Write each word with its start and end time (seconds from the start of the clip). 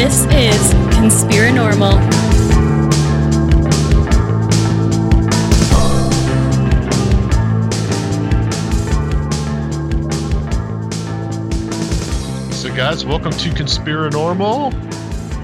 This 0.00 0.22
is 0.24 0.74
Conspirinormal. 0.94 1.92
So, 12.50 12.74
guys, 12.74 13.04
welcome 13.04 13.32
to 13.32 13.50
Conspirinormal. 13.50 14.72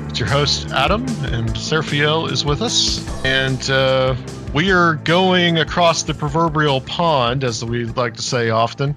It's 0.08 0.20
your 0.20 0.28
host, 0.30 0.70
Adam, 0.70 1.02
and 1.02 1.50
Seraphiel 1.50 2.32
is 2.32 2.42
with 2.42 2.62
us. 2.62 3.06
And 3.26 3.68
uh, 3.68 4.16
we 4.54 4.72
are 4.72 4.94
going 4.94 5.58
across 5.58 6.04
the 6.04 6.14
proverbial 6.14 6.80
pond, 6.80 7.44
as 7.44 7.62
we 7.62 7.84
like 7.84 8.14
to 8.14 8.22
say 8.22 8.48
often, 8.48 8.96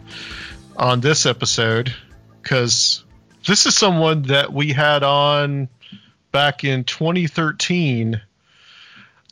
on 0.78 1.02
this 1.02 1.26
episode, 1.26 1.94
because 2.42 2.89
this 3.50 3.66
is 3.66 3.76
someone 3.76 4.22
that 4.24 4.54
we 4.54 4.74
had 4.74 5.02
on 5.02 5.70
back 6.32 6.64
in 6.64 6.84
2013 6.84 8.22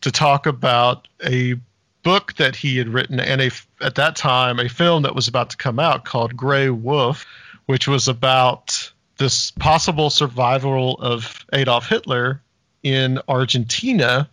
to 0.02 0.12
talk 0.12 0.48
about 0.48 1.08
a 1.24 1.54
book 2.02 2.34
that 2.38 2.56
he 2.56 2.78
had 2.78 2.90
written 2.90 3.20
and 3.20 3.42
a 3.42 3.52
at 3.80 3.94
that 3.94 4.16
time 4.16 4.60
a 4.60 4.68
film 4.68 5.04
that 5.04 5.14
was 5.14 5.28
about 5.28 5.52
to 5.52 5.58
come 5.58 5.78
out 5.78 6.04
called 6.04 6.36
Grey 6.36 6.72
Wolf, 6.72 7.28
which 7.68 7.88
was 7.88 8.08
about 8.08 8.92
this 9.20 9.52
possible 9.52 10.10
survival 10.10 10.96
of 10.96 11.46
Adolf 11.54 11.88
Hitler 11.88 12.42
in 12.82 13.20
Argentina 13.28 14.28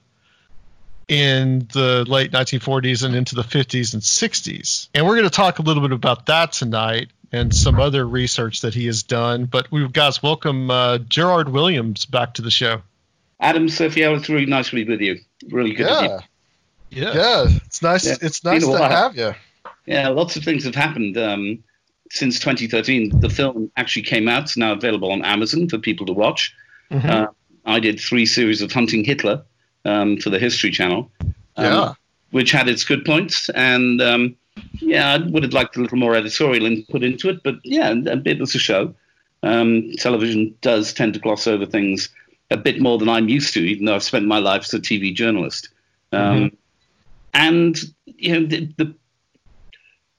in 1.08 1.68
the 1.74 2.06
late 2.08 2.32
1940s 2.32 3.04
and 3.04 3.14
into 3.14 3.34
the 3.34 3.42
50s 3.42 3.92
and 3.92 4.02
60s. 4.02 4.88
And 4.94 5.04
we're 5.04 5.16
going 5.16 5.24
to 5.24 5.30
talk 5.30 5.58
a 5.58 5.62
little 5.62 5.82
bit 5.82 5.92
about 5.92 6.24
that 6.26 6.52
tonight 6.52 7.10
and 7.34 7.52
some 7.52 7.80
other 7.80 8.06
research 8.06 8.60
that 8.60 8.74
he 8.74 8.86
has 8.86 9.02
done. 9.02 9.46
But 9.46 9.70
we've 9.72 9.92
guys 9.92 10.22
welcome 10.22 10.70
uh, 10.70 10.98
Gerrard 10.98 11.48
Williams 11.48 12.06
back 12.06 12.34
to 12.34 12.42
the 12.42 12.50
show. 12.50 12.80
Adam, 13.40 13.68
Sophia, 13.68 14.14
it's 14.14 14.28
really 14.28 14.46
nice 14.46 14.70
to 14.70 14.76
be 14.76 14.84
with 14.84 15.00
you. 15.00 15.18
Really 15.50 15.72
good 15.72 15.88
yeah. 15.88 16.00
to 16.00 16.24
be. 16.90 17.00
Yeah. 17.00 17.12
Yeah, 17.12 17.46
it's 17.66 17.82
nice. 17.82 18.06
Yeah, 18.06 18.14
It's 18.22 18.44
nice 18.44 18.64
to 18.64 18.78
have 18.78 19.16
you. 19.16 19.34
Yeah, 19.84 20.08
lots 20.10 20.36
of 20.36 20.44
things 20.44 20.62
have 20.62 20.76
happened 20.76 21.18
um, 21.18 21.64
since 22.12 22.38
2013. 22.38 23.18
The 23.18 23.28
film 23.28 23.70
actually 23.76 24.02
came 24.02 24.28
out. 24.28 24.44
It's 24.44 24.56
now 24.56 24.72
available 24.72 25.10
on 25.10 25.24
Amazon 25.24 25.68
for 25.68 25.78
people 25.78 26.06
to 26.06 26.12
watch. 26.12 26.54
Mhm. 26.92 27.04
Uh, 27.04 27.26
I 27.66 27.80
did 27.80 27.98
three 27.98 28.26
series 28.26 28.62
of 28.62 28.70
Hunting 28.70 29.04
Hitler 29.04 29.42
um, 29.84 30.18
for 30.18 30.30
the 30.30 30.38
History 30.38 30.70
Channel, 30.70 31.10
um, 31.56 31.64
Yeah. 31.64 31.92
which 32.30 32.52
had 32.52 32.68
its 32.68 32.84
good 32.84 33.04
points. 33.04 33.48
And 33.48 34.00
um, 34.00 34.36
yeah, 34.80 35.14
I 35.14 35.18
would 35.18 35.42
have 35.42 35.52
liked 35.52 35.76
a 35.76 35.80
little 35.80 35.98
more 35.98 36.14
editorial 36.14 36.66
input 36.66 37.02
into 37.02 37.28
it, 37.28 37.42
but 37.42 37.56
yeah, 37.64 37.94
it 37.94 38.38
was 38.38 38.54
a 38.54 38.58
show. 38.58 38.94
Um, 39.42 39.92
television 39.98 40.54
does 40.60 40.92
tend 40.92 41.14
to 41.14 41.20
gloss 41.20 41.46
over 41.46 41.66
things 41.66 42.08
a 42.50 42.56
bit 42.56 42.80
more 42.80 42.98
than 42.98 43.08
I'm 43.08 43.28
used 43.28 43.54
to, 43.54 43.60
even 43.60 43.84
though 43.84 43.94
I've 43.94 44.02
spent 44.02 44.26
my 44.26 44.38
life 44.38 44.62
as 44.62 44.74
a 44.74 44.78
TV 44.78 45.14
journalist. 45.14 45.68
Um, 46.12 46.52
And 47.34 47.76
you 48.06 48.32
know 48.32 48.46
the, 48.46 48.72
the 48.76 48.94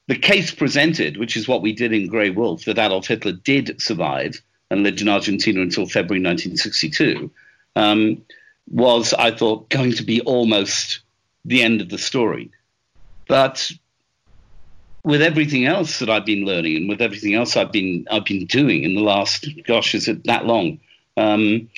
the 0.06 0.16
case 0.16 0.54
presented, 0.54 1.16
which 1.16 1.36
is 1.36 1.48
what 1.48 1.62
we 1.62 1.72
did 1.72 1.92
in 1.92 2.06
Grey 2.06 2.30
Wolf, 2.30 2.64
that 2.64 2.78
Adolf 2.78 3.08
Hitler 3.08 3.32
did 3.32 3.80
survive 3.80 4.40
and 4.70 4.82
lived 4.82 5.00
in 5.00 5.08
Argentina 5.08 5.60
until 5.60 5.86
February 5.86 6.22
1962, 6.22 7.30
um, 7.74 8.22
was, 8.70 9.12
I 9.14 9.32
thought, 9.32 9.68
going 9.68 9.92
to 9.92 10.04
be 10.04 10.20
almost 10.20 11.00
the 11.44 11.62
end 11.62 11.80
of 11.80 11.88
the 11.88 11.98
story. 11.98 12.50
But 13.26 13.70
with 15.06 15.22
everything 15.22 15.66
else 15.66 16.00
that 16.00 16.10
I've 16.10 16.26
been 16.26 16.44
learning 16.44 16.76
and 16.78 16.88
with 16.88 17.00
everything 17.00 17.34
else 17.34 17.56
I've 17.56 17.70
been 17.70 18.06
I've 18.10 18.24
been 18.24 18.44
doing 18.46 18.82
in 18.82 18.96
the 18.96 19.02
last, 19.02 19.48
gosh, 19.64 19.94
is 19.94 20.08
it 20.08 20.24
that 20.24 20.46
long? 20.46 20.80
Um, 21.16 21.68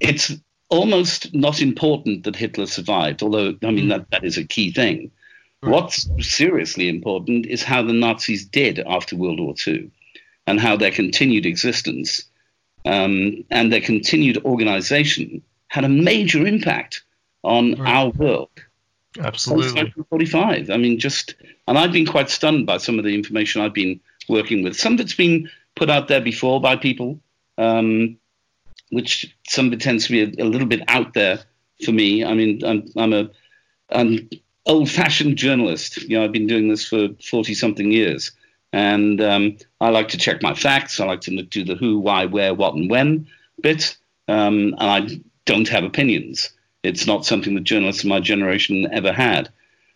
it's 0.00 0.32
almost 0.68 1.32
not 1.32 1.62
important 1.62 2.24
that 2.24 2.34
Hitler 2.34 2.66
survived, 2.66 3.22
although 3.22 3.54
I 3.62 3.70
mean 3.70 3.88
that, 3.88 4.10
that 4.10 4.24
is 4.24 4.36
a 4.36 4.44
key 4.44 4.72
thing. 4.72 5.12
What's 5.60 6.08
seriously 6.18 6.88
important 6.88 7.46
is 7.46 7.62
how 7.62 7.82
the 7.82 7.92
Nazis 7.92 8.44
did 8.46 8.80
after 8.80 9.14
World 9.14 9.38
War 9.38 9.54
II 9.64 9.88
and 10.48 10.58
how 10.58 10.76
their 10.76 10.90
continued 10.90 11.46
existence 11.46 12.24
um, 12.84 13.44
and 13.50 13.72
their 13.72 13.80
continued 13.82 14.38
organization 14.44 15.42
had 15.68 15.84
a 15.84 15.88
major 15.88 16.44
impact 16.46 17.04
on 17.44 17.74
Right. 17.74 17.94
our 17.94 18.10
world. 18.10 18.50
Absolutely. 19.18 19.92
45. 20.08 20.70
I 20.70 20.76
mean, 20.76 20.98
just, 20.98 21.34
and 21.66 21.76
I've 21.78 21.92
been 21.92 22.06
quite 22.06 22.30
stunned 22.30 22.66
by 22.66 22.76
some 22.76 22.98
of 22.98 23.04
the 23.04 23.14
information 23.14 23.60
I've 23.60 23.74
been 23.74 24.00
working 24.28 24.62
with. 24.62 24.76
Some 24.76 24.98
it's 25.00 25.14
been 25.14 25.50
put 25.74 25.90
out 25.90 26.08
there 26.08 26.20
before 26.20 26.60
by 26.60 26.76
people, 26.76 27.20
um, 27.58 28.16
which 28.90 29.34
some 29.48 29.66
of 29.66 29.72
it 29.72 29.80
tends 29.80 30.06
to 30.06 30.12
be 30.12 30.22
a, 30.22 30.44
a 30.44 30.46
little 30.46 30.68
bit 30.68 30.82
out 30.88 31.14
there 31.14 31.40
for 31.84 31.92
me. 31.92 32.24
I 32.24 32.34
mean, 32.34 32.64
I'm, 32.64 32.86
I'm 32.96 33.12
a 33.12 33.30
an 33.90 34.28
old-fashioned 34.66 35.36
journalist. 35.36 36.02
You 36.02 36.18
know, 36.18 36.24
I've 36.24 36.32
been 36.32 36.46
doing 36.46 36.68
this 36.68 36.86
for 36.86 37.08
40-something 37.08 37.90
years, 37.90 38.30
and 38.72 39.20
um, 39.20 39.56
I 39.80 39.88
like 39.88 40.08
to 40.08 40.18
check 40.18 40.42
my 40.42 40.54
facts. 40.54 41.00
I 41.00 41.06
like 41.06 41.22
to 41.22 41.42
do 41.42 41.64
the 41.64 41.74
who, 41.74 41.98
why, 41.98 42.26
where, 42.26 42.54
what, 42.54 42.74
and 42.74 42.88
when 42.88 43.26
bit, 43.60 43.96
um, 44.28 44.74
and 44.78 44.80
I 44.80 45.20
don't 45.44 45.68
have 45.68 45.84
opinions. 45.84 46.50
It's 46.82 47.06
not 47.06 47.26
something 47.26 47.54
that 47.54 47.64
journalists 47.64 48.02
of 48.02 48.08
my 48.08 48.20
generation 48.20 48.88
ever 48.92 49.12
had. 49.12 49.50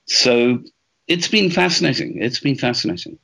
So 0.07 0.63
it's 1.07 1.29
been 1.29 1.51
fascinating. 1.51 2.19
It's 2.23 2.41
been 2.41 2.57
fascinating. 2.57 3.19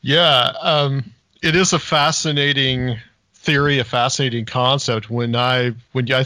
Yeah, 0.00 0.52
um, 0.60 1.04
it 1.42 1.54
is 1.54 1.72
a 1.72 1.78
fascinating 1.78 2.98
theory, 3.34 3.78
a 3.78 3.84
fascinating 3.84 4.46
concept. 4.46 5.10
When 5.10 5.36
I 5.36 5.72
when 5.92 6.10
I 6.12 6.24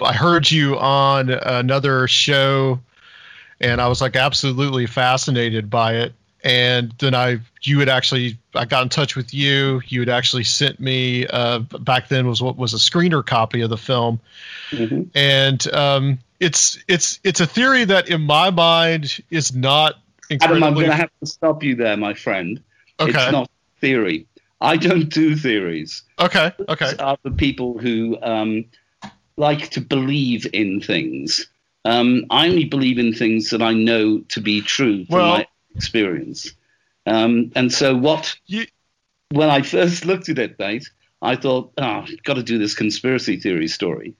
I 0.00 0.12
heard 0.12 0.50
you 0.50 0.78
on 0.78 1.30
another 1.30 2.08
show, 2.08 2.80
and 3.60 3.80
I 3.80 3.88
was 3.88 4.00
like 4.00 4.16
absolutely 4.16 4.86
fascinated 4.86 5.68
by 5.70 5.96
it. 5.96 6.14
And 6.44 6.92
then 6.98 7.14
I 7.14 7.38
you 7.62 7.78
had 7.78 7.88
actually 7.88 8.38
I 8.54 8.64
got 8.64 8.82
in 8.82 8.88
touch 8.88 9.14
with 9.14 9.32
you. 9.32 9.80
You 9.86 10.00
had 10.00 10.08
actually 10.08 10.44
sent 10.44 10.80
me 10.80 11.26
uh, 11.26 11.60
back 11.60 12.08
then 12.08 12.26
was 12.26 12.42
what 12.42 12.56
was 12.56 12.74
a 12.74 12.78
screener 12.78 13.24
copy 13.24 13.60
of 13.60 13.70
the 13.70 13.76
film, 13.76 14.18
Mhm. 14.70 15.08
and 15.14 15.74
um, 15.74 16.18
it's 16.40 16.82
it's 16.88 17.20
it's 17.22 17.40
a 17.40 17.46
theory 17.46 17.84
that 17.84 18.08
in 18.08 18.22
my 18.22 18.50
mind 18.50 19.20
is 19.30 19.54
not 19.54 19.94
Adam, 20.40 20.62
I'm 20.64 20.74
going 20.74 20.86
to 20.86 20.94
have 20.94 21.10
to 21.20 21.26
stop 21.26 21.62
you 21.62 21.76
there, 21.76 21.96
my 21.96 22.14
friend. 22.14 22.60
okay. 22.98 23.10
It's 23.10 23.32
not 23.32 23.50
theory. 23.80 24.26
I 24.60 24.76
don't 24.76 25.08
do 25.08 25.36
theories. 25.36 26.02
okay, 26.18 26.52
okay, 26.68 26.90
These 26.90 26.94
are 27.00 27.18
the 27.22 27.32
people 27.32 27.78
who 27.78 28.16
um, 28.22 28.64
like 29.36 29.70
to 29.70 29.80
believe 29.80 30.46
in 30.52 30.80
things. 30.80 31.46
Um, 31.84 32.24
I 32.30 32.48
only 32.48 32.64
believe 32.64 32.98
in 32.98 33.12
things 33.12 33.50
that 33.50 33.60
I 33.60 33.72
know 33.74 34.20
to 34.30 34.40
be 34.40 34.60
true 34.60 35.04
Well- 35.08 35.38
my 35.38 35.46
experience. 35.74 36.52
Um, 37.06 37.52
and 37.56 37.72
so, 37.72 37.96
what 37.96 38.36
You- 38.46 38.66
when 39.30 39.50
I 39.50 39.62
first 39.62 40.04
looked 40.04 40.28
at 40.28 40.38
it, 40.38 40.58
mate, 40.58 40.88
I 41.22 41.36
thought, 41.36 41.72
oh, 41.78 41.82
I've 41.82 42.22
got 42.24 42.34
to 42.34 42.42
do 42.42 42.58
this 42.58 42.74
conspiracy 42.74 43.36
theory 43.36 43.68
story. 43.68 44.14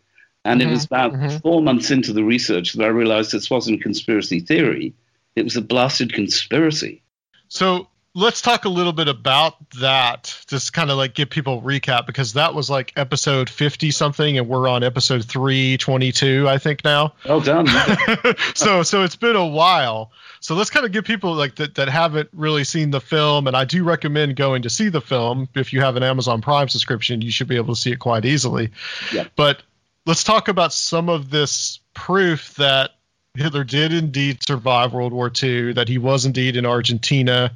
And 0.45 0.61
it 0.61 0.67
was 0.67 0.85
about 0.85 1.13
mhm. 1.13 1.41
four 1.41 1.63
months 1.63 1.93
into 1.93 2.13
the 2.13 2.25
research 2.25 2.73
that 2.73 2.85
I 2.85 2.89
realized 2.89 3.31
this 3.31 3.49
wasn't 3.49 3.81
conspiracy 3.81 4.41
theory; 4.41 4.93
it 5.37 5.45
was 5.45 5.57
a 5.57 5.63
blasted 5.63 6.13
conspiracy. 6.13 7.03
So 7.47 7.87
let's 8.15 8.43
talk 8.43 8.65
a 8.65 8.69
little 8.69 8.93
bit 8.93 9.09
about 9.09 9.55
that. 9.81 10.45
Just 10.47 10.73
kind 10.73 10.91
of 10.91 10.97
like 10.97 11.15
give 11.15 11.31
people 11.31 11.59
a 11.59 11.63
recap 11.63 12.07
because 12.07 12.35
that 12.35 12.55
was 12.55 12.69
like 12.69 12.93
episode 12.97 13.49
50 13.49 13.91
something 13.91 14.39
and 14.39 14.49
we're 14.49 14.69
on 14.69 14.83
episode 14.83 15.25
322 15.25 16.47
I 16.49 16.59
think 16.59 16.85
now. 16.85 17.15
Well 17.27 17.41
done. 17.41 17.67
so 18.55 18.83
so 18.83 19.03
it's 19.03 19.17
been 19.17 19.37
a 19.37 19.47
while. 19.47 20.13
So 20.41 20.55
let's 20.55 20.71
kind 20.71 20.85
of 20.85 20.93
give 20.93 21.05
people 21.05 21.35
like 21.35 21.57
that 21.57 21.77
that 21.77 21.89
haven't 21.89 22.29
really 22.33 22.65
seen 22.65 22.91
the 22.91 23.01
film 23.01 23.47
and 23.47 23.57
I 23.57 23.65
do 23.65 23.85
recommend 23.85 24.37
going 24.37 24.63
to 24.63 24.71
see 24.71 24.89
the 24.89 25.01
film. 25.01 25.49
If 25.55 25.73
you 25.73 25.81
have 25.81 25.97
an 25.97 26.03
Amazon 26.03 26.43
Prime 26.43 26.69
subscription, 26.69 27.23
you 27.23 27.31
should 27.31 27.49
be 27.49 27.57
able 27.57 27.75
to 27.75 27.81
see 27.81 27.93
it 27.93 27.99
quite 27.99 28.25
easily. 28.25 28.73
Yeah. 29.13 29.29
But 29.37 29.63
let's 30.05 30.25
talk 30.25 30.49
about 30.49 30.73
some 30.73 31.09
of 31.09 31.31
this 31.31 31.81
proof 31.95 32.55
that 32.57 32.91
Hitler 33.35 33.65
did 33.65 33.95
indeed 33.95 34.43
survive 34.47 34.93
World 34.93 35.15
War 35.15 35.33
II, 35.43 35.73
that 35.73 35.89
he 35.89 35.97
was 35.97 36.27
indeed 36.27 36.55
in 36.55 36.67
Argentina. 36.67 37.51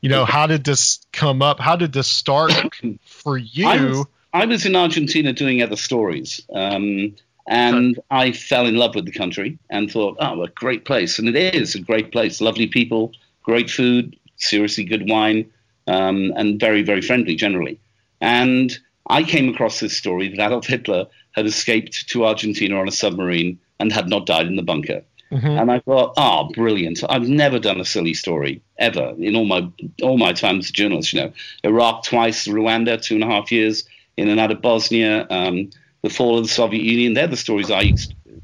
You 0.00 0.08
know, 0.08 0.24
how 0.24 0.46
did 0.46 0.64
this 0.64 1.00
come 1.12 1.42
up? 1.42 1.60
How 1.60 1.76
did 1.76 1.92
this 1.92 2.08
start 2.08 2.52
for 3.04 3.36
you? 3.36 3.66
I 3.66 3.84
was, 3.84 4.06
I 4.32 4.46
was 4.46 4.64
in 4.64 4.74
Argentina 4.74 5.34
doing 5.34 5.62
other 5.62 5.76
stories, 5.76 6.40
um, 6.54 7.14
and 7.46 8.00
I 8.10 8.32
fell 8.32 8.66
in 8.66 8.76
love 8.76 8.94
with 8.94 9.04
the 9.04 9.12
country 9.12 9.58
and 9.68 9.90
thought, 9.90 10.16
oh, 10.18 10.42
a 10.44 10.48
great 10.48 10.86
place. 10.86 11.18
And 11.18 11.28
it 11.28 11.54
is 11.54 11.74
a 11.74 11.80
great 11.80 12.10
place. 12.10 12.40
Lovely 12.40 12.66
people, 12.66 13.12
great 13.42 13.68
food, 13.68 14.16
seriously 14.36 14.84
good 14.84 15.10
wine, 15.10 15.50
um, 15.86 16.32
and 16.36 16.58
very, 16.58 16.82
very 16.82 17.02
friendly 17.02 17.34
generally. 17.34 17.78
And 18.22 18.78
I 19.10 19.24
came 19.24 19.50
across 19.50 19.78
this 19.78 19.94
story 19.94 20.30
that 20.30 20.40
Adolf 20.40 20.66
Hitler 20.66 21.04
had 21.32 21.44
escaped 21.44 22.08
to 22.08 22.24
Argentina 22.24 22.80
on 22.80 22.88
a 22.88 22.92
submarine 22.92 23.58
and 23.78 23.92
had 23.92 24.08
not 24.08 24.24
died 24.24 24.46
in 24.46 24.56
the 24.56 24.62
bunker. 24.62 25.02
Mhm. 25.30 25.60
And 25.60 25.70
I 25.70 25.80
thought, 25.80 26.14
oh, 26.16 26.50
brilliant! 26.54 27.02
I've 27.08 27.28
never 27.28 27.58
done 27.58 27.80
a 27.80 27.84
silly 27.84 28.14
story 28.14 28.62
ever 28.78 29.14
in 29.18 29.36
all 29.36 29.44
my 29.44 29.68
all 30.02 30.16
my 30.16 30.32
time 30.32 30.58
as 30.58 30.70
a 30.70 30.72
journalist. 30.72 31.12
You 31.12 31.20
know, 31.22 31.32
Iraq 31.64 32.04
twice, 32.04 32.46
Rwanda 32.46 33.00
two 33.00 33.14
and 33.16 33.24
a 33.24 33.26
half 33.26 33.52
years, 33.52 33.84
in 34.16 34.28
and 34.28 34.40
out 34.40 34.50
of 34.50 34.62
Bosnia, 34.62 35.26
um, 35.28 35.70
the 36.02 36.10
fall 36.10 36.38
of 36.38 36.44
the 36.44 36.48
Soviet 36.48 36.82
Union. 36.82 37.12
They're 37.12 37.26
the 37.26 37.36
stories 37.36 37.70
I 37.70 37.82
used 37.82 38.10
to 38.10 38.16
do. 38.24 38.42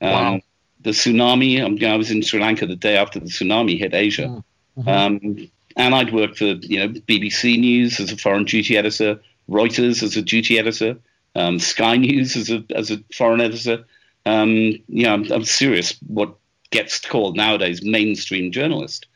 Um, 0.00 0.10
wow. 0.10 0.40
The 0.82 0.90
tsunami. 0.90 1.62
Um, 1.62 1.78
I 1.88 1.96
was 1.96 2.10
in 2.10 2.22
Sri 2.22 2.40
Lanka 2.40 2.66
the 2.66 2.76
day 2.76 2.96
after 2.96 3.20
the 3.20 3.26
tsunami 3.26 3.78
hit 3.78 3.94
Asia. 3.94 4.42
Mm-hmm. 4.76 4.88
Um, 4.88 5.48
and 5.76 5.94
I'd 5.94 6.12
worked 6.12 6.38
for 6.38 6.44
you 6.44 6.80
know 6.80 6.88
BBC 6.88 7.58
News 7.58 8.00
as 8.00 8.12
a 8.12 8.16
foreign 8.16 8.44
duty 8.44 8.76
editor, 8.76 9.20
Reuters 9.48 10.02
as 10.02 10.16
a 10.16 10.22
duty 10.22 10.58
editor, 10.58 10.98
um, 11.36 11.58
Sky 11.58 11.96
News 11.96 12.36
as 12.36 12.50
a 12.50 12.64
as 12.74 12.90
a 12.90 12.98
foreign 13.14 13.40
editor. 13.40 13.84
Um, 14.28 14.50
you 14.88 15.04
know, 15.04 15.14
I'm, 15.14 15.32
I'm, 15.32 15.44
serious. 15.44 15.98
What 16.06 16.34
gets 16.70 17.00
called 17.00 17.34
nowadays 17.34 17.82
mainstream 17.82 18.52
journalist. 18.52 19.06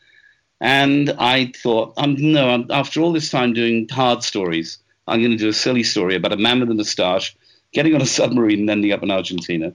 And 0.58 1.10
I 1.18 1.52
thought, 1.62 1.92
um, 1.98 2.16
no, 2.18 2.64
after 2.70 3.00
all 3.00 3.12
this 3.12 3.30
time 3.30 3.52
doing 3.52 3.88
hard 3.90 4.22
stories, 4.22 4.78
I'm 5.06 5.20
going 5.20 5.32
to 5.32 5.36
do 5.36 5.50
a 5.50 5.52
silly 5.52 5.82
story 5.82 6.14
about 6.14 6.32
a 6.32 6.38
man 6.38 6.60
with 6.60 6.70
a 6.70 6.74
moustache 6.74 7.36
getting 7.72 7.94
on 7.94 8.00
a 8.00 8.06
submarine 8.18 8.60
and 8.60 8.70
ending 8.70 8.92
up 8.92 9.02
in 9.02 9.10
Argentina. 9.10 9.74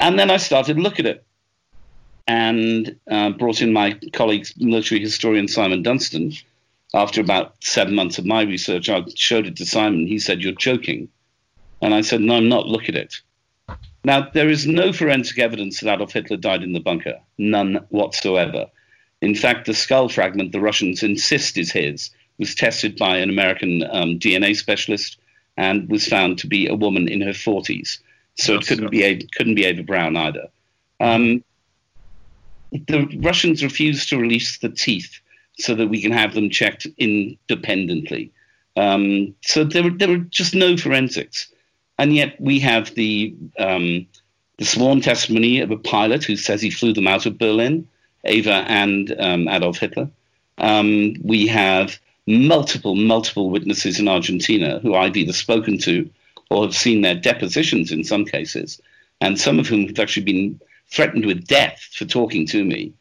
And 0.00 0.18
then 0.18 0.30
I 0.30 0.38
started 0.38 0.78
look 0.78 0.98
at 0.98 1.04
it 1.04 1.26
and 2.26 2.96
uh, 3.10 3.30
brought 3.30 3.60
in 3.60 3.72
my 3.74 3.98
colleague, 4.14 4.46
military 4.56 5.00
historian 5.00 5.48
Simon 5.48 5.82
Dunstan. 5.82 6.32
After 6.94 7.20
about 7.20 7.62
seven 7.62 7.94
months 7.94 8.16
of 8.16 8.24
my 8.24 8.42
research, 8.42 8.88
I 8.88 9.04
showed 9.14 9.46
it 9.46 9.56
to 9.56 9.66
Simon. 9.66 10.06
He 10.06 10.18
said, 10.18 10.40
You're 10.40 10.54
joking. 10.54 11.08
And 11.82 11.92
I 11.92 12.00
said, 12.00 12.22
No, 12.22 12.36
I'm 12.36 12.48
not. 12.48 12.66
Look 12.66 12.88
at 12.88 12.94
it. 12.94 13.20
Now, 14.04 14.28
there 14.32 14.48
is 14.48 14.66
no 14.66 14.92
forensic 14.92 15.38
evidence 15.38 15.80
that 15.80 15.92
Adolf 15.92 16.12
Hitler 16.12 16.36
died 16.36 16.62
in 16.62 16.72
the 16.72 16.80
bunker, 16.80 17.18
none 17.36 17.84
whatsoever. 17.90 18.66
In 19.20 19.34
fact, 19.34 19.66
the 19.66 19.74
skull 19.74 20.08
fragment 20.08 20.52
the 20.52 20.60
Russians 20.60 21.02
insist 21.02 21.58
is 21.58 21.72
his 21.72 22.10
was 22.38 22.54
tested 22.54 22.96
by 22.96 23.16
an 23.16 23.28
American 23.28 23.82
um, 23.90 24.18
DNA 24.18 24.56
specialist 24.56 25.18
and 25.56 25.88
was 25.90 26.06
found 26.06 26.38
to 26.38 26.46
be 26.46 26.68
a 26.68 26.74
woman 26.74 27.08
in 27.08 27.20
her 27.20 27.32
40s. 27.32 27.98
So 28.36 28.54
it 28.54 28.66
couldn't 28.66 28.90
be 28.90 29.02
Ava, 29.02 29.24
couldn't 29.36 29.56
be 29.56 29.64
Eva 29.64 29.82
Braun 29.82 30.16
either. 30.16 30.48
Um, 31.00 31.42
the 32.70 33.18
Russians 33.20 33.64
refused 33.64 34.08
to 34.10 34.18
release 34.18 34.58
the 34.58 34.68
teeth 34.68 35.20
so 35.58 35.74
that 35.74 35.88
we 35.88 36.00
can 36.00 36.12
have 36.12 36.34
them 36.34 36.48
checked 36.48 36.86
independently. 36.96 38.30
Um, 38.76 39.34
so 39.40 39.64
there 39.64 39.82
were, 39.82 39.90
there 39.90 40.08
were 40.08 40.18
just 40.18 40.54
no 40.54 40.76
forensics. 40.76 41.48
And 41.98 42.14
yet 42.14 42.40
we 42.40 42.60
have 42.60 42.94
the, 42.94 43.34
um, 43.58 44.06
the 44.58 44.64
sworn 44.64 45.00
testimony 45.00 45.60
of 45.60 45.70
a 45.70 45.76
pilot 45.76 46.24
who 46.24 46.36
says 46.36 46.62
he 46.62 46.70
flew 46.70 46.92
them 46.92 47.08
out 47.08 47.26
of 47.26 47.38
Berlin, 47.38 47.88
Eva 48.24 48.64
and 48.68 49.14
um, 49.18 49.48
Adolf 49.48 49.78
Hitler. 49.78 50.10
Um, 50.58 51.14
we 51.22 51.46
have 51.48 51.98
multiple, 52.26 52.94
multiple 52.94 53.50
witnesses 53.50 53.98
in 53.98 54.08
Argentina 54.08 54.78
who 54.80 54.94
I've 54.94 55.16
either 55.16 55.32
spoken 55.32 55.78
to 55.78 56.08
or 56.50 56.64
have 56.64 56.74
seen 56.74 57.00
their 57.00 57.14
depositions 57.14 57.92
in 57.92 58.04
some 58.04 58.24
cases, 58.24 58.80
and 59.20 59.38
some 59.38 59.58
of 59.58 59.66
whom 59.66 59.86
have 59.86 59.98
actually 59.98 60.24
been 60.24 60.60
threatened 60.90 61.26
with 61.26 61.46
death 61.46 61.80
for 61.92 62.04
talking 62.04 62.46
to 62.46 62.64
me, 62.64 62.92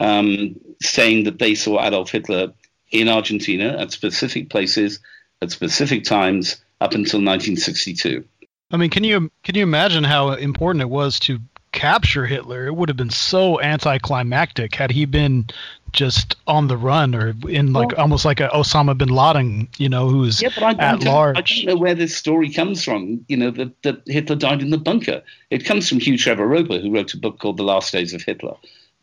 um, 0.00 0.58
saying 0.80 1.24
that 1.24 1.38
they 1.38 1.54
saw 1.54 1.84
Adolf 1.84 2.10
Hitler 2.10 2.52
in 2.90 3.08
Argentina 3.08 3.76
at 3.78 3.92
specific 3.92 4.48
places 4.48 5.00
at 5.42 5.50
specific 5.50 6.04
times 6.04 6.64
up 6.80 6.92
until 6.92 7.20
1962. 7.20 8.24
I 8.70 8.76
mean, 8.76 8.90
can 8.90 9.04
you 9.04 9.30
can 9.42 9.54
you 9.54 9.62
imagine 9.62 10.04
how 10.04 10.32
important 10.32 10.82
it 10.82 10.90
was 10.90 11.20
to 11.20 11.38
capture 11.72 12.26
Hitler? 12.26 12.66
It 12.66 12.74
would 12.74 12.88
have 12.88 12.96
been 12.96 13.10
so 13.10 13.60
anticlimactic 13.60 14.74
had 14.74 14.90
he 14.90 15.04
been 15.04 15.46
just 15.92 16.36
on 16.46 16.66
the 16.66 16.76
run 16.76 17.14
or 17.14 17.34
in 17.48 17.72
like 17.72 17.90
well, 17.92 18.00
almost 18.00 18.24
like 18.24 18.40
a 18.40 18.48
Osama 18.48 18.96
bin 18.98 19.08
Laden, 19.08 19.68
you 19.78 19.88
know, 19.88 20.08
who's 20.08 20.42
yeah, 20.42 20.48
but 20.54 20.64
I, 20.64 20.70
at 20.72 21.06
I 21.06 21.10
large. 21.10 21.36
I 21.36 21.40
don't 21.40 21.66
know 21.66 21.76
where 21.76 21.94
this 21.94 22.16
story 22.16 22.50
comes 22.50 22.84
from. 22.84 23.24
You 23.28 23.36
know 23.36 23.50
that, 23.52 23.82
that 23.82 24.02
Hitler 24.06 24.36
died 24.36 24.60
in 24.60 24.70
the 24.70 24.78
bunker. 24.78 25.22
It 25.50 25.64
comes 25.64 25.88
from 25.88 26.00
Hugh 26.00 26.18
Trevor 26.18 26.46
Roper, 26.46 26.78
who 26.78 26.92
wrote 26.92 27.14
a 27.14 27.18
book 27.18 27.38
called 27.38 27.56
The 27.56 27.62
Last 27.62 27.92
Days 27.92 28.12
of 28.12 28.22
Hitler. 28.22 28.56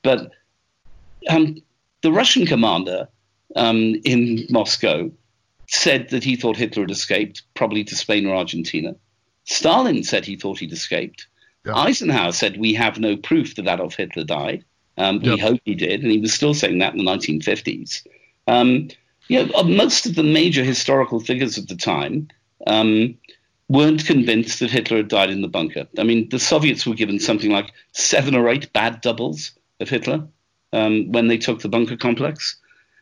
But 0.03 0.31
um, 1.29 1.61
the 2.01 2.11
Russian 2.11 2.45
commander 2.45 3.07
um, 3.55 3.95
in 4.03 4.45
Moscow 4.49 5.11
said 5.67 6.09
that 6.09 6.23
he 6.23 6.35
thought 6.35 6.57
Hitler 6.57 6.83
had 6.83 6.91
escaped, 6.91 7.43
probably 7.53 7.83
to 7.85 7.95
Spain 7.95 8.25
or 8.25 8.35
Argentina. 8.35 8.95
Stalin 9.45 10.03
said 10.03 10.25
he 10.25 10.35
thought 10.35 10.59
he'd 10.59 10.71
escaped. 10.71 11.27
Yeah. 11.65 11.75
Eisenhower 11.75 12.31
said 12.31 12.59
we 12.59 12.73
have 12.73 12.99
no 12.99 13.15
proof 13.17 13.55
that 13.55 13.67
Adolf 13.67 13.95
Hitler 13.95 14.23
died. 14.23 14.65
Um, 14.97 15.21
yep. 15.21 15.35
We 15.35 15.39
hope 15.39 15.59
he 15.63 15.75
did, 15.75 16.01
and 16.01 16.11
he 16.11 16.19
was 16.19 16.33
still 16.33 16.53
saying 16.53 16.79
that 16.79 16.93
in 16.93 17.03
the 17.03 17.11
1950s. 17.11 18.05
Um, 18.47 18.89
you 19.27 19.45
know, 19.45 19.53
uh, 19.55 19.63
most 19.63 20.05
of 20.05 20.15
the 20.15 20.23
major 20.23 20.63
historical 20.63 21.19
figures 21.19 21.57
of 21.57 21.67
the 21.67 21.75
time 21.75 22.27
um, 22.67 23.15
weren't 23.69 24.05
convinced 24.05 24.59
that 24.59 24.71
Hitler 24.71 24.97
had 24.97 25.07
died 25.07 25.29
in 25.29 25.41
the 25.41 25.47
bunker. 25.47 25.88
I 25.97 26.03
mean, 26.03 26.29
the 26.29 26.39
Soviets 26.39 26.85
were 26.85 26.95
given 26.95 27.19
something 27.19 27.51
like 27.51 27.71
seven 27.93 28.35
or 28.35 28.49
eight 28.49 28.73
bad 28.73 29.01
doubles 29.01 29.51
of 29.79 29.89
Hitler 29.89 30.27
um, 30.73 31.11
when 31.11 31.27
they 31.27 31.38
took 31.38 31.61
the 31.61 31.69
bunker 31.69 31.95
complex. 31.95 32.57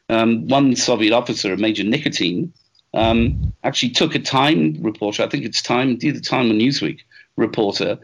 Um, 0.09 0.47
one 0.47 0.75
Soviet 0.75 1.13
officer, 1.13 1.56
Major 1.57 1.83
Nikitin, 1.83 2.51
um, 2.94 3.53
actually 3.63 3.91
took 3.91 4.15
a 4.15 4.19
Time 4.19 4.77
reporter, 4.81 5.24
I 5.24 5.30
think 5.30 5.45
it's 5.45 5.62
Time, 5.62 5.97
either 6.01 6.19
Time 6.19 6.50
or 6.50 6.53
Newsweek 6.53 7.00
reporter, 7.36 8.00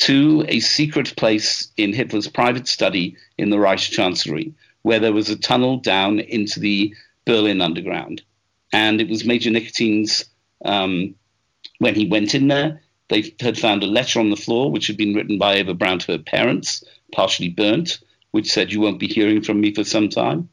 to 0.00 0.44
a 0.48 0.60
secret 0.60 1.14
place 1.16 1.70
in 1.76 1.92
Hitler's 1.92 2.26
private 2.26 2.66
study 2.66 3.16
in 3.36 3.50
the 3.50 3.58
Reich 3.58 3.80
Chancellery, 3.80 4.54
where 4.82 4.98
there 4.98 5.12
was 5.12 5.28
a 5.28 5.36
tunnel 5.36 5.76
down 5.76 6.20
into 6.20 6.58
the 6.58 6.94
Berlin 7.26 7.60
underground. 7.60 8.22
And 8.72 9.00
it 9.00 9.08
was 9.08 9.24
Major 9.24 9.50
Nikitin's, 9.50 10.24
um, 10.64 11.14
when 11.78 11.94
he 11.94 12.06
went 12.06 12.34
in 12.34 12.48
there, 12.48 12.80
they 13.08 13.34
had 13.40 13.58
found 13.58 13.82
a 13.82 13.86
letter 13.86 14.20
on 14.20 14.30
the 14.30 14.36
floor 14.36 14.70
which 14.70 14.86
had 14.86 14.96
been 14.96 15.14
written 15.14 15.36
by 15.36 15.58
Eva 15.58 15.74
Braun 15.74 15.98
to 15.98 16.12
her 16.12 16.18
parents, 16.18 16.82
partially 17.12 17.48
burnt, 17.48 17.98
which 18.30 18.50
said, 18.50 18.72
You 18.72 18.80
won't 18.80 19.00
be 19.00 19.08
hearing 19.08 19.42
from 19.42 19.60
me 19.60 19.74
for 19.74 19.84
some 19.84 20.08
time. 20.08 20.48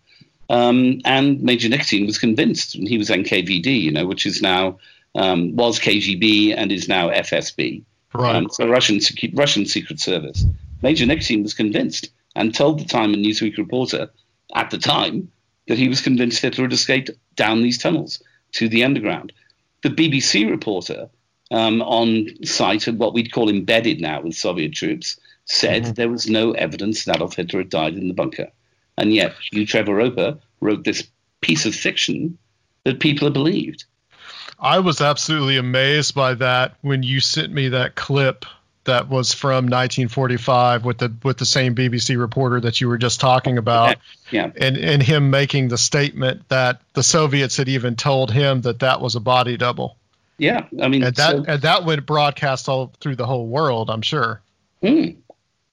Um, 0.49 1.01
and 1.05 1.41
Major 1.41 1.67
Nikitin 1.67 2.05
was 2.05 2.17
convinced, 2.17 2.75
and 2.75 2.87
he 2.87 2.97
was 2.97 3.09
NKVD, 3.09 3.81
you 3.81 3.91
know, 3.91 4.05
which 4.05 4.25
is 4.25 4.41
now, 4.41 4.79
um, 5.15 5.55
was 5.55 5.79
KGB 5.79 6.55
and 6.55 6.71
is 6.71 6.87
now 6.87 7.09
FSB. 7.09 7.83
Right. 8.13 8.35
Um, 8.35 8.49
so 8.49 8.67
Russian 8.67 8.99
Russian 9.33 9.65
Secret 9.65 9.99
Service. 9.99 10.45
Major 10.81 11.05
Nikitin 11.05 11.43
was 11.43 11.53
convinced 11.53 12.09
and 12.35 12.53
told 12.53 12.79
the 12.79 12.85
Time 12.85 13.13
and 13.13 13.25
Newsweek 13.25 13.57
reporter 13.57 14.09
at 14.55 14.69
the 14.69 14.77
time 14.77 15.31
that 15.67 15.77
he 15.77 15.89
was 15.89 16.01
convinced 16.01 16.41
Hitler 16.41 16.65
had 16.65 16.73
escaped 16.73 17.09
down 17.35 17.61
these 17.61 17.77
tunnels 17.77 18.21
to 18.53 18.69
the 18.69 18.83
underground. 18.83 19.33
The 19.83 19.89
BBC 19.89 20.49
reporter 20.49 21.09
um, 21.51 21.81
on 21.81 22.27
site, 22.43 22.87
of 22.87 22.97
what 22.97 23.13
we'd 23.13 23.31
call 23.31 23.49
embedded 23.49 24.01
now 24.01 24.21
with 24.21 24.35
Soviet 24.35 24.73
troops, 24.73 25.19
said 25.45 25.83
mm-hmm. 25.83 25.93
there 25.93 26.09
was 26.09 26.29
no 26.29 26.51
evidence 26.51 27.05
that 27.05 27.17
Adolf 27.17 27.35
Hitler 27.35 27.59
had 27.59 27.69
died 27.69 27.95
in 27.95 28.07
the 28.07 28.13
bunker. 28.13 28.51
And 28.97 29.13
yet, 29.13 29.35
you, 29.51 29.65
Trevor 29.65 29.95
Roper 29.95 30.39
wrote 30.59 30.83
this 30.83 31.07
piece 31.41 31.65
of 31.65 31.75
fiction 31.75 32.37
that 32.83 32.99
people 32.99 33.27
have 33.27 33.33
believed. 33.33 33.85
I 34.59 34.79
was 34.79 35.01
absolutely 35.01 35.57
amazed 35.57 36.15
by 36.15 36.33
that 36.35 36.75
when 36.81 37.03
you 37.03 37.19
sent 37.19 37.53
me 37.53 37.69
that 37.69 37.95
clip 37.95 38.45
that 38.85 39.07
was 39.07 39.33
from 39.33 39.65
1945 39.65 40.83
with 40.83 40.97
the 40.97 41.13
with 41.23 41.37
the 41.37 41.45
same 41.45 41.75
BBC 41.75 42.17
reporter 42.19 42.61
that 42.61 42.81
you 42.81 42.87
were 42.87 42.97
just 42.97 43.19
talking 43.19 43.57
about, 43.57 43.97
yeah. 44.31 44.49
and 44.59 44.77
and 44.77 45.03
him 45.03 45.29
making 45.29 45.67
the 45.67 45.77
statement 45.77 46.47
that 46.49 46.81
the 46.93 47.03
Soviets 47.03 47.57
had 47.57 47.69
even 47.69 47.95
told 47.95 48.31
him 48.31 48.61
that 48.61 48.79
that 48.79 48.99
was 48.99 49.15
a 49.15 49.19
body 49.19 49.57
double. 49.57 49.97
Yeah, 50.39 50.65
I 50.81 50.87
mean, 50.87 51.03
and 51.03 51.15
that 51.15 51.31
so, 51.31 51.43
and 51.47 51.61
that 51.61 51.85
went 51.85 52.05
broadcast 52.05 52.69
all 52.69 52.93
through 52.99 53.17
the 53.17 53.25
whole 53.25 53.47
world, 53.47 53.89
I'm 53.89 54.01
sure. 54.01 54.41
Mm. 54.81 55.17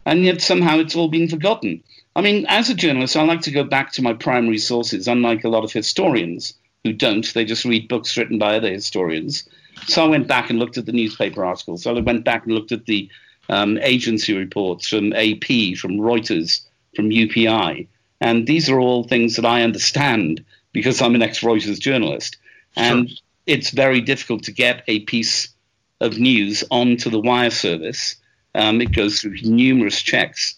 And 0.07 0.25
yet 0.25 0.43
somehow 0.43 0.78
it's 0.78 0.95
all 0.95 1.09
been 1.09 1.28
forgotten. 1.28 1.83
I 2.16 2.21
mean, 2.21 2.47
as 2.49 2.71
a 2.71 2.75
journalist, 2.75 3.16
I 3.16 3.25
like 3.25 3.40
to 3.42 3.50
go 3.50 3.64
back 3.64 3.92
to 3.92 4.02
my 4.02 4.12
primary 4.12 4.59
sources, 4.59 5.09
unlike 5.09 5.44
a 5.44 5.49
lot 5.49 5.64
of 5.64 5.73
historians 5.73 6.54
who 6.85 6.92
don't. 6.92 7.33
They 7.35 7.44
just 7.44 7.64
read 7.64 7.88
books 7.88 8.16
written 8.16 8.38
by 8.38 8.56
other 8.56 8.71
historians. 8.71 9.49
So 9.87 10.04
I 10.04 10.09
went 10.09 10.28
back 10.28 10.50
and 10.50 10.59
looked 10.59 10.78
at 10.78 10.87
the 10.87 10.92
newspaper 10.92 11.44
articles. 11.44 11.83
So 11.83 11.94
I 11.94 12.00
went 12.00 12.25
back 12.25 12.44
and 12.44 12.54
looked 12.54 12.73
at 12.73 12.87
the 12.87 13.11
um, 13.49 13.78
agency 13.78 14.37
reports 14.37 14.88
from 14.88 15.12
AP, 15.12 15.76
from 15.76 15.99
Reuters, 15.99 16.61
from 16.94 17.11
UPI. 17.11 17.88
And 18.21 18.47
these 18.47 18.71
are 18.71 18.78
all 18.78 19.04
things 19.04 19.37
that 19.37 19.44
I 19.44 19.62
understand 19.62 20.44
because 20.73 21.02
I'm 21.02 21.14
an 21.14 21.23
ex 21.23 21.40
Reuters 21.40 21.80
journalist. 21.80 22.37
And 22.76 23.11
sure. 23.11 23.18
it's 23.47 23.71
very 23.71 24.00
difficult 24.00 24.44
to 24.44 24.52
get 24.52 24.85
a 24.87 25.00
piece 25.00 25.49
of 26.00 26.18
news 26.18 26.64
onto 26.71 27.11
the 27.11 27.21
wire 27.21 27.50
service. 27.50 28.16
Um, 28.54 28.80
it 28.80 28.92
goes 28.92 29.21
through 29.21 29.37
numerous 29.42 30.00
checks. 30.00 30.54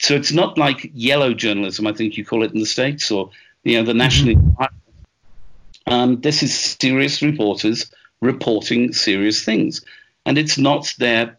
So 0.00 0.14
it's 0.14 0.32
not 0.32 0.56
like 0.56 0.90
yellow 0.94 1.34
journalism, 1.34 1.86
I 1.86 1.92
think 1.92 2.16
you 2.16 2.24
call 2.24 2.42
it 2.42 2.52
in 2.52 2.60
the 2.60 2.66
States, 2.66 3.10
or 3.10 3.30
you 3.64 3.76
know, 3.76 3.84
the 3.84 3.94
national 3.94 4.36
mm-hmm. 4.36 4.64
Um, 5.86 6.20
this 6.20 6.42
is 6.42 6.54
serious 6.54 7.20
reporters 7.20 7.90
reporting 8.20 8.92
serious 8.92 9.44
things. 9.44 9.84
And 10.24 10.38
it's 10.38 10.56
not 10.56 10.94
their 10.98 11.36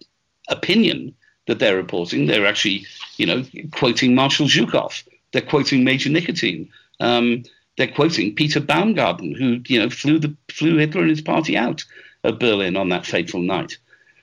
opinion 0.49 1.15
that 1.47 1.59
they're 1.59 1.77
reporting. 1.77 2.25
They're 2.25 2.45
actually, 2.45 2.85
you 3.17 3.25
know, 3.25 3.45
quoting 3.71 4.13
Marshal 4.13 4.47
Zhukov. 4.47 5.03
They're 5.31 5.41
quoting 5.41 5.83
Major 5.83 6.09
Nikitin. 6.09 6.69
Um, 6.99 7.43
they're 7.77 7.87
quoting 7.87 8.35
Peter 8.35 8.59
Baumgarten, 8.59 9.33
who, 9.33 9.61
you 9.67 9.79
know, 9.79 9.89
flew, 9.89 10.19
the, 10.19 10.35
flew 10.49 10.77
Hitler 10.77 11.01
and 11.01 11.09
his 11.09 11.21
party 11.21 11.55
out. 11.55 11.85
of 12.23 12.39
Berlin 12.39 12.77
on 12.77 12.89
that 12.89 13.05
fateful 13.05 13.41
night. 13.41 13.77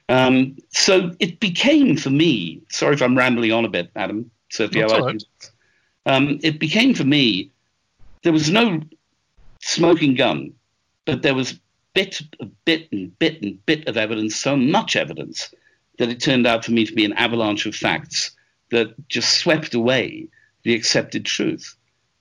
Um, 0.09 0.57
so 0.71 1.13
it 1.21 1.39
became 1.41 1.97
for 1.97 2.11
me, 2.11 2.63
sorry 2.71 2.95
if 2.95 3.03
I'm 3.03 3.17
rambling 3.17 3.53
on 3.53 3.65
a 3.65 3.69
bit, 3.69 3.91
Adam, 3.95 4.31
Sophia. 4.51 4.87
Right. 4.87 5.23
Um, 6.07 6.39
it 6.43 6.59
became 6.59 6.95
for 6.95 7.05
me, 7.05 7.51
there 8.23 8.33
was 8.33 8.51
no 8.51 8.81
smoking 9.61 10.15
gun, 10.15 10.53
but 11.05 11.23
there 11.23 11.35
was 11.35 11.59
bit, 11.95 12.21
bit, 12.65 12.91
and 12.91 13.17
bit, 13.19 13.43
and 13.43 13.65
bit 13.67 13.87
of 13.87 13.97
evidence, 13.97 14.37
so 14.37 14.57
much 14.57 14.97
evidence, 14.97 15.53
that 15.99 16.09
it 16.09 16.21
turned 16.21 16.47
out 16.47 16.65
for 16.65 16.73
me 16.73 16.87
to 16.87 16.95
be 16.95 17.05
an 17.05 17.13
avalanche 17.15 17.67
of 17.67 17.75
facts 17.75 18.31
that 18.71 18.95
just 19.09 19.39
swept 19.39 19.75
away 19.75 20.29
the 20.63 20.75
accepted 20.75 21.25
truth. 21.25 21.75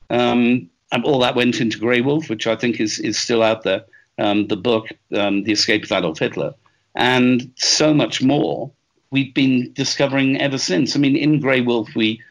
Um, 0.09 0.69
and 0.91 1.03
all 1.03 1.19
that 1.19 1.35
went 1.35 1.59
into 1.61 1.79
Grey 1.79 2.01
Wolf, 2.01 2.29
which 2.29 2.47
I 2.47 2.55
think 2.55 2.79
is, 2.79 2.99
is 2.99 3.19
still 3.19 3.43
out 3.43 3.63
there, 3.63 3.85
um, 4.17 4.47
the 4.47 4.57
book, 4.57 4.89
um, 5.13 5.43
The 5.43 5.51
Escape 5.51 5.83
of 5.83 5.91
Adolf 5.91 6.19
Hitler, 6.19 6.53
and 6.97 7.51
so 7.55 7.93
much 7.93 8.21
more 8.21 8.71
we've 9.11 9.33
been 9.33 9.71
discovering 9.73 10.41
ever 10.41 10.57
since. 10.57 10.95
I 10.95 10.99
mean, 10.99 11.15
in 11.15 11.39
Grey 11.39 11.61
Wolf, 11.61 11.95
we 11.95 12.21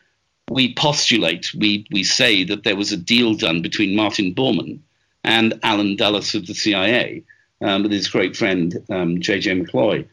we 0.51 0.75
postulate, 0.75 1.53
we, 1.55 1.87
we 1.91 2.05
say 2.05 2.45
that 2.45 2.63
there 2.63 2.77
was 2.77 2.93
a 2.93 2.97
deal 2.97 3.35
done 3.35 3.63
between 3.63 3.97
Martin 3.97 4.33
Bormann 4.33 4.79
and 5.25 5.59
Allen 5.65 5.97
Dulles 5.97 6.37
of 6.37 6.47
the 6.47 6.55
CIA, 6.55 7.25
um, 7.63 7.83
with 7.83 7.91
his 7.91 8.07
great 8.07 8.37
friend 8.37 8.77
um, 8.89 9.21
J.J. 9.21 9.61
McCloy, 9.61 10.07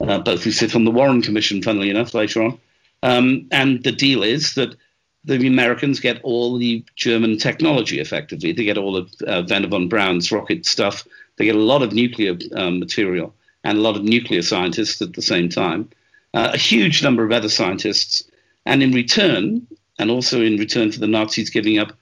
uh, 0.00 0.18
both 0.20 0.44
who 0.44 0.52
sit 0.52 0.76
on 0.76 0.84
the 0.84 0.92
Warren 0.92 1.22
Commission, 1.22 1.60
funnily 1.60 1.90
enough, 1.90 2.14
later 2.14 2.44
on. 2.44 2.58
Um, 3.02 3.48
and 3.50 3.82
the 3.82 3.90
deal 3.90 4.22
is 4.22 4.54
that 4.54 4.76
the 5.24 5.44
Americans 5.44 5.98
get 5.98 6.22
all 6.22 6.56
the 6.56 6.84
German 6.94 7.36
technology 7.36 7.98
effectively. 7.98 8.52
They 8.52 8.62
get 8.62 8.78
all 8.78 8.96
of 8.96 9.12
uh, 9.26 9.42
Wernher 9.50 9.66
von 9.66 9.88
Braun's 9.88 10.30
rocket 10.30 10.66
stuff. 10.66 11.04
They 11.36 11.46
get 11.46 11.56
a 11.56 11.58
lot 11.58 11.82
of 11.82 11.92
nuclear 11.92 12.38
um, 12.54 12.78
material 12.78 13.34
and 13.64 13.78
a 13.78 13.80
lot 13.80 13.96
of 13.96 14.04
nuclear 14.04 14.42
scientists 14.42 15.00
at 15.02 15.14
the 15.14 15.22
same 15.22 15.48
time, 15.48 15.88
uh, 16.34 16.50
a 16.52 16.58
huge 16.58 17.02
number 17.02 17.24
of 17.24 17.32
other 17.32 17.48
scientists. 17.48 18.24
And 18.66 18.82
in 18.82 18.92
return, 18.92 19.66
and 19.98 20.10
also 20.10 20.42
in 20.42 20.56
return 20.56 20.92
for 20.92 21.00
the 21.00 21.06
Nazis 21.06 21.50
giving 21.50 21.78
up 21.78 21.92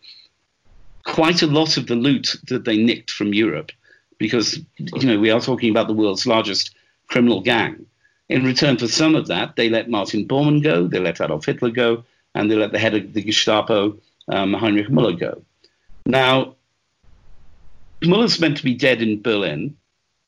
quite 1.05 1.43
a 1.43 1.47
lot 1.47 1.77
of 1.77 1.87
the 1.87 1.95
loot 1.95 2.37
that 2.49 2.65
they 2.65 2.77
nicked 2.77 3.11
from 3.11 3.35
Europe, 3.35 3.73
because 4.19 4.59
you 4.79 5.07
know 5.07 5.19
we 5.19 5.31
are 5.31 5.41
talking 5.41 5.71
about 5.71 5.89
the 5.89 5.95
world's 5.95 6.27
largest 6.27 6.75
criminal 7.09 7.41
gang. 7.41 7.87
In 8.29 8.45
return 8.45 8.79
for 8.79 8.89
some 8.89 9.15
of 9.15 9.27
that, 9.27 9.57
they 9.57 9.69
let 9.69 9.91
Martin 9.91 10.27
Bormann 10.27 10.63
go, 10.63 10.87
they 10.87 11.01
let 11.01 11.21
Adolf 11.21 11.45
Hitler 11.45 11.71
go, 11.71 12.05
and 12.35 12.51
they 12.51 12.55
let 12.55 12.73
the 12.73 12.79
head 12.79 12.95
of 12.95 13.13
the 13.13 13.23
Gestapo, 13.23 13.99
um, 14.29 14.55
Heinrich 14.55 14.89
Müller, 14.89 15.19
go. 15.19 15.43
Now, 16.07 16.55
Müller's 18.01 18.41
meant 18.41 18.57
to 18.57 18.65
be 18.65 18.75
dead 18.75 19.03
in 19.03 19.21
Berlin, 19.21 19.77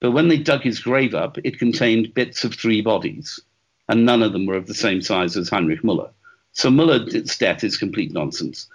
but 0.00 0.12
when 0.12 0.28
they 0.28 0.38
dug 0.38 0.62
his 0.62 0.80
grave 0.80 1.14
up, 1.14 1.38
it 1.44 1.58
contained 1.58 2.14
bits 2.14 2.44
of 2.44 2.54
three 2.54 2.80
bodies, 2.80 3.40
and 3.88 4.04
none 4.04 4.22
of 4.22 4.32
them 4.32 4.46
were 4.46 4.56
of 4.56 4.66
the 4.66 4.74
same 4.74 5.00
size 5.00 5.36
as 5.36 5.48
Heinrich 5.48 5.82
Müller. 5.82 6.10
So 6.52 6.70
Müller's 6.70 7.36
death 7.38 7.64
is 7.64 7.76
complete 7.76 8.12
nonsense. 8.12 8.68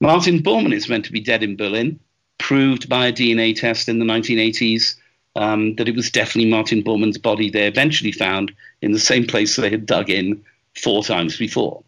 Martin 0.00 0.42
Bormann 0.42 0.72
is 0.72 0.88
meant 0.88 1.04
to 1.06 1.12
be 1.12 1.20
dead 1.20 1.42
in 1.42 1.56
Berlin, 1.56 1.98
proved 2.38 2.88
by 2.88 3.08
a 3.08 3.12
DNA 3.12 3.54
test 3.54 3.88
in 3.88 3.98
the 3.98 4.04
1980s 4.04 4.94
um, 5.36 5.74
that 5.76 5.88
it 5.88 5.96
was 5.96 6.10
definitely 6.10 6.50
Martin 6.50 6.82
Bormann's 6.82 7.18
body 7.18 7.50
they 7.50 7.66
eventually 7.66 8.12
found 8.12 8.52
in 8.80 8.92
the 8.92 8.98
same 8.98 9.26
place 9.26 9.56
they 9.56 9.70
had 9.70 9.86
dug 9.86 10.10
in 10.10 10.42
four 10.74 11.02
times 11.02 11.36
before. 11.36 11.82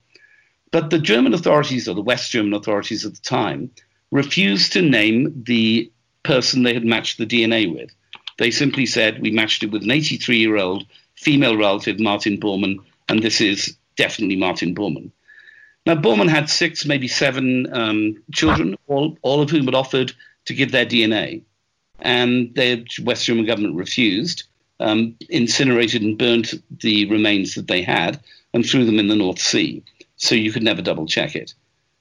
But 0.73 0.91
the 0.91 0.99
German 0.99 1.35
authorities, 1.35 1.89
or 1.89 1.95
the 1.95 2.01
West 2.01 2.31
German 2.31 2.55
authorities 2.55 3.05
at 3.05 3.15
the 3.15 3.21
time, 3.21 3.71
refused 4.11 4.73
to 4.73 4.83
name 4.83 5.43
the 5.47 5.91
person 6.23 6.63
they 6.63 6.75
had 6.75 6.85
matched 6.85 7.19
the 7.19 7.27
DNA 7.27 7.73
with. 7.73 7.91
They 8.41 8.51
simply 8.51 8.87
said, 8.87 9.21
We 9.21 9.31
matched 9.31 9.63
it 9.63 9.71
with 9.71 9.83
an 9.83 9.91
83 9.91 10.39
year 10.39 10.57
old 10.57 10.87
female 11.15 11.59
relative, 11.59 12.01
Martin 12.01 12.39
Bormann, 12.39 12.79
and 13.07 13.23
this 13.23 13.39
is 13.39 13.77
definitely 13.97 14.37
Martin 14.37 14.75
Bormann. 14.75 15.11
Now, 15.85 15.97
Bormann 15.97 16.31
had 16.31 16.49
six, 16.49 16.87
maybe 16.87 17.07
seven 17.07 17.71
um, 17.71 18.17
children, 18.33 18.77
all, 18.87 19.19
all 19.21 19.43
of 19.43 19.51
whom 19.51 19.67
had 19.67 19.75
offered 19.75 20.15
to 20.47 20.55
give 20.55 20.73
their 20.73 20.87
DNA. 20.87 21.43
And 21.99 22.55
the 22.55 22.87
West 23.03 23.27
German 23.27 23.45
government 23.45 23.77
refused, 23.77 24.45
um, 24.81 25.17
incinerated 25.29 26.01
and 26.01 26.17
burnt 26.17 26.55
the 26.81 27.11
remains 27.11 27.55
that 27.57 27.69
they 27.69 27.83
had, 27.83 28.21
and 28.55 28.65
threw 28.65 28.87
them 28.87 28.99
in 28.99 29.09
the 29.09 29.17
North 29.17 29.39
Sea 29.39 29.83
so 30.17 30.35
you 30.35 30.51
could 30.51 30.63
never 30.63 30.81
double 30.81 31.05
check 31.05 31.37
it. 31.37 31.53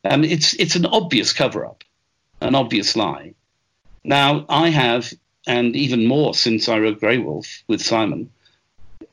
Um, 0.06 0.24
it's 0.24 0.54
it's 0.54 0.78
an 0.78 0.86
obvious 0.86 1.34
cover 1.34 1.66
up, 1.66 1.84
an 2.40 2.56
obvious 2.56 2.96
lie. 2.96 3.34
Now 4.06 4.46
I 4.48 4.70
have, 4.70 5.12
and 5.48 5.76
even 5.76 6.06
more 6.06 6.34
since 6.34 6.68
I 6.68 6.80
wrote 6.80 7.00
Grey 7.00 7.18
Wolf 7.18 7.64
with 7.68 7.82
Simon, 7.82 8.30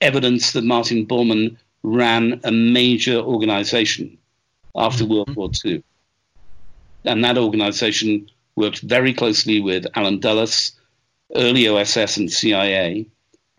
evidence 0.00 0.52
that 0.52 0.64
Martin 0.64 1.06
Bormann 1.06 1.56
ran 1.83 2.40
a 2.45 2.50
major 2.50 3.18
organization 3.18 4.18
after 4.75 5.04
mm-hmm. 5.04 5.12
World 5.12 5.37
War 5.37 5.50
II, 5.64 5.83
and 7.04 7.25
that 7.25 7.38
organization 7.38 8.28
worked 8.56 8.80
very 8.80 9.12
closely 9.12 9.61
with 9.61 9.87
Allen 9.95 10.18
Dulles, 10.18 10.73
early 11.35 11.68
OSS 11.68 12.16
and 12.16 12.33
CIA, 12.33 13.06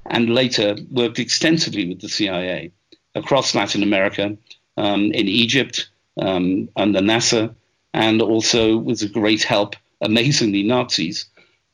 and 0.06 0.34
later 0.34 0.76
worked 0.92 1.20
extensively 1.20 1.88
with 1.88 2.02
the 2.02 2.10
CIA 2.10 2.72
across 3.16 3.56
Latin 3.56 3.84
America 3.84 4.38
um, 4.78 5.12
in 5.12 5.28
Egypt 5.28 5.90
um, 6.20 6.70
under 6.76 7.02
Nasser, 7.02 7.56
and 7.94 8.22
also 8.22 8.78
was 8.78 9.02
a 9.02 9.10
great 9.10 9.44
help. 9.44 9.76
Amazingly, 10.02 10.64
Nazis 10.64 11.26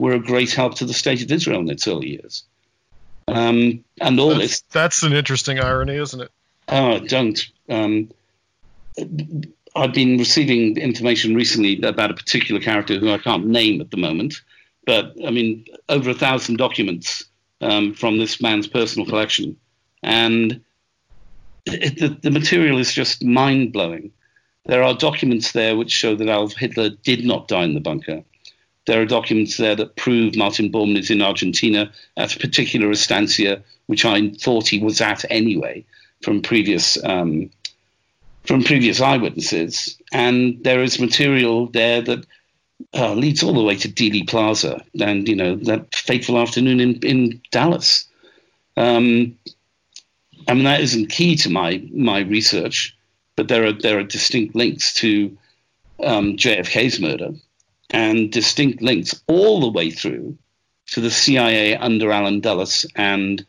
were 0.03 0.11
a 0.11 0.19
great 0.19 0.51
help 0.51 0.75
to 0.75 0.83
the 0.83 0.93
state 0.93 1.23
of 1.23 1.31
Israel 1.31 1.61
in 1.61 1.69
its 1.69 1.87
early 1.87 2.09
years. 2.09 2.43
Um, 3.29 3.85
and 4.01 4.19
all 4.19 4.31
that's, 4.31 4.41
this. 4.41 4.63
That's 4.73 5.01
an 5.03 5.13
interesting 5.13 5.61
irony, 5.61 5.95
isn't 5.95 6.19
it? 6.19 6.29
Oh, 6.67 6.99
don't. 6.99 7.39
Um, 7.69 8.11
I've 9.77 9.93
been 9.93 10.17
receiving 10.17 10.75
information 10.75 11.35
recently 11.35 11.81
about 11.81 12.11
a 12.11 12.15
particular 12.15 12.59
character 12.59 12.99
who 12.99 13.11
I 13.11 13.17
can't 13.17 13.47
name 13.47 13.79
at 13.79 13.91
the 13.91 13.97
moment, 13.97 14.41
but 14.85 15.15
I 15.25 15.31
mean, 15.31 15.65
over 15.87 16.09
a 16.09 16.13
thousand 16.13 16.57
documents 16.57 17.23
um, 17.61 17.93
from 17.93 18.17
this 18.17 18.41
man's 18.41 18.67
personal 18.67 19.07
collection. 19.07 19.55
And 20.03 20.59
it, 21.65 21.97
the, 21.97 22.09
the 22.09 22.31
material 22.31 22.77
is 22.77 22.91
just 22.91 23.23
mind 23.23 23.71
blowing. 23.71 24.11
There 24.65 24.83
are 24.83 24.93
documents 24.93 25.53
there 25.53 25.77
which 25.77 25.91
show 25.91 26.13
that 26.13 26.27
Adolf 26.27 26.55
Hitler 26.55 26.89
did 26.89 27.23
not 27.23 27.47
die 27.47 27.63
in 27.63 27.73
the 27.73 27.79
bunker. 27.79 28.21
There 28.85 29.01
are 29.01 29.05
documents 29.05 29.57
there 29.57 29.75
that 29.75 29.95
prove 29.95 30.35
Martin 30.35 30.69
Bormann 30.69 30.97
is 30.97 31.09
in 31.09 31.21
Argentina 31.21 31.91
at 32.17 32.35
a 32.35 32.39
particular 32.39 32.91
estancia, 32.91 33.63
which 33.87 34.03
I 34.05 34.29
thought 34.29 34.67
he 34.67 34.79
was 34.79 34.99
at 34.99 35.25
anyway 35.29 35.85
from 36.21 36.41
previous 36.41 37.01
um, 37.03 37.49
from 38.43 38.63
previous 38.63 38.99
eyewitnesses. 38.99 39.97
And 40.11 40.61
there 40.63 40.83
is 40.83 40.99
material 40.99 41.67
there 41.67 42.01
that 42.01 42.25
uh, 42.93 43.13
leads 43.13 43.43
all 43.43 43.53
the 43.53 43.63
way 43.63 43.77
to 43.77 43.87
Dealey 43.87 44.27
Plaza 44.27 44.83
and 44.99 45.27
you 45.27 45.35
know 45.35 45.55
that 45.55 45.95
fateful 45.95 46.37
afternoon 46.37 46.79
in 46.79 46.99
in 47.03 47.41
Dallas. 47.51 48.05
Um, 48.75 49.37
I 50.47 50.53
mean, 50.53 50.65
that 50.65 50.81
isn't 50.81 51.09
key 51.09 51.35
to 51.37 51.49
my 51.49 51.81
my 51.93 52.19
research, 52.19 52.95
but 53.35 53.47
there 53.47 53.65
are 53.65 53.73
there 53.73 53.99
are 53.99 54.03
distinct 54.03 54.55
links 54.55 54.93
to 54.95 55.37
um, 56.03 56.35
JFK's 56.35 56.99
murder, 56.99 57.31
and 57.89 58.31
distinct 58.31 58.81
links 58.81 59.21
all 59.27 59.59
the 59.59 59.69
way 59.69 59.91
through 59.91 60.37
to 60.87 61.01
the 61.01 61.11
CIA 61.11 61.75
under 61.75 62.11
Allen 62.11 62.39
Dulles 62.39 62.85
and 62.95 63.45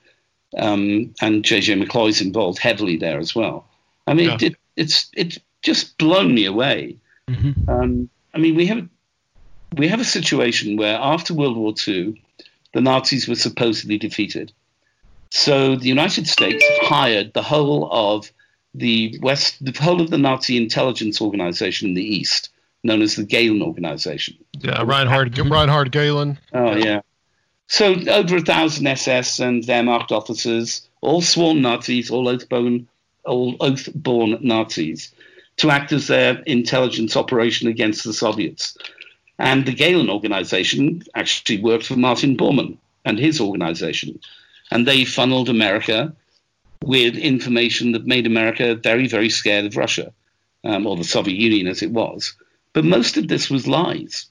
um, 0.57 1.15
and 1.21 1.43
JJ 1.43 1.83
McCloy's 1.83 2.21
involved 2.21 2.59
heavily 2.59 2.97
there 2.97 3.19
as 3.19 3.35
well. 3.35 3.67
I 4.07 4.15
mean, 4.15 4.31
yeah. 4.31 4.39
it, 4.41 4.57
it's 4.77 5.11
it's 5.15 5.39
just 5.63 5.99
blown 5.99 6.35
me 6.35 6.45
away. 6.45 6.97
Mm-hmm. 7.29 7.69
Um, 7.69 8.11
I 8.33 8.39
mean, 8.39 8.55
we 8.55 8.67
have 8.67 8.89
we 9.77 9.89
have 9.89 10.01
a 10.01 10.05
situation 10.05 10.77
where 10.77 10.97
after 10.97 11.35
World 11.35 11.57
War 11.57 11.75
II, 11.87 12.23
the 12.73 12.81
Nazis 12.81 13.29
were 13.29 13.35
supposedly 13.35 13.99
defeated. 13.99 14.53
So 15.31 15.75
the 15.75 15.89
United 15.89 16.29
States 16.29 16.65
hired 16.83 17.33
the 17.33 17.43
whole 17.43 17.89
of 17.91 18.31
the 18.73 19.19
West, 19.21 19.65
the 19.65 19.77
whole 19.81 20.01
of 20.01 20.11
the 20.11 20.19
Nazi 20.19 20.57
intelligence 20.57 21.21
organization 21.21 21.89
in 21.89 21.95
the 21.95 22.05
East, 22.05 22.51
known 22.85 23.03
as 23.03 23.17
the 23.17 23.25
Gehlen 23.25 23.63
organization. 23.63 24.37
Yeah, 24.61 24.83
Reinhard 24.83 25.37
Reinhard 25.39 25.93
Gehlen. 25.93 26.39
Oh 26.53 26.77
yeah. 26.77 27.01
So 27.67 27.95
over 28.09 28.37
a 28.37 28.41
thousand 28.41 28.87
SS 28.87 29.41
and 29.41 29.65
Wehrmacht 29.65 30.13
officers, 30.13 30.87
all 31.01 31.23
sworn 31.23 31.63
Nazis, 31.63 32.11
all 32.11 32.29
oath-born, 32.29 32.87
all 33.25 33.57
oath-born 33.61 34.39
Nazis, 34.43 35.13
to 35.57 35.71
act 35.71 35.91
as 35.93 36.07
their 36.07 36.41
intelligence 36.47 37.17
operation 37.17 37.69
against 37.69 38.05
the 38.05 38.13
Soviets. 38.13 38.77
And 39.39 39.67
the 39.67 39.73
Gehlen 39.73 40.11
organization 40.11 41.03
actually 41.15 41.61
worked 41.61 41.87
for 41.87 41.97
Martin 41.97 42.37
Bormann 42.37 42.77
and 43.05 43.19
his 43.19 43.41
organization 43.41 44.21
and 44.71 44.87
they 44.87 45.05
funneled 45.05 45.49
America 45.49 46.13
with 46.83 47.17
information 47.17 47.93
that 47.93 48.07
made 48.07 48.27
America 48.27 48.75
very, 48.75 49.07
very 49.07 49.31
scared 49.31 49.65
of 49.65 49.77
Russia, 49.77 50.13
um, 50.65 50.87
or 50.87 50.97
the 50.97 51.05
Soviet 51.05 51.39
Union 51.39 51.67
as 51.67 51.83
it 51.83 51.91
was. 51.91 52.35
But 52.75 52.85
most 52.85 53.17
of 53.17 53.29
this 53.29 53.49
was 53.49 53.67
lies. 53.67 54.27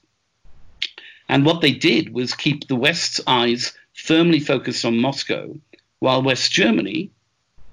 And 1.28 1.44
what 1.44 1.62
they 1.62 1.72
did 1.72 2.14
was 2.14 2.34
keep 2.34 2.68
the 2.68 2.76
West's 2.76 3.20
eyes 3.26 3.72
firmly 3.94 4.38
focused 4.38 4.84
on 4.84 4.98
Moscow, 4.98 5.58
while 5.98 6.22
West 6.22 6.52
Germany 6.52 7.10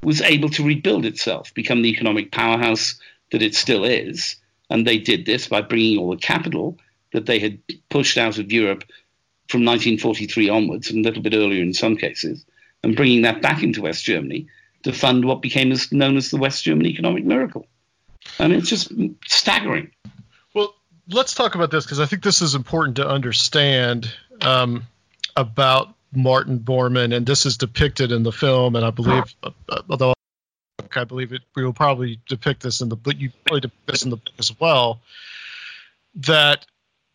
was 0.02 0.22
able 0.22 0.50
to 0.50 0.64
rebuild 0.64 1.06
itself, 1.06 1.54
become 1.54 1.82
the 1.82 1.90
economic 1.90 2.32
powerhouse 2.32 2.96
that 3.32 3.42
it 3.42 3.54
still 3.54 3.84
is. 3.84 4.38
And 4.70 4.88
they 4.88 4.98
did 4.98 5.26
this 5.26 5.48
by 5.48 5.62
bringing 5.62 6.00
all 6.00 6.10
the 6.10 6.18
capital 6.18 6.78
that 7.12 7.26
they 7.26 7.40
had 7.40 7.60
pushed 7.90 8.18
out 8.18 8.38
of 8.40 8.52
Europe 8.52 8.86
from 9.50 9.66
1943 9.66 10.48
onwards, 10.48 10.90
and 10.90 11.06
a 11.06 11.10
little 11.10 11.22
bit 11.22 11.34
earlier 11.34 11.62
in 11.62 11.74
some 11.74 11.98
cases, 11.98 12.46
and 12.84 12.96
bringing 12.96 13.24
that 13.24 13.42
back 13.42 13.62
into 13.62 13.82
West 13.82 14.06
Germany 14.06 14.48
to 14.84 14.94
fund 14.94 15.26
what 15.26 15.42
became 15.42 15.74
as, 15.74 15.92
known 15.92 16.16
as 16.16 16.32
the 16.32 16.38
West 16.38 16.64
German 16.64 16.86
economic 16.86 17.26
miracle. 17.26 17.68
I 18.40 18.48
mean, 18.48 18.60
it's 18.60 18.70
just 18.70 18.94
staggering. 19.28 19.92
Let's 21.12 21.34
talk 21.34 21.56
about 21.56 21.72
this 21.72 21.84
because 21.84 22.00
I 22.00 22.06
think 22.06 22.24
this 22.24 22.42
is 22.42 22.56
important 22.56 22.98
to 22.98 23.08
understand 23.08 24.12
um, 24.42 24.84
about 25.36 25.94
Martin 26.14 26.60
Bormann, 26.60 27.16
and 27.16 27.26
this 27.26 27.46
is 27.46 27.58
depicted 27.58 28.12
in 28.12 28.24
the 28.24 28.32
film, 28.32 28.76
and 28.76 28.86
I 28.86 28.92
believe, 28.92 29.24
uh, 29.44 29.52
although 29.90 30.14
I 30.96 31.04
believe 31.04 31.34
it, 31.34 31.42
we 31.56 31.64
will 31.64 31.74
probably 31.74 32.20
depict 32.28 32.64
this 32.64 32.82
in 32.82 32.90
the, 32.90 32.96
but 32.96 33.20
you 33.20 33.32
probably 33.46 33.62
depict 33.62 33.88
this 33.88 34.04
in 34.04 34.10
the 34.10 34.18
book 34.18 34.34
as 34.40 34.58
well, 34.60 35.02
that 36.16 36.66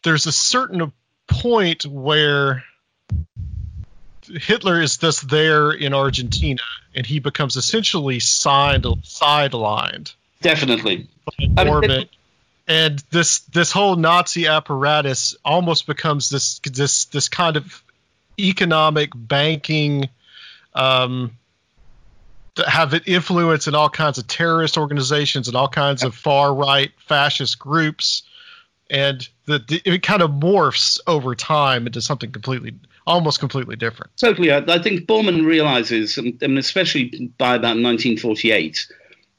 there's 0.03 0.27
a 0.27 0.33
certain 0.33 0.93
point 1.27 1.85
where 1.85 2.65
Hitler 4.23 4.81
is 4.81 4.97
just 4.97 5.29
there 5.29 5.71
in 5.71 5.95
Argentina, 5.95 6.63
and 6.95 7.07
he 7.07 7.21
becomes 7.21 7.57
essentially 7.57 8.21
signed, 8.21 8.85
sidelined. 8.85 10.15
Definitely. 10.41 11.09
Bormann, 11.41 12.09
and 12.69 13.03
this 13.11 13.41
this 13.41 13.71
whole 13.71 13.97
Nazi 13.97 14.47
apparatus 14.47 15.37
almost 15.45 15.87
becomes 15.87 16.31
this 16.31 16.59
this 16.61 17.07
this 17.07 17.29
kind 17.29 17.57
of 17.57 17.83
economic 18.39 19.11
banking 19.15 20.09
um, 20.75 21.33
have 22.67 22.93
an 22.93 23.03
influence 23.07 23.67
in 23.67 23.75
all 23.75 23.89
kinds 23.89 24.19
of 24.19 24.27
terrorist 24.27 24.77
organizations 24.77 25.49
and 25.49 25.57
all 25.57 25.69
kinds 25.69 26.03
of 26.03 26.15
far 26.15 26.55
right 26.55 26.91
fascist 27.07 27.59
groups. 27.59 28.23
And 28.89 29.27
the, 29.47 29.59
the, 29.59 29.83
it 29.85 30.03
kind 30.03 30.23
of 30.23 30.31
morphs 30.31 31.01
over 31.07 31.35
time 31.35 31.87
into 31.87 32.01
something 32.01 32.31
completely 32.31 32.75
almost 33.07 33.41
completely 33.41 33.77
different. 33.77 34.11
Totally. 34.17 34.51
I, 34.51 34.59
I 34.59 34.81
think 34.81 35.07
bormann 35.07 35.45
realizes 35.47 36.19
and, 36.19 36.41
and 36.43 36.59
especially 36.59 37.33
by 37.39 37.55
about 37.55 37.77
1948 37.77 38.89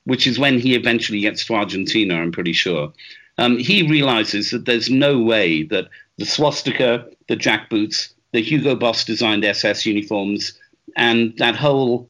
which 0.07 0.25
is 0.25 0.39
when 0.39 0.59
he 0.59 0.75
eventually 0.75 1.21
gets 1.21 1.45
to 1.45 1.55
argentina 1.55 2.15
i'm 2.15 2.31
pretty 2.31 2.53
sure 2.53 2.91
um, 3.39 3.57
he 3.57 3.87
realizes 3.87 4.49
that 4.49 4.65
there's 4.65 4.89
no 4.89 5.19
way 5.21 5.63
that 5.63 5.87
the 6.17 6.25
swastika 6.25 7.05
the 7.27 7.35
jackboots 7.35 8.13
the 8.37 8.41
Hugo 8.41 8.75
Boss 8.75 9.03
designed 9.03 9.45
SS 9.45 9.85
uniforms, 9.85 10.53
and 10.95 11.35
that 11.37 11.55
whole 11.55 12.09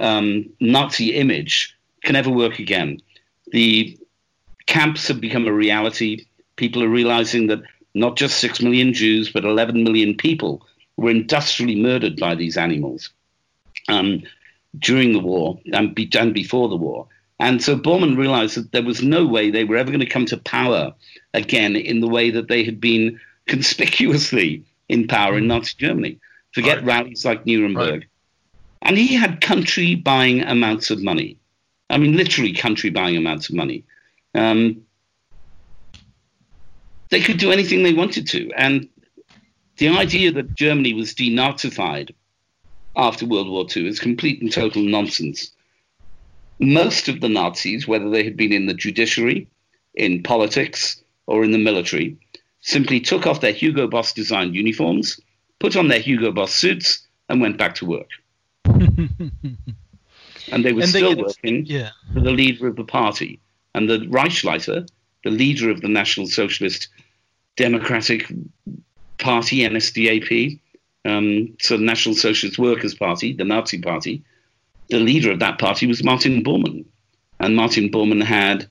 um, 0.00 0.48
Nazi 0.60 1.14
image 1.14 1.76
can 2.02 2.16
ever 2.16 2.30
work 2.30 2.58
again. 2.58 3.00
The 3.52 3.98
camps 4.66 5.08
have 5.08 5.20
become 5.20 5.46
a 5.46 5.52
reality. 5.52 6.26
People 6.56 6.82
are 6.82 6.88
realizing 6.88 7.46
that 7.48 7.62
not 7.94 8.16
just 8.16 8.38
6 8.40 8.60
million 8.62 8.92
Jews, 8.92 9.30
but 9.30 9.44
11 9.44 9.82
million 9.84 10.16
people 10.16 10.66
were 10.96 11.10
industrially 11.10 11.76
murdered 11.76 12.18
by 12.18 12.34
these 12.34 12.56
animals 12.56 13.10
um, 13.88 14.22
during 14.78 15.12
the 15.12 15.20
war 15.20 15.58
and, 15.72 15.94
be, 15.94 16.10
and 16.18 16.34
before 16.34 16.68
the 16.68 16.76
war. 16.76 17.06
And 17.40 17.62
so 17.62 17.76
Bormann 17.76 18.16
realized 18.16 18.56
that 18.56 18.72
there 18.72 18.82
was 18.82 19.02
no 19.02 19.26
way 19.26 19.50
they 19.50 19.64
were 19.64 19.76
ever 19.76 19.90
going 19.90 20.00
to 20.00 20.06
come 20.06 20.26
to 20.26 20.36
power 20.38 20.92
again 21.34 21.76
in 21.76 22.00
the 22.00 22.08
way 22.08 22.30
that 22.30 22.48
they 22.48 22.64
had 22.64 22.80
been 22.80 23.20
conspicuously 23.46 24.64
in 24.88 25.06
power 25.06 25.38
in 25.38 25.46
Nazi 25.46 25.74
Germany. 25.78 26.18
Forget 26.52 26.78
right. 26.78 26.86
rallies 26.86 27.24
like 27.24 27.46
Nuremberg. 27.46 28.00
Right. 28.00 28.08
And 28.82 28.96
he 28.96 29.14
had 29.14 29.40
country 29.40 29.94
buying 29.94 30.42
amounts 30.42 30.90
of 30.90 31.02
money. 31.02 31.38
I 31.90 31.98
mean, 31.98 32.16
literally 32.16 32.52
country 32.52 32.90
buying 32.90 33.16
amounts 33.16 33.48
of 33.48 33.54
money. 33.54 33.84
Um, 34.34 34.82
they 37.10 37.20
could 37.20 37.38
do 37.38 37.50
anything 37.50 37.82
they 37.82 37.94
wanted 37.94 38.26
to. 38.28 38.50
And 38.52 38.88
the 39.78 39.88
idea 39.88 40.32
that 40.32 40.54
Germany 40.54 40.92
was 40.92 41.14
denazified 41.14 42.14
after 42.96 43.26
World 43.26 43.48
War 43.48 43.66
II 43.74 43.88
is 43.88 43.98
complete 43.98 44.42
and 44.42 44.52
total 44.52 44.82
nonsense. 44.82 45.52
Most 46.58 47.08
of 47.08 47.20
the 47.20 47.28
Nazis, 47.28 47.86
whether 47.86 48.10
they 48.10 48.24
had 48.24 48.36
been 48.36 48.52
in 48.52 48.66
the 48.66 48.74
judiciary, 48.74 49.46
in 49.94 50.22
politics, 50.22 51.02
or 51.26 51.44
in 51.44 51.50
the 51.50 51.58
military, 51.58 52.16
simply 52.60 53.00
took 53.00 53.26
off 53.26 53.40
their 53.40 53.52
Hugo 53.52 53.86
Boss 53.86 54.12
designed 54.12 54.54
uniforms, 54.54 55.20
put 55.58 55.76
on 55.76 55.88
their 55.88 56.00
Hugo 56.00 56.32
Boss 56.32 56.52
suits, 56.52 57.06
and 57.28 57.40
went 57.40 57.58
back 57.58 57.74
to 57.76 57.86
work. 57.86 58.08
and 58.64 60.64
they 60.64 60.72
were 60.72 60.82
and 60.82 60.90
still 60.90 61.14
they, 61.14 61.22
working 61.22 61.66
yeah. 61.66 61.90
for 62.12 62.20
the 62.20 62.30
leader 62.30 62.66
of 62.66 62.76
the 62.76 62.84
party. 62.84 63.40
And 63.74 63.88
the 63.88 63.98
Reichsleiter, 63.98 64.88
the 65.24 65.30
leader 65.30 65.70
of 65.70 65.80
the 65.80 65.88
National 65.88 66.26
Socialist 66.26 66.88
Democratic 67.56 68.30
Party, 69.18 69.58
NSDAP, 69.58 70.58
um, 71.04 71.56
so 71.60 71.76
the 71.76 71.84
National 71.84 72.14
Socialist 72.14 72.58
Workers' 72.58 72.94
Party, 72.94 73.32
the 73.32 73.44
Nazi 73.44 73.80
Party, 73.80 74.22
the 74.88 74.98
leader 74.98 75.30
of 75.30 75.40
that 75.40 75.58
party 75.58 75.86
was 75.86 76.02
Martin 76.02 76.42
Bormann. 76.42 76.84
And 77.40 77.54
Martin 77.54 77.90
Bormann 77.90 78.22
had 78.22 78.68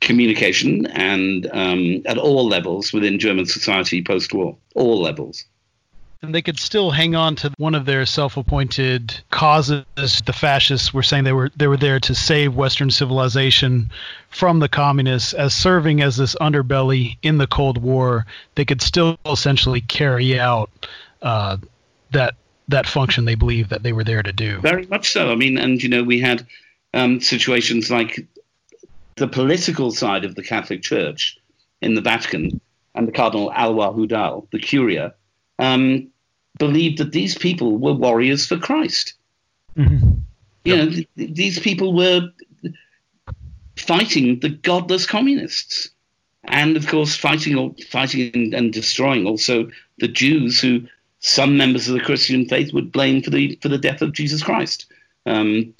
communication 0.00 0.86
and 0.86 1.48
um, 1.52 2.02
at 2.06 2.18
all 2.18 2.46
levels 2.46 2.92
within 2.92 3.18
German 3.18 3.46
society 3.46 4.02
post-war, 4.02 4.56
all 4.74 5.00
levels. 5.00 5.44
And 6.22 6.34
they 6.34 6.42
could 6.42 6.58
still 6.58 6.90
hang 6.90 7.14
on 7.14 7.36
to 7.36 7.52
one 7.58 7.74
of 7.74 7.84
their 7.84 8.06
self-appointed 8.06 9.20
causes. 9.30 9.84
The 9.96 10.32
fascists 10.32 10.94
were 10.94 11.02
saying 11.02 11.24
they 11.24 11.32
were 11.32 11.50
they 11.56 11.66
were 11.66 11.76
there 11.76 12.00
to 12.00 12.14
save 12.14 12.56
Western 12.56 12.90
civilization 12.90 13.90
from 14.30 14.58
the 14.58 14.68
communists, 14.68 15.34
as 15.34 15.54
serving 15.54 16.00
as 16.00 16.16
this 16.16 16.34
underbelly 16.36 17.18
in 17.22 17.36
the 17.36 17.46
Cold 17.46 17.78
War. 17.78 18.26
They 18.54 18.64
could 18.64 18.80
still 18.80 19.18
essentially 19.26 19.82
carry 19.82 20.40
out 20.40 20.70
uh, 21.20 21.58
that 22.12 22.34
that 22.68 22.86
function 22.86 23.24
they 23.24 23.34
believe 23.34 23.68
that 23.68 23.82
they 23.82 23.92
were 23.92 24.04
there 24.04 24.22
to 24.22 24.32
do. 24.32 24.60
Very 24.60 24.86
much 24.86 25.10
so. 25.10 25.30
I 25.30 25.36
mean, 25.36 25.58
and 25.58 25.82
you 25.82 25.88
know, 25.88 26.02
we 26.02 26.20
had 26.20 26.46
um, 26.94 27.20
situations 27.20 27.90
like 27.90 28.26
the 29.16 29.28
political 29.28 29.90
side 29.90 30.24
of 30.24 30.34
the 30.34 30.42
Catholic 30.42 30.82
Church 30.82 31.38
in 31.80 31.94
the 31.94 32.00
Vatican 32.00 32.60
and 32.94 33.06
the 33.06 33.12
Cardinal 33.12 33.52
Alois 33.54 33.92
Hudal, 33.92 34.48
the 34.50 34.58
Curia, 34.58 35.14
um, 35.58 36.08
believed 36.58 36.98
that 36.98 37.12
these 37.12 37.36
people 37.36 37.76
were 37.76 37.92
warriors 37.92 38.46
for 38.46 38.56
Christ. 38.56 39.14
Mm-hmm. 39.76 40.12
You 40.64 40.76
know, 40.76 40.90
th- 40.90 41.08
these 41.16 41.58
people 41.58 41.94
were 41.94 42.30
fighting 43.76 44.40
the 44.40 44.48
godless 44.48 45.06
communists, 45.06 45.90
and 46.44 46.76
of 46.76 46.86
course, 46.86 47.14
fighting, 47.14 47.74
fighting 47.88 48.30
and, 48.34 48.54
and 48.54 48.72
destroying 48.72 49.26
also 49.26 49.70
the 49.98 50.08
Jews 50.08 50.60
who 50.60 50.86
some 51.26 51.56
members 51.56 51.88
of 51.88 51.94
the 51.94 52.04
Christian 52.04 52.46
faith 52.46 52.72
would 52.72 52.92
blame 52.92 53.20
for 53.20 53.30
the 53.30 53.58
for 53.60 53.68
the 53.68 53.78
death 53.78 54.00
of 54.00 54.12
Jesus 54.12 54.44
Christ. 54.44 54.86
Um, 55.26 55.74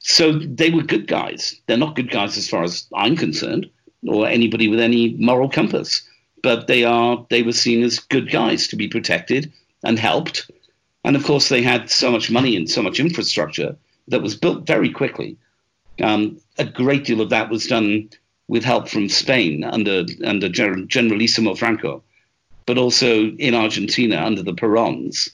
so 0.00 0.32
they 0.38 0.70
were 0.70 0.82
good 0.82 1.06
guys. 1.06 1.58
They're 1.66 1.78
not 1.78 1.96
good 1.96 2.10
guys 2.10 2.36
as 2.36 2.50
far 2.50 2.62
as 2.62 2.86
I'm 2.94 3.16
concerned, 3.16 3.70
or 4.06 4.28
anybody 4.28 4.68
with 4.68 4.80
any 4.80 5.14
moral 5.14 5.48
compass. 5.48 6.06
But 6.42 6.66
they 6.66 6.84
are. 6.84 7.26
They 7.30 7.42
were 7.42 7.52
seen 7.52 7.82
as 7.82 8.00
good 8.00 8.30
guys 8.30 8.68
to 8.68 8.76
be 8.76 8.86
protected 8.86 9.50
and 9.82 9.98
helped. 9.98 10.50
And 11.04 11.16
of 11.16 11.24
course, 11.24 11.48
they 11.48 11.62
had 11.62 11.88
so 11.88 12.10
much 12.10 12.30
money 12.30 12.54
and 12.54 12.68
so 12.68 12.82
much 12.82 13.00
infrastructure 13.00 13.76
that 14.08 14.20
was 14.20 14.36
built 14.36 14.66
very 14.66 14.90
quickly. 14.90 15.38
Um, 16.02 16.38
a 16.58 16.66
great 16.66 17.06
deal 17.06 17.22
of 17.22 17.30
that 17.30 17.48
was 17.48 17.66
done 17.66 18.10
with 18.46 18.62
help 18.62 18.90
from 18.90 19.08
Spain 19.08 19.64
under 19.64 20.04
under 20.22 20.50
Generalissimo 20.50 21.54
Franco, 21.54 22.02
but 22.66 22.78
also 22.78 23.30
in 23.32 23.54
Argentina 23.54 24.16
under 24.16 24.42
the 24.42 24.54
Perons, 24.54 25.30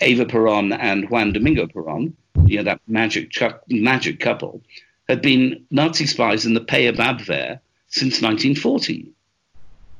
Eva 0.00 0.26
Peron 0.26 0.72
and 0.72 1.08
Juan 1.10 1.32
Domingo 1.32 1.66
Peron, 1.66 2.16
you 2.46 2.56
know, 2.56 2.64
that 2.64 2.80
magic 2.86 3.32
magic 3.68 4.20
couple, 4.20 4.62
had 5.08 5.22
been 5.22 5.64
Nazi 5.70 6.06
spies 6.06 6.46
in 6.46 6.54
the 6.54 6.60
pay 6.60 6.86
of 6.86 6.96
Abwehr 6.96 7.60
since 7.88 8.22
1940. 8.22 9.12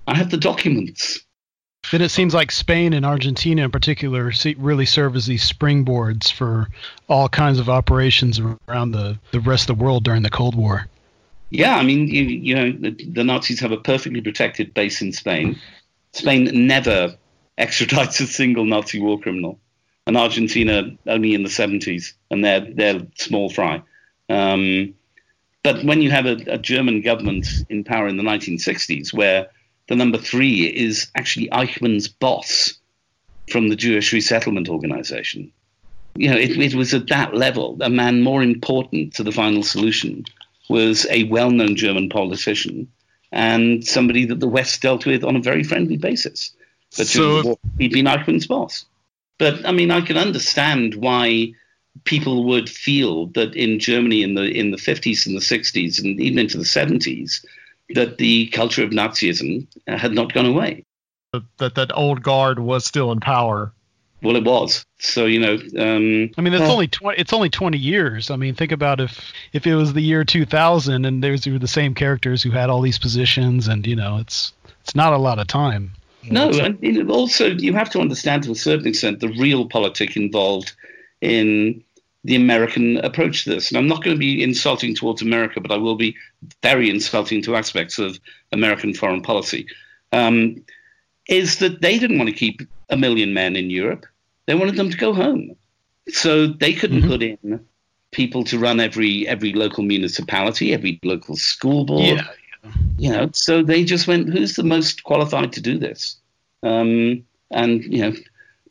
I 0.06 0.16
have 0.16 0.30
the 0.30 0.36
documents. 0.36 1.20
Then 1.90 2.00
it 2.00 2.10
seems 2.10 2.32
like 2.32 2.50
Spain 2.50 2.92
and 2.92 3.04
Argentina 3.04 3.64
in 3.64 3.70
particular 3.70 4.32
really 4.56 4.86
serve 4.86 5.16
as 5.16 5.26
these 5.26 5.50
springboards 5.50 6.32
for 6.32 6.68
all 7.08 7.28
kinds 7.28 7.58
of 7.58 7.68
operations 7.68 8.40
around 8.68 8.92
the, 8.92 9.18
the 9.32 9.40
rest 9.40 9.68
of 9.68 9.78
the 9.78 9.84
world 9.84 10.04
during 10.04 10.22
the 10.22 10.30
Cold 10.30 10.54
War. 10.54 10.86
Yeah, 11.50 11.76
I 11.76 11.82
mean, 11.82 12.06
you, 12.06 12.22
you 12.22 12.54
know, 12.54 12.72
the, 12.72 12.90
the 12.90 13.24
Nazis 13.24 13.60
have 13.60 13.72
a 13.72 13.76
perfectly 13.76 14.22
protected 14.22 14.72
base 14.72 15.02
in 15.02 15.12
Spain. 15.12 15.58
Spain 16.12 16.66
never 16.66 17.16
extradites 17.58 18.20
a 18.20 18.26
single 18.26 18.64
Nazi 18.64 19.00
war 19.00 19.18
criminal 19.20 19.58
and 20.06 20.16
Argentina 20.16 20.90
only 21.06 21.34
in 21.34 21.42
the 21.42 21.48
70s, 21.48 22.12
and 22.30 22.44
they're 22.44 22.60
they're 22.60 23.06
small 23.16 23.50
fry. 23.50 23.82
Um, 24.28 24.94
but 25.62 25.84
when 25.84 26.02
you 26.02 26.10
have 26.10 26.26
a, 26.26 26.36
a, 26.48 26.58
German 26.58 27.02
government 27.02 27.46
in 27.68 27.84
power 27.84 28.08
in 28.08 28.16
the 28.16 28.22
1960s, 28.22 29.12
where 29.12 29.48
the 29.88 29.94
number 29.94 30.18
three 30.18 30.64
is 30.64 31.08
actually 31.14 31.48
Eichmann's 31.50 32.08
boss 32.08 32.74
from 33.48 33.68
the 33.68 33.76
Jewish 33.76 34.12
Resettlement 34.12 34.68
Organization. 34.68 35.52
You 36.16 36.30
know, 36.30 36.36
it, 36.36 36.50
it 36.58 36.74
was 36.74 36.94
at 36.94 37.08
that 37.08 37.34
level. 37.34 37.78
A 37.80 37.90
man 37.90 38.22
more 38.22 38.42
important 38.42 39.14
to 39.14 39.22
the 39.22 39.32
final 39.32 39.62
solution 39.62 40.24
was 40.68 41.06
a 41.10 41.24
well 41.24 41.50
known 41.50 41.76
German 41.76 42.08
politician 42.08 42.88
and 43.32 43.84
somebody 43.84 44.26
that 44.26 44.40
the 44.40 44.48
West 44.48 44.82
dealt 44.82 45.06
with 45.06 45.24
on 45.24 45.36
a 45.36 45.40
very 45.40 45.64
friendly 45.64 45.96
basis. 45.96 46.52
But 46.96 47.06
so, 47.06 47.58
he'd 47.78 47.92
been 47.92 48.06
Eichmann's 48.06 48.46
boss. 48.46 48.84
But 49.38 49.66
I 49.66 49.72
mean, 49.72 49.90
I 49.90 50.02
can 50.02 50.18
understand 50.18 50.94
why 50.94 51.54
people 52.04 52.44
would 52.44 52.68
feel 52.68 53.26
that 53.28 53.54
in 53.54 53.78
Germany 53.78 54.22
in 54.22 54.34
the 54.34 54.44
in 54.44 54.70
the 54.70 54.76
50s 54.76 55.26
and 55.26 55.34
the 55.34 55.40
60s 55.40 56.02
and 56.02 56.20
even 56.20 56.38
into 56.38 56.58
the 56.58 56.64
70s 56.64 57.44
that 57.94 58.18
the 58.18 58.46
culture 58.48 58.82
of 58.82 58.90
Nazism 58.90 59.66
uh, 59.88 59.98
had 59.98 60.12
not 60.12 60.32
gone 60.32 60.46
away. 60.46 60.84
That 61.58 61.74
that 61.74 61.96
old 61.96 62.22
guard 62.22 62.58
was 62.58 62.84
still 62.84 63.10
in 63.10 63.20
power. 63.20 63.72
Well, 64.22 64.36
it 64.36 64.44
was. 64.44 64.86
So 64.98 65.26
you 65.26 65.40
know. 65.40 65.54
Um, 65.54 66.30
I 66.38 66.40
mean, 66.40 66.54
it's 66.54 66.62
only 66.62 66.88
twenty. 66.88 67.18
It's 67.18 67.32
only 67.32 67.50
twenty 67.50 67.78
years. 67.78 68.30
I 68.30 68.36
mean, 68.36 68.54
think 68.54 68.72
about 68.72 69.00
if 69.00 69.32
if 69.52 69.66
it 69.66 69.74
was 69.74 69.92
the 69.92 70.00
year 70.00 70.24
two 70.24 70.44
thousand 70.44 71.04
and 71.04 71.22
there's 71.22 71.46
were 71.46 71.58
the 71.58 71.68
same 71.68 71.94
characters 71.94 72.42
who 72.42 72.50
had 72.50 72.70
all 72.70 72.80
these 72.80 72.98
positions, 72.98 73.68
and 73.68 73.86
you 73.86 73.96
know, 73.96 74.18
it's 74.18 74.52
it's 74.80 74.94
not 74.94 75.12
a 75.12 75.18
lot 75.18 75.38
of 75.38 75.46
time. 75.48 75.92
No, 76.30 76.50
and 76.50 77.10
also 77.10 77.48
you 77.50 77.72
have 77.74 77.90
to 77.90 78.00
understand 78.00 78.44
to 78.44 78.52
a 78.52 78.54
certain 78.54 78.86
extent 78.86 79.20
the 79.20 79.26
realpolitik 79.26 80.16
involved 80.16 80.72
in 81.20 81.82
the 82.24 82.36
American 82.36 82.98
approach 82.98 83.44
to 83.44 83.50
this. 83.50 83.70
And 83.70 83.78
I'm 83.78 83.88
not 83.88 84.04
going 84.04 84.14
to 84.14 84.20
be 84.20 84.42
insulting 84.42 84.94
towards 84.94 85.22
America, 85.22 85.60
but 85.60 85.72
I 85.72 85.76
will 85.76 85.96
be 85.96 86.16
very 86.62 86.88
insulting 86.88 87.42
to 87.42 87.56
aspects 87.56 87.98
of 87.98 88.20
American 88.52 88.94
foreign 88.94 89.22
policy. 89.22 89.66
Um, 90.12 90.64
is 91.28 91.58
that 91.58 91.80
they 91.82 91.98
didn't 91.98 92.18
want 92.18 92.30
to 92.30 92.36
keep 92.36 92.62
a 92.90 92.96
million 92.96 93.34
men 93.34 93.56
in 93.56 93.70
Europe; 93.70 94.06
they 94.52 94.58
wanted 94.58 94.76
them 94.76 94.90
to 94.90 94.98
go 94.98 95.14
home. 95.14 95.56
So 96.08 96.46
they 96.46 96.74
couldn't 96.74 97.00
mm-hmm. 97.00 97.08
put 97.08 97.22
in 97.22 97.66
people 98.10 98.44
to 98.44 98.58
run 98.58 98.80
every 98.80 99.26
every 99.26 99.54
local 99.54 99.82
municipality, 99.82 100.74
every 100.74 101.00
local 101.02 101.36
school 101.36 101.86
board. 101.86 102.18
Yeah. 102.18 102.26
You 102.98 103.12
know, 103.12 103.30
so 103.32 103.62
they 103.62 103.82
just 103.82 104.06
went, 104.06 104.28
"Who's 104.28 104.54
the 104.56 104.62
most 104.62 105.04
qualified 105.04 105.54
to 105.54 105.62
do 105.62 105.78
this?" 105.78 106.16
Um, 106.62 107.24
and 107.50 107.82
you 107.84 108.02
know, 108.02 108.12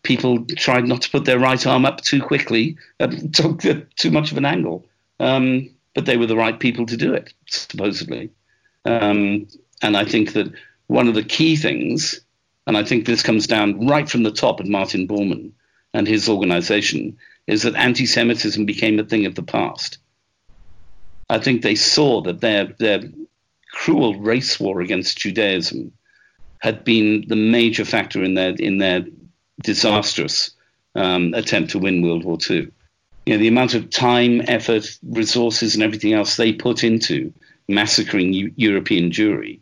people 0.04 0.46
tried 0.56 0.88
not 0.88 1.02
to 1.02 1.10
put 1.10 1.26
their 1.26 1.40
right 1.40 1.66
arm 1.66 1.84
up 1.84 2.02
too 2.02 2.22
quickly, 2.22 2.78
uh, 3.00 3.08
took 3.34 3.64
too 3.96 4.12
much 4.12 4.32
of 4.32 4.38
an 4.38 4.46
angle. 4.46 4.86
Um, 5.20 5.68
but 5.96 6.06
they 6.06 6.18
were 6.18 6.28
the 6.28 6.38
right 6.38 6.60
people 6.60 6.86
to 6.86 6.96
do 6.96 7.12
it, 7.16 7.34
supposedly. 7.48 8.30
Um, 8.86 9.48
and 9.82 9.98
I 9.98 10.06
think 10.06 10.34
that 10.34 10.54
one 10.88 11.08
of 11.08 11.16
the 11.16 11.24
key 11.24 11.56
things, 11.56 12.22
and 12.68 12.78
I 12.78 12.84
think 12.84 13.08
this 13.08 13.24
comes 13.24 13.48
down 13.48 13.88
right 13.88 14.08
from 14.08 14.22
the 14.22 14.32
top 14.32 14.60
at 14.60 14.68
Martin 14.68 15.08
Bormann 15.08 15.54
and 15.94 16.08
his 16.08 16.30
organization, 16.30 17.18
is 17.48 17.64
that 17.64 17.76
anti 17.76 18.06
Semitism 18.06 18.66
became 18.66 19.00
a 19.00 19.04
thing 19.04 19.26
of 19.26 19.36
the 19.36 19.44
past. 19.44 19.98
I 21.30 21.40
think 21.40 21.62
they 21.62 21.76
saw 21.76 22.22
that 22.22 22.42
their, 22.42 22.66
their 22.80 23.02
cruel 23.72 24.20
race 24.20 24.60
war 24.60 24.82
against 24.82 25.18
Judaism 25.18 25.92
had 26.60 26.84
been 26.84 27.26
the 27.28 27.36
major 27.36 27.86
factor 27.86 28.24
in 28.24 28.36
their, 28.36 28.52
in 28.52 28.78
their 28.78 29.06
disastrous 29.64 30.52
um, 30.96 31.34
attempt 31.34 31.72
to 31.72 31.80
win 31.80 32.02
World 32.02 32.24
War 32.24 32.38
II. 32.50 32.72
You 33.26 33.34
know, 33.34 33.40
the 33.40 33.48
amount 33.48 33.74
of 33.74 33.90
time, 33.90 34.42
effort, 34.48 34.98
resources, 35.04 35.74
and 35.74 35.84
everything 35.84 36.14
else 36.14 36.36
they 36.36 36.54
put 36.54 36.84
into 36.84 37.34
massacring 37.68 38.34
U- 38.34 38.54
European 38.56 39.12
Jewry 39.12 39.60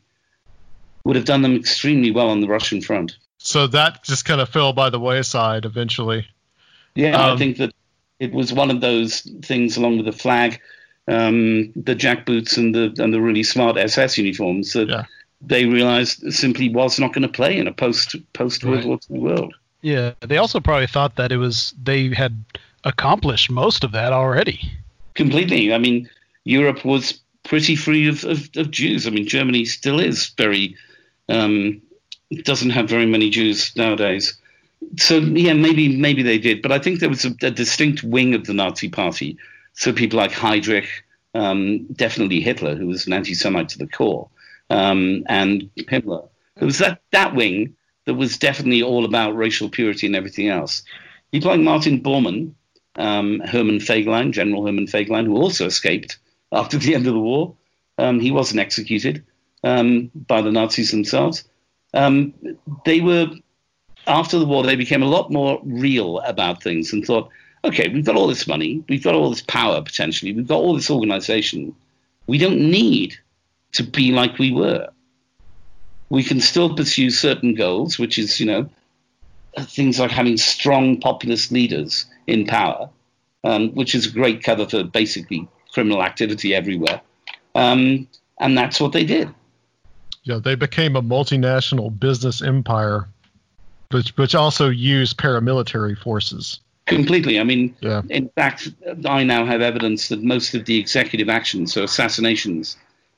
would 1.05 1.15
have 1.15 1.25
done 1.25 1.41
them 1.41 1.55
extremely 1.55 2.11
well 2.11 2.29
on 2.29 2.41
the 2.41 2.47
Russian 2.47 2.81
front. 2.81 3.17
So 3.39 3.67
that 3.67 4.03
just 4.03 4.25
kind 4.25 4.41
of 4.41 4.49
fell 4.49 4.73
by 4.73 4.89
the 4.89 4.99
wayside 4.99 5.65
eventually. 5.65 6.27
Yeah, 6.93 7.15
um, 7.15 7.35
I 7.35 7.37
think 7.37 7.57
that 7.57 7.73
it 8.19 8.33
was 8.33 8.53
one 8.53 8.69
of 8.69 8.81
those 8.81 9.21
things, 9.41 9.77
along 9.77 9.97
with 9.97 10.05
the 10.05 10.11
flag, 10.11 10.59
um, 11.07 11.71
the 11.75 11.95
jack 11.95 12.25
boots, 12.25 12.57
and 12.57 12.75
the 12.75 12.93
and 12.99 13.13
the 13.13 13.21
really 13.21 13.43
smart 13.43 13.77
SS 13.77 14.17
uniforms 14.17 14.73
that 14.73 14.89
yeah. 14.89 15.05
they 15.41 15.65
realized 15.65 16.31
simply 16.33 16.69
was 16.69 16.99
not 16.99 17.13
going 17.13 17.23
to 17.23 17.29
play 17.29 17.57
in 17.57 17.67
a 17.67 17.73
post 17.73 18.15
post 18.33 18.63
World 18.63 18.77
right. 18.77 18.85
War 18.85 18.99
II 19.09 19.19
world. 19.19 19.53
Yeah, 19.81 20.11
they 20.19 20.37
also 20.37 20.59
probably 20.59 20.87
thought 20.87 21.15
that 21.15 21.31
it 21.31 21.37
was 21.37 21.73
they 21.81 22.13
had 22.13 22.43
accomplished 22.83 23.49
most 23.49 23.85
of 23.85 23.93
that 23.93 24.11
already. 24.11 24.59
Completely. 25.15 25.73
I 25.73 25.77
mean, 25.77 26.09
Europe 26.43 26.83
was 26.83 27.21
pretty 27.43 27.75
free 27.75 28.07
of, 28.07 28.23
of, 28.25 28.49
of 28.57 28.71
Jews. 28.71 29.07
I 29.07 29.11
mean, 29.11 29.27
Germany 29.27 29.65
still 29.65 29.99
is 29.99 30.29
very 30.37 30.75
um, 31.29 31.81
doesn't 32.29 32.69
have 32.71 32.89
very 32.89 33.05
many 33.05 33.29
Jews 33.29 33.75
nowadays. 33.75 34.37
So 34.97 35.17
yeah, 35.17 35.53
maybe 35.53 35.97
maybe 35.97 36.23
they 36.23 36.37
did, 36.37 36.61
but 36.61 36.71
I 36.71 36.79
think 36.79 36.99
there 36.99 37.09
was 37.09 37.25
a, 37.25 37.35
a 37.41 37.51
distinct 37.51 38.03
wing 38.03 38.33
of 38.33 38.45
the 38.45 38.53
Nazi 38.53 38.89
Party. 38.89 39.37
So 39.73 39.91
people 39.93 40.17
like 40.17 40.31
Heydrich, 40.31 40.87
um, 41.33 41.85
definitely 41.87 42.41
Hitler, 42.41 42.75
who 42.75 42.87
was 42.87 43.05
an 43.07 43.13
anti-Semite 43.13 43.69
to 43.69 43.77
the 43.77 43.87
core, 43.87 44.29
um, 44.69 45.23
and 45.27 45.69
Himmler. 45.77 46.29
It 46.59 46.65
was 46.65 46.77
that 46.79 47.01
that 47.11 47.35
wing 47.35 47.75
that 48.05 48.13
was 48.13 48.37
definitely 48.37 48.81
all 48.81 49.05
about 49.05 49.35
racial 49.35 49.69
purity 49.69 50.07
and 50.07 50.15
everything 50.15 50.47
else. 50.47 50.83
People 51.31 51.51
like 51.51 51.59
Martin 51.59 52.01
Bormann, 52.01 52.53
um, 52.95 53.39
Hermann 53.41 53.79
Fegelein, 53.79 54.31
General 54.31 54.65
Hermann 54.65 54.87
Fegelein, 54.87 55.25
who 55.25 55.35
also 55.35 55.65
escaped 55.65 56.17
after 56.51 56.77
the 56.77 56.95
end 56.95 57.07
of 57.07 57.13
the 57.13 57.19
war. 57.19 57.55
Um, 57.97 58.19
he 58.19 58.31
wasn't 58.31 58.61
executed 58.61 59.25
um, 59.63 60.09
by 60.15 60.41
the 60.41 60.51
Nazis 60.51 60.91
themselves. 60.91 61.43
Um, 61.93 62.33
they 62.85 63.01
were, 63.01 63.27
after 64.07 64.37
the 64.37 64.45
war, 64.45 64.63
they 64.63 64.75
became 64.75 65.03
a 65.03 65.07
lot 65.07 65.31
more 65.31 65.59
real 65.63 66.19
about 66.19 66.61
things 66.61 66.93
and 66.93 67.05
thought, 67.05 67.29
okay, 67.65 67.89
we've 67.89 68.05
got 68.05 68.15
all 68.15 68.27
this 68.27 68.47
money, 68.47 68.83
we've 68.87 69.03
got 69.03 69.15
all 69.15 69.29
this 69.29 69.41
power 69.41 69.81
potentially, 69.81 70.33
we've 70.33 70.47
got 70.47 70.59
all 70.59 70.75
this 70.75 70.89
organization. 70.89 71.75
We 72.27 72.37
don't 72.37 72.59
need 72.59 73.17
to 73.73 73.83
be 73.83 74.11
like 74.11 74.37
we 74.39 74.51
were 74.51 74.89
we 76.09 76.23
can 76.23 76.41
still 76.41 76.75
pursue 76.75 77.09
certain 77.09 77.53
goals, 77.53 77.99
which 77.99 78.17
is, 78.17 78.39
you 78.39 78.45
know, 78.45 78.69
things 79.59 79.99
like 79.99 80.11
having 80.11 80.37
strong 80.37 80.99
populist 80.99 81.51
leaders 81.51 82.05
in 82.27 82.45
power, 82.45 82.89
um, 83.43 83.69
which 83.75 83.93
is 83.93 84.07
a 84.07 84.11
great 84.11 84.43
cover 84.43 84.67
for 84.67 84.83
basically 84.83 85.47
criminal 85.71 86.03
activity 86.03 86.55
everywhere. 86.55 87.01
Um, 87.55 88.07
and 88.39 88.57
that's 88.57 88.79
what 88.79 88.91
they 88.91 89.05
did. 89.05 89.33
Yeah, 90.23 90.39
they 90.43 90.55
became 90.55 90.95
a 90.95 91.01
multinational 91.01 91.97
business 91.97 92.41
empire, 92.41 93.07
which, 93.91 94.15
which 94.17 94.35
also 94.35 94.69
used 94.69 95.17
paramilitary 95.17 95.97
forces. 95.97 96.59
Completely. 96.85 97.39
I 97.39 97.43
mean, 97.43 97.75
yeah. 97.81 98.01
in 98.09 98.29
fact, 98.29 98.69
I 99.05 99.23
now 99.23 99.45
have 99.45 99.61
evidence 99.61 100.09
that 100.09 100.23
most 100.23 100.55
of 100.55 100.65
the 100.65 100.77
executive 100.77 101.29
actions, 101.29 101.73
so 101.73 101.83
assassinations, 101.83 102.77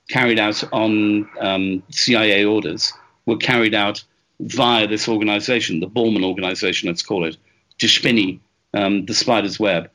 carried 0.10 0.40
out 0.40 0.64
on 0.74 1.30
um, 1.40 1.82
CIA 1.90 2.44
orders 2.44 2.92
were 3.26 3.38
carried 3.38 3.74
out 3.74 4.04
via 4.42 4.88
this 4.88 5.08
organization, 5.08 5.80
the 5.80 5.88
Bormann 5.88 6.26
organization, 6.26 6.90
let's 6.90 7.04
call 7.04 7.26
it, 7.26 7.38
Die 7.80 7.88
Spinne, 7.88 8.40
um, 8.74 9.06
the 9.06 9.14
spider's 9.14 9.60
web. 9.60 9.90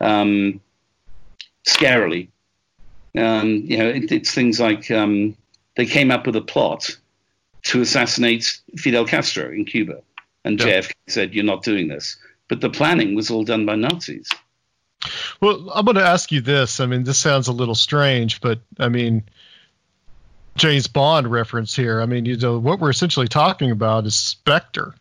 Um, 0.00 0.60
scarily. 1.66 2.28
Um, 3.16 3.62
you 3.64 3.78
know, 3.78 3.88
it, 3.88 4.10
it's 4.10 4.34
things 4.34 4.58
like 4.58 4.90
um, 4.90 5.36
they 5.76 5.86
came 5.86 6.10
up 6.10 6.26
with 6.26 6.36
a 6.36 6.40
plot 6.40 6.96
to 7.64 7.80
assassinate 7.80 8.60
Fidel 8.76 9.06
Castro 9.06 9.50
in 9.50 9.64
Cuba. 9.64 10.02
And 10.44 10.58
yeah. 10.58 10.80
JFK 10.80 10.92
said, 11.08 11.34
You're 11.34 11.44
not 11.44 11.62
doing 11.62 11.88
this. 11.88 12.16
But 12.48 12.60
the 12.60 12.70
planning 12.70 13.14
was 13.14 13.30
all 13.30 13.44
done 13.44 13.64
by 13.64 13.76
Nazis. 13.76 14.28
Well, 15.40 15.70
I'm 15.74 15.84
going 15.84 15.96
to 15.96 16.04
ask 16.04 16.30
you 16.30 16.40
this. 16.40 16.80
I 16.80 16.86
mean, 16.86 17.04
this 17.04 17.18
sounds 17.18 17.48
a 17.48 17.52
little 17.52 17.74
strange, 17.74 18.40
but 18.40 18.60
I 18.78 18.88
mean, 18.88 19.24
James 20.56 20.86
Bond 20.86 21.28
reference 21.28 21.74
here. 21.74 22.00
I 22.00 22.06
mean, 22.06 22.24
you 22.24 22.36
know, 22.36 22.58
what 22.58 22.80
we're 22.80 22.90
essentially 22.90 23.28
talking 23.28 23.70
about 23.70 24.06
is 24.06 24.14
Spectre. 24.14 24.94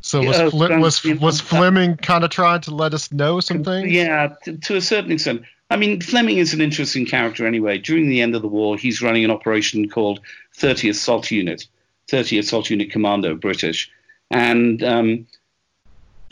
So 0.00 0.22
was 0.22 0.38
yeah, 0.38 0.66
um, 0.66 0.80
was 0.80 1.04
um, 1.04 1.18
was 1.18 1.40
uh, 1.40 1.44
Fleming 1.44 1.96
kind 1.96 2.24
of 2.24 2.30
trying 2.30 2.60
to 2.62 2.74
let 2.74 2.92
us 2.92 3.10
know 3.10 3.40
some 3.40 3.64
things? 3.64 3.90
Yeah, 3.90 4.34
to, 4.44 4.56
to, 4.58 4.76
a 4.76 4.80
certain 4.80 5.12
extent. 5.12 5.42
I 5.70 5.76
mean, 5.76 6.00
Fleming 6.00 6.38
is 6.38 6.52
an 6.52 6.60
interesting 6.60 7.06
character 7.06 7.46
anyway. 7.46 7.78
During 7.78 8.08
the 8.08 8.20
end 8.20 8.34
of 8.34 8.42
the 8.42 8.48
war, 8.48 8.76
he's 8.76 9.02
running 9.02 9.24
an 9.24 9.30
operation 9.30 9.88
called 9.88 10.20
30 10.56 10.90
Assault 10.90 11.30
Unit, 11.30 11.66
30 12.08 12.38
Assault 12.38 12.70
Unit 12.70 12.90
Commando, 12.90 13.34
British, 13.34 13.90
and 14.30 14.82
um, 14.82 15.26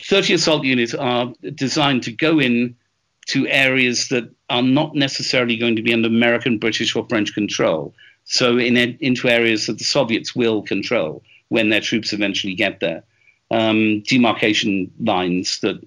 30 0.02 0.34
Assault 0.34 0.64
Units 0.64 0.94
are 0.94 1.32
designed 1.54 2.02
to 2.04 2.12
go 2.12 2.38
in 2.38 2.76
to 3.26 3.48
areas 3.48 4.08
that 4.08 4.28
are 4.50 4.62
not 4.62 4.94
necessarily 4.94 5.56
going 5.56 5.76
to 5.76 5.82
be 5.82 5.94
under 5.94 6.08
American, 6.08 6.58
British, 6.58 6.94
or 6.94 7.06
French 7.08 7.32
control 7.34 7.94
so 8.24 8.58
in, 8.58 8.76
into 8.76 9.28
areas 9.28 9.66
that 9.66 9.78
the 9.78 9.84
Soviets 9.84 10.34
will 10.34 10.62
control 10.62 11.22
when 11.48 11.68
their 11.68 11.80
troops 11.80 12.12
eventually 12.12 12.54
get 12.54 12.80
there. 12.80 13.02
Um, 13.50 14.00
demarcation 14.02 14.90
lines 14.98 15.60
that 15.60 15.84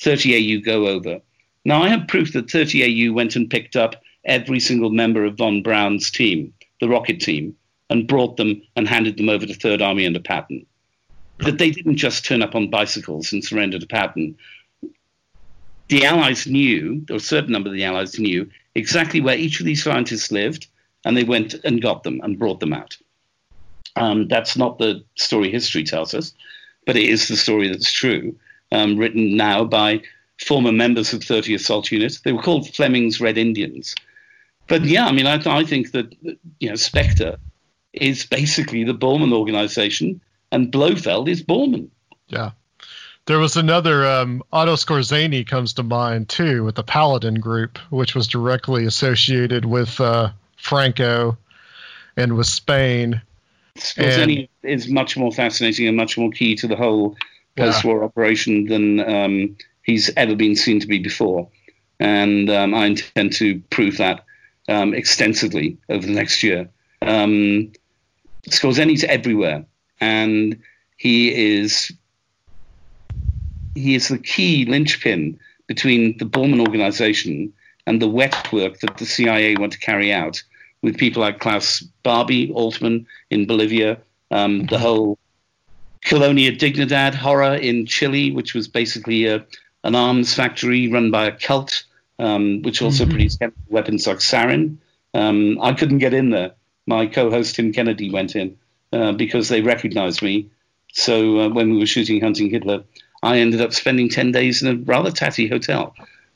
30AU 0.00 0.64
go 0.64 0.88
over. 0.88 1.20
Now, 1.64 1.82
I 1.82 1.88
have 1.88 2.08
proof 2.08 2.32
that 2.32 2.46
30AU 2.46 3.12
went 3.12 3.36
and 3.36 3.48
picked 3.48 3.76
up 3.76 4.02
every 4.24 4.60
single 4.60 4.90
member 4.90 5.24
of 5.24 5.36
von 5.36 5.62
Braun's 5.62 6.10
team, 6.10 6.52
the 6.80 6.88
rocket 6.88 7.20
team, 7.20 7.56
and 7.90 8.08
brought 8.08 8.36
them 8.36 8.62
and 8.76 8.88
handed 8.88 9.16
them 9.16 9.28
over 9.28 9.46
to 9.46 9.54
Third 9.54 9.82
Army 9.82 10.06
under 10.06 10.20
Patton. 10.20 10.66
that 11.38 11.58
they 11.58 11.70
didn't 11.70 11.96
just 11.96 12.24
turn 12.24 12.40
up 12.40 12.54
on 12.54 12.70
bicycles 12.70 13.32
and 13.32 13.44
surrender 13.44 13.76
to 13.76 13.86
Patton. 13.86 14.36
The 15.88 16.04
Allies 16.04 16.46
knew, 16.46 17.04
or 17.10 17.16
a 17.16 17.20
certain 17.20 17.50
number 17.50 17.68
of 17.68 17.74
the 17.74 17.84
Allies 17.84 18.16
knew, 18.18 18.48
exactly 18.76 19.20
where 19.20 19.36
each 19.36 19.58
of 19.58 19.66
these 19.66 19.82
scientists 19.82 20.30
lived, 20.30 20.68
and 21.04 21.16
they 21.16 21.24
went 21.24 21.54
and 21.64 21.82
got 21.82 22.04
them 22.04 22.20
and 22.22 22.38
brought 22.38 22.60
them 22.60 22.72
out. 22.72 22.96
Um, 23.96 24.28
that's 24.28 24.56
not 24.56 24.78
the 24.78 25.04
story 25.16 25.50
history 25.50 25.82
tells 25.84 26.14
us, 26.14 26.32
but 26.86 26.96
it 26.96 27.08
is 27.08 27.26
the 27.26 27.36
story 27.36 27.68
that's 27.68 27.92
true, 27.92 28.36
um, 28.70 28.96
written 28.96 29.36
now 29.36 29.64
by 29.64 30.02
former 30.42 30.72
members 30.72 31.12
of 31.12 31.20
30th 31.20 31.56
Assault 31.56 31.90
Unit. 31.90 32.18
They 32.24 32.32
were 32.32 32.42
called 32.42 32.68
Fleming's 32.74 33.20
Red 33.20 33.38
Indians. 33.38 33.94
But 34.68 34.84
yeah, 34.84 35.06
I 35.06 35.12
mean, 35.12 35.26
I, 35.26 35.40
I 35.44 35.64
think 35.64 35.92
that 35.92 36.14
you 36.58 36.68
know 36.68 36.76
Spectre 36.76 37.36
is 37.92 38.24
basically 38.24 38.84
the 38.84 38.94
Bormann 38.94 39.32
organization, 39.32 40.20
and 40.50 40.72
Blofeld 40.72 41.28
is 41.28 41.42
Bormann. 41.42 41.88
Yeah. 42.28 42.52
There 43.26 43.38
was 43.38 43.56
another 43.56 44.04
um, 44.06 44.42
Otto 44.52 44.74
Skorzeny 44.74 45.46
comes 45.46 45.74
to 45.74 45.84
mind 45.84 46.28
too 46.28 46.64
with 46.64 46.74
the 46.74 46.82
Paladin 46.82 47.36
group, 47.36 47.78
which 47.90 48.14
was 48.14 48.26
directly 48.26 48.84
associated 48.84 49.64
with 49.64 50.00
uh, 50.00 50.30
Franco 50.56 51.38
and 52.16 52.36
with 52.36 52.48
Spain. 52.48 53.22
Skorzeny 53.78 54.48
is 54.62 54.88
much 54.88 55.16
more 55.16 55.30
fascinating 55.30 55.86
and 55.86 55.96
much 55.96 56.18
more 56.18 56.30
key 56.30 56.56
to 56.56 56.66
the 56.66 56.76
whole 56.76 57.16
post-war 57.56 57.98
yeah. 57.98 58.04
operation 58.04 58.66
than 58.66 59.00
um, 59.00 59.56
he's 59.82 60.10
ever 60.16 60.34
been 60.34 60.56
seen 60.56 60.80
to 60.80 60.86
be 60.86 60.98
before, 60.98 61.48
and 62.00 62.50
um, 62.50 62.74
I 62.74 62.86
intend 62.86 63.32
to 63.34 63.60
prove 63.70 63.98
that 63.98 64.24
um, 64.68 64.94
extensively 64.94 65.78
over 65.88 66.06
the 66.06 66.12
next 66.12 66.42
year. 66.42 66.68
Um, 67.02 67.72
everywhere, 69.08 69.64
and 70.00 70.60
he 70.96 71.56
is 71.58 71.92
he 73.74 73.94
is 73.94 74.08
the 74.08 74.18
key 74.18 74.64
linchpin 74.66 75.38
between 75.66 76.18
the 76.18 76.26
Bormann 76.26 76.60
organization 76.60 77.52
and 77.86 78.00
the 78.00 78.08
wet 78.08 78.52
work 78.52 78.80
that 78.80 78.98
the 78.98 79.06
CIA 79.06 79.56
want 79.56 79.72
to 79.72 79.78
carry 79.78 80.12
out 80.12 80.42
with 80.82 80.98
people 80.98 81.22
like 81.22 81.40
Klaus 81.40 81.80
Barbie, 82.02 82.48
Altmann 82.48 83.06
in 83.30 83.46
Bolivia, 83.46 83.98
um, 84.30 84.66
the 84.66 84.78
whole 84.78 85.18
Colonia 86.04 86.52
Dignidad 86.52 87.14
horror 87.14 87.54
in 87.54 87.86
Chile, 87.86 88.32
which 88.32 88.54
was 88.54 88.66
basically 88.68 89.26
a, 89.26 89.44
an 89.84 89.94
arms 89.94 90.34
factory 90.34 90.88
run 90.88 91.10
by 91.10 91.26
a 91.26 91.32
cult, 91.32 91.84
um, 92.18 92.62
which 92.62 92.82
also 92.82 93.04
mm-hmm. 93.04 93.12
produced 93.12 93.42
weapons 93.68 94.06
like 94.06 94.18
sarin. 94.18 94.78
Um, 95.14 95.60
I 95.60 95.72
couldn't 95.72 95.98
get 95.98 96.14
in 96.14 96.30
there. 96.30 96.52
My 96.86 97.06
co-host 97.06 97.56
Tim 97.56 97.72
Kennedy 97.72 98.10
went 98.10 98.34
in 98.34 98.56
uh, 98.92 99.12
because 99.12 99.48
they 99.48 99.60
recognized 99.60 100.22
me. 100.22 100.50
So 100.92 101.40
uh, 101.40 101.48
when 101.48 101.70
we 101.70 101.78
were 101.78 101.86
shooting 101.86 102.20
Hunting 102.20 102.50
Hitler, 102.50 102.84
I 103.22 103.38
ended 103.38 103.60
up 103.60 103.72
spending 103.72 104.08
10 104.08 104.32
days 104.32 104.62
in 104.62 104.68
a 104.68 104.82
rather 104.84 105.10
tatty 105.10 105.48
hotel 105.48 105.94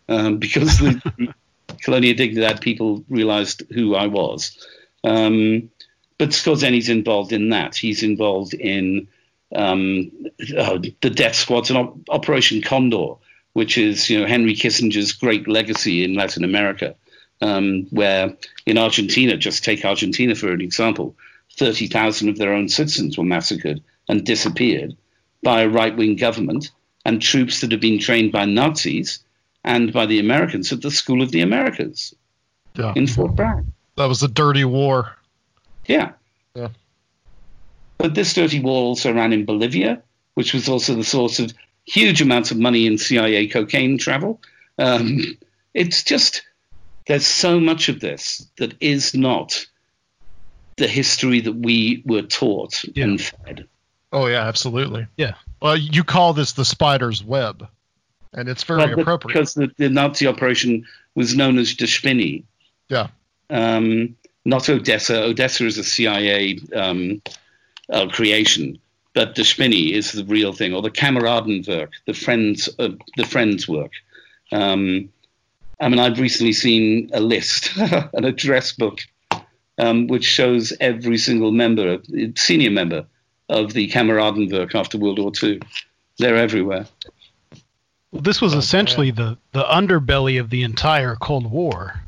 um, 0.08 0.38
because 0.38 0.78
the, 0.78 1.34
Colonia 1.82 2.14
Dignidad 2.14 2.60
people 2.60 3.04
realized 3.08 3.62
who 3.70 3.94
I 3.94 4.06
was. 4.06 4.56
Um, 5.04 5.70
but 6.18 6.30
Skorzeny's 6.30 6.88
involved 6.88 7.32
in 7.32 7.50
that. 7.50 7.76
He's 7.76 8.02
involved 8.02 8.54
in 8.54 9.08
um, 9.54 10.10
uh, 10.56 10.78
the 11.00 11.10
death 11.10 11.34
squads 11.34 11.70
and 11.70 11.78
op- 11.78 11.98
Operation 12.08 12.62
Condor, 12.62 13.14
which 13.56 13.78
is 13.78 14.10
you 14.10 14.20
know 14.20 14.26
Henry 14.26 14.54
Kissinger's 14.54 15.12
great 15.12 15.48
legacy 15.48 16.04
in 16.04 16.12
Latin 16.12 16.44
America, 16.44 16.94
um, 17.40 17.86
where 17.88 18.36
in 18.66 18.76
Argentina, 18.76 19.34
just 19.34 19.64
take 19.64 19.82
Argentina 19.82 20.34
for 20.34 20.52
an 20.52 20.60
example, 20.60 21.16
thirty 21.56 21.86
thousand 21.86 22.28
of 22.28 22.36
their 22.36 22.52
own 22.52 22.68
citizens 22.68 23.16
were 23.16 23.24
massacred 23.24 23.82
and 24.10 24.26
disappeared 24.26 24.94
by 25.42 25.62
a 25.62 25.70
right 25.70 25.96
wing 25.96 26.16
government 26.16 26.70
and 27.06 27.22
troops 27.22 27.62
that 27.62 27.70
had 27.70 27.80
been 27.80 27.98
trained 27.98 28.30
by 28.30 28.44
Nazis 28.44 29.20
and 29.64 29.90
by 29.90 30.04
the 30.04 30.18
Americans 30.18 30.70
at 30.70 30.82
the 30.82 30.90
School 30.90 31.22
of 31.22 31.30
the 31.30 31.40
Americas 31.40 32.14
yeah. 32.74 32.92
in 32.94 33.06
Fort 33.06 33.34
Bragg. 33.34 33.64
That 33.96 34.04
was 34.04 34.22
a 34.22 34.28
dirty 34.28 34.66
war. 34.66 35.16
Yeah. 35.86 36.12
Yeah. 36.54 36.68
But 37.96 38.14
this 38.14 38.34
dirty 38.34 38.60
war 38.60 38.82
also 38.82 39.14
ran 39.14 39.32
in 39.32 39.46
Bolivia, 39.46 40.02
which 40.34 40.52
was 40.52 40.68
also 40.68 40.94
the 40.94 41.04
source 41.04 41.38
of 41.38 41.54
huge 41.86 42.20
amounts 42.20 42.50
of 42.50 42.58
money 42.58 42.86
in 42.86 42.98
CIA 42.98 43.48
cocaine 43.48 43.98
travel. 43.98 44.40
Um, 44.78 45.38
it's 45.74 46.02
just, 46.02 46.42
there's 47.06 47.26
so 47.26 47.60
much 47.60 47.88
of 47.88 48.00
this 48.00 48.46
that 48.58 48.74
is 48.80 49.14
not 49.14 49.66
the 50.76 50.88
history 50.88 51.40
that 51.40 51.54
we 51.54 52.02
were 52.04 52.22
taught 52.22 52.84
yeah. 52.94 53.04
and 53.04 53.20
fed. 53.20 53.66
Oh, 54.12 54.26
yeah, 54.26 54.46
absolutely. 54.46 55.06
Yeah. 55.16 55.34
Well, 55.60 55.76
you 55.76 56.04
call 56.04 56.32
this 56.32 56.52
the 56.52 56.64
spider's 56.64 57.24
web, 57.24 57.66
and 58.32 58.48
it's 58.48 58.64
very 58.64 58.80
well, 58.80 59.00
appropriate. 59.00 59.32
Because 59.32 59.54
the, 59.54 59.70
the, 59.78 59.88
Nazi 59.88 60.26
operation 60.26 60.86
was 61.14 61.34
known 61.34 61.58
as 61.58 61.74
Die 61.74 61.86
Spinne. 61.86 62.44
Yeah. 62.88 63.08
Um, 63.50 64.16
not 64.44 64.68
Odessa. 64.68 65.22
Odessa 65.22 65.66
is 65.66 65.78
a 65.78 65.84
CIA 65.84 66.58
um, 66.74 67.22
uh, 67.90 68.06
creation, 68.08 68.78
but 69.16 69.34
the 69.34 69.44
Spinne 69.44 69.72
is 69.72 70.12
the 70.12 70.26
real 70.26 70.52
thing, 70.52 70.74
or 70.74 70.82
the 70.82 70.90
Kameradenwerk, 70.90 71.88
the 72.06 72.12
friends, 72.12 72.68
uh, 72.78 72.90
the 73.16 73.24
friends 73.24 73.66
work. 73.66 73.92
Um, 74.52 75.08
I 75.80 75.88
mean, 75.88 75.98
I've 75.98 76.20
recently 76.20 76.52
seen 76.52 77.08
a 77.14 77.20
list, 77.20 77.74
an 77.78 78.26
address 78.26 78.72
book, 78.72 78.98
um, 79.78 80.06
which 80.06 80.24
shows 80.24 80.74
every 80.80 81.16
single 81.16 81.50
member, 81.50 81.98
senior 82.36 82.70
member 82.70 83.06
of 83.48 83.72
the 83.72 83.88
Kameradenwerk 83.88 84.74
after 84.74 84.98
World 84.98 85.18
War 85.18 85.32
II. 85.42 85.62
They're 86.18 86.36
everywhere. 86.36 86.86
Well, 88.12 88.20
this 88.20 88.42
was 88.42 88.52
essentially 88.52 89.12
the, 89.12 89.38
the 89.52 89.64
underbelly 89.64 90.38
of 90.38 90.50
the 90.50 90.62
entire 90.62 91.16
Cold 91.16 91.50
War. 91.50 92.02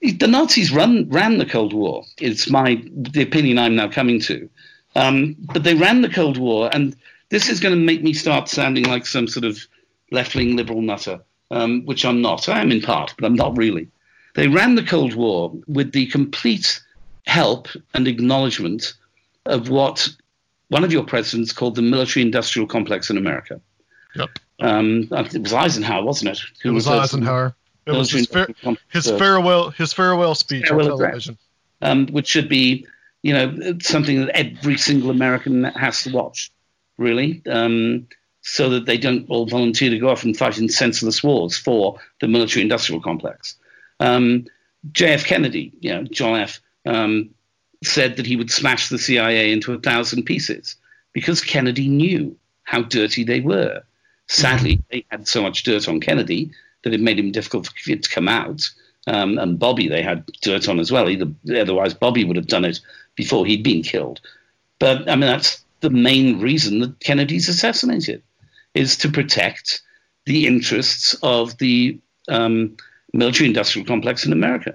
The 0.00 0.28
Nazis 0.28 0.70
run, 0.70 1.08
ran 1.08 1.38
the 1.38 1.46
Cold 1.46 1.72
War. 1.72 2.04
It's 2.18 2.48
my 2.48 2.80
the 2.94 3.22
opinion 3.22 3.58
I'm 3.58 3.74
now 3.74 3.88
coming 3.88 4.20
to. 4.20 4.48
Um, 4.96 5.36
but 5.52 5.64
they 5.64 5.74
ran 5.74 6.02
the 6.02 6.08
Cold 6.08 6.38
War, 6.38 6.70
and 6.72 6.96
this 7.30 7.48
is 7.48 7.60
going 7.60 7.74
to 7.74 7.80
make 7.80 8.02
me 8.02 8.12
start 8.12 8.48
sounding 8.48 8.84
like 8.84 9.06
some 9.06 9.26
sort 9.26 9.44
of 9.44 9.58
left 10.10 10.34
wing 10.34 10.56
liberal 10.56 10.82
nutter, 10.82 11.20
um, 11.50 11.84
which 11.84 12.04
I'm 12.04 12.22
not. 12.22 12.48
I 12.48 12.60
am 12.60 12.70
in 12.70 12.80
part, 12.80 13.14
but 13.18 13.26
I'm 13.26 13.34
not 13.34 13.56
really. 13.56 13.88
They 14.34 14.48
ran 14.48 14.74
the 14.74 14.82
Cold 14.82 15.14
War 15.14 15.52
with 15.66 15.92
the 15.92 16.06
complete 16.06 16.80
help 17.26 17.68
and 17.94 18.06
acknowledgement 18.06 18.94
of 19.46 19.68
what 19.68 20.08
one 20.68 20.84
of 20.84 20.92
your 20.92 21.04
presidents 21.04 21.52
called 21.52 21.74
the 21.74 21.82
military 21.82 22.24
industrial 22.24 22.66
complex 22.66 23.10
in 23.10 23.16
America. 23.16 23.60
Yep. 24.16 24.30
Um, 24.60 25.08
it 25.10 25.42
was 25.42 25.52
Eisenhower, 25.52 26.04
wasn't 26.04 26.32
it? 26.36 26.40
Who 26.62 26.70
it 26.70 26.72
was, 26.72 26.86
was 26.86 27.12
Eisenhower. 27.12 27.54
It 27.86 27.92
was 27.92 28.10
his, 28.10 28.26
far- 28.26 28.48
his 28.90 29.10
farewell 29.10 29.70
his 29.70 29.92
farewell 29.92 30.34
speech 30.34 30.68
farewell 30.68 30.92
on 30.92 30.98
television, 30.98 31.38
um, 31.82 32.06
which 32.06 32.26
should 32.26 32.48
be 32.48 32.86
you 33.24 33.32
know, 33.32 33.78
something 33.80 34.20
that 34.20 34.36
every 34.36 34.76
single 34.76 35.08
American 35.08 35.64
has 35.64 36.02
to 36.02 36.12
watch, 36.12 36.52
really, 36.98 37.42
um, 37.46 38.06
so 38.42 38.68
that 38.68 38.84
they 38.84 38.98
don't 38.98 39.30
all 39.30 39.46
volunteer 39.46 39.88
to 39.88 39.98
go 39.98 40.10
off 40.10 40.24
and 40.24 40.36
fight 40.36 40.58
in 40.58 40.68
senseless 40.68 41.24
wars 41.24 41.56
for 41.56 41.98
the 42.20 42.28
military-industrial 42.28 43.00
complex. 43.00 43.56
Um, 43.98 44.44
J.F. 44.92 45.24
Kennedy, 45.24 45.72
you 45.80 45.90
know, 45.90 46.04
John 46.04 46.38
F. 46.38 46.60
Um, 46.84 47.30
said 47.82 48.16
that 48.16 48.26
he 48.26 48.36
would 48.36 48.50
smash 48.50 48.90
the 48.90 48.98
CIA 48.98 49.52
into 49.52 49.72
a 49.72 49.80
thousand 49.80 50.24
pieces 50.24 50.76
because 51.14 51.40
Kennedy 51.40 51.88
knew 51.88 52.36
how 52.64 52.82
dirty 52.82 53.24
they 53.24 53.40
were. 53.40 53.82
Sadly, 54.28 54.82
they 54.90 55.06
had 55.10 55.26
so 55.26 55.40
much 55.42 55.62
dirt 55.62 55.88
on 55.88 56.00
Kennedy 56.00 56.50
that 56.82 56.92
it 56.92 57.00
made 57.00 57.18
him 57.18 57.32
difficult 57.32 57.68
for 57.68 57.90
it 57.90 58.02
to 58.02 58.10
come 58.10 58.28
out. 58.28 58.68
Um, 59.06 59.38
and 59.38 59.58
Bobby, 59.58 59.88
they 59.88 60.02
had 60.02 60.24
dirt 60.40 60.68
on 60.68 60.80
as 60.80 60.90
well. 60.90 61.08
Either, 61.10 61.26
otherwise, 61.54 61.92
Bobby 61.92 62.24
would 62.24 62.36
have 62.36 62.46
done 62.46 62.64
it 62.64 62.80
before 63.16 63.44
he'd 63.44 63.62
been 63.62 63.82
killed. 63.82 64.20
But 64.78 65.08
I 65.08 65.16
mean, 65.16 65.28
that's 65.28 65.62
the 65.80 65.90
main 65.90 66.40
reason 66.40 66.80
that 66.80 67.00
Kennedy's 67.00 67.48
assassinated, 67.48 68.22
is 68.72 68.96
to 68.98 69.10
protect 69.10 69.82
the 70.24 70.46
interests 70.46 71.14
of 71.22 71.58
the 71.58 71.98
um, 72.28 72.76
military-industrial 73.12 73.86
complex 73.86 74.24
in 74.24 74.32
America. 74.32 74.74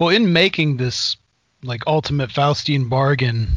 Well, 0.00 0.08
in 0.08 0.32
making 0.32 0.78
this 0.78 1.16
like 1.62 1.82
ultimate 1.86 2.30
Faustian 2.30 2.88
bargain 2.88 3.48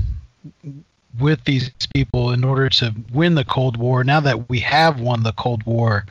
with 1.19 1.43
these 1.45 1.71
people 1.93 2.31
in 2.31 2.43
order 2.43 2.69
to 2.69 2.93
win 3.13 3.35
the 3.35 3.45
Cold 3.45 3.77
War, 3.77 4.03
now 4.03 4.19
that 4.19 4.49
we 4.49 4.59
have 4.59 4.99
won 4.99 5.23
the 5.23 5.33
Cold 5.33 5.63
War, 5.63 6.05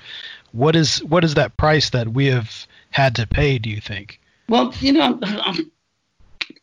what 0.52 0.76
is 0.76 1.02
what 1.04 1.24
is 1.24 1.34
that 1.34 1.56
price 1.56 1.90
that 1.90 2.08
we 2.08 2.26
have 2.26 2.66
had 2.90 3.14
to 3.16 3.26
pay? 3.26 3.58
Do 3.58 3.70
you 3.70 3.80
think? 3.80 4.20
Well, 4.48 4.72
you 4.80 4.92
know, 4.92 5.18
I'm, 5.22 5.70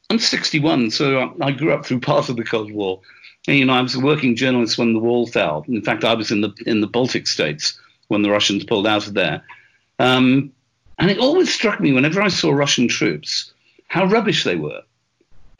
I'm 0.09 0.19
61, 0.19 0.91
so 0.91 1.35
I 1.41 1.51
grew 1.51 1.71
up 1.71 1.85
through 1.85 1.99
part 1.99 2.29
of 2.29 2.35
the 2.35 2.43
Cold 2.43 2.71
War. 2.71 2.99
And, 3.47 3.57
you 3.57 3.65
know, 3.65 3.73
I 3.73 3.81
was 3.81 3.93
a 3.93 3.99
working 3.99 4.35
journalist 4.35 4.77
when 4.77 4.93
the 4.93 4.99
wall 4.99 5.27
fell. 5.27 5.63
In 5.67 5.83
fact, 5.83 6.03
I 6.03 6.15
was 6.15 6.31
in 6.31 6.41
the 6.41 6.51
in 6.65 6.81
the 6.81 6.87
Baltic 6.87 7.27
states 7.27 7.79
when 8.07 8.21
the 8.21 8.31
Russians 8.31 8.63
pulled 8.63 8.87
out 8.87 9.07
of 9.07 9.13
there. 9.13 9.43
Um, 9.99 10.51
and 10.97 11.11
it 11.11 11.19
always 11.19 11.53
struck 11.53 11.79
me 11.79 11.91
whenever 11.91 12.21
I 12.21 12.29
saw 12.29 12.51
Russian 12.51 12.87
troops 12.87 13.51
how 13.87 14.05
rubbish 14.05 14.43
they 14.43 14.55
were 14.55 14.81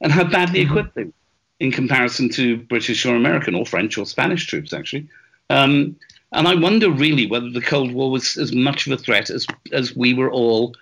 and 0.00 0.12
how 0.12 0.24
badly 0.24 0.60
mm-hmm. 0.60 0.70
equipped 0.70 0.94
they 0.94 1.04
were. 1.04 1.12
in 1.60 1.72
comparison 1.72 2.28
to 2.30 2.58
British 2.58 3.06
or 3.06 3.16
American 3.16 3.54
or 3.54 3.64
French 3.64 3.96
or 3.96 4.06
Spanish 4.06 4.46
troops, 4.46 4.72
actually. 4.72 5.08
Um, 5.50 5.96
and 6.32 6.48
I 6.48 6.54
wonder 6.54 6.90
really 6.90 7.26
whether 7.26 7.50
the 7.50 7.60
Cold 7.60 7.92
War 7.92 8.10
was 8.10 8.36
as 8.36 8.52
much 8.52 8.86
of 8.86 8.92
a 8.92 8.96
threat 8.96 9.30
as 9.30 9.46
as 9.72 9.94
we 9.94 10.14
were 10.14 10.30
all 10.30 10.74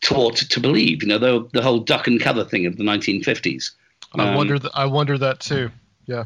taught 0.00 0.36
to 0.36 0.60
believe. 0.60 1.02
You 1.02 1.08
know, 1.08 1.18
the, 1.18 1.48
the 1.52 1.62
whole 1.62 1.80
duck 1.80 2.06
and 2.06 2.20
cover 2.20 2.44
thing 2.44 2.66
of 2.66 2.76
the 2.76 2.84
1950s. 2.84 3.70
I 4.14 4.28
um, 4.28 4.34
wonder. 4.34 4.58
Th- 4.58 4.72
I 4.74 4.86
wonder 4.86 5.18
that 5.18 5.40
too. 5.40 5.70
Yeah. 6.06 6.24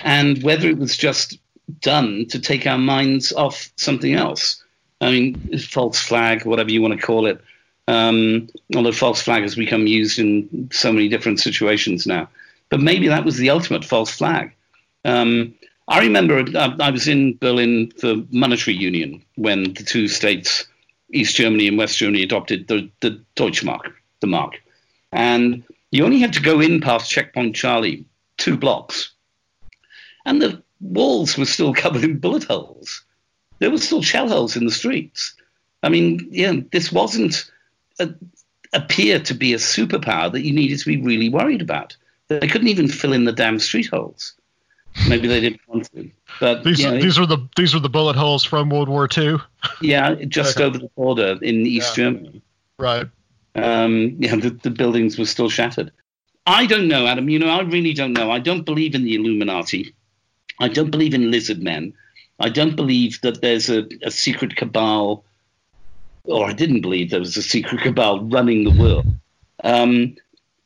And 0.00 0.42
whether 0.42 0.68
it 0.68 0.78
was 0.78 0.96
just 0.96 1.38
done 1.80 2.26
to 2.30 2.40
take 2.40 2.66
our 2.66 2.78
minds 2.78 3.32
off 3.32 3.70
something 3.76 4.14
else. 4.14 4.62
I 5.00 5.10
mean, 5.10 5.58
false 5.58 5.98
flag, 5.98 6.44
whatever 6.44 6.70
you 6.70 6.82
want 6.82 6.98
to 6.98 7.06
call 7.06 7.26
it. 7.26 7.40
Um, 7.88 8.48
although 8.76 8.92
false 8.92 9.22
flag 9.22 9.42
has 9.42 9.54
become 9.54 9.86
used 9.86 10.18
in 10.18 10.68
so 10.72 10.92
many 10.92 11.08
different 11.08 11.40
situations 11.40 12.06
now. 12.06 12.28
But 12.68 12.80
maybe 12.80 13.08
that 13.08 13.24
was 13.24 13.36
the 13.36 13.50
ultimate 13.50 13.84
false 13.84 14.10
flag. 14.10 14.52
Um, 15.04 15.54
I 15.90 15.98
remember 15.98 16.38
uh, 16.38 16.76
I 16.78 16.90
was 16.90 17.08
in 17.08 17.36
Berlin 17.38 17.92
for 17.98 18.14
monetary 18.30 18.76
union 18.76 19.22
when 19.34 19.74
the 19.74 19.82
two 19.82 20.06
states, 20.06 20.64
East 21.12 21.34
Germany 21.34 21.66
and 21.66 21.76
West 21.76 21.98
Germany, 21.98 22.22
adopted 22.22 22.68
the, 22.68 22.88
the 23.00 23.20
Deutschmark, 23.34 23.92
the 24.20 24.28
mark. 24.28 24.62
And 25.10 25.64
you 25.90 26.04
only 26.04 26.20
had 26.20 26.32
to 26.34 26.40
go 26.40 26.60
in 26.60 26.80
past 26.80 27.10
Checkpoint 27.10 27.56
Charlie, 27.56 28.04
two 28.36 28.56
blocks. 28.56 29.10
And 30.24 30.40
the 30.40 30.62
walls 30.80 31.36
were 31.36 31.44
still 31.44 31.74
covered 31.82 32.04
in 32.04 32.20
bullet 32.20 32.44
holes. 32.44 33.02
There 33.58 33.70
were 33.70 33.78
still 33.78 34.00
shell 34.00 34.28
holes 34.28 34.56
in 34.56 34.66
the 34.66 34.70
streets. 34.70 35.34
I 35.82 35.88
mean, 35.88 36.28
yeah, 36.30 36.52
this 36.70 36.92
wasn't 36.92 37.50
a, 37.98 38.10
appear 38.72 39.18
to 39.18 39.34
be 39.34 39.54
a 39.54 39.58
superpower 39.58 40.30
that 40.30 40.42
you 40.42 40.52
needed 40.52 40.78
to 40.78 40.86
be 40.86 41.02
really 41.02 41.28
worried 41.28 41.62
about. 41.62 41.96
They 42.28 42.46
couldn't 42.46 42.68
even 42.68 42.86
fill 42.86 43.12
in 43.12 43.24
the 43.24 43.32
damn 43.32 43.58
street 43.58 43.88
holes. 43.88 44.34
Maybe 45.08 45.28
they 45.28 45.40
didn't 45.40 45.60
want 45.66 45.90
to. 45.92 46.10
But 46.40 46.64
these, 46.64 46.80
you 46.80 46.90
know, 46.90 47.00
these 47.00 47.18
were 47.18 47.26
the 47.26 47.38
these 47.56 47.74
were 47.74 47.80
the 47.80 47.88
bullet 47.88 48.16
holes 48.16 48.44
from 48.44 48.70
World 48.70 48.88
War 48.88 49.08
II. 49.16 49.38
Yeah, 49.80 50.14
just 50.14 50.56
okay. 50.56 50.64
over 50.64 50.78
the 50.78 50.88
border 50.96 51.38
in 51.42 51.66
East 51.66 51.96
yeah. 51.96 52.04
Germany. 52.04 52.42
Right. 52.78 53.06
Um, 53.54 54.16
yeah, 54.18 54.36
the, 54.36 54.50
the 54.50 54.70
buildings 54.70 55.18
were 55.18 55.26
still 55.26 55.48
shattered. 55.48 55.92
I 56.46 56.66
don't 56.66 56.88
know, 56.88 57.06
Adam. 57.06 57.28
You 57.28 57.38
know, 57.38 57.48
I 57.48 57.60
really 57.62 57.92
don't 57.92 58.12
know. 58.12 58.30
I 58.30 58.38
don't 58.38 58.64
believe 58.64 58.94
in 58.94 59.04
the 59.04 59.14
Illuminati. 59.14 59.94
I 60.58 60.68
don't 60.68 60.90
believe 60.90 61.14
in 61.14 61.30
lizard 61.30 61.62
men. 61.62 61.92
I 62.38 62.48
don't 62.48 62.76
believe 62.76 63.20
that 63.20 63.42
there's 63.42 63.68
a, 63.68 63.86
a 64.02 64.10
secret 64.10 64.56
cabal, 64.56 65.24
or 66.24 66.46
I 66.46 66.52
didn't 66.52 66.80
believe 66.80 67.10
there 67.10 67.20
was 67.20 67.36
a 67.36 67.42
secret 67.42 67.82
cabal 67.82 68.24
running 68.24 68.64
the 68.64 68.70
world. 68.70 69.06
Um, 69.62 70.16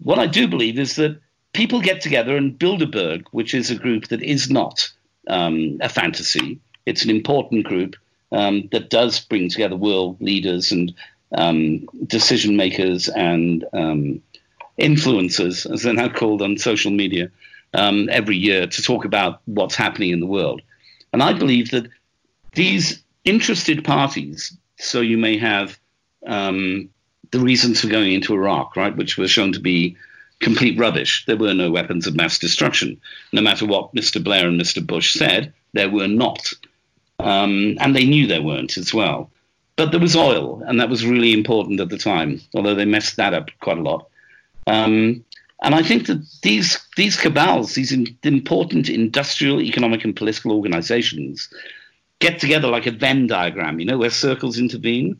what 0.03 0.19
I 0.19 0.27
do 0.27 0.47
believe 0.47 0.79
is 0.79 0.97
that 0.97 1.21
people 1.55 1.81
get 1.81 2.03
together 2.03 2.37
and 2.37 2.59
Bilderberg, 2.59 3.25
which 3.31 3.55
is 3.55 3.71
a 3.71 3.77
group 3.77 4.09
that 4.09 4.23
is 4.23 4.51
not 4.51 4.91
um, 5.29 5.79
a 5.81 5.89
fantasy. 5.89 6.61
It's 6.85 7.05
an 7.05 7.11
important 7.11 7.65
group 7.65 7.97
um, 8.31 8.69
that 8.73 8.91
does 8.91 9.21
bring 9.21 9.49
together 9.49 9.77
world 9.77 10.21
leaders 10.21 10.73
and 10.73 10.93
um, 11.33 11.87
decision 12.07 12.57
makers 12.57 13.09
and 13.09 13.65
um, 13.73 14.21
influencers, 14.79 15.71
as 15.73 15.83
they're 15.83 15.95
now 15.95 16.09
called 16.09 16.43
on 16.43 16.59
social 16.59 16.91
media, 16.91 17.31
um, 17.73 18.09
every 18.11 18.37
year 18.37 18.67
to 18.67 18.83
talk 18.83 19.05
about 19.05 19.41
what's 19.47 19.77
happening 19.77 20.11
in 20.11 20.21
the 20.21 20.27
world. 20.27 20.61
And 21.13 21.23
I 21.23 21.33
believe 21.33 21.71
that 21.71 21.89
these 22.55 23.03
interested 23.25 23.85
parties, 23.85 24.57
so 24.79 25.01
you 25.01 25.17
may 25.17 25.39
have 25.39 25.79
um, 26.27 26.91
the 27.31 27.41
reasons 27.41 27.81
for 27.81 27.89
going 27.89 28.13
into 28.13 28.35
Iraq, 28.35 28.77
right, 28.77 28.97
which 28.97 29.17
were 29.17 29.29
shown 29.29 29.53
to 29.53 29.61
be 29.61 29.97
complete 30.41 30.79
rubbish. 30.79 31.25
There 31.27 31.37
were 31.37 31.55
no 31.55 31.71
weapons 31.71 32.07
of 32.07 32.17
mass 32.17 32.39
destruction. 32.39 33.01
No 33.33 33.41
matter 33.41 33.67
what 33.67 33.95
Mr. 33.95 34.23
Blair 34.23 34.49
and 34.49 34.61
Mr. 34.61 34.85
Bush 34.85 35.15
said, 35.15 35.53
there 35.73 35.91
were 35.91 36.09
not. 36.09 36.53
Um, 37.19 37.77
and 37.81 37.95
they 37.95 38.05
knew 38.05 38.27
there 38.27 38.43
weren't 38.43 38.77
as 38.77 38.93
well. 38.93 39.31
But 39.77 39.91
there 39.91 40.01
was 40.01 40.15
oil, 40.15 40.63
and 40.67 40.79
that 40.79 40.89
was 40.89 41.07
really 41.07 41.33
important 41.33 41.81
at 41.81 41.89
the 41.89 41.99
time, 41.99 42.41
although 42.55 42.77
they 42.77 42.85
messed 42.85 43.17
that 43.17 43.35
up 43.35 43.51
quite 43.61 43.79
a 43.79 43.83
lot. 43.83 44.09
Um, 44.67 45.25
and 45.63 45.75
I 45.75 45.83
think 45.83 46.07
that 46.07 46.25
these 46.43 46.79
these 46.97 47.17
cabals, 47.17 47.75
these 47.75 47.91
in, 47.91 48.07
important 48.23 48.89
industrial, 48.89 49.61
economic, 49.61 50.05
and 50.05 50.15
political 50.15 50.53
organizations, 50.53 51.49
get 52.21 52.39
together 52.39 52.69
like 52.69 52.87
a 52.87 52.93
Venn 52.93 53.27
diagram, 53.27 53.81
you 53.81 53.87
know, 53.87 53.99
where 53.99 54.11
circles 54.11 54.59
intervene, 54.59 55.19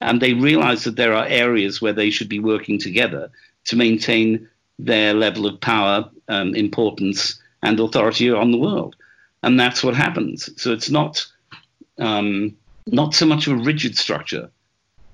and 0.00 0.20
they 0.20 0.34
realize 0.34 0.84
that 0.84 0.96
there 0.96 1.14
are 1.14 1.26
areas 1.26 1.80
where 1.80 1.92
they 1.92 2.10
should 2.10 2.28
be 2.28 2.38
working 2.38 2.78
together 2.78 3.30
to 3.64 3.76
maintain 3.76 4.48
their 4.78 5.14
level 5.14 5.46
of 5.46 5.60
power, 5.60 6.08
um, 6.28 6.54
importance, 6.54 7.40
and 7.62 7.80
authority 7.80 8.30
on 8.30 8.50
the 8.50 8.58
world. 8.58 8.96
And 9.42 9.58
that's 9.58 9.82
what 9.82 9.94
happens. 9.94 10.50
So 10.60 10.72
it's 10.72 10.90
not 10.90 11.26
um, 11.98 12.56
not 12.86 13.14
so 13.14 13.26
much 13.26 13.46
of 13.46 13.54
a 13.54 13.62
rigid 13.62 13.96
structure. 13.96 14.50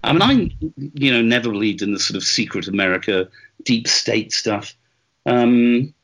I 0.05 0.13
mean, 0.13 0.23
I 0.23 0.69
you 0.95 1.13
know 1.13 1.23
never 1.23 1.51
believed 1.51 1.83
in 1.83 1.93
the 1.93 1.99
sort 1.99 2.17
of 2.17 2.25
secret 2.25 2.67
America, 2.67 3.29
deep 3.65 3.87
state 3.87 4.33
stuff, 4.33 4.75
um, 5.27 5.95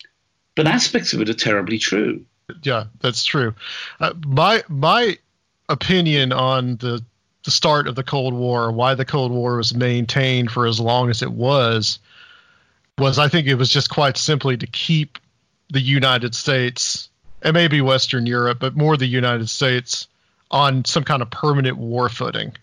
but 0.54 0.66
aspects 0.66 1.12
of 1.12 1.20
it 1.20 1.28
are 1.28 1.34
terribly 1.34 1.78
true. 1.78 2.24
Yeah, 2.62 2.84
that's 3.00 3.24
true. 3.24 3.54
Uh, 4.00 4.14
my 4.26 4.62
my 4.68 5.18
opinion 5.68 6.32
on 6.32 6.76
the 6.76 7.04
the 7.44 7.50
start 7.50 7.88
of 7.88 7.94
the 7.94 8.04
Cold 8.04 8.34
War, 8.34 8.70
why 8.70 8.94
the 8.94 9.04
Cold 9.04 9.32
War 9.32 9.56
was 9.56 9.74
maintained 9.74 10.50
for 10.50 10.66
as 10.66 10.78
long 10.78 11.10
as 11.10 11.22
it 11.22 11.32
was, 11.32 11.98
was 12.98 13.18
I 13.18 13.28
think 13.28 13.46
it 13.46 13.54
was 13.54 13.70
just 13.70 13.90
quite 13.90 14.16
simply 14.16 14.56
to 14.56 14.66
keep 14.66 15.18
the 15.70 15.80
United 15.80 16.34
States 16.34 17.08
and 17.42 17.54
maybe 17.54 17.80
Western 17.80 18.26
Europe, 18.26 18.58
but 18.60 18.76
more 18.76 18.96
the 18.96 19.06
United 19.06 19.48
States 19.48 20.08
on 20.50 20.84
some 20.84 21.04
kind 21.04 21.22
of 21.22 21.30
permanent 21.30 21.76
war 21.76 22.08
footing. 22.08 22.56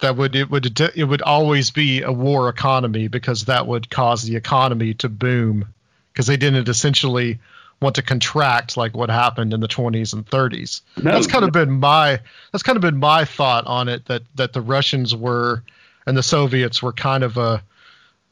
That 0.00 0.16
would 0.16 0.36
it 0.36 0.50
would 0.50 0.80
it 0.80 1.04
would 1.04 1.22
always 1.22 1.70
be 1.70 2.02
a 2.02 2.12
war 2.12 2.48
economy 2.48 3.08
because 3.08 3.46
that 3.46 3.66
would 3.66 3.90
cause 3.90 4.22
the 4.22 4.36
economy 4.36 4.94
to 4.94 5.08
boom 5.08 5.66
because 6.12 6.26
they 6.26 6.36
didn't 6.36 6.68
essentially 6.68 7.38
want 7.80 7.96
to 7.96 8.02
contract 8.02 8.76
like 8.76 8.96
what 8.96 9.10
happened 9.10 9.52
in 9.52 9.60
the 9.60 9.68
20s 9.68 10.12
and 10.12 10.26
30s. 10.26 10.80
No, 11.02 11.12
that's 11.12 11.26
kind 11.26 11.44
of 11.44 11.52
been 11.52 11.70
my 11.70 12.20
that's 12.52 12.62
kind 12.62 12.76
of 12.76 12.82
been 12.82 12.98
my 12.98 13.24
thought 13.24 13.66
on 13.66 13.88
it 13.88 14.04
that 14.06 14.22
that 14.34 14.52
the 14.52 14.60
Russians 14.60 15.14
were 15.14 15.62
and 16.06 16.16
the 16.16 16.22
Soviets 16.22 16.82
were 16.82 16.92
kind 16.92 17.24
of 17.24 17.36
a 17.36 17.62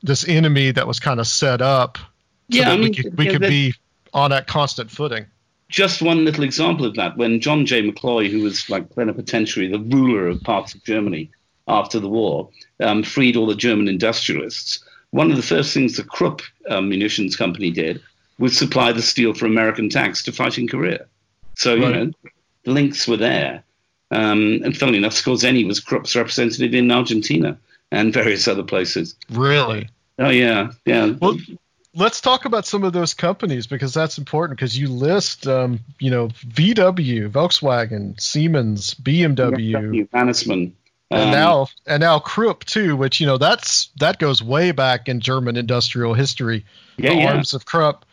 this 0.02 0.26
enemy 0.28 0.70
that 0.72 0.86
was 0.86 1.00
kind 1.00 1.20
of 1.20 1.26
set 1.26 1.60
up 1.60 1.98
so 2.52 2.58
yeah, 2.58 2.64
that 2.64 2.72
I 2.72 2.76
mean, 2.76 2.90
we 2.90 2.94
could, 2.94 3.18
we 3.18 3.26
could 3.26 3.40
be 3.40 3.74
on 4.12 4.30
that 4.30 4.46
constant 4.46 4.90
footing. 4.90 5.26
Just 5.68 6.02
one 6.02 6.24
little 6.24 6.44
example 6.44 6.84
of 6.84 6.94
that: 6.96 7.16
when 7.16 7.40
John 7.40 7.64
J. 7.64 7.82
McCloy, 7.82 8.30
who 8.30 8.42
was 8.42 8.68
like 8.68 8.90
plenipotentiary, 8.90 9.68
the 9.68 9.78
ruler 9.78 10.26
of 10.28 10.42
parts 10.42 10.74
of 10.74 10.84
Germany 10.84 11.30
after 11.66 11.98
the 11.98 12.08
war, 12.08 12.50
um, 12.80 13.02
freed 13.02 13.36
all 13.36 13.46
the 13.46 13.54
German 13.54 13.88
industrialists. 13.88 14.84
One 15.10 15.30
of 15.30 15.36
the 15.36 15.42
first 15.42 15.72
things 15.72 15.96
the 15.96 16.04
Krupp 16.04 16.42
um, 16.68 16.88
munitions 16.88 17.36
company 17.36 17.70
did 17.70 18.02
was 18.38 18.56
supply 18.56 18.92
the 18.92 19.02
steel 19.02 19.34
for 19.34 19.46
American 19.46 19.88
tanks 19.88 20.22
to 20.24 20.32
fight 20.32 20.58
in 20.58 20.68
Korea. 20.68 21.06
So 21.54 21.74
right. 21.74 21.82
you 21.82 21.92
know, 21.92 22.12
the 22.64 22.70
links 22.70 23.06
were 23.06 23.16
there. 23.16 23.62
Um, 24.10 24.60
and 24.64 24.76
funnily 24.76 24.98
enough, 24.98 25.14
Skorzeny 25.14 25.66
was 25.66 25.80
Krupp's 25.80 26.16
representative 26.16 26.74
in 26.74 26.90
Argentina 26.90 27.58
and 27.92 28.12
various 28.12 28.48
other 28.48 28.64
places. 28.64 29.14
Really? 29.30 29.88
Oh 30.18 30.30
yeah, 30.30 30.72
yeah. 30.84 31.14
Well, 31.20 31.38
let's 31.94 32.20
talk 32.20 32.44
about 32.44 32.66
some 32.66 32.82
of 32.82 32.92
those 32.92 33.14
companies 33.14 33.66
because 33.68 33.94
that's 33.94 34.18
important 34.18 34.58
because 34.58 34.76
you 34.76 34.88
list, 34.88 35.46
um, 35.46 35.78
you 36.00 36.10
know, 36.10 36.28
VW, 36.28 37.30
Volkswagen, 37.30 38.20
Siemens, 38.20 38.94
BMW, 38.94 40.08
Mannesmann. 40.10 40.72
And 41.10 41.24
um, 41.24 41.30
now, 41.30 41.66
and 41.86 42.00
now 42.00 42.18
Krupp 42.18 42.64
too, 42.64 42.96
which 42.96 43.20
you 43.20 43.26
know 43.26 43.36
that's 43.36 43.90
that 44.00 44.18
goes 44.18 44.42
way 44.42 44.72
back 44.72 45.08
in 45.08 45.20
German 45.20 45.56
industrial 45.56 46.14
history. 46.14 46.64
Yeah, 46.96 47.10
the 47.10 47.16
yeah. 47.16 47.32
arms 47.34 47.52
of 47.52 47.66
Krupp. 47.66 48.06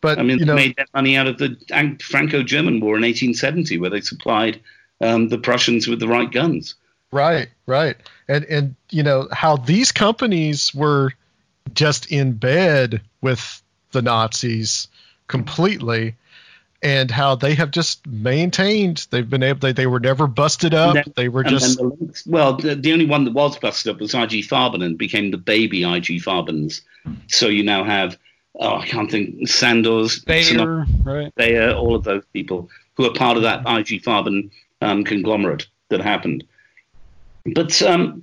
But 0.00 0.18
I 0.18 0.22
mean, 0.22 0.38
you 0.38 0.46
know, 0.46 0.56
they 0.56 0.68
made 0.68 0.76
that 0.76 0.88
money 0.94 1.16
out 1.16 1.26
of 1.26 1.36
the 1.36 1.56
Franco-German 2.00 2.80
War 2.80 2.96
in 2.96 3.02
1870, 3.02 3.76
where 3.78 3.90
they 3.90 4.00
supplied 4.00 4.58
um, 5.02 5.28
the 5.28 5.36
Prussians 5.36 5.86
with 5.86 6.00
the 6.00 6.08
right 6.08 6.32
guns. 6.32 6.74
Right, 7.12 7.48
right, 7.66 7.96
and 8.28 8.44
and 8.44 8.74
you 8.90 9.02
know 9.02 9.28
how 9.32 9.56
these 9.56 9.90
companies 9.90 10.72
were 10.74 11.12
just 11.74 12.10
in 12.10 12.32
bed 12.32 13.00
with 13.20 13.62
the 13.92 14.02
Nazis 14.02 14.86
completely, 15.26 16.14
and 16.82 17.10
how 17.10 17.34
they 17.34 17.54
have 17.54 17.70
just 17.70 18.06
maintained. 18.06 19.06
They've 19.10 19.28
been 19.28 19.42
able. 19.42 19.58
They, 19.58 19.72
they 19.72 19.86
were 19.86 20.00
never 20.00 20.26
busted 20.26 20.72
up. 20.72 20.94
Then, 20.94 21.04
they 21.16 21.28
were 21.28 21.44
just 21.44 21.78
the, 21.78 22.22
well. 22.26 22.56
The, 22.56 22.76
the, 22.76 22.92
only 22.92 23.06
one 23.06 23.24
that 23.24 23.34
was 23.34 23.58
busted 23.58 23.94
up 23.94 24.00
was 24.00 24.14
IG 24.14 24.46
Farben 24.46 24.84
and 24.84 24.96
became 24.96 25.30
the 25.30 25.36
baby 25.36 25.82
IG 25.82 26.22
Farbens. 26.22 26.82
So 27.28 27.48
you 27.48 27.64
now 27.64 27.84
have. 27.84 28.16
Oh, 28.58 28.76
I 28.76 28.86
can't 28.86 29.10
think. 29.10 29.48
Sandoz, 29.48 30.20
Bayer, 30.20 30.86
right? 31.02 31.34
Bayer, 31.34 31.72
all 31.72 31.94
of 31.94 32.04
those 32.04 32.24
people 32.32 32.68
who 32.96 33.04
are 33.06 33.14
part 33.14 33.36
of 33.36 33.42
that 33.44 33.60
IG 33.60 34.02
Farben 34.02 34.50
um, 34.80 35.04
conglomerate 35.04 35.66
that 35.88 36.00
happened. 36.00 36.44
But 37.54 37.80
um, 37.82 38.22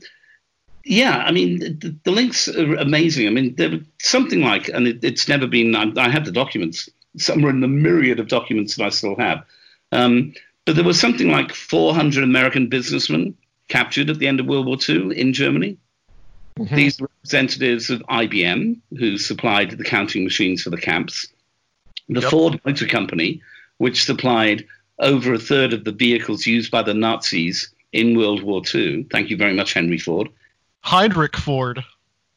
yeah, 0.88 1.18
I 1.18 1.32
mean, 1.32 1.60
the, 1.60 1.96
the, 2.04 2.12
links 2.12 2.48
are 2.48 2.76
amazing. 2.76 3.28
I 3.28 3.32
mean, 3.32 3.56
there 3.56 3.70
was 3.72 3.82
something 4.00 4.42
like, 4.42 4.70
and 4.70 4.88
it, 4.88 5.04
it's 5.04 5.28
never 5.28 5.48
been, 5.48 5.76
I, 5.76 5.92
I 5.98 6.10
have 6.10 6.26
the 6.26 6.32
documents 6.32 6.90
somewhere 7.18 7.52
in 7.52 7.62
the 7.62 7.68
myriad 7.68 8.20
of 8.20 8.28
documents 8.28 8.76
that 8.76 8.86
I 8.86 8.90
still 8.90 9.16
have. 9.18 9.44
Um, 9.92 10.34
but 10.66 10.76
there 10.76 10.86
was 10.86 11.00
something 11.00 11.30
like 11.30 11.54
400 11.54 12.24
American 12.24 12.68
businessmen 12.68 13.36
captured 13.68 14.10
at 14.10 14.20
the 14.20 14.28
end 14.28 14.40
of 14.40 14.46
World 14.46 14.66
War 14.66 14.78
II 14.88 15.18
in 15.18 15.34
Germany. 15.34 15.78
Mm-hmm. 16.58 16.76
These 16.76 17.02
representatives 17.02 17.90
of 17.90 18.02
IBM, 18.04 18.80
who 18.98 19.18
supplied 19.18 19.72
the 19.72 19.84
counting 19.84 20.24
machines 20.24 20.64
for 20.64 20.70
the 20.70 20.78
camps, 20.78 21.28
the 22.10 22.22
yep. 22.22 22.32
Ford 22.32 22.62
Motor 22.66 22.88
Company, 22.88 23.42
which 23.78 24.06
supplied 24.06 24.66
over 25.00 25.34
a 25.34 25.40
third 25.40 25.74
of 25.74 25.84
the 25.84 25.92
vehicles 25.92 26.46
used 26.46 26.72
by 26.72 26.82
the 26.82 26.94
Nazis 26.94 27.70
in 27.98 28.16
World 28.16 28.44
War 28.44 28.62
II. 28.74 29.08
Thank 29.12 29.30
you 29.30 29.38
very 29.38 29.54
much, 29.54 29.74
Henry 29.74 29.98
Ford. 29.98 30.30
Heinrich 30.82 31.36
Ford. 31.36 31.84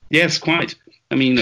Yes, 0.09 0.39
quite. 0.39 0.75
I 1.11 1.15
mean, 1.15 1.37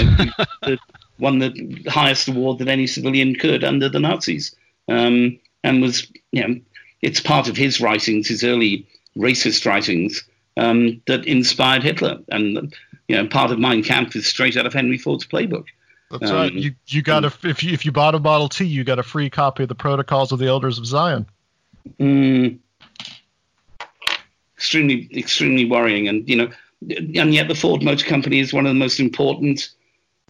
won 1.18 1.38
the 1.38 1.84
highest 1.88 2.28
award 2.28 2.58
that 2.58 2.68
any 2.68 2.86
civilian 2.86 3.36
could 3.36 3.62
under 3.62 3.88
the 3.88 4.00
Nazis, 4.00 4.54
um, 4.88 5.38
and 5.62 5.80
was, 5.80 6.10
you 6.32 6.46
know, 6.46 6.60
it's 7.00 7.20
part 7.20 7.48
of 7.48 7.56
his 7.56 7.80
writings, 7.80 8.28
his 8.28 8.42
early 8.42 8.86
racist 9.16 9.64
writings, 9.64 10.24
um, 10.56 11.00
that 11.06 11.24
inspired 11.24 11.84
Hitler. 11.84 12.18
And 12.28 12.74
you 13.06 13.16
know, 13.16 13.26
part 13.28 13.52
of 13.52 13.58
Mein 13.58 13.84
Kampf 13.84 14.16
is 14.16 14.26
straight 14.26 14.56
out 14.56 14.66
of 14.66 14.74
Henry 14.74 14.98
Ford's 14.98 15.26
playbook. 15.26 15.66
That's 16.10 16.30
um, 16.30 16.36
right. 16.36 16.52
You 16.52 16.74
you 16.88 17.02
got 17.02 17.24
a 17.24 17.32
if 17.44 17.62
you 17.62 17.72
if 17.72 17.84
you 17.84 17.92
bought 17.92 18.16
a 18.16 18.18
Model 18.18 18.48
T, 18.48 18.64
you 18.64 18.82
got 18.82 18.98
a 18.98 19.04
free 19.04 19.30
copy 19.30 19.62
of 19.62 19.68
the 19.68 19.74
Protocols 19.76 20.32
of 20.32 20.40
the 20.40 20.46
Elders 20.46 20.78
of 20.78 20.86
Zion. 20.86 21.26
Mm, 22.00 22.58
extremely 24.58 25.08
extremely 25.14 25.64
worrying, 25.64 26.08
and 26.08 26.28
you 26.28 26.36
know, 26.36 26.50
and 26.90 27.32
yet 27.32 27.48
the 27.48 27.54
Ford 27.54 27.82
Motor 27.82 28.04
Company 28.04 28.40
is 28.40 28.52
one 28.52 28.66
of 28.66 28.70
the 28.70 28.78
most 28.78 28.98
important, 28.98 29.70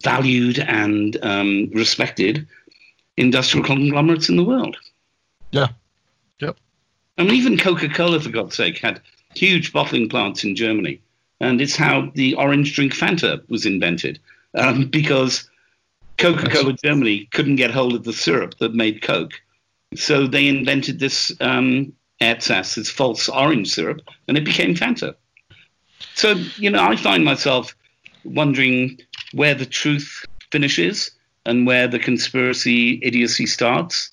valued, 0.03 0.59
and 0.59 1.17
um, 1.23 1.69
respected 1.73 2.47
industrial 3.17 3.65
conglomerates 3.65 4.29
in 4.29 4.37
the 4.37 4.45
world. 4.45 4.77
Yeah. 5.51 5.67
Yep. 6.39 6.57
I 7.17 7.23
mean, 7.23 7.33
even 7.33 7.57
Coca-Cola, 7.57 8.19
for 8.21 8.29
God's 8.29 8.55
sake, 8.55 8.77
had 8.77 9.01
huge 9.35 9.73
bottling 9.73 10.07
plants 10.07 10.43
in 10.43 10.55
Germany, 10.55 11.01
and 11.41 11.59
it's 11.59 11.75
how 11.75 12.11
the 12.13 12.35
orange 12.35 12.75
drink 12.75 12.93
Fanta 12.93 13.41
was 13.49 13.65
invented, 13.65 14.19
um, 14.55 14.85
because 14.85 15.49
Coca-Cola 16.17 16.73
Germany 16.73 17.27
couldn't 17.33 17.57
get 17.57 17.71
hold 17.71 17.95
of 17.95 18.03
the 18.03 18.13
syrup 18.13 18.57
that 18.59 18.73
made 18.73 19.01
Coke, 19.01 19.33
so 19.95 20.27
they 20.27 20.47
invented 20.47 20.99
this 20.99 21.35
um, 21.41 21.93
Ersatz, 22.21 22.75
this 22.75 22.89
false 22.89 23.29
orange 23.29 23.69
syrup, 23.69 24.01
and 24.27 24.37
it 24.37 24.43
became 24.43 24.75
Fanta. 24.75 25.15
So 26.15 26.31
you 26.57 26.69
know, 26.69 26.83
I 26.83 26.95
find 26.95 27.23
myself 27.23 27.75
wondering 28.23 28.99
where 29.33 29.55
the 29.55 29.65
truth 29.65 30.25
finishes 30.51 31.11
and 31.45 31.65
where 31.65 31.87
the 31.87 31.99
conspiracy 31.99 32.99
idiocy 33.01 33.45
starts. 33.45 34.11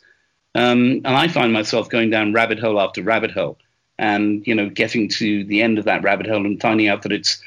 Um, 0.54 1.02
and 1.04 1.08
I 1.08 1.28
find 1.28 1.52
myself 1.52 1.90
going 1.90 2.10
down 2.10 2.32
rabbit 2.32 2.58
hole 2.58 2.80
after 2.80 3.02
rabbit 3.02 3.30
hole 3.30 3.58
and 3.98 4.46
you 4.46 4.54
know 4.54 4.68
getting 4.68 5.08
to 5.08 5.44
the 5.44 5.62
end 5.62 5.78
of 5.78 5.84
that 5.84 6.02
rabbit 6.02 6.26
hole 6.26 6.44
and 6.44 6.60
finding 6.60 6.88
out 6.88 7.02
that 7.02 7.12
it's 7.12 7.42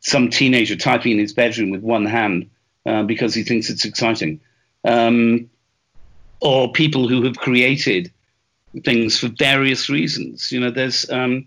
some 0.00 0.30
teenager 0.30 0.76
typing 0.76 1.12
in 1.12 1.18
his 1.18 1.32
bedroom 1.32 1.70
with 1.70 1.82
one 1.82 2.04
hand 2.04 2.50
uh, 2.86 3.02
because 3.04 3.34
he 3.34 3.44
thinks 3.44 3.70
it's 3.70 3.84
exciting, 3.84 4.40
um, 4.84 5.48
or 6.40 6.72
people 6.72 7.08
who 7.08 7.22
have 7.22 7.36
created 7.36 8.12
things 8.84 9.18
for 9.18 9.28
various 9.28 9.88
reasons. 9.88 10.50
You 10.50 10.60
know, 10.60 10.70
there's 10.70 11.08
um, 11.10 11.46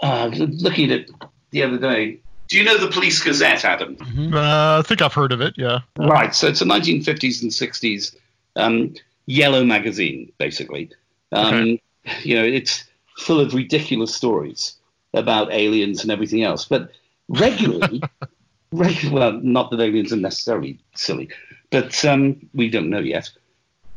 uh, 0.00 0.30
looking 0.32 0.90
at 0.90 1.00
it 1.00 1.10
the 1.50 1.62
other 1.62 1.78
day. 1.78 2.20
Do 2.48 2.58
you 2.58 2.64
know 2.64 2.78
the 2.78 2.90
Police 2.90 3.22
Gazette, 3.22 3.64
Adam? 3.64 3.96
Mm-hmm. 3.96 4.34
Uh, 4.34 4.78
I 4.78 4.82
think 4.82 5.02
I've 5.02 5.14
heard 5.14 5.32
of 5.32 5.40
it. 5.40 5.54
Yeah. 5.56 5.80
Right. 5.98 6.34
So 6.34 6.46
it's 6.46 6.60
a 6.60 6.64
1950s 6.64 7.42
and 7.42 7.50
60s 7.50 8.16
um, 8.56 8.94
yellow 9.26 9.64
magazine, 9.64 10.30
basically. 10.38 10.90
Um, 11.32 11.54
okay. 11.54 11.82
You 12.22 12.36
know, 12.36 12.44
it's 12.44 12.84
full 13.16 13.40
of 13.40 13.54
ridiculous 13.54 14.14
stories 14.14 14.74
about 15.14 15.52
aliens 15.52 16.02
and 16.02 16.10
everything 16.10 16.42
else. 16.42 16.64
But 16.66 16.90
regularly, 17.28 18.02
reg- 18.72 19.10
well, 19.10 19.32
not 19.32 19.70
that 19.70 19.80
aliens 19.80 20.12
are 20.12 20.16
necessarily 20.16 20.78
silly, 20.94 21.30
but 21.70 22.04
um, 22.04 22.48
we 22.52 22.68
don't 22.68 22.90
know 22.90 22.98
yet. 22.98 23.30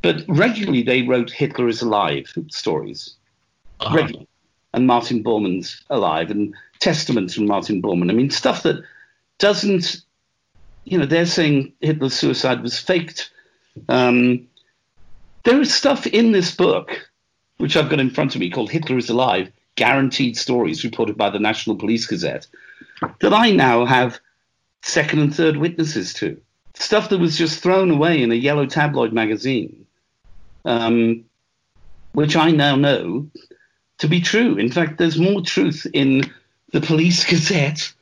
But 0.08 0.24
regularly, 0.30 0.84
they 0.84 1.02
wrote 1.02 1.30
Hitler 1.30 1.68
is 1.68 1.82
alive 1.82 2.34
stories. 2.50 3.16
Uh-huh. 3.82 3.94
Regularly. 3.94 4.30
And 4.74 4.88
Martin 4.88 5.22
Bormann's 5.22 5.84
alive, 5.90 6.32
and 6.32 6.56
testaments 6.80 7.34
from 7.34 7.46
Martin 7.46 7.82
Bormann. 7.82 8.10
I 8.10 8.14
mean, 8.14 8.30
stuff 8.30 8.64
that 8.64 8.82
doesn't, 9.38 10.02
you 10.86 10.98
know, 10.98 11.06
they're 11.06 11.26
saying 11.26 11.74
Hitler's 11.82 12.14
suicide 12.14 12.64
was 12.64 12.80
faked. 12.80 13.32
Um, 13.90 14.48
there 15.44 15.60
is 15.60 15.74
stuff 15.74 16.08
in 16.08 16.32
this 16.32 16.56
book 16.56 17.10
which 17.58 17.76
I've 17.76 17.90
got 17.90 18.00
in 18.00 18.10
front 18.10 18.34
of 18.34 18.40
me 18.40 18.50
called 18.50 18.72
Hitler 18.72 18.98
is 18.98 19.10
Alive 19.10 19.52
Guaranteed 19.76 20.38
Stories, 20.38 20.86
reported 20.86 21.18
by 21.18 21.30
the 21.30 21.40
National 21.40 21.76
Police 21.76 22.06
Gazette, 22.06 22.48
that 23.20 23.34
I 23.34 23.52
now 23.52 23.84
have 23.84 24.22
second 24.84 25.20
and 25.20 25.36
third 25.36 25.58
witnesses 25.58 26.14
to. 26.14 26.40
Stuff 26.76 27.10
that 27.10 27.20
was 27.20 27.38
just 27.38 27.62
thrown 27.62 27.92
away 27.92 28.22
in 28.22 28.32
a 28.32 28.36
yellow 28.36 28.66
tabloid 28.66 29.12
magazine, 29.12 29.86
um, 30.66 31.26
which 32.14 32.36
I 32.36 32.52
now 32.52 32.76
know 32.76 33.28
to 34.00 34.08
be 34.08 34.22
true. 34.22 34.58
In 34.58 34.72
fact, 34.72 34.98
there's 34.98 35.20
more 35.20 35.42
truth 35.42 35.88
in 35.94 36.24
the 36.72 36.82
Police 36.82 37.26
Gazette 37.26 37.94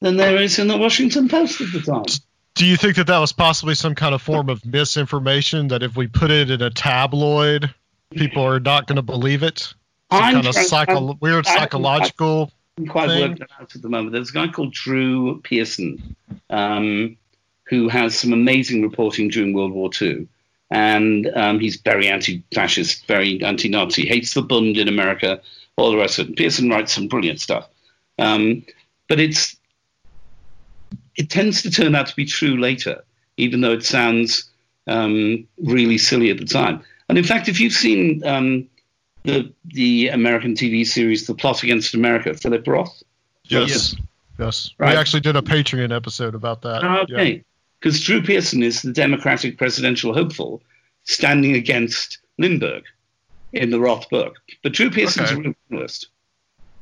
than 0.00 0.16
there 0.16 0.36
is 0.36 0.58
in 0.58 0.68
the 0.68 0.76
Washington 0.76 1.28
Post 1.28 1.60
at 1.60 1.72
the 1.72 1.80
time. 1.80 2.04
Do 2.54 2.66
you 2.66 2.76
think 2.76 2.96
that 2.96 3.06
that 3.06 3.18
was 3.18 3.32
possibly 3.32 3.74
some 3.74 3.94
kind 3.94 4.14
of 4.14 4.22
form 4.22 4.48
of 4.48 4.64
misinformation? 4.66 5.68
That 5.68 5.82
if 5.82 5.96
we 5.96 6.08
put 6.08 6.30
it 6.30 6.50
in 6.50 6.60
a 6.60 6.70
tabloid, 6.70 7.72
people 8.10 8.42
are 8.42 8.58
not 8.58 8.86
going 8.86 8.96
to 8.96 9.02
believe 9.02 9.42
it. 9.42 9.58
Some 9.58 9.74
I'm 10.10 10.34
kind 10.34 10.46
of 10.46 10.54
psycho- 10.54 11.10
I'm, 11.10 11.18
weird 11.20 11.46
psychological. 11.46 12.50
I'm 12.76 12.86
quite 12.86 13.08
thing. 13.08 13.30
worked 13.30 13.52
out 13.60 13.74
at 13.74 13.82
the 13.82 13.88
moment. 13.88 14.12
There's 14.12 14.30
a 14.30 14.32
guy 14.32 14.48
called 14.48 14.72
Drew 14.72 15.40
Pearson, 15.42 16.16
um, 16.50 17.16
who 17.64 17.88
has 17.88 18.18
some 18.18 18.32
amazing 18.32 18.82
reporting 18.82 19.28
during 19.28 19.52
World 19.52 19.72
War 19.72 19.90
II. 20.00 20.26
And 20.70 21.30
um, 21.34 21.60
he's 21.60 21.76
very 21.76 22.08
anti-fascist, 22.08 23.06
very 23.06 23.42
anti-Nazi, 23.42 24.06
hates 24.06 24.34
the 24.34 24.42
Bund 24.42 24.76
in 24.76 24.86
America, 24.86 25.40
all 25.76 25.90
the 25.90 25.96
rest 25.96 26.18
of 26.18 26.28
it. 26.28 26.36
Pearson 26.36 26.68
writes 26.68 26.92
some 26.92 27.08
brilliant 27.08 27.40
stuff, 27.40 27.68
um, 28.18 28.64
but 29.08 29.18
it's 29.18 29.56
it 31.16 31.30
tends 31.30 31.62
to 31.62 31.70
turn 31.70 31.94
out 31.94 32.06
to 32.08 32.16
be 32.16 32.26
true 32.26 32.58
later, 32.58 33.02
even 33.38 33.62
though 33.62 33.72
it 33.72 33.84
sounds 33.84 34.50
um, 34.86 35.46
really 35.58 35.98
silly 35.98 36.30
at 36.30 36.38
the 36.38 36.44
time. 36.44 36.82
And 37.08 37.16
in 37.16 37.24
fact, 37.24 37.48
if 37.48 37.60
you've 37.60 37.72
seen 37.72 38.22
um, 38.26 38.68
the 39.24 39.52
the 39.64 40.08
American 40.08 40.54
TV 40.54 40.86
series 40.86 41.26
The 41.26 41.34
Plot 41.34 41.62
Against 41.62 41.94
America, 41.94 42.34
Philip 42.34 42.66
Roth. 42.66 43.02
Yes. 43.44 43.94
Yes. 44.38 44.70
Right? 44.78 44.92
We 44.92 44.96
actually 44.96 45.20
did 45.20 45.36
a 45.36 45.42
Patreon 45.42 45.94
episode 45.94 46.34
about 46.34 46.62
that. 46.62 46.84
Ah, 46.84 47.02
okay. 47.02 47.44
Because. 47.80 48.00
Drew 48.00 48.22
Pearson 48.22 48.62
is 48.62 48.82
the 48.82 48.92
Democratic 48.92 49.58
presidential 49.58 50.14
hopeful 50.14 50.62
standing 51.04 51.54
against 51.54 52.18
Lindbergh 52.38 52.84
in 53.52 53.70
the 53.70 53.80
Roth 53.80 54.08
book. 54.10 54.36
But 54.62 54.72
Drew 54.72 54.90
Pearson's 54.90 55.32
okay. 55.32 55.50
a 55.50 55.54
journalist. 55.70 56.08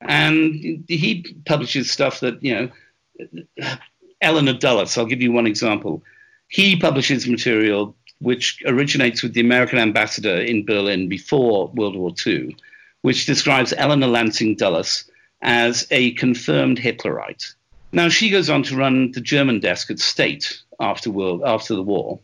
And 0.03 0.84
he 0.88 1.36
publishes 1.47 1.90
stuff 1.90 2.20
that, 2.20 2.42
you 2.42 2.55
know, 2.55 3.76
Eleanor 4.20 4.53
Dulles, 4.53 4.99
I'll 4.99 5.07
give 5.07 5.22
you 5.22 5.32
one 5.32 5.47
example. 5.47 6.03
He 6.49 6.76
publishes 6.76 7.26
material 7.26 7.97
which 8.20 8.62
originates 8.66 9.22
with 9.22 9.34
the 9.34 9.40
American 9.40 9.78
ambassador 9.78 10.36
in 10.38 10.64
Berlin 10.64 11.09
before 11.09 11.68
World 11.68 11.97
War 11.97 12.14
II, 12.26 12.57
which 13.03 13.26
describes 13.26 13.74
Eleanor 13.76 14.07
Lansing 14.07 14.57
Dulles 14.57 15.11
as 15.42 15.86
a 15.90 16.12
confirmed 16.12 16.78
Hitlerite. 16.78 17.55
Now, 17.92 18.09
she 18.09 18.30
goes 18.30 18.51
on 18.51 18.62
to 18.64 18.76
run 18.76 19.12
the 19.12 19.20
German 19.20 19.61
desk 19.61 19.90
at 19.90 19.99
State 19.99 20.62
after, 20.81 21.11
world, 21.11 21.43
after 21.45 21.74
the 21.74 21.83
war 21.83 22.20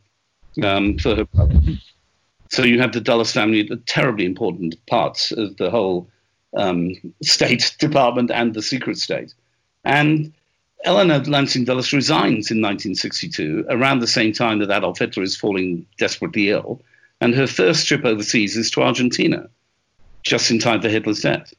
um, 0.62 0.98
for 0.98 1.16
her 1.16 1.24
brother. 1.24 1.60
So 2.50 2.64
you 2.64 2.80
have 2.80 2.92
the 2.92 3.00
Dulles 3.00 3.32
family, 3.32 3.62
the 3.62 3.76
terribly 3.76 4.26
important 4.26 4.74
parts 4.86 5.32
of 5.32 5.56
the 5.56 5.70
whole 5.70 6.08
um, 6.56 6.92
State 7.22 7.74
Department 7.78 8.30
and 8.30 8.54
the 8.54 8.62
secret 8.62 8.98
state. 8.98 9.32
And 9.84 10.32
Eleanor 10.84 11.20
Lansing 11.20 11.64
Dulles 11.64 11.92
resigns 11.92 12.50
in 12.50 12.60
1962, 12.60 13.66
around 13.70 14.00
the 14.00 14.06
same 14.06 14.32
time 14.32 14.58
that 14.58 14.70
Adolf 14.70 14.98
Hitler 14.98 15.22
is 15.22 15.36
falling 15.36 15.86
desperately 15.96 16.50
ill, 16.50 16.82
and 17.20 17.34
her 17.34 17.46
first 17.46 17.86
trip 17.86 18.04
overseas 18.04 18.56
is 18.56 18.70
to 18.72 18.82
Argentina, 18.82 19.48
just 20.24 20.50
in 20.50 20.58
time 20.58 20.82
for 20.82 20.88
Hitler's 20.88 21.20
death. 21.20 21.54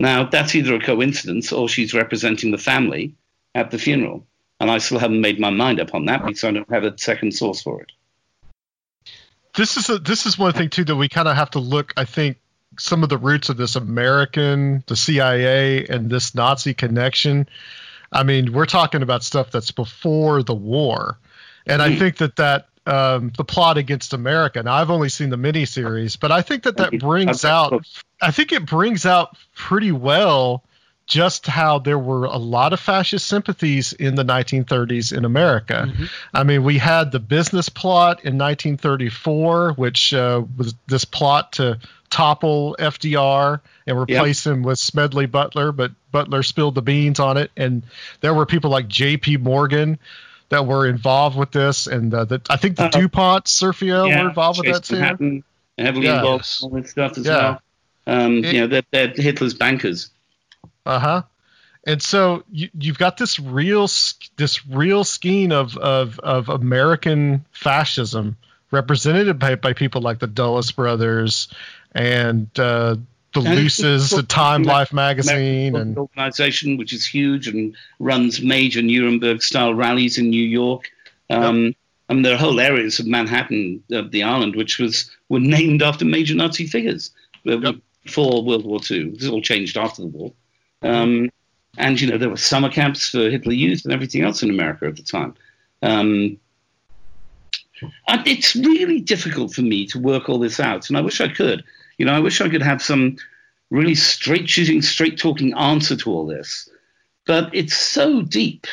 Now, 0.00 0.24
that's 0.24 0.54
either 0.54 0.74
a 0.74 0.80
coincidence 0.80 1.52
or 1.52 1.68
she's 1.68 1.94
representing 1.94 2.50
the 2.50 2.58
family 2.58 3.14
at 3.54 3.70
the 3.70 3.78
funeral, 3.78 4.26
and 4.60 4.70
I 4.70 4.78
still 4.78 4.98
haven't 4.98 5.20
made 5.20 5.40
my 5.40 5.50
mind 5.50 5.80
up 5.80 5.94
on 5.94 6.04
that 6.06 6.24
because 6.24 6.44
I 6.44 6.52
don't 6.52 6.70
have 6.70 6.84
a 6.84 6.96
second 6.96 7.32
source 7.32 7.62
for 7.62 7.82
it. 7.82 7.92
This 9.56 9.76
is 9.76 9.90
a, 9.90 9.98
this 9.98 10.26
is 10.26 10.38
one 10.38 10.52
thing 10.52 10.68
too 10.68 10.84
that 10.84 10.96
we 10.96 11.08
kind 11.08 11.26
of 11.26 11.36
have 11.36 11.50
to 11.50 11.58
look. 11.58 11.92
I 11.96 12.04
think 12.04 12.38
some 12.78 13.02
of 13.02 13.08
the 13.08 13.18
roots 13.18 13.48
of 13.48 13.56
this 13.56 13.74
American, 13.74 14.84
the 14.86 14.94
CIA, 14.94 15.86
and 15.86 16.08
this 16.08 16.34
Nazi 16.34 16.72
connection 16.72 17.48
I 18.12 18.22
mean, 18.22 18.52
we're 18.52 18.66
talking 18.66 19.02
about 19.02 19.22
stuff 19.22 19.50
that's 19.50 19.70
before 19.70 20.42
the 20.42 20.54
war, 20.54 21.18
and 21.66 21.80
I 21.80 21.92
hmm. 21.92 21.98
think 21.98 22.16
that 22.18 22.36
that 22.36 22.68
um, 22.86 23.32
the 23.36 23.44
plot 23.44 23.78
against 23.78 24.12
America. 24.12 24.62
Now 24.62 24.74
I've 24.74 24.90
only 24.90 25.08
seen 25.08 25.30
the 25.30 25.36
miniseries, 25.36 26.18
but 26.18 26.32
I 26.32 26.42
think 26.42 26.64
that 26.64 26.76
that 26.78 26.98
brings 26.98 27.44
out. 27.44 27.86
I 28.20 28.30
think 28.30 28.52
it 28.52 28.66
brings 28.66 29.06
out 29.06 29.36
pretty 29.54 29.92
well 29.92 30.64
just 31.10 31.48
how 31.48 31.80
there 31.80 31.98
were 31.98 32.24
a 32.24 32.36
lot 32.36 32.72
of 32.72 32.78
fascist 32.78 33.26
sympathies 33.26 33.92
in 33.92 34.14
the 34.14 34.22
1930s 34.24 35.14
in 35.14 35.24
America. 35.24 35.88
Mm-hmm. 35.88 36.04
I 36.32 36.44
mean, 36.44 36.62
we 36.62 36.78
had 36.78 37.10
the 37.10 37.18
business 37.18 37.68
plot 37.68 38.24
in 38.24 38.38
1934, 38.38 39.72
which 39.72 40.14
uh, 40.14 40.44
was 40.56 40.74
this 40.86 41.04
plot 41.04 41.54
to 41.54 41.80
topple 42.10 42.76
FDR 42.78 43.60
and 43.88 43.98
replace 43.98 44.46
yep. 44.46 44.54
him 44.54 44.62
with 44.62 44.78
Smedley 44.78 45.26
Butler, 45.26 45.72
but 45.72 45.90
Butler 46.12 46.44
spilled 46.44 46.76
the 46.76 46.82
beans 46.82 47.18
on 47.18 47.36
it. 47.36 47.50
And 47.56 47.82
there 48.20 48.32
were 48.32 48.46
people 48.46 48.70
like 48.70 48.86
J.P. 48.86 49.38
Morgan 49.38 49.98
that 50.50 50.64
were 50.64 50.86
involved 50.86 51.36
with 51.36 51.50
this, 51.50 51.88
and 51.88 52.14
uh, 52.14 52.24
the, 52.24 52.40
I 52.48 52.56
think 52.56 52.76
the 52.76 52.84
uh, 52.84 52.90
DuPont, 52.90 53.46
Sergio 53.46 54.08
yeah, 54.08 54.22
were 54.22 54.28
involved 54.28 54.60
with 54.60 54.72
that 54.72 54.84
too. 54.84 54.94
Manhattan, 54.94 55.44
heavily 55.76 56.06
yeah. 56.06 56.18
involved 56.18 56.46
in 56.62 56.68
all 56.68 56.80
this 56.80 56.90
stuff 56.92 57.18
as 57.18 57.26
yeah. 57.26 57.36
well. 57.36 57.62
Um, 58.06 58.44
it, 58.44 58.54
you 58.54 58.60
know, 58.60 58.66
they're, 58.68 58.82
they're 58.90 59.08
Hitler's 59.08 59.54
bankers. 59.54 60.10
Uh 60.86 60.98
huh. 60.98 61.22
And 61.86 62.02
so 62.02 62.44
you, 62.50 62.68
you've 62.78 62.98
got 62.98 63.16
this 63.16 63.38
real 63.40 63.88
this 64.36 64.66
real 64.66 65.04
scheme 65.04 65.52
of 65.52 65.76
of, 65.76 66.18
of 66.20 66.48
American 66.48 67.44
fascism 67.52 68.36
represented 68.70 69.38
by, 69.38 69.56
by 69.56 69.72
people 69.72 70.00
like 70.00 70.18
the 70.18 70.26
Dulles 70.26 70.72
brothers 70.72 71.48
and 71.92 72.46
uh, 72.58 72.96
the 73.32 73.40
and 73.40 73.54
Luces, 73.54 74.10
the 74.10 74.22
Time 74.22 74.62
Life 74.62 74.92
magazine, 74.92 75.74
and 75.76 75.96
organization 75.96 76.76
which 76.76 76.92
is 76.92 77.06
huge 77.06 77.48
and 77.48 77.76
runs 77.98 78.40
major 78.40 78.82
Nuremberg 78.82 79.42
style 79.42 79.74
rallies 79.74 80.18
in 80.18 80.30
New 80.30 80.44
York. 80.44 80.90
Um, 81.30 81.66
yep. 81.66 81.74
I 82.08 82.12
mean, 82.12 82.22
there 82.22 82.34
are 82.34 82.38
whole 82.38 82.58
areas 82.58 82.98
of 82.98 83.06
Manhattan, 83.06 83.84
of 83.92 84.10
the 84.10 84.24
island, 84.24 84.56
which 84.56 84.78
was 84.78 85.10
were 85.28 85.40
named 85.40 85.82
after 85.82 86.04
major 86.04 86.34
Nazi 86.34 86.66
figures 86.66 87.12
uh, 87.46 87.58
yep. 87.58 87.76
before 88.02 88.44
World 88.44 88.66
War 88.66 88.80
II. 88.90 89.10
This 89.10 89.28
all 89.28 89.42
changed 89.42 89.76
after 89.76 90.02
the 90.02 90.08
war. 90.08 90.32
Um, 90.82 91.30
and, 91.78 92.00
you 92.00 92.10
know, 92.10 92.18
there 92.18 92.30
were 92.30 92.36
summer 92.36 92.70
camps 92.70 93.08
for 93.08 93.30
Hitler 93.30 93.52
Youth 93.52 93.84
and 93.84 93.92
everything 93.92 94.22
else 94.22 94.42
in 94.42 94.50
America 94.50 94.86
at 94.86 94.96
the 94.96 95.02
time. 95.02 95.34
Um, 95.82 96.38
it's 98.26 98.56
really 98.56 99.00
difficult 99.00 99.54
for 99.54 99.62
me 99.62 99.86
to 99.86 99.98
work 99.98 100.28
all 100.28 100.38
this 100.38 100.60
out, 100.60 100.88
and 100.88 100.98
I 100.98 101.00
wish 101.00 101.20
I 101.20 101.28
could. 101.28 101.64
You 101.98 102.06
know, 102.06 102.12
I 102.12 102.20
wish 102.20 102.40
I 102.40 102.48
could 102.48 102.62
have 102.62 102.82
some 102.82 103.16
really 103.70 103.94
straight 103.94 104.48
shooting, 104.48 104.82
straight 104.82 105.18
talking 105.18 105.54
answer 105.54 105.96
to 105.96 106.10
all 106.10 106.26
this. 106.26 106.68
But 107.26 107.54
it's 107.54 107.76
so 107.76 108.22
deep 108.22 108.66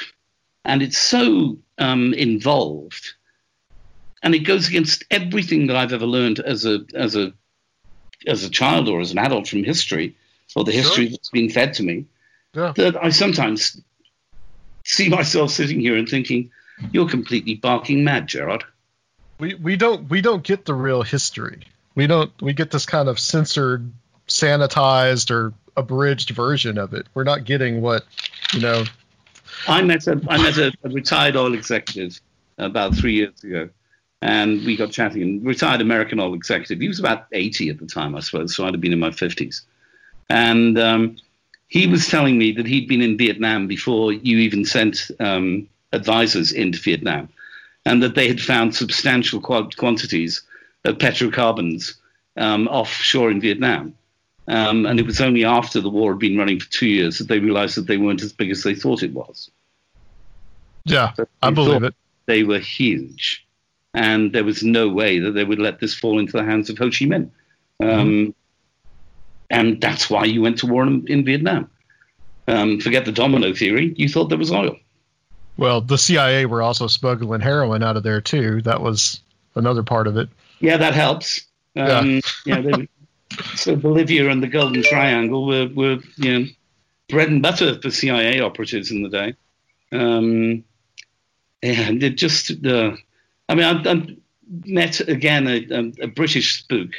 and 0.66 0.82
it's 0.82 0.98
so 0.98 1.58
um, 1.78 2.14
involved, 2.14 3.14
and 4.24 4.36
it 4.36 4.40
goes 4.40 4.68
against 4.68 5.06
everything 5.12 5.68
that 5.68 5.78
I've 5.78 5.94
ever 5.94 6.06
learned 6.06 6.40
as 6.40 6.66
a 6.66 6.86
as 6.94 7.16
a 7.16 7.34
as 8.26 8.44
a 8.44 8.50
child 8.50 8.90
or 8.90 9.00
as 9.00 9.12
an 9.12 9.20
adult 9.20 9.48
from 9.48 9.64
history 9.64 10.17
or 10.56 10.64
the 10.64 10.72
history 10.72 11.06
sure. 11.06 11.12
that's 11.12 11.30
been 11.30 11.50
fed 11.50 11.74
to 11.76 11.84
me, 11.84 12.06
yeah. 12.54 12.74
that 12.76 12.96
I 13.02 13.10
sometimes 13.10 13.82
see 14.84 15.10
myself 15.10 15.52
sitting 15.52 15.80
here 15.80 15.96
and 15.96 16.08
thinking, 16.08 16.52
"You're 16.92 17.10
completely 17.10 17.56
barking 17.56 18.04
mad, 18.04 18.28
Gerrard." 18.28 18.64
We 19.40 19.56
we 19.56 19.76
don't 19.76 20.10
we 20.10 20.22
don't 20.22 20.44
get 20.44 20.66
the 20.66 20.74
real 20.74 21.04
history. 21.04 21.64
We 21.96 22.08
don't 22.08 22.32
we 22.42 22.54
get 22.54 22.72
this 22.72 22.86
kind 22.86 23.10
of 23.10 23.20
censored, 23.20 23.92
sanitized, 24.28 25.32
or 25.32 25.54
abridged 25.76 26.32
version 26.32 26.78
of 26.78 26.94
it. 26.94 27.08
We're 27.14 27.24
not 27.24 27.44
getting 27.44 27.82
what 27.82 28.06
you 28.54 28.62
know. 28.62 28.84
I 29.68 29.82
met 29.82 30.08
a 30.08 30.22
I 30.28 30.42
met 30.42 30.58
a, 30.58 30.72
a 30.84 30.90
retired 30.90 31.36
oil 31.36 31.54
executive 31.54 32.20
about 32.58 32.96
three 32.96 33.14
years 33.14 33.44
ago, 33.44 33.70
and 34.22 34.66
we 34.66 34.76
got 34.76 34.92
chatting. 34.92 35.22
And 35.22 35.46
Retired 35.46 35.82
American 35.82 36.20
oil 36.20 36.34
executive. 36.34 36.80
He 36.80 36.88
was 36.88 37.00
about 37.00 37.28
eighty 37.32 37.70
at 37.70 37.80
the 37.80 37.86
time, 37.86 38.16
I 38.16 38.22
suppose, 38.22 38.56
so 38.56 38.66
I'd 38.66 38.74
have 38.74 38.82
been 38.82 38.94
in 38.94 39.00
my 39.00 39.12
fifties. 39.12 39.66
And 40.30 40.78
um, 40.78 41.18
he 41.68 41.88
was 41.88 42.08
telling 42.08 42.38
me 42.38 42.52
that 42.54 42.66
he'd 42.66 42.88
been 42.88 43.02
in 43.02 43.18
Vietnam 43.18 43.68
before 43.68 44.12
you 44.12 44.38
even 44.40 44.66
sent 44.66 45.12
um, 45.20 45.68
advisors 45.94 46.52
into 46.52 46.80
Vietnam, 46.80 47.30
and 47.86 48.02
that 48.04 48.16
they 48.16 48.28
had 48.28 48.42
found 48.42 48.76
substantial 48.76 49.40
qu- 49.40 49.70
quantities 49.78 50.42
of 50.86 51.00
petrocarbons 51.00 51.96
um, 52.38 52.68
offshore 52.68 53.32
in 53.32 53.42
Vietnam. 53.42 53.94
Um, 54.50 54.86
and 54.86 54.98
it 55.00 55.06
was 55.06 55.20
only 55.20 55.44
after 55.44 55.82
the 55.82 55.90
war 55.90 56.14
had 56.14 56.20
been 56.20 56.38
running 56.38 56.60
for 56.60 56.70
two 56.72 56.88
years 56.88 57.18
that 57.18 57.28
they 57.28 57.40
realized 57.40 57.76
that 57.76 57.88
they 57.88 57.98
weren't 57.98 58.22
as 58.22 58.32
big 58.32 58.50
as 58.50 58.64
they 58.64 58.76
thought 58.76 59.04
it 59.04 59.14
was. 59.14 59.52
Yeah, 60.86 61.12
so 61.14 61.28
I 61.44 61.50
believe 61.50 61.84
it. 61.84 61.94
They 62.28 62.44
were 62.44 62.60
huge. 62.60 63.46
And 63.94 64.32
there 64.32 64.46
was 64.46 64.64
no 64.64 64.88
way 64.88 65.20
that 65.20 65.32
they 65.32 65.44
would 65.44 65.60
let 65.60 65.80
this 65.80 65.94
fall 65.94 66.20
into 66.20 66.34
the 66.34 66.44
hands 66.44 66.70
of 66.70 66.78
Ho 66.78 66.86
Chi 66.86 67.06
Minh. 67.06 67.30
Um, 67.82 67.88
mm-hmm 67.88 68.30
and 69.50 69.80
that's 69.82 70.10
why 70.10 70.26
you 70.26 70.42
went 70.42 70.60
to 70.60 70.68
war 70.68 70.84
in, 70.84 71.06
in 71.08 71.26
Vietnam. 71.26 71.70
Um, 72.48 72.80
forget 72.80 73.06
the 73.06 73.12
domino 73.12 73.54
theory. 73.54 73.94
You 73.98 74.08
thought 74.08 74.30
there 74.30 74.38
was 74.38 74.52
oil. 74.52 74.78
Well, 75.58 75.82
the 75.82 75.98
CIA 75.98 76.46
were 76.46 76.62
also 76.62 76.88
smuggling 76.88 77.42
heroin 77.42 77.84
out 77.84 77.98
of 77.98 78.04
there 78.04 78.22
too. 78.22 78.62
That 78.62 78.82
was 78.82 79.20
another 79.56 79.84
part 79.84 80.08
of 80.08 80.18
it. 80.18 80.30
Yeah, 80.60 80.78
that 80.78 80.94
helps. 80.94 81.46
Um, 81.76 82.22
yeah. 82.46 82.60
yeah 82.60 82.86
so 83.56 83.76
Bolivia 83.76 84.30
and 84.30 84.42
the 84.42 84.48
Golden 84.48 84.84
Triangle 84.84 85.46
were, 85.46 85.68
were 85.68 85.98
you 86.18 86.40
know 86.40 86.46
bread 87.10 87.30
and 87.30 87.42
butter 87.42 87.80
for 87.82 87.90
CIA 87.90 88.40
operatives 88.40 88.92
in 88.92 89.04
the 89.04 89.10
day. 89.10 89.36
Um, 89.92 90.64
and 91.64 92.04
it 92.04 92.18
just, 92.18 92.52
uh, 92.66 92.92
I 93.50 93.56
mean, 93.56 93.66
I, 93.66 93.92
I 93.92 94.16
met 94.66 95.00
again 95.02 95.48
a, 95.48 95.66
a, 95.72 96.06
a 96.06 96.08
British 96.08 96.60
spook 96.60 96.92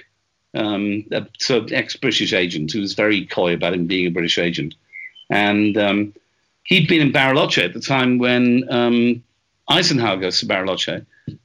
um, 0.55 1.05
of 1.13 1.73
ex-British 1.73 2.33
agent 2.33 2.73
who 2.73 2.81
was 2.81 2.95
very 2.95 3.27
coy 3.27 3.55
about 3.55 3.75
him 3.75 3.87
being 3.87 4.07
a 4.07 4.11
British 4.11 4.39
agent, 4.39 4.75
and 5.31 5.77
um, 5.77 6.15
he'd 6.65 6.89
been 6.89 7.03
in 7.03 7.13
Bariloche 7.13 7.65
at 7.65 7.75
the 7.75 7.81
time 7.81 8.19
when 8.19 8.65
um, 8.71 9.23
Eisenhower 9.69 10.17
goes 10.17 10.41
to 10.41 10.47
Bariloche 10.47 11.05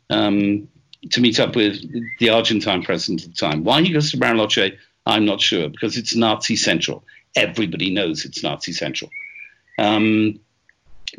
um, 0.09 0.67
to 1.11 1.21
meet 1.21 1.39
up 1.39 1.55
with 1.55 1.81
the 2.19 2.29
Argentine 2.29 2.83
president 2.83 3.23
at 3.23 3.29
the 3.29 3.35
time. 3.35 3.63
Why 3.63 3.81
he 3.81 3.91
goes 3.91 4.11
to 4.11 4.17
Bariloche, 4.17 4.77
I'm 5.05 5.25
not 5.25 5.41
sure 5.41 5.69
because 5.69 5.97
it's 5.97 6.15
Nazi 6.15 6.55
central. 6.55 7.03
Everybody 7.35 7.93
knows 7.93 8.25
it's 8.25 8.43
Nazi 8.43 8.71
central. 8.71 9.09
Um, 9.77 10.39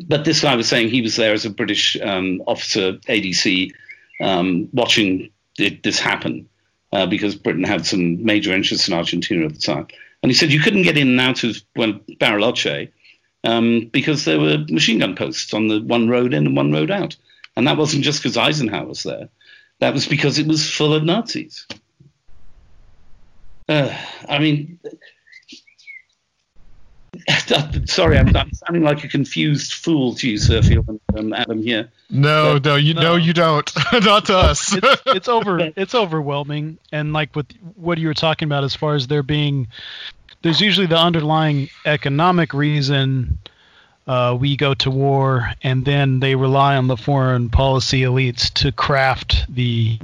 but 0.07 0.25
this 0.25 0.41
guy 0.41 0.57
was 0.57 0.69
saying 0.69 0.89
he 0.89 1.03
was 1.03 1.17
there 1.17 1.33
as 1.33 1.45
a 1.45 1.51
British 1.51 1.97
um, 2.01 2.43
officer, 2.47 2.95
ADC, 3.09 3.73
watching 4.73 5.31
this 5.57 6.01
happen 6.01 6.49
uh, 6.95 7.07
because 7.07 7.35
Britain 7.35 7.65
had 7.65 7.85
some 7.85 8.25
major 8.25 8.55
interests 8.55 8.89
in 8.89 8.95
Argentina 8.95 9.45
at 9.45 9.53
the 9.53 9.61
time. 9.61 9.87
And 10.23 10.31
he 10.31 10.35
said 10.35 10.53
you 10.53 10.61
couldn't 10.61 10.83
get 10.83 10.97
in 10.97 11.09
and 11.09 11.21
out 11.21 11.45
of 11.45 11.57
well, 11.77 11.93
Bariloche 12.19 12.91
um, 13.43 13.91
because 13.93 14.25
there 14.25 14.41
were 14.41 14.65
machine 14.71 15.01
gun 15.01 15.15
posts 15.15 15.53
on 15.53 15.69
the 15.69 15.83
one 15.83 16.09
road 16.09 16.33
in 16.33 16.47
and 16.47 16.57
one 16.57 16.73
road 16.73 16.91
out. 16.91 17.17
And 17.57 17.67
that 17.67 17.77
wasn't 17.77 18.05
just 18.05 18.23
because 18.23 18.37
Eisenhower 18.37 18.87
was 18.87 19.03
there. 19.03 19.29
That 19.81 19.93
was 19.93 20.07
because 20.07 20.39
it 20.39 20.47
was 20.47 20.71
full 20.71 20.95
of 20.95 21.05
Nazis. 21.05 21.67
Uh, 23.69 23.95
I 24.29 24.39
mean, 24.39 24.79
Sorry, 27.87 28.19
I'm, 28.19 28.35
I'm, 28.37 28.53
sounding 28.53 28.83
like 28.83 29.05
a 29.05 29.09
confused 29.09 29.75
fool 29.75 30.15
to 30.17 30.31
you, 30.31 30.39
Sir 30.39 30.61
Sergio 30.61 30.87
and 30.89 31.01
um, 31.19 31.33
Adam 31.33 31.63
here. 31.63 31.89
No, 32.11 32.55
but, 32.55 32.65
no, 32.65 32.77
you 32.77 32.95
no. 32.95 33.01
know 33.01 33.17
you 33.17 33.33
don't. 33.33 33.71
Not 34.05 34.27
to 34.27 34.37
us. 34.37 34.75
it's, 34.75 35.03
it's 35.07 35.29
over. 35.29 35.73
It's 35.77 35.95
overwhelming, 35.95 36.79
and 36.93 37.13
like 37.13 37.35
with 37.35 37.47
what 37.77 37.99
you 37.99 38.09
were 38.09 38.15
talking 38.15 38.47
about, 38.47 38.65
as 38.65 38.75
far 38.75 38.95
as 38.95 39.07
there 39.07 39.23
being, 39.23 39.69
there's 40.43 40.61
usually 40.61 40.87
the 40.87 40.99
underlying 40.99 41.69
economic 41.87 42.53
reason. 42.53 43.39
Uh, 44.07 44.37
we 44.39 44.57
go 44.57 44.75
to 44.75 44.91
war, 44.91 45.51
and 45.63 45.85
then 45.85 46.21
they 46.21 46.35
rely 46.35 46.77
on 46.77 46.89
the 46.89 46.97
foreign 46.97 47.49
policy 47.49 48.03
elites 48.03 48.53
to 48.53 48.71
craft 48.71 49.47
the 49.49 49.99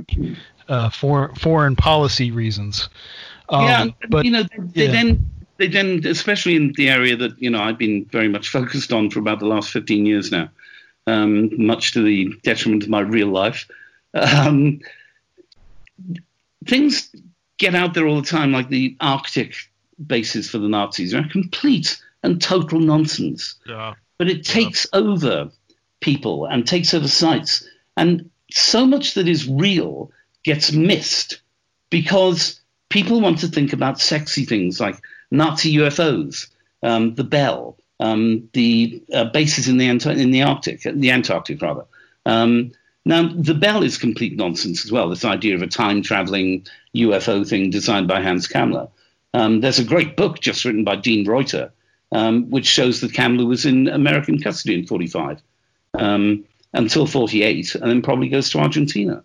uh, 0.69 0.89
for, 0.89 1.35
foreign 1.35 1.77
policy 1.77 2.31
reasons. 2.31 2.89
Um, 3.51 3.65
yeah, 3.65 3.87
but 4.09 4.25
you 4.25 4.31
know, 4.31 4.45
they, 4.73 4.87
yeah. 4.87 4.93
then 4.93 5.31
they 5.61 5.69
then, 5.69 6.01
especially 6.07 6.57
in 6.57 6.73
the 6.73 6.89
area 6.89 7.15
that 7.17 7.41
you 7.41 7.51
know 7.51 7.61
I've 7.63 7.79
been 7.79 8.07
very 8.07 8.29
much 8.29 8.49
focused 8.49 8.93
on 8.93 9.11
for 9.11 9.19
about 9.19 9.41
the 9.41 9.47
last 9.47 9.71
15 9.71 10.07
years 10.07 10.33
now, 10.33 10.49
um, 11.07 11.51
much 11.65 11.93
to 11.93 12.03
the 12.03 12.35
detriment 12.43 12.83
of 12.83 12.89
my 12.89 13.01
real 13.01 13.29
life. 13.29 13.69
Um, 14.15 14.81
things 16.67 17.15
get 17.59 17.75
out 17.75 17.93
there 17.93 18.07
all 18.07 18.23
the 18.23 18.27
time, 18.27 18.53
like 18.53 18.71
the 18.71 18.97
Arctic 19.01 19.55
bases 20.05 20.49
for 20.49 20.57
the 20.57 20.69
Nazis 20.69 21.15
are 21.15 21.29
complete 21.29 22.03
and 22.23 22.41
total 22.41 22.81
nonsense. 22.81 23.57
Yeah. 23.67 23.95
But 24.17 24.31
it 24.31 24.45
takes 24.45 24.87
yeah. 24.93 25.01
over 25.01 25.51
people 26.01 26.47
and 26.47 26.67
takes 26.67 26.95
over 26.95 27.07
sites, 27.07 27.69
and 27.99 28.31
so 28.51 28.87
much 28.87 29.13
that 29.13 29.29
is 29.29 29.47
real 29.47 30.11
gets 30.43 30.73
missed 30.73 31.43
because 31.91 32.59
people 32.89 33.21
want 33.21 33.41
to 33.41 33.49
think 33.49 33.75
about 33.75 34.01
sexy 34.01 34.47
things 34.47 34.81
like 34.81 34.97
Nazi 35.31 35.75
UFOs, 35.77 36.49
um, 36.83 37.15
the 37.15 37.25
Bell, 37.25 37.77
um, 38.01 38.49
the 38.53 39.03
uh, 39.13 39.25
bases 39.25 39.69
in 39.69 39.77
the 39.77 39.87
Ant- 39.87 40.07
in 40.07 40.31
the 40.31 40.43
Arctic, 40.43 40.83
the 40.83 41.11
Antarctic 41.11 41.61
rather, 41.61 41.85
um, 42.27 42.73
Now, 43.05 43.29
the 43.33 43.55
bell 43.55 43.83
is 43.83 43.99
complete 43.99 44.37
nonsense 44.37 44.85
as 44.85 44.93
well, 44.93 45.09
this 45.09 45.25
idea 45.25 45.55
of 45.55 45.63
a 45.63 45.67
time 45.67 46.03
traveling 46.03 46.67
UFO 46.95 47.49
thing 47.49 47.71
designed 47.71 48.09
by 48.09 48.21
Hans 48.21 48.47
Kammler. 48.47 48.91
Um, 49.33 49.61
there's 49.61 49.79
a 49.79 49.85
great 49.85 50.17
book 50.17 50.41
just 50.41 50.65
written 50.65 50.85
by 50.85 50.97
Dean 50.97 51.27
Reuter, 51.27 51.73
um, 52.13 52.51
which 52.51 52.67
shows 52.67 53.01
that 53.01 53.13
Kammler 53.13 53.47
was 53.47 53.65
in 53.65 53.89
American 53.89 54.41
custody 54.41 54.75
in 54.75 54.87
45 54.87 55.41
um, 55.95 56.45
until 56.75 57.07
48, 57.07 57.75
and 57.77 57.91
then 57.91 58.03
probably 58.03 58.29
goes 58.29 58.51
to 58.51 58.59
Argentina. 58.59 59.23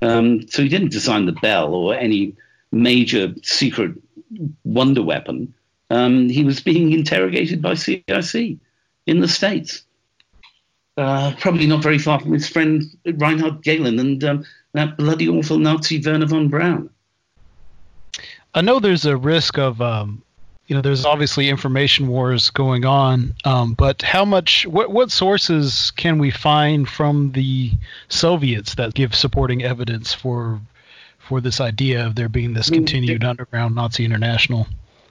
Um, 0.00 0.46
so 0.48 0.62
he 0.62 0.68
didn't 0.68 0.92
design 0.92 1.26
the 1.26 1.32
bell 1.32 1.74
or 1.74 1.94
any 1.94 2.36
major 2.70 3.34
secret 3.42 3.96
wonder 4.64 5.02
weapon. 5.02 5.54
Um, 5.90 6.28
he 6.28 6.44
was 6.44 6.60
being 6.60 6.92
interrogated 6.92 7.62
by 7.62 7.74
CIC 7.74 8.58
in 9.06 9.20
the 9.20 9.28
States. 9.28 9.84
Uh, 10.96 11.32
probably 11.38 11.66
not 11.66 11.82
very 11.82 11.98
far 11.98 12.20
from 12.20 12.32
his 12.32 12.48
friend 12.48 12.82
Reinhard 13.06 13.62
Gehlen 13.62 14.00
and 14.00 14.22
um, 14.24 14.44
that 14.74 14.96
bloody 14.96 15.28
awful 15.28 15.58
Nazi 15.58 16.02
Wernher 16.04 16.26
von 16.26 16.48
Braun. 16.48 16.90
I 18.54 18.62
know 18.62 18.80
there's 18.80 19.04
a 19.04 19.16
risk 19.16 19.58
of, 19.58 19.80
um, 19.80 20.22
you 20.66 20.74
know, 20.74 20.82
there's 20.82 21.04
obviously 21.04 21.48
information 21.48 22.08
wars 22.08 22.50
going 22.50 22.84
on, 22.84 23.34
um, 23.44 23.74
but 23.74 24.02
how 24.02 24.24
much, 24.24 24.66
what, 24.66 24.90
what 24.90 25.12
sources 25.12 25.92
can 25.92 26.18
we 26.18 26.30
find 26.32 26.88
from 26.88 27.32
the 27.32 27.70
Soviets 28.08 28.74
that 28.74 28.94
give 28.94 29.14
supporting 29.14 29.62
evidence 29.62 30.12
for 30.12 30.60
for 31.28 31.40
this 31.40 31.60
idea 31.60 32.06
of 32.06 32.14
there 32.14 32.28
being 32.28 32.54
this 32.54 32.70
continued 32.70 33.22
underground 33.22 33.74
Nazi 33.74 34.04
international? 34.04 34.66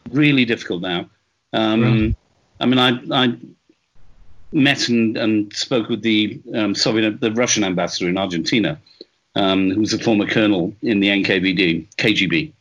Really 0.10 0.46
difficult 0.46 0.82
now. 0.82 1.10
Um? 1.54 2.16
I 2.60 2.66
mean, 2.66 2.80
I, 2.80 3.00
I 3.12 3.38
met 4.52 4.90
and, 4.90 5.18
and 5.18 5.54
spoke 5.54 5.90
with 5.90 6.02
the 6.02 6.42
um, 6.56 6.74
Soviet, 6.74 7.22
the 7.22 7.32
Russian 7.32 7.64
ambassador 7.64 8.10
in 8.10 8.18
Argentina, 8.18 8.80
um, 9.36 9.70
who 9.70 9.80
was 9.80 9.94
a 9.94 10.00
former 10.00 10.26
colonel 10.26 10.74
in 10.82 11.00
the 11.00 11.10
NKVD, 11.10 11.88
KGB, 11.98 12.52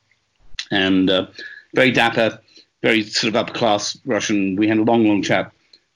and 0.70 1.08
uh, 1.08 1.26
very 1.74 1.90
dapper, 1.90 2.38
very 2.82 3.02
sort 3.02 3.28
of 3.28 3.36
upper 3.36 3.54
class 3.54 3.98
Russian. 4.04 4.56
We 4.56 4.68
had 4.68 4.78
a 4.78 4.82
long, 4.82 5.06
long 5.06 5.22
chat, 5.22 5.50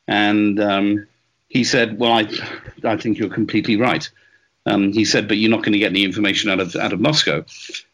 and 0.09 0.59
um, 0.61 1.07
he 1.49 1.65
said, 1.65 1.99
"Well, 1.99 2.13
I, 2.13 2.29
I 2.85 2.97
think 2.97 3.19
you're 3.19 3.29
completely 3.29 3.77
right." 3.77 4.09
Um, 4.71 4.93
he 4.93 5.05
said, 5.05 5.29
"But 5.29 5.39
you're 5.39 5.51
not 5.51 5.63
going 5.63 5.73
to 5.73 5.79
get 5.79 5.91
any 5.91 6.05
information 6.05 6.51
out 6.51 6.61
of 6.61 6.77
out 6.77 6.93
of 6.93 7.01
Moscow." 7.01 7.45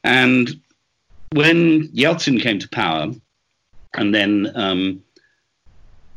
And 0.05 0.61
when 1.33 1.89
Yeltsin 1.89 2.41
came 2.41 2.59
to 2.59 2.68
power, 2.68 3.12
and 3.95 4.14
then 4.14 4.53
um, 4.55 5.03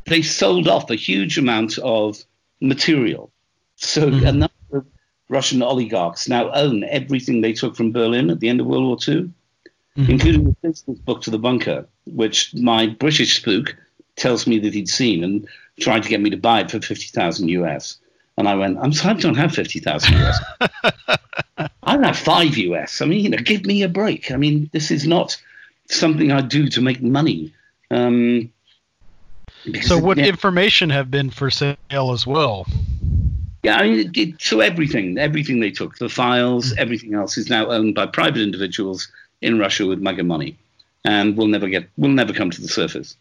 they 0.06 0.22
sold 0.22 0.68
off 0.68 0.90
a 0.90 0.96
huge 0.96 1.38
amount 1.38 1.78
of 1.80 2.24
material. 2.62 3.32
So 3.76 4.10
mm-hmm. 4.10 4.26
a 4.26 4.32
number 4.32 4.54
of 4.74 4.86
Russian 5.30 5.62
oligarchs 5.62 6.28
now 6.28 6.52
own 6.52 6.84
everything 6.84 7.42
they 7.42 7.54
took 7.54 7.76
from 7.76 7.92
Berlin 7.92 8.30
at 8.30 8.40
the 8.40 8.50
end 8.50 8.60
of 8.60 8.68
World 8.68 8.86
War 8.86 8.98
II, 9.08 9.32
mm-hmm. 9.98 10.12
including 10.12 10.44
the 10.44 10.56
business 10.62 11.00
book 11.00 11.22
to 11.22 11.32
the 11.32 11.40
bunker, 11.40 11.88
which 12.06 12.54
my 12.56 12.88
British 12.88 13.38
spook 13.38 13.76
tells 14.16 14.46
me 14.46 14.60
that 14.60 14.74
he'd 14.74 14.90
seen 14.90 15.24
and 15.24 15.48
tried 15.80 16.04
to 16.04 16.10
get 16.10 16.20
me 16.20 16.30
to 16.30 16.38
buy 16.38 16.60
it 16.60 16.72
for 16.72 16.82
50,000 16.82 17.48
US. 17.50 17.98
And 18.40 18.48
I 18.48 18.56
went, 18.56 18.80
I'm 18.80 18.94
sorry, 18.94 19.16
I 19.16 19.20
don't 19.20 19.36
have 19.36 19.54
50,000 19.54 20.14
US. 20.14 20.40
I 21.84 21.98
have 22.06 22.18
five 22.18 22.58
US. 22.58 23.02
I 23.02 23.06
mean, 23.06 23.22
you 23.22 23.30
know, 23.30 23.38
give 23.38 23.66
me 23.66 23.84
a 23.84 23.90
break. 23.90 24.32
I 24.32 24.38
mean, 24.38 24.70
this 24.72 24.92
is 24.92 25.06
not 25.06 25.36
something 25.90 26.32
I 26.32 26.40
do 26.40 26.70
to 26.70 26.82
make 26.82 27.02
money. 27.02 27.54
Um, 27.92 28.50
so, 29.82 30.00
would 30.00 30.18
yeah. 30.18 30.28
information 30.28 30.90
have 30.90 31.12
been 31.12 31.30
for 31.32 31.50
sale 31.50 31.76
as 31.92 32.26
well? 32.26 32.66
Yeah, 33.64 33.76
I 33.76 33.90
mean, 33.90 34.12
it, 34.16 34.42
so 34.42 34.62
everything, 34.62 35.18
everything 35.18 35.60
they 35.60 35.72
took, 35.72 35.98
the 35.98 36.08
files, 36.08 36.70
mm-hmm. 36.70 36.80
everything 36.80 37.14
else 37.16 37.38
is 37.38 37.50
now 37.50 37.70
owned 37.70 37.94
by 37.94 38.06
private 38.06 38.42
individuals 38.42 39.12
in 39.42 39.60
Russia 39.60 39.86
with 39.86 40.00
mega 40.00 40.24
money, 40.24 40.58
and 41.04 41.36
will 41.36 41.48
never 41.48 41.68
get, 41.68 41.90
will 41.98 42.08
never 42.08 42.32
come 42.32 42.52
to 42.52 42.62
the 42.62 42.70
surface. 42.70 43.18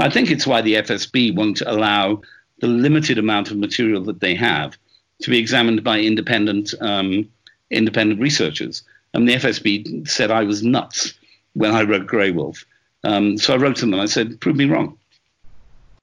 I 0.00 0.10
think 0.10 0.28
it's 0.28 0.46
why 0.46 0.60
the 0.60 0.74
FSB 0.74 1.36
won't 1.36 1.60
allow 1.60 2.22
the 2.60 2.66
limited 2.66 3.18
amount 3.18 3.50
of 3.50 3.56
material 3.56 4.02
that 4.04 4.20
they 4.20 4.34
have 4.34 4.76
to 5.22 5.30
be 5.30 5.38
examined 5.38 5.82
by 5.84 6.00
independent, 6.00 6.74
um, 6.80 7.28
independent 7.70 8.20
researchers. 8.20 8.82
And 9.14 9.28
the 9.28 9.34
FSB 9.34 10.08
said 10.08 10.30
I 10.30 10.44
was 10.44 10.62
nuts 10.62 11.14
when 11.54 11.72
I 11.72 11.82
wrote 11.82 12.06
Grey 12.06 12.30
Wolf. 12.30 12.64
Um, 13.04 13.38
so 13.38 13.54
I 13.54 13.56
wrote 13.56 13.76
to 13.76 13.82
them 13.82 13.94
and 13.94 14.02
I 14.02 14.06
said, 14.06 14.40
prove 14.40 14.56
me 14.56 14.66
wrong 14.66 14.98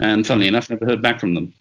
and 0.03 0.25
funnily 0.27 0.47
enough, 0.47 0.69
never 0.69 0.85
heard 0.85 1.01
back 1.01 1.19
from 1.19 1.33
them. 1.33 1.53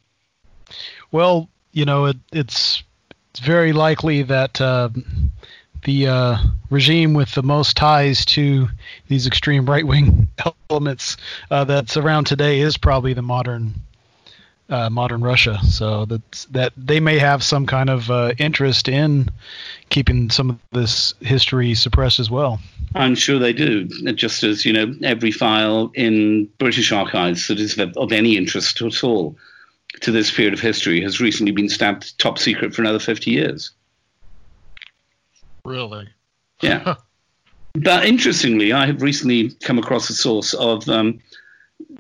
Well, 1.10 1.48
you 1.72 1.84
know, 1.84 2.06
it, 2.06 2.16
it's 2.32 2.82
it's 3.30 3.40
very 3.40 3.72
likely 3.72 4.22
that 4.22 4.60
uh, 4.60 4.90
the 5.84 6.06
uh, 6.08 6.36
regime 6.70 7.14
with 7.14 7.32
the 7.32 7.42
most 7.42 7.76
ties 7.76 8.24
to 8.26 8.68
these 9.08 9.26
extreme 9.26 9.66
right 9.66 9.86
wing 9.86 10.28
elements 10.70 11.16
uh, 11.50 11.64
that's 11.64 11.96
around 11.96 12.24
today 12.26 12.60
is 12.60 12.76
probably 12.76 13.14
the 13.14 13.22
modern 13.22 13.74
uh, 14.72 14.90
modern 14.90 15.20
Russia. 15.20 15.58
So 15.64 16.06
that 16.06 16.46
that 16.50 16.72
they 16.76 16.98
may 16.98 17.18
have 17.18 17.42
some 17.42 17.66
kind 17.66 17.90
of 17.90 18.10
uh, 18.10 18.32
interest 18.38 18.88
in 18.88 19.28
keeping 19.90 20.30
some 20.30 20.50
of 20.50 20.58
this 20.72 21.14
history 21.20 21.74
suppressed 21.74 22.18
as 22.18 22.30
well. 22.30 22.58
I'm 22.94 23.14
sure 23.14 23.38
they 23.38 23.52
do. 23.52 23.84
Just 24.14 24.42
as 24.42 24.64
you 24.64 24.72
know, 24.72 24.94
every 25.02 25.30
file 25.30 25.92
in 25.94 26.48
British 26.58 26.92
archives 26.92 27.48
that 27.48 27.60
is 27.60 27.78
of 27.78 28.12
any 28.12 28.36
interest 28.36 28.80
at 28.80 29.04
all 29.04 29.36
to 30.00 30.10
this 30.10 30.30
period 30.30 30.54
of 30.54 30.60
history 30.60 31.00
has 31.02 31.20
recently 31.20 31.52
been 31.52 31.68
stamped 31.68 32.18
top 32.18 32.38
secret 32.38 32.74
for 32.74 32.82
another 32.82 32.98
50 32.98 33.30
years. 33.30 33.72
Really? 35.64 36.08
Yeah. 36.62 36.96
but 37.74 38.04
interestingly, 38.06 38.72
I 38.72 38.86
have 38.86 39.02
recently 39.02 39.50
come 39.62 39.78
across 39.78 40.08
a 40.10 40.14
source 40.14 40.54
of 40.54 40.88
um, 40.88 41.20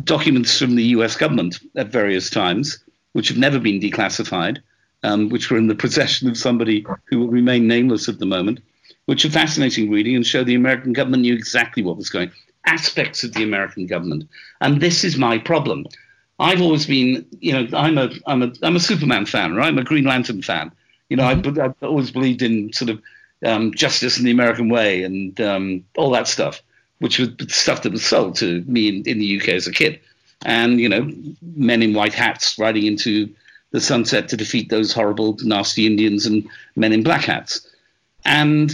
documents 0.04 0.58
from 0.58 0.74
the 0.74 0.84
US 0.84 1.16
government 1.16 1.60
at 1.76 1.88
various 1.88 2.30
times, 2.30 2.78
which 3.12 3.28
have 3.28 3.38
never 3.38 3.58
been 3.58 3.80
declassified, 3.80 4.58
um, 5.02 5.28
which 5.28 5.50
were 5.50 5.58
in 5.58 5.66
the 5.66 5.74
possession 5.74 6.28
of 6.28 6.36
somebody 6.36 6.84
who 7.04 7.18
will 7.18 7.28
remain 7.28 7.66
nameless 7.66 8.08
at 8.08 8.18
the 8.18 8.26
moment, 8.26 8.60
which 9.06 9.24
are 9.24 9.30
fascinating 9.30 9.90
reading 9.90 10.16
and 10.16 10.26
show 10.26 10.44
the 10.44 10.54
American 10.54 10.92
government 10.92 11.22
knew 11.22 11.34
exactly 11.34 11.82
what 11.82 11.96
was 11.96 12.08
going 12.08 12.30
aspects 12.66 13.24
of 13.24 13.34
the 13.34 13.42
American 13.42 13.86
government. 13.86 14.28
And 14.60 14.80
this 14.80 15.04
is 15.04 15.16
my 15.16 15.38
problem. 15.38 15.86
I've 16.38 16.62
always 16.62 16.86
been, 16.86 17.26
you 17.40 17.52
know, 17.52 17.76
I'm 17.76 17.98
a, 17.98 18.10
I'm 18.26 18.42
a, 18.42 18.52
I'm 18.62 18.76
a 18.76 18.80
Superman 18.80 19.26
fan, 19.26 19.54
right? 19.54 19.68
I'm 19.68 19.78
a 19.78 19.84
Green 19.84 20.04
Lantern 20.04 20.42
fan. 20.42 20.72
You 21.08 21.16
know, 21.16 21.24
mm-hmm. 21.24 21.60
I, 21.60 21.64
I've 21.66 21.82
always 21.82 22.10
believed 22.10 22.42
in 22.42 22.72
sort 22.72 22.90
of 22.90 23.02
um, 23.44 23.74
justice 23.74 24.18
in 24.18 24.24
the 24.24 24.30
American 24.30 24.68
way 24.68 25.02
and 25.02 25.40
um, 25.40 25.84
all 25.96 26.10
that 26.10 26.28
stuff 26.28 26.62
which 27.02 27.18
was 27.18 27.30
stuff 27.48 27.82
that 27.82 27.90
was 27.90 28.04
sold 28.04 28.36
to 28.36 28.62
me 28.68 28.86
in, 28.86 29.02
in 29.06 29.18
the 29.18 29.40
UK 29.40 29.48
as 29.48 29.66
a 29.66 29.72
kid. 29.72 29.98
And, 30.44 30.78
you 30.78 30.88
know, 30.88 31.12
men 31.56 31.82
in 31.82 31.94
white 31.94 32.14
hats 32.14 32.56
riding 32.60 32.86
into 32.86 33.28
the 33.72 33.80
sunset 33.80 34.28
to 34.28 34.36
defeat 34.36 34.68
those 34.68 34.92
horrible, 34.92 35.36
nasty 35.42 35.84
Indians 35.84 36.26
and 36.26 36.48
men 36.76 36.92
in 36.92 37.02
black 37.02 37.24
hats. 37.24 37.68
And, 38.24 38.70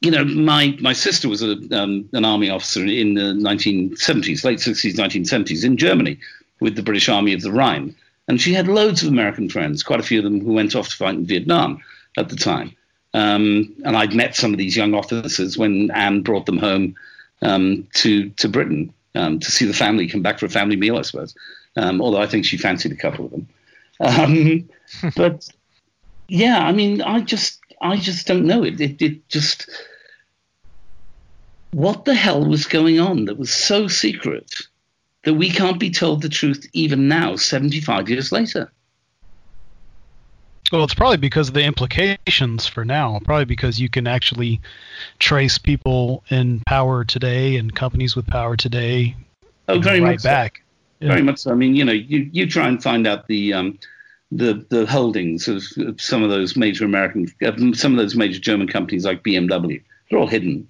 you 0.00 0.12
know, 0.12 0.24
my, 0.24 0.76
my 0.80 0.92
sister 0.92 1.28
was 1.28 1.42
a, 1.42 1.56
um, 1.72 2.08
an 2.12 2.24
army 2.24 2.48
officer 2.48 2.86
in 2.86 3.14
the 3.14 3.32
1970s, 3.32 4.44
late 4.44 4.60
60s, 4.60 4.94
1970s 4.94 5.64
in 5.64 5.76
Germany 5.76 6.16
with 6.60 6.76
the 6.76 6.82
British 6.82 7.08
Army 7.08 7.32
of 7.32 7.42
the 7.42 7.50
Rhine. 7.50 7.92
And 8.28 8.40
she 8.40 8.52
had 8.52 8.68
loads 8.68 9.02
of 9.02 9.08
American 9.08 9.48
friends, 9.48 9.82
quite 9.82 9.98
a 9.98 10.04
few 10.04 10.18
of 10.18 10.24
them 10.24 10.40
who 10.40 10.52
went 10.52 10.76
off 10.76 10.90
to 10.90 10.96
fight 10.96 11.16
in 11.16 11.26
Vietnam 11.26 11.80
at 12.16 12.28
the 12.28 12.36
time. 12.36 12.76
Um, 13.12 13.74
and 13.84 13.96
I'd 13.96 14.14
met 14.14 14.36
some 14.36 14.52
of 14.52 14.58
these 14.58 14.76
young 14.76 14.94
officers 14.94 15.58
when 15.58 15.90
Anne 15.90 16.22
brought 16.22 16.46
them 16.46 16.58
home 16.58 16.94
um, 17.42 17.86
to 17.94 18.30
to 18.30 18.48
Britain 18.48 18.92
um, 19.14 19.40
to 19.40 19.50
see 19.50 19.64
the 19.64 19.74
family, 19.74 20.08
come 20.08 20.22
back 20.22 20.38
for 20.38 20.46
a 20.46 20.50
family 20.50 20.76
meal, 20.76 20.96
I 20.96 21.02
suppose. 21.02 21.34
Um, 21.76 22.00
although 22.00 22.20
I 22.20 22.26
think 22.26 22.44
she 22.44 22.56
fancied 22.56 22.92
a 22.92 22.96
couple 22.96 23.26
of 23.26 23.30
them. 23.30 23.48
Um, 24.00 24.68
but 25.16 25.48
yeah, 26.28 26.60
I 26.60 26.72
mean, 26.72 27.02
I 27.02 27.20
just 27.20 27.60
I 27.80 27.96
just 27.96 28.26
don't 28.26 28.46
know. 28.46 28.62
It, 28.62 28.80
it 28.80 29.02
it 29.02 29.28
just 29.28 29.68
what 31.72 32.04
the 32.04 32.14
hell 32.14 32.44
was 32.44 32.66
going 32.66 32.98
on 32.98 33.26
that 33.26 33.38
was 33.38 33.52
so 33.52 33.86
secret 33.88 34.54
that 35.24 35.34
we 35.34 35.50
can't 35.50 35.78
be 35.78 35.90
told 35.90 36.22
the 36.22 36.28
truth 36.28 36.66
even 36.72 37.06
now, 37.06 37.36
75 37.36 38.08
years 38.08 38.32
later. 38.32 38.72
Well, 40.70 40.84
it's 40.84 40.94
probably 40.94 41.16
because 41.16 41.48
of 41.48 41.54
the 41.54 41.64
implications 41.64 42.66
for 42.66 42.84
now. 42.84 43.20
Probably 43.24 43.44
because 43.44 43.80
you 43.80 43.88
can 43.88 44.06
actually 44.06 44.60
trace 45.18 45.58
people 45.58 46.22
in 46.30 46.60
power 46.60 47.04
today 47.04 47.56
and 47.56 47.74
companies 47.74 48.14
with 48.14 48.26
power 48.26 48.56
today. 48.56 49.16
Oh, 49.68 49.80
very 49.80 50.00
right 50.00 50.12
much 50.12 50.22
back. 50.22 50.58
So. 50.58 51.06
Yeah. 51.06 51.08
Very 51.12 51.22
much 51.22 51.38
so. 51.38 51.50
I 51.50 51.54
mean, 51.54 51.74
you 51.74 51.84
know, 51.84 51.92
you, 51.92 52.28
you 52.32 52.46
try 52.46 52.68
and 52.68 52.82
find 52.82 53.06
out 53.06 53.26
the 53.26 53.54
um, 53.54 53.78
the 54.30 54.64
the 54.68 54.86
holdings 54.86 55.48
of, 55.48 55.62
of 55.78 56.00
some 56.00 56.22
of 56.22 56.30
those 56.30 56.56
major 56.56 56.84
American, 56.84 57.26
some 57.74 57.92
of 57.92 57.98
those 57.98 58.14
major 58.14 58.38
German 58.38 58.68
companies 58.68 59.04
like 59.04 59.24
BMW. 59.24 59.82
They're 60.08 60.18
all 60.18 60.26
hidden. 60.26 60.68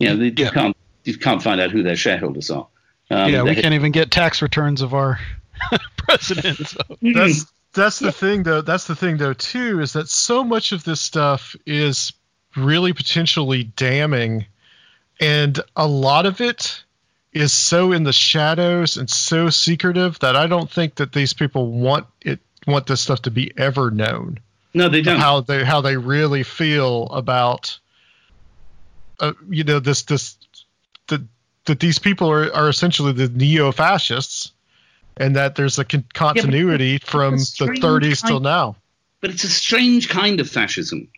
You 0.00 0.08
know, 0.08 0.16
they, 0.16 0.26
yeah. 0.28 0.46
you 0.46 0.50
can't 0.50 0.76
you 1.04 1.18
can't 1.18 1.42
find 1.42 1.60
out 1.60 1.70
who 1.70 1.82
their 1.82 1.96
shareholders 1.96 2.50
are. 2.50 2.66
Um, 3.10 3.32
yeah, 3.32 3.42
we 3.42 3.54
can't 3.54 3.74
even 3.74 3.92
get 3.92 4.10
tax 4.10 4.42
returns 4.42 4.82
of 4.82 4.94
our 4.94 5.20
president. 5.96 6.66
So. 6.66 6.78
That's 7.02 7.46
that's 7.72 7.98
the 7.98 8.12
thing 8.12 8.42
though. 8.42 8.60
That's 8.60 8.86
the 8.86 8.96
thing 8.96 9.16
though 9.16 9.34
too 9.34 9.80
is 9.80 9.92
that 9.92 10.08
so 10.08 10.44
much 10.44 10.72
of 10.72 10.84
this 10.84 11.00
stuff 11.00 11.54
is 11.66 12.12
really 12.56 12.92
potentially 12.92 13.64
damning, 13.64 14.46
and 15.20 15.60
a 15.76 15.86
lot 15.86 16.26
of 16.26 16.40
it 16.40 16.82
is 17.32 17.52
so 17.52 17.92
in 17.92 18.04
the 18.04 18.12
shadows 18.12 18.96
and 18.96 19.08
so 19.08 19.50
secretive 19.50 20.18
that 20.20 20.34
I 20.34 20.46
don't 20.46 20.70
think 20.70 20.96
that 20.96 21.12
these 21.12 21.32
people 21.32 21.70
want 21.70 22.06
it 22.22 22.40
want 22.66 22.86
this 22.86 23.00
stuff 23.00 23.22
to 23.22 23.30
be 23.30 23.52
ever 23.56 23.90
known. 23.90 24.38
No, 24.74 24.88
they 24.88 25.02
don't. 25.02 25.18
How 25.18 25.40
they 25.40 25.64
how 25.64 25.80
they 25.80 25.96
really 25.96 26.42
feel 26.42 27.04
about, 27.06 27.78
uh, 29.20 29.32
you 29.48 29.64
know, 29.64 29.78
this 29.78 30.02
this 30.02 30.36
that 31.08 31.22
that 31.64 31.80
these 31.80 31.98
people 31.98 32.30
are 32.30 32.52
are 32.54 32.68
essentially 32.68 33.12
the 33.12 33.28
neo 33.28 33.72
fascists, 33.72 34.52
and 35.18 35.34
that 35.36 35.54
there's 35.56 35.78
a 35.78 35.84
con- 35.84 36.04
continuity 36.14 36.98
Yeah, 37.02 37.10
from 37.10 37.32
the 37.34 37.38
strange 37.44 37.80
30s 37.80 38.26
till 38.26 38.40
now. 38.40 38.76
But 39.20 39.30
it's 39.30 39.44
a 39.44 39.48
strange 39.48 40.08
kind 40.08 40.40
of 40.40 40.48
fascism. 40.48 41.08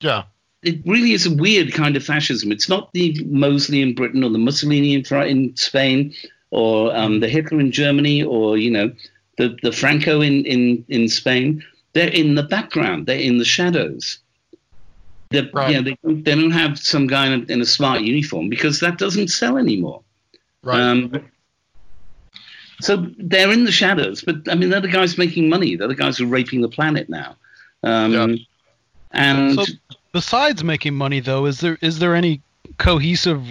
Yeah. 0.00 0.24
it 0.62 0.80
really 0.86 1.12
is 1.12 1.26
a 1.26 1.34
weird 1.34 1.72
kind 1.72 1.96
of 1.96 2.04
fascism. 2.04 2.52
It's 2.52 2.68
not 2.68 2.92
the 2.92 3.22
Mosley 3.26 3.80
in 3.82 3.94
Britain 3.94 4.22
or 4.24 4.30
the 4.30 4.38
Mussolini 4.38 4.94
in, 4.94 5.04
in 5.26 5.56
Spain 5.56 6.14
or 6.50 6.94
um, 6.96 7.20
the 7.20 7.28
Hitler 7.28 7.60
in 7.60 7.70
Germany 7.72 8.22
or 8.22 8.56
you 8.56 8.70
know 8.70 8.92
the 9.38 9.56
the 9.62 9.72
Franco 9.72 10.20
in, 10.20 10.44
in, 10.46 10.84
in 10.88 11.08
Spain. 11.08 11.62
They're 11.94 12.08
in 12.10 12.34
the 12.36 12.42
background. 12.44 13.06
They're 13.06 13.18
in 13.18 13.38
the 13.38 13.44
shadows. 13.44 14.18
They're, 15.30 15.48
Right. 15.52 15.72
yeah, 15.72 15.80
they, 15.82 15.96
don't- 16.02 16.24
they 16.24 16.34
don't 16.34 16.50
have 16.52 16.78
some 16.78 17.06
guy 17.06 17.26
in 17.26 17.42
a, 17.42 17.52
in 17.52 17.60
a 17.60 17.66
smart 17.66 18.00
uniform 18.02 18.48
because 18.48 18.80
that 18.80 18.98
doesn't 18.98 19.28
sell 19.28 19.58
anymore. 19.58 20.02
Right. 20.62 20.80
Um, 20.80 21.12
so 22.80 23.06
they're 23.18 23.52
in 23.52 23.64
the 23.64 23.72
shadows, 23.72 24.22
but 24.22 24.48
I 24.48 24.54
mean, 24.54 24.70
they're 24.70 24.80
the 24.80 24.88
guys 24.88 25.18
making 25.18 25.48
money. 25.48 25.76
They're 25.76 25.88
the 25.88 25.94
guys 25.94 26.18
who 26.18 26.24
are 26.24 26.28
raping 26.28 26.60
the 26.62 26.68
planet 26.68 27.08
now. 27.08 27.36
Um, 27.82 28.12
Yeah. 28.12 28.36
And 29.10 29.54
So 29.54 29.64
besides 30.12 30.62
making 30.62 30.94
money, 30.94 31.20
though, 31.20 31.46
is 31.46 31.60
there 31.60 31.78
is 31.80 31.98
there 31.98 32.14
any 32.14 32.42
cohesive 32.78 33.42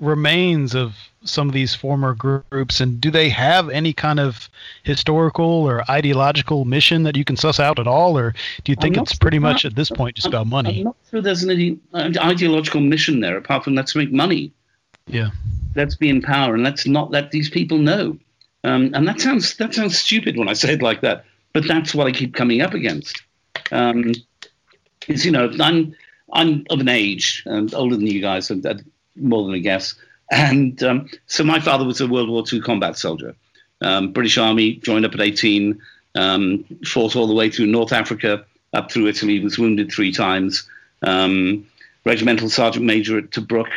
remains 0.00 0.74
of 0.74 0.94
some 1.24 1.48
of 1.48 1.54
these 1.54 1.74
former 1.74 2.14
groups, 2.14 2.80
and 2.80 3.00
do 3.00 3.10
they 3.10 3.28
have 3.28 3.68
any 3.70 3.92
kind 3.92 4.20
of 4.20 4.48
historical 4.84 5.44
or 5.44 5.82
ideological 5.90 6.64
mission 6.64 7.02
that 7.02 7.16
you 7.16 7.24
can 7.24 7.36
suss 7.36 7.58
out 7.58 7.78
at 7.78 7.86
all, 7.86 8.16
or 8.16 8.34
do 8.62 8.72
you 8.72 8.76
think 8.76 8.96
it's 8.96 9.16
pretty 9.16 9.38
sure. 9.38 9.42
much 9.42 9.64
at 9.64 9.74
this 9.74 9.90
point 9.90 10.16
just 10.16 10.28
about 10.28 10.42
I'm 10.42 10.50
money? 10.50 10.84
not 10.84 10.96
sure 11.10 11.20
there's 11.20 11.44
any 11.44 11.78
uh, 11.92 12.12
ideological 12.20 12.80
mission 12.80 13.20
there 13.20 13.36
apart 13.36 13.64
from 13.64 13.74
let's 13.74 13.96
make 13.96 14.12
money. 14.12 14.52
Yeah. 15.06 15.30
Let's 15.74 15.96
be 15.96 16.08
in 16.08 16.22
power 16.22 16.54
and 16.54 16.62
let's 16.62 16.86
not 16.86 17.10
let 17.10 17.32
these 17.32 17.50
people 17.50 17.78
know. 17.78 18.16
Um, 18.64 18.90
and 18.94 19.06
that 19.06 19.20
sounds 19.20 19.56
that 19.56 19.74
sounds 19.74 19.98
stupid 19.98 20.36
when 20.36 20.48
I 20.48 20.54
say 20.54 20.72
it 20.72 20.82
like 20.82 21.02
that, 21.02 21.24
but 21.52 21.68
that's 21.68 21.94
what 21.94 22.06
I 22.06 22.12
keep 22.12 22.34
coming 22.34 22.62
up 22.62 22.74
against. 22.74 23.22
Um, 23.70 24.14
is 25.06 25.24
you 25.24 25.30
know 25.30 25.50
I'm 25.60 25.94
I'm 26.32 26.64
of 26.70 26.80
an 26.80 26.88
age 26.88 27.42
and 27.46 27.72
older 27.74 27.96
than 27.96 28.06
you 28.06 28.20
guys, 28.20 28.50
and 28.50 28.64
uh, 28.64 28.74
more 29.16 29.44
than 29.44 29.54
a 29.54 29.60
guess. 29.60 29.94
And 30.30 30.82
um, 30.82 31.10
so 31.26 31.44
my 31.44 31.60
father 31.60 31.84
was 31.84 32.00
a 32.00 32.06
World 32.06 32.30
War 32.30 32.42
II 32.50 32.62
combat 32.62 32.96
soldier, 32.96 33.36
um, 33.82 34.12
British 34.12 34.38
Army, 34.38 34.76
joined 34.76 35.04
up 35.04 35.12
at 35.12 35.20
18, 35.20 35.80
um, 36.14 36.64
fought 36.86 37.14
all 37.14 37.26
the 37.26 37.34
way 37.34 37.50
through 37.50 37.66
North 37.66 37.92
Africa, 37.92 38.44
up 38.72 38.90
through 38.90 39.06
Italy, 39.06 39.40
was 39.40 39.58
wounded 39.58 39.92
three 39.92 40.10
times. 40.10 40.68
Um, 41.02 41.66
regimental 42.06 42.48
sergeant 42.48 42.86
major 42.86 43.18
at 43.18 43.30
Tobruk, 43.30 43.68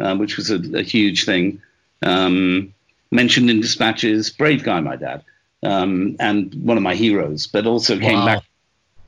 um, 0.00 0.18
which 0.18 0.36
was 0.36 0.50
a, 0.50 0.56
a 0.76 0.82
huge 0.82 1.24
thing. 1.24 1.62
Um, 2.02 2.74
mentioned 3.12 3.50
in 3.50 3.60
dispatches, 3.60 4.30
brave 4.30 4.64
guy, 4.64 4.80
my 4.80 4.96
dad, 4.96 5.22
um, 5.62 6.16
and 6.18 6.52
one 6.54 6.76
of 6.76 6.82
my 6.82 6.94
heroes, 6.96 7.46
but 7.46 7.66
also 7.66 7.98
came 7.98 8.18
Wow. 8.18 8.26
back 8.26 8.42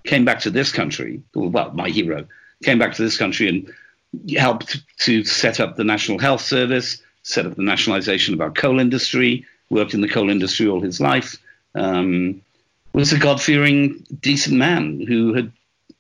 came 0.05 0.24
back 0.26 0.38
to 0.40 0.50
this 0.50 0.70
country. 0.70 1.22
Well, 1.34 1.72
my 1.72 1.88
hero 1.88 2.26
came 2.62 2.78
back 2.78 2.92
to 2.94 3.02
this 3.02 3.16
country 3.16 3.48
and 3.48 3.72
helped 4.36 4.82
to 4.98 5.24
set 5.24 5.61
up 5.61 5.76
the 5.76 5.82
National 5.84 6.18
Health 6.18 6.42
Service, 6.42 7.00
set 7.22 7.46
up 7.46 7.57
the 7.57 7.62
nationalization 7.62 8.34
of 8.34 8.42
our 8.42 8.50
coal 8.50 8.80
industry, 8.80 9.46
worked 9.70 9.94
in 9.94 10.02
the 10.02 10.09
coal 10.09 10.28
industry 10.28 10.68
all 10.68 10.82
his 10.82 11.00
life, 11.00 11.38
um, 11.74 12.38
was 12.92 13.14
a 13.14 13.18
God 13.18 13.40
fearing, 13.40 14.05
decent 14.20 14.57
man 14.59 15.00
who 15.00 15.32
had 15.32 15.50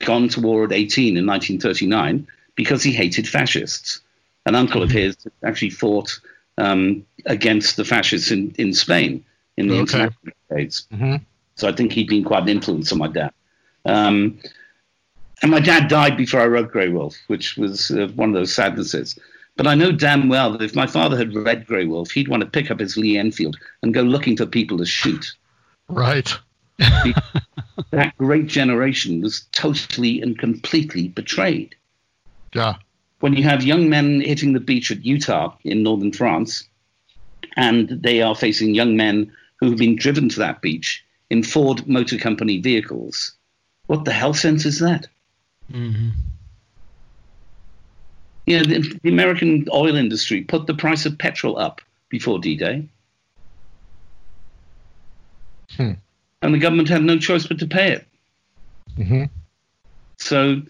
gone 0.00 0.28
to 0.28 0.40
war 0.42 0.64
at 0.64 0.72
18 0.72 1.16
in 1.16 1.24
1939 1.24 2.26
because 2.56 2.82
he 2.82 2.92
hated 2.92 3.26
fascists. 3.26 4.00
An 4.44 4.54
uncle 4.54 4.82
of 4.82 4.90
his 4.90 5.16
actually 5.42 5.70
fought 5.70 6.20
um, 6.58 7.04
against 7.26 7.76
the 7.76 7.84
fascists 7.84 8.30
in, 8.30 8.50
in 8.58 8.72
Spain 8.72 9.24
in 9.56 9.68
the 9.68 9.74
Okay. 9.80 9.82
international 10.04 10.32
days. 10.50 10.86
Mhm. 10.92 11.20
So 11.56 11.68
I 11.68 11.72
think 11.72 11.92
he'd 11.92 12.08
been 12.08 12.24
quite 12.24 12.42
an 12.44 12.48
influence 12.48 12.90
on 12.92 12.98
my 12.98 13.08
dad. 13.08 13.32
Um, 13.84 14.38
and 15.42 15.50
my 15.50 15.60
dad 15.60 15.88
died 15.88 16.16
before 16.16 16.40
I 16.40 16.46
wrote 16.46 16.72
Grey 16.72 16.88
Wolf, 16.88 17.16
which 17.28 17.56
was 17.56 17.90
uh, 17.90 18.08
one 18.14 18.30
of 18.30 18.34
those 18.34 18.54
sadnesses. 18.54 19.18
But 19.56 19.66
I 19.68 19.74
know 19.76 19.92
damn 19.92 20.28
well 20.28 20.50
that 20.52 20.62
if 20.62 20.74
my 20.74 20.86
father 20.86 21.16
had 21.16 21.32
read 21.34 21.66
Grey 21.66 21.84
Wolf, 21.84 22.10
he'd 22.10 22.28
want 22.28 22.40
to 22.42 22.48
pick 22.48 22.70
up 22.70 22.80
his 22.80 22.96
Lee 22.96 23.16
Enfield 23.18 23.56
and 23.82 23.94
go 23.94 24.02
looking 24.02 24.36
for 24.36 24.46
people 24.46 24.78
to 24.78 24.86
shoot. 24.86 25.32
Right. 25.88 26.32
That 27.90 28.16
great 28.18 28.46
generation 28.46 29.20
was 29.20 29.46
totally 29.52 30.20
and 30.20 30.38
completely 30.38 31.08
betrayed. 31.08 31.74
Yeah. 32.52 32.76
When 33.24 33.32
you 33.32 33.42
have 33.44 33.64
young 33.64 33.88
men 33.88 34.20
hitting 34.20 34.52
the 34.52 34.60
beach 34.60 34.90
at 34.90 35.02
Utah 35.02 35.56
in 35.64 35.82
northern 35.82 36.12
France, 36.12 36.68
and 37.56 37.88
they 37.88 38.20
are 38.20 38.34
facing 38.34 38.74
young 38.74 38.98
men 38.98 39.32
who 39.56 39.70
have 39.70 39.78
been 39.78 39.96
driven 39.96 40.28
to 40.28 40.38
that 40.40 40.60
beach 40.60 41.02
in 41.30 41.42
Ford 41.42 41.88
Motor 41.88 42.18
Company 42.18 42.58
vehicles, 42.58 43.32
what 43.86 44.04
the 44.04 44.12
hell 44.12 44.34
sense 44.34 44.66
is 44.66 44.78
that? 44.80 45.06
hmm 45.72 46.10
You 48.44 48.58
know, 48.58 48.64
the, 48.64 49.00
the 49.02 49.08
American 49.08 49.68
oil 49.72 49.96
industry 49.96 50.42
put 50.42 50.66
the 50.66 50.74
price 50.74 51.06
of 51.06 51.16
petrol 51.16 51.58
up 51.58 51.80
before 52.10 52.38
D-Day. 52.38 52.86
Hmm. 55.78 55.92
And 56.42 56.52
the 56.52 56.58
government 56.58 56.90
had 56.90 57.02
no 57.02 57.18
choice 57.18 57.46
but 57.46 57.58
to 57.60 57.66
pay 57.66 57.92
it. 57.92 58.06
hmm 58.96 59.24
So, 60.18 60.60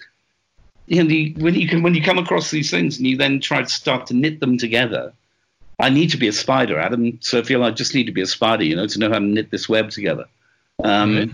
you 0.87 1.03
know, 1.03 1.09
the, 1.09 1.35
when 1.39 1.55
you 1.55 1.69
can, 1.69 1.83
when 1.83 1.95
you 1.95 2.03
come 2.03 2.19
across 2.19 2.51
these 2.51 2.71
things 2.71 2.99
and 2.99 3.07
you 3.07 3.17
then 3.17 3.41
try 3.41 3.63
to 3.63 3.69
start 3.69 4.07
to 4.09 4.15
knit 4.15 4.41
them 4.41 4.59
together, 4.59 5.13
I 5.79 5.91
need 5.91 6.11
to 6.11 6.17
be 6.17 6.29
a 6.29 6.33
spider, 6.33 6.79
Adam. 6.79 7.19
So 7.21 7.39
I 7.39 7.43
feel 7.43 7.65
I 7.65 7.71
just 7.71 7.95
need 7.95 8.05
to 8.07 8.13
be 8.13 8.21
a 8.23 8.27
spider, 8.27 8.65
you 8.65 8.77
know, 8.77 8.87
to 8.87 8.99
know 8.99 9.09
how 9.09 9.19
to 9.19 9.25
knit 9.25 9.51
this 9.51 9.69
web 9.69 9.91
together, 9.91 10.27
um, 10.83 11.17
Right. 11.17 11.31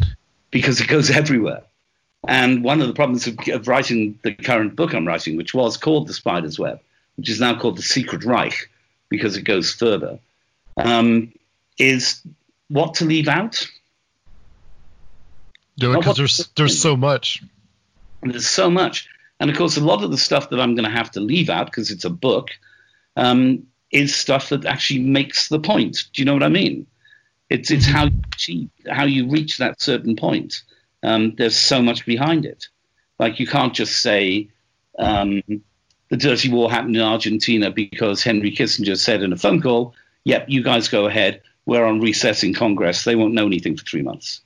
because 0.50 0.80
it 0.80 0.88
goes 0.88 1.10
everywhere. 1.22 1.62
And 2.28 2.62
one 2.62 2.80
of 2.82 2.88
the 2.88 2.94
problems 2.94 3.26
of, 3.26 3.38
of 3.48 3.66
writing 3.66 4.18
the 4.22 4.34
current 4.34 4.76
book 4.76 4.94
I'm 4.94 5.06
writing, 5.08 5.36
which 5.36 5.54
was 5.54 5.76
called 5.76 6.06
The 6.06 6.12
Spider's 6.12 6.58
Web, 6.58 6.80
which 7.16 7.30
is 7.30 7.40
now 7.40 7.58
called 7.58 7.78
The 7.78 7.82
Secret 7.82 8.24
Reich, 8.24 8.68
because 9.08 9.36
it 9.36 9.42
goes 9.42 9.72
further, 9.72 10.18
um, 10.76 11.32
is 11.78 12.20
what 12.68 12.94
to 12.94 13.04
leave 13.06 13.26
out. 13.26 13.66
Yeah, 15.76 15.96
because 15.96 16.18
there's 16.18 16.50
there's 16.56 16.80
so 16.80 16.96
much. 16.96 17.42
There's 18.22 18.48
so 18.48 18.70
much. 18.70 19.08
And 19.40 19.50
of 19.50 19.56
course, 19.56 19.78
a 19.78 19.80
lot 19.80 20.04
of 20.04 20.10
the 20.10 20.18
stuff 20.18 20.50
that 20.50 20.60
I'm 20.60 20.74
going 20.74 20.84
to 20.84 20.96
have 20.96 21.10
to 21.12 21.20
leave 21.20 21.48
out 21.48 21.66
because 21.66 21.90
it's 21.90 22.04
a 22.04 22.10
book 22.10 22.50
um, 23.16 23.66
is 23.90 24.14
stuff 24.14 24.50
that 24.50 24.66
actually 24.66 25.00
makes 25.00 25.48
the 25.48 25.58
point. 25.58 26.04
Do 26.12 26.20
you 26.20 26.26
know 26.26 26.34
what 26.34 26.42
I 26.42 26.48
mean? 26.48 26.86
It's 27.48 27.70
it's 27.70 27.86
how 27.86 28.04
you 28.04 28.20
achieve, 28.32 28.70
how 28.88 29.06
you 29.06 29.28
reach 29.28 29.58
that 29.58 29.80
certain 29.80 30.14
point. 30.14 30.62
Um, 31.02 31.34
there's 31.36 31.56
so 31.56 31.82
much 31.82 32.04
behind 32.04 32.44
it. 32.44 32.68
Like 33.18 33.40
you 33.40 33.46
can't 33.46 33.74
just 33.74 34.00
say 34.02 34.50
um, 34.98 35.42
the 36.10 36.16
dirty 36.16 36.50
war 36.50 36.70
happened 36.70 36.96
in 36.96 37.02
Argentina 37.02 37.70
because 37.70 38.22
Henry 38.22 38.52
Kissinger 38.52 38.96
said 38.96 39.22
in 39.22 39.32
a 39.32 39.36
phone 39.36 39.60
call, 39.60 39.94
"Yep, 40.24 40.46
you 40.48 40.62
guys 40.62 40.88
go 40.88 41.06
ahead. 41.06 41.40
We're 41.64 41.84
on 41.84 42.00
recess 42.00 42.44
in 42.44 42.54
Congress. 42.54 43.04
They 43.04 43.16
won't 43.16 43.34
know 43.34 43.46
anything 43.46 43.76
for 43.76 43.84
three 43.84 44.02
months." 44.02 44.42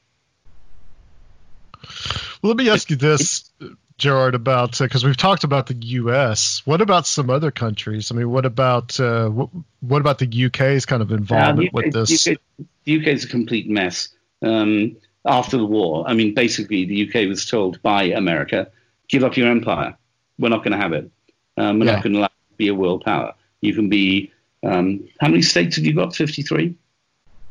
Well, 2.40 2.51
let 2.51 2.57
me 2.57 2.70
ask 2.70 2.88
you 2.90 2.97
this, 2.97 3.51
Gerrard, 3.99 4.34
about 4.34 4.78
because 4.78 5.05
we've 5.05 5.16
talked 5.16 5.45
about 5.45 5.66
the 5.66 5.74
U.S. 5.74 6.62
What 6.64 6.80
about 6.80 7.07
some 7.07 7.30
other 7.30 7.51
countries? 7.51 8.11
I 8.11 8.16
mean, 8.16 8.28
what 8.30 8.45
about 8.45 8.99
uh, 8.99 9.28
what, 9.28 9.51
what 9.80 10.01
about 10.01 10.18
the 10.18 10.47
UK's 10.47 10.84
kind 10.84 11.01
of 11.03 11.12
involvement 11.12 11.68
Uh, 11.68 11.70
with 11.72 11.92
this? 11.92 12.26
UK, 12.26 12.38
the 12.84 13.01
UK 13.01 13.07
is 13.09 13.24
a 13.24 13.28
complete 13.28 13.68
mess. 13.68 14.09
Um, 14.42 14.97
after 15.24 15.57
the 15.57 15.64
war, 15.64 16.05
I 16.07 16.14
mean, 16.14 16.34
basically, 16.34 16.84
the 16.84 17.09
UK 17.09 17.28
was 17.28 17.47
told 17.47 17.80
by 17.82 18.05
America, 18.05 18.70
"Give 19.09 19.22
up 19.22 19.36
your 19.36 19.49
empire. 19.49 19.97
We're 20.38 20.49
not 20.49 20.64
going 20.64 20.72
to 20.72 20.78
have 20.78 20.92
it. 20.92 21.11
Um, 21.57 21.78
we're 21.78 21.86
Yeah. 21.86 21.92
not 21.92 22.03
going 22.03 22.14
to 22.14 22.18
allow 22.18 22.24
you 22.24 22.53
to 22.53 22.57
be 22.57 22.68
a 22.68 22.74
world 22.74 23.05
power. 23.05 23.32
You 23.61 23.74
can 23.74 23.88
be 23.88 24.32
um, 24.64 25.09
how 25.20 25.28
many 25.28 25.42
states 25.42 25.76
have 25.76 25.84
you 25.84 25.95
got? 25.95 26.16
Fifty-three. 26.16 26.74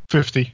Fifty. 0.10 0.54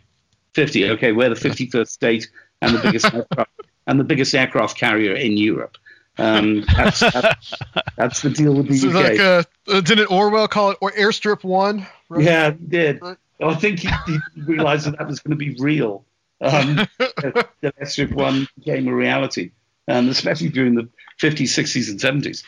50. 0.53 0.89
Okay, 0.91 1.11
we're 1.11 1.29
the 1.29 1.35
51st 1.35 1.87
state 1.87 2.29
and 2.61 2.73
the 2.75 2.79
biggest 2.79 3.05
and 3.89 3.99
the 3.99 4.03
biggest 4.03 4.35
aircraft 4.35 4.77
carrier 4.77 5.15
in 5.15 5.35
Europe. 5.35 5.75
Um, 6.19 6.63
that's, 6.77 6.99
that's, 6.99 7.53
that's 7.97 8.21
the 8.21 8.29
deal 8.29 8.53
with 8.53 8.67
the 8.67 8.77
So 8.77 8.89
UK. 8.89 8.93
like, 8.93 9.19
uh, 9.19 9.43
uh, 9.67 9.81
didn't 9.81 10.11
Orwell 10.11 10.47
call 10.47 10.71
it 10.71 10.77
or 10.79 10.91
Airstrip 10.91 11.43
One? 11.43 11.87
Right? 12.07 12.23
Yeah, 12.23 12.51
he 12.51 12.65
did. 12.65 13.01
Right. 13.01 13.17
I 13.41 13.55
think 13.55 13.79
he, 13.79 13.89
he 14.05 14.19
realized 14.43 14.85
that 14.85 14.97
that 14.99 15.07
was 15.07 15.19
going 15.21 15.31
to 15.31 15.37
be 15.37 15.55
real. 15.59 16.05
um, 16.41 16.75
the 16.97 17.47
Airstrip 17.81 18.13
One 18.13 18.47
became 18.57 18.87
a 18.87 18.93
reality, 18.93 19.51
and 19.87 20.07
especially 20.09 20.49
during 20.49 20.75
the 20.75 20.87
50s, 21.21 21.43
60s, 21.47 21.89
and 21.89 22.23
70s. 22.23 22.43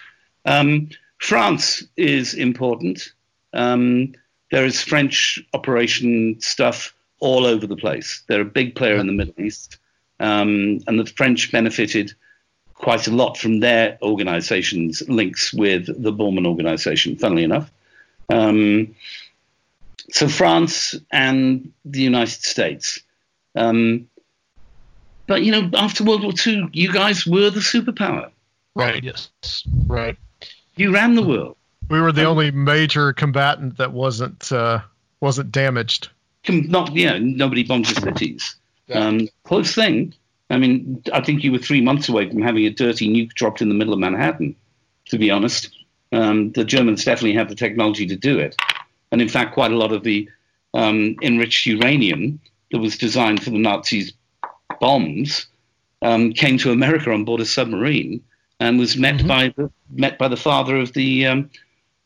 Um, 0.46 0.90
France 1.18 1.84
is 1.98 2.34
important. 2.34 3.14
Um, 3.54 4.14
there 4.52 4.66
is 4.66 4.82
French 4.82 5.40
operation 5.54 6.40
stuff 6.42 6.94
all 7.20 7.46
over 7.46 7.66
the 7.68 7.78
place. 7.78 8.24
They're 8.28 8.42
a 8.42 8.46
big 8.46 8.76
player 8.76 8.96
in 8.98 9.08
the 9.08 9.14
Middle 9.14 9.40
East, 9.42 9.78
um, 10.22 10.80
and 10.88 11.00
the 11.00 11.06
French 11.06 11.52
benefited 11.52 12.14
quite 12.76 13.08
a 13.08 13.12
lot 13.12 13.38
from 13.38 13.60
their 13.60 13.98
organization's 14.02 15.08
links 15.08 15.54
with 15.54 15.86
the 16.02 16.12
Bormann 16.12 16.48
organization, 16.48 17.16
funnily 17.16 17.44
enough. 17.44 17.72
Um, 18.30 18.96
so 20.10 20.28
France 20.28 20.96
and 21.12 21.72
the 21.86 22.02
United 22.02 22.44
States. 22.44 23.00
Um, 23.56 24.08
but 25.28 25.44
you 25.44 25.52
know, 25.52 25.70
after 25.76 26.04
World 26.04 26.24
War 26.24 26.34
II, 26.46 26.70
you 26.74 26.92
guys 26.92 27.26
were 27.26 27.50
the 27.50 27.60
superpower. 27.60 28.32
Right. 28.76 29.04
Yes. 29.04 29.32
Right. 29.88 30.18
You 30.76 30.94
ran 30.94 31.16
the 31.16 31.24
world. 31.24 31.58
We 31.90 32.00
were 32.00 32.12
the 32.12 32.24
only 32.24 32.52
major 32.52 33.12
combatant 33.14 33.78
that 33.78 33.92
wasn't 33.92 34.52
uh, 34.52 34.80
wasn't 35.20 35.52
damaged. 35.52 36.10
Com- 36.46 36.68
Not, 36.70 36.94
you 36.96 37.06
know, 37.06 37.20
nobody 37.20 37.64
bombed 37.64 37.86
the 37.86 38.02
cities. 38.02 38.56
Um, 38.94 39.28
close 39.44 39.74
thing. 39.74 40.14
I 40.50 40.58
mean, 40.58 41.02
I 41.14 41.22
think 41.22 41.44
you 41.44 41.52
were 41.52 41.58
three 41.58 41.82
months 41.82 42.10
away 42.10 42.30
from 42.30 42.42
having 42.42 42.66
a 42.66 42.70
dirty 42.70 43.08
nuke 43.08 43.34
dropped 43.34 43.62
in 43.62 43.70
the 43.70 43.76
middle 43.76 43.94
of 43.94 44.00
Manhattan. 44.00 44.56
To 45.08 45.18
be 45.18 45.32
honest, 45.32 45.70
um, 46.12 46.52
the 46.52 46.66
Germans 46.66 47.06
definitely 47.06 47.34
had 47.34 47.50
the 47.50 47.56
technology 47.56 48.06
to 48.08 48.16
do 48.16 48.40
it, 48.40 48.56
and 49.12 49.22
in 49.22 49.30
fact, 49.30 49.54
quite 49.54 49.72
a 49.72 49.78
lot 49.78 49.92
of 49.92 50.04
the 50.04 50.30
um, 50.74 51.16
enriched 51.22 51.66
uranium 51.66 52.40
that 52.72 52.80
was 52.80 52.98
designed 52.98 53.44
for 53.44 53.50
the 53.50 53.58
Nazis' 53.58 54.14
bombs 54.80 55.48
um, 56.02 56.34
came 56.34 56.58
to 56.60 56.72
America 56.72 57.12
on 57.12 57.26
board 57.26 57.42
a 57.42 57.46
submarine 57.46 58.22
and 58.60 58.80
was 58.80 58.98
met 58.98 59.26
by 59.28 59.54
the 59.56 59.72
met 59.90 60.18
by 60.18 60.28
the 60.28 60.38
father 60.38 60.78
of 60.78 60.94
the 60.94 61.26
um, 61.28 61.50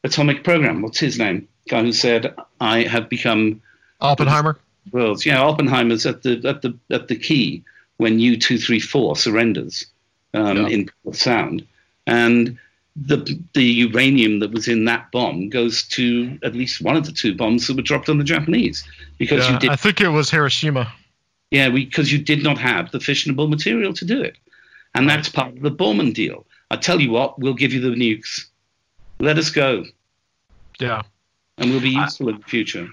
atomic 0.03 0.43
program. 0.43 0.82
What's 0.82 0.99
his 0.99 1.17
name? 1.17 1.47
Guy 1.67 1.82
who 1.82 1.91
said, 1.91 2.34
"I 2.59 2.84
have 2.84 3.09
become 3.09 3.61
Oppenheimer. 4.01 4.59
Worlds." 4.91 5.25
Yeah, 5.25 5.41
Oppenheimer's 5.41 6.05
at 6.05 6.23
the 6.23 6.41
at 6.47 6.61
the 6.61 6.77
at 6.89 7.07
the 7.07 7.15
key 7.15 7.63
when 7.97 8.19
U 8.19 8.38
two 8.38 8.57
three 8.57 8.79
four 8.79 9.15
surrenders 9.15 9.86
um, 10.33 10.57
Yeah. 10.57 10.67
in 10.67 10.89
Sound, 11.13 11.65
and 12.07 12.57
the 12.95 13.17
the 13.53 13.63
uranium 13.63 14.39
that 14.39 14.51
was 14.51 14.67
in 14.67 14.86
that 14.86 15.11
bomb 15.11 15.49
goes 15.49 15.83
to 15.83 16.38
at 16.43 16.55
least 16.55 16.81
one 16.81 16.95
of 16.95 17.05
the 17.05 17.11
two 17.11 17.36
bombs 17.36 17.67
that 17.67 17.75
were 17.75 17.81
dropped 17.81 18.07
on 18.09 18.17
the 18.17 18.23
Japanese 18.23 18.86
because 19.17 19.45
Yeah, 19.45 19.53
you 19.53 19.59
did 19.59 19.69
I 19.69 19.75
think 19.75 19.99
it 19.99 20.07
was 20.09 20.29
Hiroshima. 20.31 20.93
yeah, 21.51 21.67
because 21.69 22.11
you 22.11 22.17
did 22.19 22.41
not 22.41 22.57
have 22.57 22.91
the 22.91 22.99
fissionable 22.99 23.49
material 23.49 23.93
to 23.93 24.05
do 24.05 24.21
it. 24.21 24.38
And 24.93 25.09
that's 25.09 25.27
part 25.27 25.53
of 25.53 25.61
the 25.61 25.71
Bormann 25.71 26.13
deal. 26.13 26.45
I 26.71 26.77
tell 26.77 27.01
you 27.01 27.11
what, 27.11 27.38
we'll 27.38 27.53
give 27.53 27.73
you 27.73 27.81
the 27.81 27.89
nukes. 27.89 28.45
Let 29.19 29.38
us 29.38 29.49
go, 29.49 29.83
Yeah. 30.79 31.01
and 31.57 31.71
we'll 31.71 31.81
be 31.81 31.89
useful 31.89 32.29
in 32.29 32.38
the 32.38 32.43
future. 32.45 32.88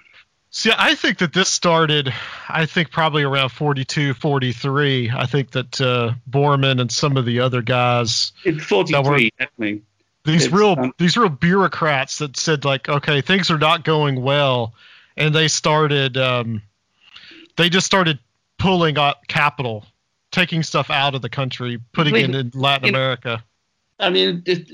See, 0.55 0.71
I 0.77 0.95
think 0.95 1.19
that 1.19 1.33
this 1.33 1.49
started, 1.49 2.13
I 2.47 2.67
think 2.67 2.91
probably 2.91 3.23
around 3.23 3.49
42, 3.49 4.13
43. 4.13 5.11
I 5.11 5.25
think 5.25 5.53
that 5.53 5.81
uh, 5.81 6.13
Bormann 6.29 6.79
and 6.79 6.93
some 6.93 7.17
of 7.17 7.25
the 7.25 7.41
other 7.41 7.63
guys, 7.63 8.33
It's 8.45 8.59
That 8.59 8.65
43, 8.69 9.03
we're- 9.03 9.31
definitely. 9.39 9.83
these 10.25 10.45
It's, 10.45 10.53
real 10.55 10.77
um, 10.79 10.93
these 10.99 11.17
real 11.17 11.31
bureaucrats 11.31 12.19
that 12.19 12.37
said 12.37 12.67
like, 12.67 12.87
okay, 12.89 13.23
things 13.23 13.51
are 13.51 13.57
not 13.59 13.83
going 13.85 14.21
well, 14.23 14.75
and 15.17 15.35
they 15.35 15.49
started, 15.49 16.19
um, 16.19 16.61
they 17.57 17.71
just 17.71 17.87
started 17.87 18.19
pulling 18.59 18.99
out 18.99 19.27
capital, 19.29 19.87
taking 20.33 20.63
stuff 20.63 20.91
out 20.91 21.15
of 21.15 21.23
the 21.23 21.31
country, 21.31 21.79
putting 21.93 22.15
it 22.15 22.35
in 22.35 22.51
Latin 22.55 22.87
You 22.87 22.93
know- 22.93 22.99
America. 22.99 23.43
I 23.99 24.11
mean, 24.11 24.43
it, 24.45 24.71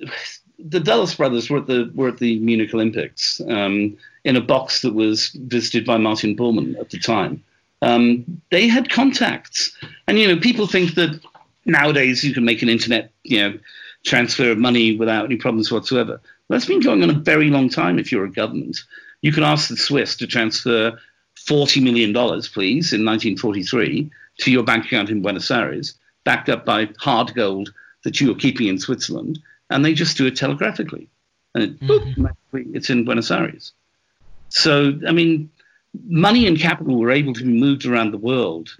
the 0.59 0.81
Dulles 0.81 1.15
brothers 1.15 1.49
were 1.49 1.59
at 1.59 1.67
the 1.69 1.91
were 1.95 2.09
at 2.09 2.19
the 2.19 2.39
Munich 2.41 2.75
Olympics 2.75 3.41
um, 3.47 3.97
in 4.29 4.37
a 4.37 4.43
box 4.43 4.83
that 4.83 4.93
was 4.93 5.31
visited 5.47 5.87
by 5.87 5.97
Martin 5.97 6.37
Bormann 6.37 6.79
at 6.79 6.91
the 6.91 6.99
time. 6.99 7.43
Um, 7.81 8.43
they 8.51 8.69
had 8.69 8.91
contacts, 8.91 9.75
and 10.07 10.19
you 10.19 10.29
know, 10.29 10.39
people 10.39 10.67
think 10.67 10.97
that 10.97 11.19
nowadays 11.65 12.23
you 12.23 12.35
can 12.35 12.45
make 12.45 12.61
an 12.61 12.69
internet, 12.69 13.11
you 13.25 13.39
know, 13.41 13.59
transfer 14.05 14.51
of 14.51 14.59
money 14.59 14.95
without 14.99 15.25
any 15.25 15.37
problems 15.37 15.73
whatsoever. 15.73 16.21
That's 16.51 16.67
been 16.67 16.81
going 16.81 17.03
on 17.03 17.09
a 17.09 17.15
very 17.15 17.49
long 17.49 17.71
time. 17.71 17.99
If 17.99 18.13
you're 18.13 18.27
a 18.27 18.31
government, 18.31 18.77
you 19.23 19.33
can 19.33 19.45
ask 19.45 19.71
the 19.71 19.79
Swiss 19.79 20.15
to 20.17 20.27
transfer 20.27 20.99
forty 21.47 21.81
million 21.81 22.13
dollars, 22.13 22.49
please, 22.49 22.93
in 22.93 23.07
1943 23.07 24.11
to 24.41 24.51
your 24.51 24.63
bank 24.63 24.85
account 24.85 25.09
in 25.09 25.23
Buenos 25.23 25.51
Aires, 25.51 25.95
backed 26.25 26.51
up 26.51 26.67
by 26.67 26.91
hard 26.99 27.35
gold 27.35 27.73
that 28.05 28.21
you 28.21 28.31
are 28.31 28.35
keeping 28.45 28.67
in 28.67 28.79
Switzerland, 28.79 29.39
and 29.71 29.83
they 29.83 29.95
just 29.95 30.19
do 30.19 30.27
it 30.27 30.37
telegraphically, 30.37 31.09
and 31.55 31.65
it, 31.65 31.81
boop, 31.81 32.15
magically 32.19 32.67
it's 32.75 32.91
in 32.91 33.07
Buenos 33.07 33.31
Aires. 33.31 33.73
So, 34.49 34.99
I 35.07 35.13
mean, 35.13 35.51
money 36.07 36.47
and 36.47 36.59
capital 36.59 36.99
were 36.99 37.11
able 37.11 37.35
to 37.35 37.45
be 37.45 37.53
moved 37.53 37.87
around 37.87 38.13
the 38.13 38.19
world, 38.19 38.77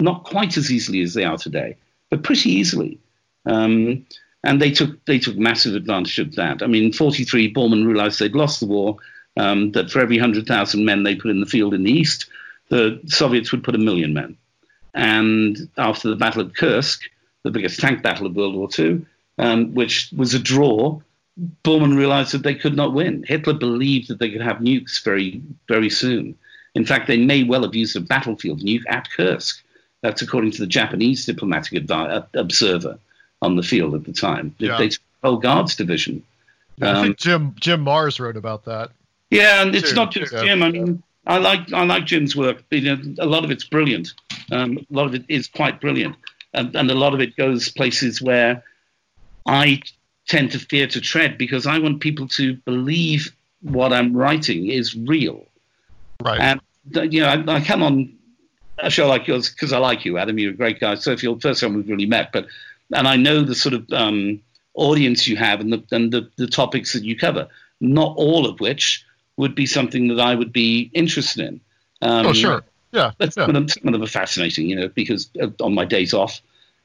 not 0.00 0.24
quite 0.24 0.56
as 0.56 0.70
easily 0.70 1.02
as 1.02 1.14
they 1.14 1.24
are 1.24 1.38
today, 1.38 1.76
but 2.10 2.22
pretty 2.22 2.50
easily. 2.50 2.98
Um, 3.46 4.06
and 4.44 4.62
they 4.62 4.70
took 4.70 5.04
they 5.06 5.18
took 5.18 5.36
massive 5.36 5.74
advantage 5.74 6.18
of 6.18 6.34
that. 6.36 6.62
I 6.62 6.66
mean, 6.66 6.84
in 6.84 6.92
'43, 6.92 7.52
Bormann 7.52 7.86
realized 7.86 8.18
they'd 8.18 8.34
lost 8.34 8.60
the 8.60 8.66
war. 8.66 8.96
Um, 9.36 9.70
that 9.72 9.90
for 9.90 10.00
every 10.00 10.18
hundred 10.18 10.46
thousand 10.46 10.84
men 10.84 11.04
they 11.04 11.14
put 11.14 11.30
in 11.30 11.38
the 11.38 11.46
field 11.46 11.72
in 11.72 11.84
the 11.84 11.92
east, 11.92 12.28
the 12.70 13.00
Soviets 13.06 13.52
would 13.52 13.62
put 13.62 13.74
a 13.74 13.78
million 13.78 14.12
men. 14.12 14.36
And 14.94 15.68
after 15.76 16.08
the 16.08 16.16
Battle 16.16 16.42
of 16.42 16.54
Kursk, 16.54 17.02
the 17.44 17.50
biggest 17.50 17.78
tank 17.78 18.02
battle 18.02 18.26
of 18.26 18.34
World 18.34 18.56
War 18.56 18.68
II, 18.76 19.04
um, 19.38 19.74
which 19.74 20.10
was 20.16 20.34
a 20.34 20.40
draw, 20.40 21.00
Bormann 21.64 21.96
realized 21.96 22.32
that 22.32 22.42
they 22.42 22.54
could 22.54 22.74
not 22.76 22.92
win. 22.94 23.24
Hitler 23.26 23.54
believed 23.54 24.08
that 24.08 24.18
they 24.18 24.30
could 24.30 24.40
have 24.40 24.58
nukes 24.58 25.02
very, 25.02 25.40
very 25.68 25.90
soon. 25.90 26.36
In 26.74 26.84
fact, 26.84 27.06
they 27.06 27.16
may 27.18 27.44
well 27.44 27.62
have 27.62 27.74
used 27.74 27.96
a 27.96 28.00
battlefield 28.00 28.60
nuke 28.60 28.82
at 28.88 29.08
Kursk. 29.10 29.62
That's 30.00 30.22
according 30.22 30.52
to 30.52 30.58
the 30.60 30.66
Japanese 30.66 31.26
diplomatic 31.26 31.84
advi- 31.84 32.10
uh, 32.10 32.22
observer 32.34 32.98
on 33.42 33.56
the 33.56 33.62
field 33.62 33.94
at 33.94 34.04
the 34.04 34.12
time. 34.12 34.54
Yeah. 34.58 34.78
They 34.78 34.88
took 34.90 35.02
the 35.22 35.28
whole 35.28 35.36
Guards 35.38 35.74
division. 35.76 36.22
I 36.80 36.86
Um, 36.86 37.04
think 37.04 37.18
Jim 37.18 37.54
Jim 37.58 37.84
Marrs 37.84 38.20
wrote 38.20 38.36
about 38.36 38.64
that. 38.66 38.90
yeah, 39.30 39.62
and 39.62 39.74
it's 39.74 39.90
Too, 39.90 39.96
not 39.96 40.12
just 40.12 40.32
yeah. 40.32 40.44
Jim. 40.44 40.62
I 40.62 40.70
mean, 40.70 41.02
I 41.26 41.38
like 41.38 41.72
I 41.72 41.84
like 41.84 42.04
Jim's 42.04 42.36
work. 42.36 42.62
You 42.70 42.80
know, 42.96 43.14
a 43.18 43.26
lot 43.26 43.42
of 43.44 43.50
it's 43.50 43.64
brilliant. 43.64 44.14
Um, 44.52 44.78
a 44.78 44.94
lot 44.94 45.06
of 45.06 45.14
it 45.14 45.24
is 45.28 45.48
quite 45.48 45.80
brilliant, 45.80 46.14
and, 46.54 46.74
and 46.76 46.88
a 46.90 46.94
lot 46.94 47.14
of 47.14 47.20
it 47.20 47.36
goes 47.36 47.68
places 47.70 48.22
where 48.22 48.62
I 49.46 49.82
tend 50.28 50.52
to 50.52 50.58
fear 50.58 50.86
to 50.86 51.00
tread 51.00 51.36
because 51.36 51.66
I 51.66 51.78
want 51.78 52.00
people 52.00 52.28
to 52.28 52.54
believe 52.54 53.34
what 53.62 53.92
I'm 53.92 54.16
writing 54.16 54.68
is 54.68 54.94
real. 54.94 55.46
Right. 56.22 56.40
And 56.40 56.60
you 57.12 57.20
know, 57.20 57.28
I, 57.28 57.56
I 57.56 57.60
come 57.60 57.82
on 57.82 58.12
a 58.78 58.90
show 58.90 59.08
like 59.08 59.26
yours 59.26 59.50
because 59.50 59.72
I 59.72 59.78
like 59.78 60.04
you, 60.04 60.18
Adam. 60.18 60.38
You're 60.38 60.52
a 60.52 60.56
great 60.56 60.80
guy. 60.80 60.94
So 60.94 61.10
if 61.10 61.22
you're 61.22 61.34
the 61.34 61.40
first 61.40 61.60
time 61.60 61.74
we've 61.74 61.88
really 61.88 62.06
met, 62.06 62.32
but 62.32 62.46
and 62.94 63.08
I 63.08 63.16
know 63.16 63.42
the 63.42 63.54
sort 63.54 63.74
of 63.74 63.90
um, 63.92 64.40
audience 64.74 65.26
you 65.26 65.36
have 65.36 65.60
and 65.60 65.72
the 65.72 65.82
and 65.90 66.12
the, 66.12 66.30
the 66.36 66.46
topics 66.46 66.92
that 66.92 67.04
you 67.04 67.16
cover. 67.16 67.48
Not 67.80 68.14
all 68.16 68.46
of 68.46 68.58
which 68.60 69.04
would 69.36 69.54
be 69.54 69.66
something 69.66 70.08
that 70.08 70.20
I 70.20 70.34
would 70.34 70.52
be 70.52 70.90
interested 70.94 71.46
in. 71.46 71.60
Um, 72.02 72.26
oh, 72.26 72.32
sure. 72.32 72.64
Yeah. 72.92 73.12
But 73.18 73.36
yeah. 73.36 73.44
some, 73.44 73.50
of 73.50 73.54
them, 73.54 73.68
some 73.68 73.86
of 73.86 73.92
them 73.92 74.02
are 74.02 74.06
fascinating, 74.06 74.68
you 74.68 74.74
know, 74.74 74.88
because 74.88 75.30
uh, 75.40 75.48
on 75.60 75.74
my 75.74 75.84
days 75.84 76.12
off, 76.12 76.40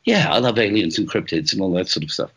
yeah, 0.06 0.32
I 0.32 0.38
love 0.38 0.60
aliens 0.60 1.00
and 1.00 1.10
cryptids 1.10 1.52
and 1.52 1.62
all 1.62 1.74
that 1.74 1.88
sort 1.88 2.04
of 2.04 2.12
stuff. 2.12 2.30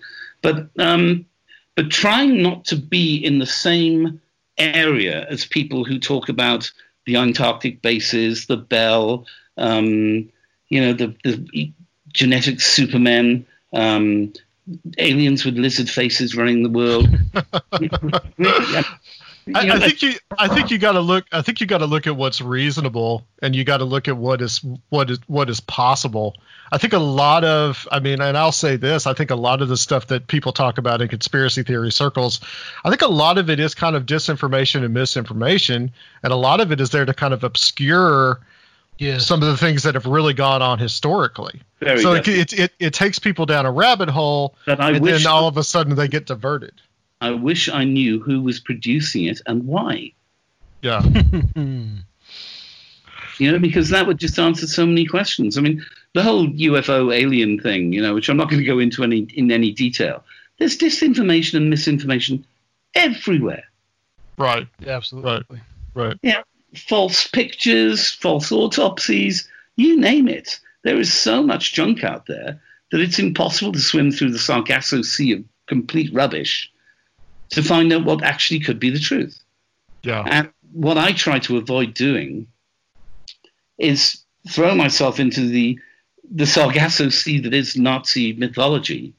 But 0.42 0.68
um, 0.78 1.26
but 1.74 1.90
trying 1.90 2.42
not 2.42 2.64
to 2.66 2.76
be 2.76 3.16
in 3.16 3.38
the 3.38 3.46
same 3.46 4.20
area 4.58 5.26
as 5.28 5.44
people 5.44 5.84
who 5.84 5.98
talk 5.98 6.28
about 6.28 6.70
the 7.04 7.16
Antarctic 7.16 7.82
bases, 7.82 8.46
the 8.46 8.56
Bell, 8.56 9.26
um, 9.56 10.28
you 10.68 10.80
know, 10.80 10.92
the, 10.92 11.14
the 11.22 11.72
genetic 12.12 12.60
supermen, 12.60 13.46
um, 13.72 14.32
aliens 14.98 15.44
with 15.44 15.56
lizard 15.56 15.88
faces 15.88 16.34
running 16.34 16.62
the 16.62 16.68
world. 16.68 17.08
I, 19.54 19.70
I 19.70 19.78
think 19.78 20.02
you 20.02 20.14
I 20.36 20.48
think 20.48 20.70
you 20.70 20.78
got 20.78 20.92
to 20.92 21.00
look 21.00 21.24
I 21.30 21.40
think 21.40 21.60
you 21.60 21.66
got 21.66 21.78
to 21.78 21.86
look 21.86 22.06
at 22.08 22.16
what's 22.16 22.40
reasonable 22.40 23.24
and 23.40 23.54
you 23.54 23.62
got 23.62 23.76
to 23.76 23.84
look 23.84 24.08
at 24.08 24.16
what 24.16 24.42
is 24.42 24.60
what 24.88 25.08
is 25.10 25.20
what 25.28 25.48
is 25.48 25.60
possible. 25.60 26.36
I 26.72 26.78
think 26.78 26.92
a 26.94 26.98
lot 26.98 27.44
of 27.44 27.86
I 27.92 28.00
mean 28.00 28.20
and 28.20 28.36
I'll 28.36 28.50
say 28.50 28.76
this 28.76 29.06
I 29.06 29.14
think 29.14 29.30
a 29.30 29.36
lot 29.36 29.62
of 29.62 29.68
the 29.68 29.76
stuff 29.76 30.08
that 30.08 30.26
people 30.26 30.52
talk 30.52 30.78
about 30.78 31.00
in 31.00 31.06
conspiracy 31.06 31.62
theory 31.62 31.92
circles 31.92 32.40
I 32.84 32.90
think 32.90 33.02
a 33.02 33.08
lot 33.08 33.38
of 33.38 33.48
it 33.48 33.60
is 33.60 33.74
kind 33.74 33.94
of 33.94 34.04
disinformation 34.04 34.84
and 34.84 34.92
misinformation 34.92 35.92
and 36.24 36.32
a 36.32 36.36
lot 36.36 36.60
of 36.60 36.72
it 36.72 36.80
is 36.80 36.90
there 36.90 37.04
to 37.04 37.14
kind 37.14 37.32
of 37.32 37.44
obscure 37.44 38.40
Yes. 38.98 39.26
some 39.26 39.42
of 39.42 39.48
the 39.48 39.58
things 39.58 39.82
that 39.82 39.94
have 39.94 40.06
really 40.06 40.32
gone 40.32 40.62
on 40.62 40.78
historically. 40.78 41.60
Very 41.80 42.00
so 42.00 42.14
it, 42.14 42.26
it, 42.26 42.52
it 42.54 42.72
it 42.78 42.94
takes 42.94 43.18
people 43.18 43.44
down 43.44 43.66
a 43.66 43.70
rabbit 43.70 44.08
hole 44.08 44.54
But 44.64 44.80
I 44.80 44.92
and 44.92 45.02
wish 45.02 45.22
then 45.22 45.30
all 45.30 45.46
of 45.46 45.58
a 45.58 45.64
sudden 45.64 45.94
they 45.96 46.08
get 46.08 46.26
diverted. 46.26 46.72
I 47.20 47.30
wish 47.30 47.68
I 47.68 47.84
knew 47.84 48.20
who 48.20 48.42
was 48.42 48.60
producing 48.60 49.24
it 49.24 49.40
and 49.46 49.66
why. 49.66 50.12
Yeah. 50.82 51.02
You 53.38 53.52
know, 53.52 53.58
because 53.58 53.90
that 53.90 54.06
would 54.06 54.18
just 54.18 54.38
answer 54.38 54.66
so 54.66 54.86
many 54.86 55.04
questions. 55.04 55.58
I 55.58 55.60
mean, 55.60 55.84
the 56.14 56.22
whole 56.22 56.48
UFO 56.48 57.14
alien 57.14 57.60
thing, 57.60 57.92
you 57.92 58.00
know, 58.00 58.14
which 58.14 58.28
I'm 58.28 58.36
not 58.36 58.48
going 58.48 58.60
to 58.60 58.66
go 58.66 58.78
into 58.78 59.04
any 59.04 59.26
in 59.34 59.50
any 59.50 59.72
detail. 59.72 60.24
There's 60.58 60.78
disinformation 60.78 61.54
and 61.54 61.68
misinformation 61.68 62.46
everywhere. 62.94 63.64
Right. 64.38 64.66
Yeah, 64.80 64.96
absolutely. 64.96 65.60
Right. 65.94 66.16
Yeah, 66.22 66.42
false 66.74 67.26
pictures, 67.26 68.10
false 68.10 68.50
autopsies, 68.50 69.48
you 69.76 70.00
name 70.00 70.28
it. 70.28 70.58
There 70.82 70.98
is 70.98 71.12
so 71.12 71.42
much 71.42 71.74
junk 71.74 72.04
out 72.04 72.26
there 72.26 72.60
that 72.90 73.00
it's 73.00 73.18
impossible 73.18 73.72
to 73.72 73.80
swim 73.80 74.12
through 74.12 74.30
the 74.30 74.38
Sargasso 74.38 75.02
Sea 75.02 75.32
of 75.32 75.44
complete 75.66 76.12
rubbish 76.14 76.70
to 77.50 77.62
find 77.62 77.92
out 77.92 78.04
what 78.04 78.22
actually 78.22 78.60
could 78.60 78.78
be 78.80 78.90
the 78.90 78.98
truth. 78.98 79.42
Yeah. 80.02 80.24
And 80.26 80.50
what 80.72 80.98
I 80.98 81.12
try 81.12 81.38
to 81.40 81.56
avoid 81.56 81.94
doing 81.94 82.46
is 83.78 84.22
throw 84.48 84.74
myself 84.74 85.20
into 85.20 85.46
the 85.46 85.78
the 86.28 86.46
Sargasso 86.46 87.08
Sea 87.08 87.40
that 87.40 87.54
is 87.54 87.76
Nazi 87.76 88.32
mythology. 88.32 89.14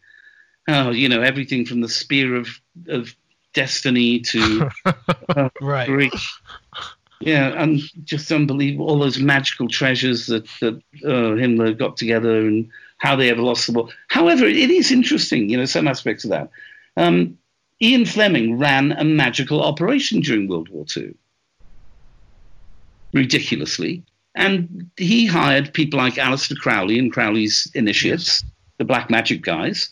Oh, 0.68 0.92
you 0.92 1.08
know, 1.08 1.22
everything 1.22 1.66
from 1.66 1.82
the 1.82 1.90
spear 1.90 2.36
of 2.36 2.50
of 2.88 3.16
destiny 3.54 4.20
to 4.20 4.70
uh, 5.30 5.50
Right. 5.62 5.88
Greek. 5.88 6.14
Yeah, 7.20 7.48
and 7.62 7.82
just 8.04 8.32
unbelievable. 8.32 8.90
All 8.90 9.00
those 9.00 9.20
magical 9.20 9.68
treasures 9.68 10.28
that 10.28 10.46
that 10.60 10.76
uh, 11.04 11.36
Himmler 11.36 11.78
got 11.78 11.98
together, 11.98 12.40
and 12.46 12.70
how 12.98 13.16
they 13.16 13.30
ever 13.30 13.42
lost 13.42 13.68
the 13.68 13.74
war. 13.74 13.90
However, 14.08 14.46
it 14.46 14.70
is 14.70 14.92
interesting, 14.92 15.50
you 15.50 15.58
know, 15.58 15.66
some 15.66 15.88
aspects 15.88 16.24
of 16.24 16.32
that. 16.32 16.50
Um, 16.96 17.38
Ian 17.82 18.06
Fleming 18.06 18.58
ran 18.58 18.92
a 18.94 19.04
magical 19.04 19.62
operation 19.62 20.20
during 20.22 20.48
World 20.48 20.70
War 20.70 20.86
II, 20.96 21.14
ridiculously, 23.14 24.04
and 24.36 24.90
he 24.98 25.26
hired 25.26 25.74
people 25.74 26.00
like 26.00 26.16
Aleister 26.16 26.56
Crowley 26.58 27.00
and 27.00 27.12
Crowley's 27.12 27.70
initiates, 27.74 28.44
the 28.78 28.86
black 28.86 29.10
magic 29.10 29.42
guys, 29.42 29.90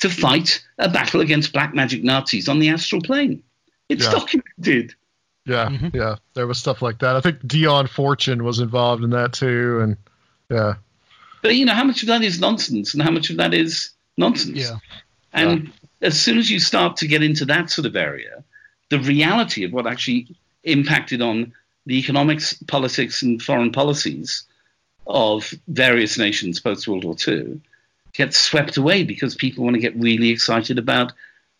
to 0.00 0.10
fight 0.10 0.62
a 0.78 0.88
battle 0.88 1.20
against 1.20 1.52
black 1.52 1.74
magic 1.74 2.02
Nazis 2.02 2.48
on 2.48 2.58
the 2.58 2.68
astral 2.68 3.00
plane. 3.02 3.42
It's 3.88 4.04
Yeah. 4.04 4.10
documented. 4.12 4.94
Yeah. 5.44 5.68
Mhm. 5.68 5.94
Yeah. 5.94 6.16
There 6.34 6.46
was 6.46 6.58
stuff 6.58 6.82
like 6.82 6.98
that. 7.00 7.16
I 7.16 7.20
think 7.20 7.46
Dion 7.46 7.86
Fortune 7.86 8.44
was 8.44 8.60
involved 8.60 9.02
in 9.04 9.10
that 9.10 9.32
too. 9.32 9.80
And 9.80 9.96
yeah. 10.50 10.74
But 11.42 11.56
you 11.56 11.64
know, 11.64 11.74
how 11.74 11.84
much 11.84 12.02
of 12.02 12.08
that 12.08 12.22
is 12.22 12.40
nonsense 12.40 12.94
and 12.94 13.02
how 13.02 13.10
much 13.10 13.28
of 13.30 13.36
that 13.38 13.52
is 13.52 13.90
nonsense? 14.16 14.58
Yeah. 14.58 14.76
And 15.32 15.72
as 16.02 16.20
soon 16.20 16.38
as 16.38 16.50
you 16.50 16.58
start 16.58 16.96
to 16.98 17.06
get 17.06 17.22
into 17.22 17.44
that 17.46 17.70
sort 17.70 17.86
of 17.86 17.96
area, 17.96 18.44
the 18.90 18.98
reality 18.98 19.64
of 19.64 19.72
what 19.72 19.86
actually 19.86 20.26
impacted 20.64 21.22
on 21.22 21.52
the 21.86 21.98
economics, 21.98 22.54
politics, 22.66 23.22
and 23.22 23.42
foreign 23.42 23.72
policies 23.72 24.44
of 25.06 25.52
various 25.68 26.18
nations 26.18 26.60
post 26.60 26.86
World 26.86 27.04
War 27.04 27.16
II 27.26 27.60
gets 28.12 28.38
swept 28.38 28.76
away 28.76 29.04
because 29.04 29.34
people 29.34 29.64
want 29.64 29.74
to 29.74 29.80
get 29.80 29.96
really 29.96 30.30
excited 30.30 30.78
about 30.78 31.12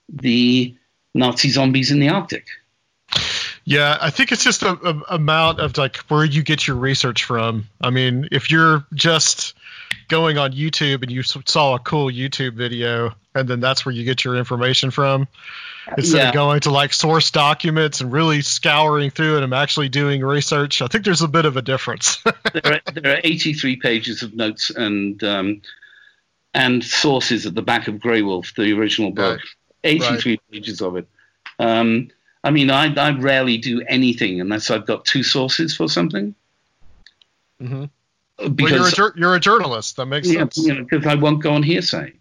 the 0.09 0.74
Nazi 1.14 1.49
zombies 1.49 1.90
in 1.90 1.99
the 1.99 2.09
Arctic. 2.09 2.47
Yeah, 3.64 3.97
I 4.01 4.11
think 4.11 4.32
it's 4.32 4.45
just 4.45 4.62
a, 4.62 4.70
a 4.70 5.14
amount 5.14 5.61
of 5.61 5.78
like 5.78 5.97
where 6.09 6.24
you 6.24 6.43
get 6.43 6.66
your 6.66 6.76
research 6.76 7.24
from. 7.24 7.68
I 7.80 7.90
mean, 7.90 8.28
if 8.32 8.51
you're 8.51 8.84
just 8.93 9.55
going 10.09 10.38
on 10.38 10.53
YouTube 10.53 11.03
and 11.03 11.11
you 11.11 11.22
saw 11.22 11.74
a 11.74 11.78
cool 11.78 12.11
YouTube 12.11 12.55
video 12.55 13.14
and 13.34 13.49
then 13.49 13.61
that's 13.61 13.86
where 13.86 13.95
you 13.95 14.05
get 14.05 14.24
your 14.24 14.36
information 14.36 14.90
from, 14.90 15.26
instead 15.97 16.18
Yeah. 16.18 16.28
of 16.28 16.34
going 16.34 16.61
to 16.61 16.70
like 16.70 16.93
source 16.93 17.30
documents 17.30 18.01
and 18.01 18.12
really 18.12 18.43
scouring 18.43 19.11
through 19.11 19.38
it 19.38 19.43
and 19.43 19.55
actually 19.55 19.88
doing 19.88 20.22
research, 20.22 20.82
I 20.82 20.86
think 20.86 21.05
there's 21.05 21.22
a 21.22 21.28
bit 21.28 21.47
of 21.47 21.57
a 21.57 21.62
difference. 21.62 22.22
there, 22.53 22.80
are, 22.86 22.93
there 22.93 23.14
are 23.14 23.20
83 23.24 23.76
pages 23.76 24.22
of 24.22 24.34
notes 24.34 24.70
and 24.70 25.22
um, 25.24 25.62
and 26.55 26.84
sources 26.84 27.47
at 27.47 27.55
the 27.55 27.62
back 27.62 27.88
of 27.88 27.99
Grey 27.99 28.20
Wolf, 28.20 28.53
the 28.55 28.78
original 28.78 29.11
book. 29.11 29.40
83 29.84 30.38
pages 30.51 30.82
of 30.82 30.97
it. 30.97 31.09
Um, 31.59 32.11
I 32.45 32.51
mean, 32.51 32.70
I, 32.70 32.93
I 32.95 33.18
rarely 33.18 33.57
do 33.57 33.82
anything 33.88 34.40
unless 34.40 34.70
I've 34.70 34.86
got 34.86 35.05
two 35.05 35.22
sources 35.22 35.74
for 35.74 35.88
something. 35.88 36.34
Mhm. 38.43 38.61
well, 38.61 38.70
you're 38.70 39.09
a, 39.09 39.12
you're 39.18 39.34
a 39.36 39.40
journalist. 39.40 39.97
That 39.97 40.07
makes 40.07 40.28
yeah, 40.28 40.40
sense. 40.40 40.59
you 40.59 40.74
know, 40.74 40.84
'cause 40.84 41.07
I 41.07 41.14
won't 41.14 41.43
go 41.43 41.53
on 41.53 41.62
hearsay. 41.62 42.12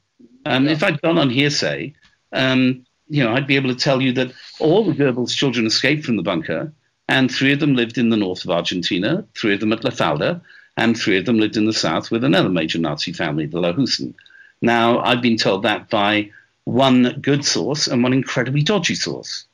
Um, 0.45 0.67
If 0.67 0.84
I'd 0.84 1.01
gone 1.01 1.17
on 1.17 1.30
hearsay, 1.30 1.93
um, 2.34 2.86
you 3.09 3.24
know, 3.24 3.34
I'd 3.34 3.47
be 3.47 3.55
able 3.55 3.69
to 3.74 3.80
tell 3.80 4.01
you 4.01 4.11
that 4.13 4.32
all 4.59 4.84
the 4.84 4.93
Goebbels 4.93 5.36
children 5.36 5.65
escaped 5.65 6.05
from 6.05 6.15
the 6.17 6.24
bunker, 6.24 6.72
and 7.09 7.30
three 7.30 7.51
of 7.51 7.59
them 7.59 7.76
lived 7.76 7.97
in 7.97 8.09
the 8.09 8.17
north 8.17 8.45
of 8.45 8.51
Argentina, 8.51 9.26
three 9.36 9.53
of 9.53 9.59
them 9.59 9.74
at 9.74 9.84
La 9.84 9.91
Falda, 9.91 10.41
and 10.78 10.97
three 10.97 11.17
of 11.17 11.26
them 11.26 11.38
lived 11.38 11.57
in 11.57 11.65
the 11.65 11.74
south 11.74 12.09
with 12.09 12.24
another 12.24 12.49
major 12.49 12.80
Nazi 12.80 13.11
family, 13.11 13.45
the 13.45 13.59
Lahusen. 13.59 14.13
Now, 14.61 14.99
I've 14.99 15.22
been 15.22 15.38
told 15.38 15.63
that 15.63 15.89
by 15.89 16.30
one 16.63 17.19
good 17.22 17.43
source 17.43 17.88
and 17.88 18.01
one 18.01 18.13
incredibly 18.13 18.63
dodgy 18.63 18.95
source. 18.95 19.45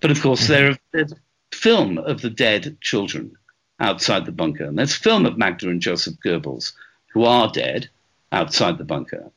But 0.00 0.10
of 0.10 0.20
course, 0.20 0.48
there 0.48 0.76
there's 0.92 1.12
film 1.52 1.98
of 1.98 2.20
the 2.20 2.30
dead 2.30 2.76
children 2.80 3.36
outside 3.80 4.26
the 4.26 4.32
bunker, 4.32 4.64
and 4.64 4.78
there's 4.78 4.96
a 4.96 5.00
film 5.00 5.26
of 5.26 5.38
Magda 5.38 5.68
and 5.68 5.80
Joseph 5.80 6.16
Goebbels, 6.24 6.72
who 7.12 7.24
are 7.24 7.50
dead 7.50 7.88
outside 8.32 8.78
the 8.78 8.84
bunker. 8.84 9.30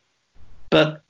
But 0.69 1.03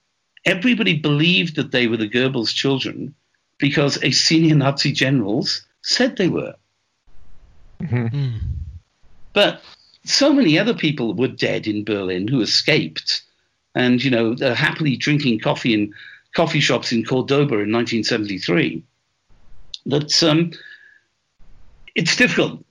everybody 0.46 0.98
believed 0.98 1.56
that 1.56 1.72
they 1.72 1.88
were 1.88 1.98
the 1.98 2.10
Goebbels 2.10 2.54
children 2.54 3.14
because 3.58 4.04
a 4.04 4.12
senior 4.12 4.56
Nazi 4.56 4.92
generals 4.92 5.66
said 5.82 6.18
they 6.18 6.28
were. 6.28 6.56
Hmm. 7.88 8.38
But 9.34 9.62
so 10.04 10.34
many 10.34 10.60
other 10.60 10.74
people 10.74 11.14
were 11.14 11.28
dead 11.28 11.68
in 11.68 11.84
Berlin 11.84 12.28
who 12.28 12.42
escaped, 12.42 13.22
and 13.76 14.04
you 14.04 14.12
know, 14.12 14.36
they're 14.36 14.56
happily 14.56 14.98
drinking 14.98 15.40
coffee 15.40 15.74
in 15.74 15.94
coffee 16.36 16.60
shops 16.60 16.92
in 16.92 17.06
Cordoba 17.06 17.56
in 17.56 17.72
1973. 17.72 18.84
That 19.86 20.24
um, 20.24 20.52
it's 21.96 22.16
difficult. 22.16 22.64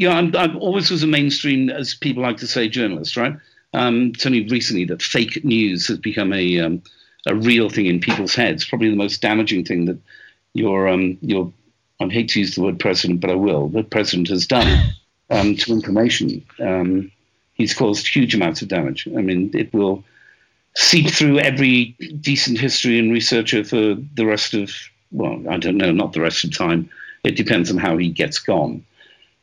You 0.00 0.08
know, 0.08 0.14
I'm, 0.14 0.34
I'm 0.34 0.56
always 0.56 0.90
was 0.90 1.02
a 1.02 1.06
mainstream, 1.06 1.68
as 1.68 1.92
people 1.92 2.22
like 2.22 2.38
to 2.38 2.46
say, 2.46 2.70
journalist, 2.70 3.18
right? 3.18 3.36
Um, 3.74 4.12
it's 4.14 4.24
only 4.24 4.48
recently 4.48 4.86
that 4.86 5.02
fake 5.02 5.44
news 5.44 5.86
has 5.88 5.98
become 5.98 6.32
a 6.32 6.58
um, 6.58 6.82
a 7.26 7.34
real 7.34 7.68
thing 7.68 7.84
in 7.84 8.00
people's 8.00 8.34
heads. 8.34 8.64
Probably 8.64 8.88
the 8.88 8.96
most 8.96 9.20
damaging 9.20 9.66
thing 9.66 9.84
that 9.84 9.98
your 10.54 10.88
um, 10.88 11.18
your 11.20 11.52
I 12.00 12.06
hate 12.08 12.30
to 12.30 12.40
use 12.40 12.54
the 12.54 12.62
word 12.62 12.80
president, 12.80 13.20
but 13.20 13.28
I 13.28 13.34
will. 13.34 13.68
The 13.68 13.82
president 13.82 14.28
has 14.28 14.46
done 14.46 14.90
um, 15.30 15.54
to 15.56 15.72
information. 15.72 16.46
Um, 16.58 17.12
he's 17.52 17.74
caused 17.74 18.08
huge 18.08 18.34
amounts 18.34 18.62
of 18.62 18.68
damage. 18.68 19.06
I 19.06 19.20
mean, 19.20 19.50
it 19.52 19.70
will 19.74 20.02
seep 20.76 21.10
through 21.10 21.40
every 21.40 21.94
decent 22.22 22.58
history 22.58 22.98
and 22.98 23.12
researcher 23.12 23.64
for 23.64 23.96
the 24.14 24.24
rest 24.24 24.54
of, 24.54 24.72
well, 25.12 25.44
I 25.50 25.58
don't 25.58 25.76
know, 25.76 25.92
not 25.92 26.14
the 26.14 26.22
rest 26.22 26.42
of 26.42 26.56
time. 26.56 26.88
It 27.22 27.36
depends 27.36 27.70
on 27.70 27.76
how 27.76 27.98
he 27.98 28.08
gets 28.08 28.38
gone. 28.38 28.82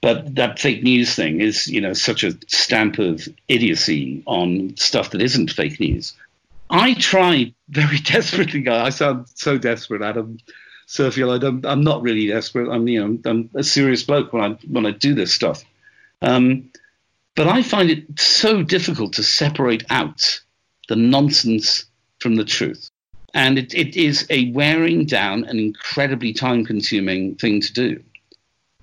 But 0.01 0.35
that 0.35 0.59
fake 0.59 0.83
news 0.83 1.15
thing 1.15 1.41
is, 1.41 1.67
you 1.67 1.81
know, 1.81 1.93
such 1.93 2.23
a 2.23 2.37
stamp 2.47 2.99
of 2.99 3.27
idiocy 3.47 4.21
on 4.27 4.77
stuff 4.77 5.11
that 5.11 5.21
isn't 5.21 5.51
fake 5.51 5.79
news. 5.79 6.13
I 6.69 6.93
try 6.95 7.53
very 7.69 7.97
desperately. 8.03 8.67
I 8.67 8.89
sound 8.89 9.27
so 9.35 9.57
desperate, 9.57 10.01
Adam. 10.01 10.37
Sergio, 10.87 11.33
I 11.33 11.37
don't, 11.37 11.65
I'm 11.65 11.81
not 11.81 12.01
really 12.01 12.27
desperate. 12.27 12.69
I'm, 12.69 12.87
you 12.87 13.05
know, 13.05 13.19
I'm 13.29 13.49
a 13.55 13.63
serious 13.63 14.03
bloke 14.03 14.31
when 14.31 14.43
I 14.43 14.49
when 14.67 14.85
I 14.85 14.91
do 14.91 15.13
this 15.13 15.33
stuff. 15.33 15.63
Um, 16.21 16.71
but 17.35 17.47
I 17.47 17.61
find 17.61 17.89
it 17.89 18.19
so 18.19 18.63
difficult 18.63 19.13
to 19.13 19.23
separate 19.23 19.83
out 19.89 20.41
the 20.87 20.95
nonsense 20.95 21.85
from 22.19 22.35
the 22.35 22.45
truth, 22.45 22.89
and 23.33 23.59
it, 23.59 23.73
it 23.73 23.97
is 23.97 24.25
a 24.29 24.51
wearing 24.51 25.05
down 25.05 25.43
and 25.43 25.59
incredibly 25.59 26.33
time-consuming 26.33 27.35
thing 27.35 27.61
to 27.61 27.73
do. 27.73 28.03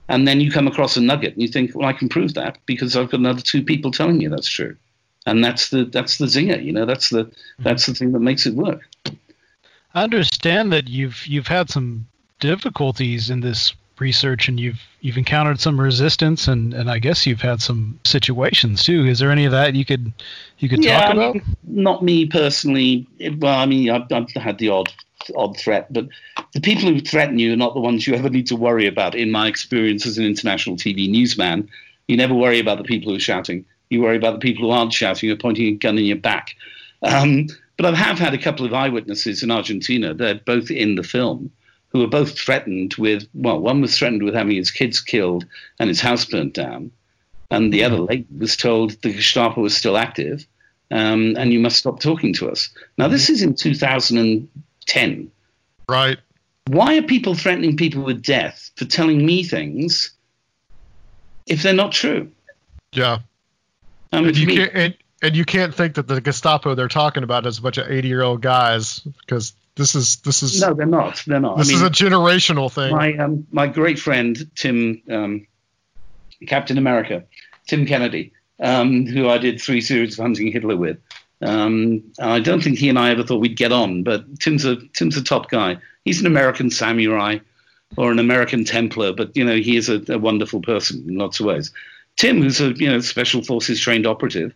And 0.08 0.28
then 0.28 0.40
you 0.40 0.50
come 0.50 0.66
across 0.66 0.96
a 0.96 1.00
nugget, 1.00 1.32
and 1.32 1.42
you 1.42 1.48
think, 1.48 1.74
well, 1.74 1.88
I 1.88 1.94
can 1.94 2.08
prove 2.08 2.34
that 2.34 2.58
because 2.66 2.96
I've 2.96 3.10
got 3.10 3.20
another 3.20 3.40
two 3.40 3.62
people 3.62 3.90
telling 3.90 4.20
you 4.20 4.28
that's 4.28 4.48
true, 4.48 4.76
and 5.24 5.42
that's 5.42 5.70
the 5.70 5.84
that's 5.86 6.18
the 6.18 6.26
zinger. 6.26 6.62
You 6.62 6.72
know, 6.72 6.84
that's 6.84 7.08
the 7.08 7.32
that's 7.60 7.86
the 7.86 7.94
thing 7.94 8.12
that 8.12 8.20
makes 8.20 8.46
it 8.46 8.54
work. 8.54 8.82
I 9.94 10.02
understand 10.02 10.72
that 10.72 10.88
you've 10.88 11.26
you've 11.26 11.46
had 11.46 11.70
some 11.70 12.06
difficulties 12.40 13.30
in 13.30 13.40
this 13.40 13.74
research 13.98 14.48
and 14.48 14.58
you've 14.58 14.80
you've 15.00 15.16
encountered 15.16 15.60
some 15.60 15.80
resistance 15.80 16.48
and, 16.48 16.74
and 16.74 16.90
I 16.90 16.98
guess 16.98 17.26
you've 17.26 17.40
had 17.40 17.62
some 17.62 17.98
situations 18.04 18.82
too. 18.82 19.06
Is 19.06 19.20
there 19.20 19.30
any 19.30 19.44
of 19.44 19.52
that 19.52 19.74
you 19.74 19.84
could 19.84 20.12
you 20.58 20.68
could 20.68 20.84
yeah, 20.84 21.00
talk 21.00 21.10
I 21.10 21.12
about? 21.12 21.34
mean, 21.34 21.56
not 21.62 22.02
me 22.02 22.26
personally. 22.26 23.06
Well, 23.38 23.56
I 23.56 23.66
mean, 23.66 23.90
I've, 23.90 24.10
I've 24.12 24.30
had 24.30 24.58
the 24.58 24.70
odd 24.70 24.92
odd 25.36 25.56
threat, 25.56 25.92
but 25.92 26.08
the 26.52 26.60
people 26.60 26.88
who 26.88 27.00
threaten 27.00 27.38
you 27.38 27.52
are 27.52 27.56
not 27.56 27.74
the 27.74 27.80
ones 27.80 28.06
you 28.06 28.14
ever 28.14 28.30
need 28.30 28.46
to 28.48 28.56
worry 28.56 28.86
about. 28.86 29.14
In 29.14 29.30
my 29.30 29.48
experience 29.48 30.06
as 30.06 30.18
an 30.18 30.24
international 30.24 30.76
TV 30.76 31.08
newsman, 31.08 31.68
you 32.08 32.16
never 32.16 32.34
worry 32.34 32.60
about 32.60 32.78
the 32.78 32.84
people 32.84 33.10
who 33.10 33.16
are 33.16 33.20
shouting. 33.20 33.64
You 33.90 34.02
worry 34.02 34.16
about 34.16 34.34
the 34.34 34.40
people 34.40 34.64
who 34.64 34.70
aren't 34.70 34.92
shouting 34.92 35.30
or 35.30 35.36
pointing 35.36 35.66
a 35.66 35.72
gun 35.72 35.98
in 35.98 36.04
your 36.04 36.16
back. 36.16 36.54
Um, 37.02 37.48
but 37.76 37.86
I 37.86 37.96
have 37.96 38.18
had 38.18 38.34
a 38.34 38.38
couple 38.38 38.64
of 38.64 38.72
eyewitnesses 38.72 39.42
in 39.42 39.50
Argentina. 39.50 40.14
They're 40.14 40.34
both 40.34 40.70
in 40.70 40.94
the 40.94 41.02
film 41.02 41.50
who 41.88 42.00
were 42.00 42.08
both 42.08 42.36
threatened 42.38 42.94
with, 42.94 43.28
well, 43.34 43.60
one 43.60 43.80
was 43.80 43.96
threatened 43.96 44.22
with 44.22 44.34
having 44.34 44.56
his 44.56 44.70
kids 44.70 45.00
killed 45.00 45.44
and 45.78 45.88
his 45.88 46.00
house 46.00 46.24
burnt 46.24 46.54
down. 46.54 46.90
And 47.50 47.72
the 47.72 47.84
other 47.84 47.98
lady 47.98 48.26
was 48.36 48.56
told 48.56 48.92
the 49.02 49.12
Gestapo 49.12 49.60
was 49.60 49.76
still 49.76 49.96
active 49.96 50.46
um, 50.90 51.36
and 51.36 51.52
you 51.52 51.60
must 51.60 51.78
stop 51.78 52.00
talking 52.00 52.32
to 52.34 52.50
us. 52.50 52.70
Now, 52.98 53.08
this 53.08 53.30
is 53.30 53.42
in 53.42 54.48
2010. 54.86 55.30
Right. 55.88 56.18
Why 56.66 56.96
are 56.96 57.02
people 57.02 57.34
threatening 57.34 57.76
people 57.76 58.02
with 58.02 58.22
death 58.22 58.70
for 58.76 58.84
telling 58.86 59.24
me 59.24 59.42
things 59.42 60.12
if 61.46 61.62
they're 61.62 61.74
not 61.74 61.92
true? 61.92 62.30
Yeah. 62.92 63.18
Um, 64.12 64.26
and, 64.26 64.36
you 64.36 64.46
me- 64.46 64.56
can't, 64.56 64.72
and, 64.74 64.96
and 65.22 65.36
you 65.36 65.44
can't 65.44 65.74
think 65.74 65.94
that 65.94 66.06
the 66.06 66.20
Gestapo 66.20 66.74
they're 66.74 66.88
talking 66.88 67.22
about 67.22 67.46
is 67.46 67.58
a 67.58 67.62
bunch 67.62 67.78
of 67.78 67.90
80 67.90 68.08
year 68.08 68.22
old 68.22 68.40
guys 68.40 69.00
because 69.00 69.52
this 69.76 69.94
is 69.94 70.16
this 70.16 70.42
is 70.42 70.60
no, 70.60 70.72
they're 70.72 70.86
not. 70.86 71.22
They're 71.26 71.40
not. 71.40 71.58
this 71.58 71.68
I 71.68 71.72
mean, 71.72 71.76
is 71.78 71.82
a 71.82 71.90
generational 71.90 72.70
thing. 72.70 72.94
my 72.94 73.16
um, 73.16 73.46
my 73.50 73.66
great 73.66 73.98
friend 73.98 74.48
Tim 74.54 75.02
um, 75.10 75.46
Captain 76.46 76.78
America, 76.78 77.24
Tim 77.66 77.84
Kennedy, 77.84 78.32
um, 78.60 79.06
who 79.06 79.28
I 79.28 79.38
did 79.38 79.60
three 79.60 79.80
series 79.80 80.16
of 80.16 80.22
Hunting 80.22 80.52
Hitler 80.52 80.76
with. 80.76 80.98
Um, 81.42 82.02
I 82.20 82.40
don't 82.40 82.62
think 82.62 82.78
he 82.78 82.88
and 82.88 82.98
I 82.98 83.10
ever 83.10 83.22
thought 83.22 83.40
we'd 83.40 83.56
get 83.56 83.72
on, 83.72 84.02
but 84.02 84.40
Tim's 84.40 84.64
a 84.64 84.76
Tim's 84.94 85.16
a 85.16 85.22
top 85.22 85.50
guy. 85.50 85.78
He's 86.04 86.20
an 86.20 86.26
American 86.26 86.70
samurai 86.70 87.38
or 87.96 88.10
an 88.10 88.18
American 88.18 88.64
Templar, 88.64 89.12
but 89.12 89.36
you 89.36 89.44
know 89.44 89.56
he 89.56 89.76
is 89.76 89.88
a, 89.88 90.02
a 90.08 90.18
wonderful 90.18 90.62
person 90.62 91.04
in 91.08 91.16
lots 91.16 91.40
of 91.40 91.46
ways. 91.46 91.72
Tim, 92.16 92.40
who's 92.40 92.60
a 92.60 92.72
you 92.72 92.88
know 92.88 93.00
special 93.00 93.42
forces 93.42 93.80
trained 93.80 94.06
operative, 94.06 94.54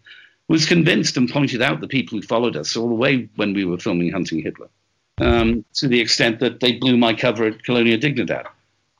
was 0.48 0.66
convinced 0.66 1.16
and 1.16 1.30
pointed 1.30 1.62
out 1.62 1.80
the 1.80 1.88
people 1.88 2.18
who 2.18 2.22
followed 2.22 2.56
us 2.56 2.76
all 2.76 2.88
the 2.88 2.94
way 2.94 3.28
when 3.36 3.52
we 3.52 3.64
were 3.64 3.78
filming 3.78 4.10
Hunting 4.10 4.42
Hitler, 4.42 4.68
um, 5.20 5.64
to 5.74 5.88
the 5.88 6.00
extent 6.00 6.40
that 6.40 6.60
they 6.60 6.72
blew 6.72 6.96
my 6.96 7.14
cover 7.14 7.44
at 7.44 7.62
Colonia 7.64 7.98
Dignidad. 7.98 8.46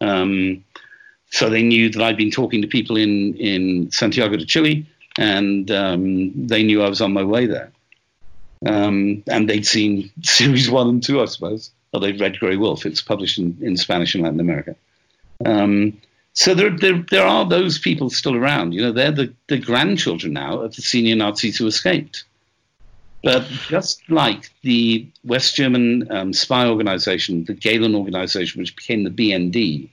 Um, 0.01 0.65
so 1.31 1.51
they 1.51 1.63
knew 1.63 1.91
that 1.91 2.03
I'd 2.03 2.17
been 2.17 2.31
talking 2.31 2.63
to 2.63 2.69
people 2.69 2.97
in, 2.97 3.35
in 3.35 3.91
Santiago 3.91 4.37
de 4.37 4.47
Chile, 4.47 4.87
and 5.19 5.69
um, 5.73 6.47
they 6.47 6.63
knew 6.63 6.81
I 6.81 6.89
was 6.89 7.01
on 7.01 7.13
my 7.13 7.25
way 7.25 7.47
there. 7.47 7.73
Um, 8.65 9.25
and 9.27 9.51
they'd 9.51 9.67
seen 9.67 10.11
series 10.23 10.71
one 10.71 10.89
and 10.89 11.03
two, 11.03 11.21
I 11.21 11.27
suppose. 11.27 11.71
Or 11.93 12.01
they'd 12.01 12.21
read 12.21 12.39
Grey 12.39 12.57
Wolf. 12.57 12.87
It's 12.87 13.03
published 13.03 13.39
in, 13.39 13.59
in 13.61 13.77
Spanish 13.77 14.15
in 14.15 14.23
Latin 14.23 14.41
America. 14.41 14.77
Um, 15.45 16.01
so 16.35 16.55
there, 16.55 16.71
there, 16.71 17.05
there 17.11 17.27
are 17.27 17.45
those 17.45 17.79
people 17.79 18.11
still 18.11 18.37
around. 18.37 18.75
You 18.75 18.83
know, 18.83 18.93
they're 18.93 19.11
the, 19.11 19.35
the 19.49 19.59
grandchildren 19.59 20.35
now 20.35 20.61
of 20.61 20.77
the 20.77 20.83
senior 20.83 21.17
Nazis 21.17 21.59
who 21.59 21.67
escaped. 21.67 22.25
But 23.25 23.45
just 23.49 24.09
like 24.09 24.51
the 24.63 25.09
West 25.25 25.57
German 25.57 26.09
um, 26.13 26.33
spy 26.33 26.69
organization, 26.69 27.45
the 27.45 27.55
Gehlen 27.55 27.97
organization, 27.97 28.61
which 28.61 28.77
became 28.77 29.03
the 29.03 29.11
BND, 29.11 29.89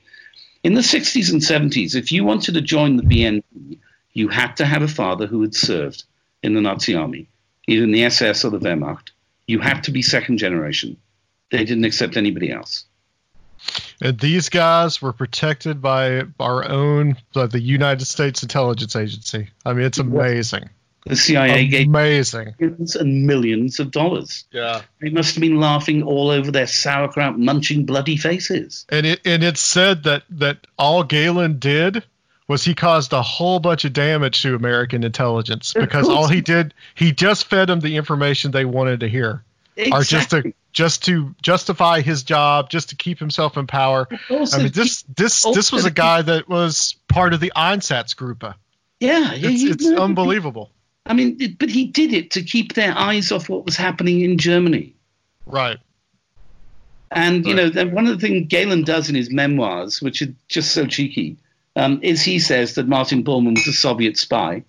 in 0.62 0.74
the 0.74 0.82
60s 0.82 1.32
and 1.32 1.40
70s, 1.40 1.96
if 1.96 2.12
you 2.12 2.24
wanted 2.24 2.54
to 2.54 2.60
join 2.60 2.96
the 2.96 3.02
BND, 3.02 3.78
you 4.16 4.28
had 4.28 4.56
to 4.56 4.64
have 4.64 4.80
a 4.80 4.88
father 4.88 5.26
who 5.26 5.42
had 5.42 5.54
served 5.54 6.04
in 6.42 6.54
the 6.54 6.60
Nazi 6.62 6.94
army, 6.94 7.28
either 7.68 7.84
in 7.84 7.92
the 7.92 8.04
SS 8.04 8.46
or 8.46 8.50
the 8.50 8.58
Wehrmacht. 8.58 9.10
You 9.46 9.58
had 9.58 9.84
to 9.84 9.90
be 9.90 10.00
second 10.00 10.38
generation. 10.38 10.96
They 11.50 11.64
didn't 11.64 11.84
accept 11.84 12.16
anybody 12.16 12.50
else. 12.50 12.86
And 14.00 14.18
these 14.18 14.48
guys 14.48 15.02
were 15.02 15.12
protected 15.12 15.82
by 15.82 16.22
our 16.40 16.66
own, 16.66 17.16
by 17.34 17.46
the 17.46 17.60
United 17.60 18.06
States 18.06 18.42
Intelligence 18.42 18.96
Agency. 18.96 19.50
I 19.66 19.74
mean, 19.74 19.84
it's 19.84 19.98
amazing. 19.98 20.70
The 21.04 21.14
CIA 21.14 21.66
gave 21.68 21.86
Amazing. 21.86 22.54
millions 22.58 22.96
and 22.96 23.26
millions 23.26 23.78
of 23.78 23.90
dollars. 23.90 24.44
Yeah. 24.50 24.80
They 25.00 25.10
must 25.10 25.34
have 25.34 25.42
been 25.42 25.60
laughing 25.60 26.02
all 26.02 26.30
over 26.30 26.50
their 26.50 26.66
sauerkraut 26.66 27.38
munching 27.38 27.84
bloody 27.84 28.16
faces. 28.16 28.86
And 28.88 29.06
it 29.06 29.20
and 29.24 29.44
it's 29.44 29.60
said 29.60 30.02
that 30.04 30.24
that 30.30 30.66
all 30.78 31.04
Gehlen 31.04 31.60
did 31.60 32.02
was 32.48 32.64
he 32.64 32.74
caused 32.74 33.12
a 33.12 33.22
whole 33.22 33.58
bunch 33.58 33.84
of 33.84 33.92
damage 33.92 34.42
to 34.42 34.54
American 34.54 35.02
intelligence 35.04 35.72
because 35.74 36.08
all 36.08 36.28
he 36.28 36.40
did 36.40 36.74
he 36.94 37.12
just 37.12 37.46
fed 37.46 37.68
them 37.68 37.80
the 37.80 37.96
information 37.96 38.50
they 38.52 38.64
wanted 38.64 39.00
to 39.00 39.08
hear, 39.08 39.42
or 39.92 40.02
just 40.02 40.30
to 40.30 40.52
just 40.72 41.04
to 41.06 41.34
justify 41.42 42.00
his 42.02 42.22
job, 42.22 42.70
just 42.70 42.90
to 42.90 42.96
keep 42.96 43.18
himself 43.18 43.56
in 43.56 43.66
power. 43.66 44.06
Also, 44.30 44.58
I 44.58 44.62
mean, 44.64 44.72
this 44.72 45.02
this 45.16 45.42
this 45.54 45.72
was 45.72 45.84
a 45.84 45.90
guy 45.90 46.22
that 46.22 46.48
was 46.48 46.94
part 47.08 47.32
of 47.34 47.40
the 47.40 47.52
Einsatzgruppe. 47.56 48.54
yeah, 49.00 49.32
yeah, 49.34 49.48
It's, 49.50 49.62
he- 49.62 49.70
it's 49.70 49.86
unbelievable. 49.86 50.70
I 51.08 51.14
mean, 51.14 51.56
but 51.60 51.68
he 51.70 51.86
did 51.86 52.12
it 52.12 52.32
to 52.32 52.42
keep 52.42 52.74
their 52.74 52.92
eyes 52.98 53.30
off 53.30 53.48
what 53.48 53.64
was 53.64 53.76
happening 53.76 54.22
in 54.22 54.38
Germany. 54.38 54.92
Right. 55.46 55.78
And 57.12 57.46
you 57.46 57.54
know, 57.54 57.70
one 57.86 58.06
of 58.08 58.20
the 58.20 58.26
things 58.26 58.48
Gehlen 58.48 58.82
does 58.84 59.08
in 59.08 59.14
his 59.14 59.30
memoirs, 59.30 60.02
which 60.02 60.20
are 60.22 60.34
just 60.48 60.72
so 60.72 60.86
cheeky, 60.86 61.36
um, 61.76 62.00
is 62.02 62.22
he 62.22 62.38
says 62.38 62.74
that 62.74 62.88
Martin 62.88 63.22
Bormann 63.22 63.54
was 63.54 63.66
a 63.68 63.72
Soviet 63.72 64.16
spy 64.16 64.64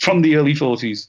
from 0.00 0.22
the 0.22 0.36
early 0.36 0.54
40s, 0.54 1.08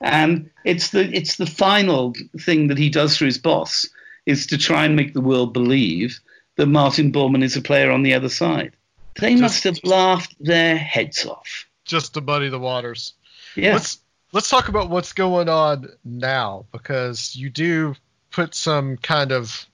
and 0.00 0.50
it's 0.64 0.90
the 0.90 1.08
it's 1.16 1.36
the 1.36 1.46
final 1.46 2.12
thing 2.40 2.68
that 2.68 2.78
he 2.78 2.90
does 2.90 3.16
for 3.16 3.24
his 3.24 3.38
boss 3.38 3.88
is 4.26 4.46
to 4.48 4.58
try 4.58 4.84
and 4.84 4.96
make 4.96 5.14
the 5.14 5.20
world 5.20 5.52
believe 5.52 6.20
that 6.56 6.66
Martin 6.66 7.12
Bormann 7.12 7.44
is 7.44 7.56
a 7.56 7.62
player 7.62 7.90
on 7.90 8.02
the 8.02 8.14
other 8.14 8.28
side. 8.28 8.74
They 9.20 9.32
Just- 9.32 9.42
must 9.42 9.64
have 9.64 9.80
laughed 9.84 10.34
their 10.40 10.76
heads 10.76 11.24
off. 11.24 11.66
Just 11.84 12.14
to 12.14 12.20
muddy 12.20 12.48
the 12.48 12.58
waters. 12.58 13.14
Yeah. 13.54 13.74
Let's 13.74 14.00
let's 14.32 14.50
talk 14.50 14.68
about 14.68 14.90
what's 14.90 15.12
going 15.12 15.48
on 15.48 15.88
now 16.04 16.66
because 16.72 17.36
you 17.36 17.48
do 17.48 17.94
put 18.32 18.54
some 18.54 18.96
kind 18.96 19.30
of 19.32 19.66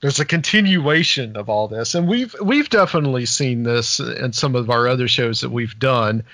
there's 0.00 0.20
a 0.20 0.24
continuation 0.24 1.36
of 1.36 1.48
all 1.48 1.68
this. 1.68 1.94
And 1.94 2.08
we've 2.08 2.34
we've 2.42 2.70
definitely 2.70 3.26
seen 3.26 3.62
this 3.62 4.00
in 4.00 4.32
some 4.32 4.56
of 4.56 4.70
our 4.70 4.88
other 4.88 5.08
shows 5.08 5.42
that 5.42 5.50
we've 5.50 5.78
done. 5.78 6.24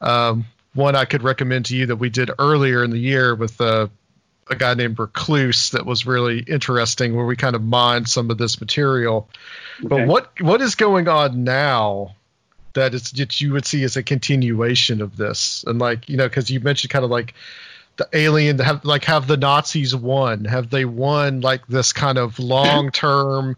Um, 0.00 0.46
one 0.74 0.96
i 0.96 1.04
could 1.04 1.22
recommend 1.22 1.66
to 1.66 1.76
you 1.76 1.86
that 1.86 1.96
we 1.96 2.08
did 2.08 2.30
earlier 2.38 2.82
in 2.82 2.90
the 2.90 2.98
year 2.98 3.34
with 3.34 3.60
uh, 3.60 3.88
a 4.50 4.56
guy 4.56 4.74
named 4.74 4.98
recluse 4.98 5.70
that 5.70 5.86
was 5.86 6.06
really 6.06 6.40
interesting 6.40 7.14
where 7.14 7.26
we 7.26 7.36
kind 7.36 7.54
of 7.54 7.62
mined 7.62 8.08
some 8.08 8.30
of 8.30 8.38
this 8.38 8.60
material. 8.60 9.28
Okay. 9.80 9.88
but 9.88 10.06
what 10.06 10.40
what 10.40 10.60
is 10.60 10.74
going 10.74 11.08
on 11.08 11.44
now 11.44 12.14
that 12.74 12.94
it's 12.94 13.12
that 13.12 13.40
you 13.40 13.52
would 13.52 13.66
see 13.66 13.84
as 13.84 13.96
a 13.96 14.02
continuation 14.02 15.00
of 15.00 15.16
this? 15.16 15.64
And 15.66 15.78
like 15.78 16.08
you 16.08 16.16
know 16.16 16.28
because 16.28 16.50
you 16.50 16.60
mentioned 16.60 16.90
kind 16.90 17.04
of 17.04 17.10
like 17.10 17.34
the 17.96 18.08
alien 18.12 18.58
have 18.58 18.84
like 18.84 19.04
have 19.04 19.26
the 19.26 19.36
nazis 19.36 19.94
won 19.94 20.44
have 20.44 20.70
they 20.70 20.84
won 20.84 21.40
like 21.40 21.66
this 21.66 21.92
kind 21.92 22.18
of 22.18 22.38
long 22.38 22.90
term 22.90 23.56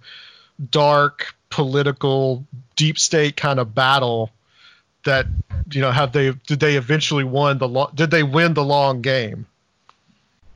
dark 0.70 1.34
political 1.50 2.44
deep 2.76 2.98
state 2.98 3.36
kind 3.36 3.60
of 3.60 3.74
battle 3.74 4.30
that 5.04 5.26
you 5.70 5.80
know 5.80 5.90
have 5.90 6.12
they 6.12 6.32
did 6.46 6.60
they 6.60 6.76
eventually 6.76 7.24
won 7.24 7.58
the 7.58 7.68
lo- 7.68 7.90
did 7.94 8.10
they 8.10 8.22
win 8.22 8.54
the 8.54 8.64
long 8.64 9.02
game 9.02 9.46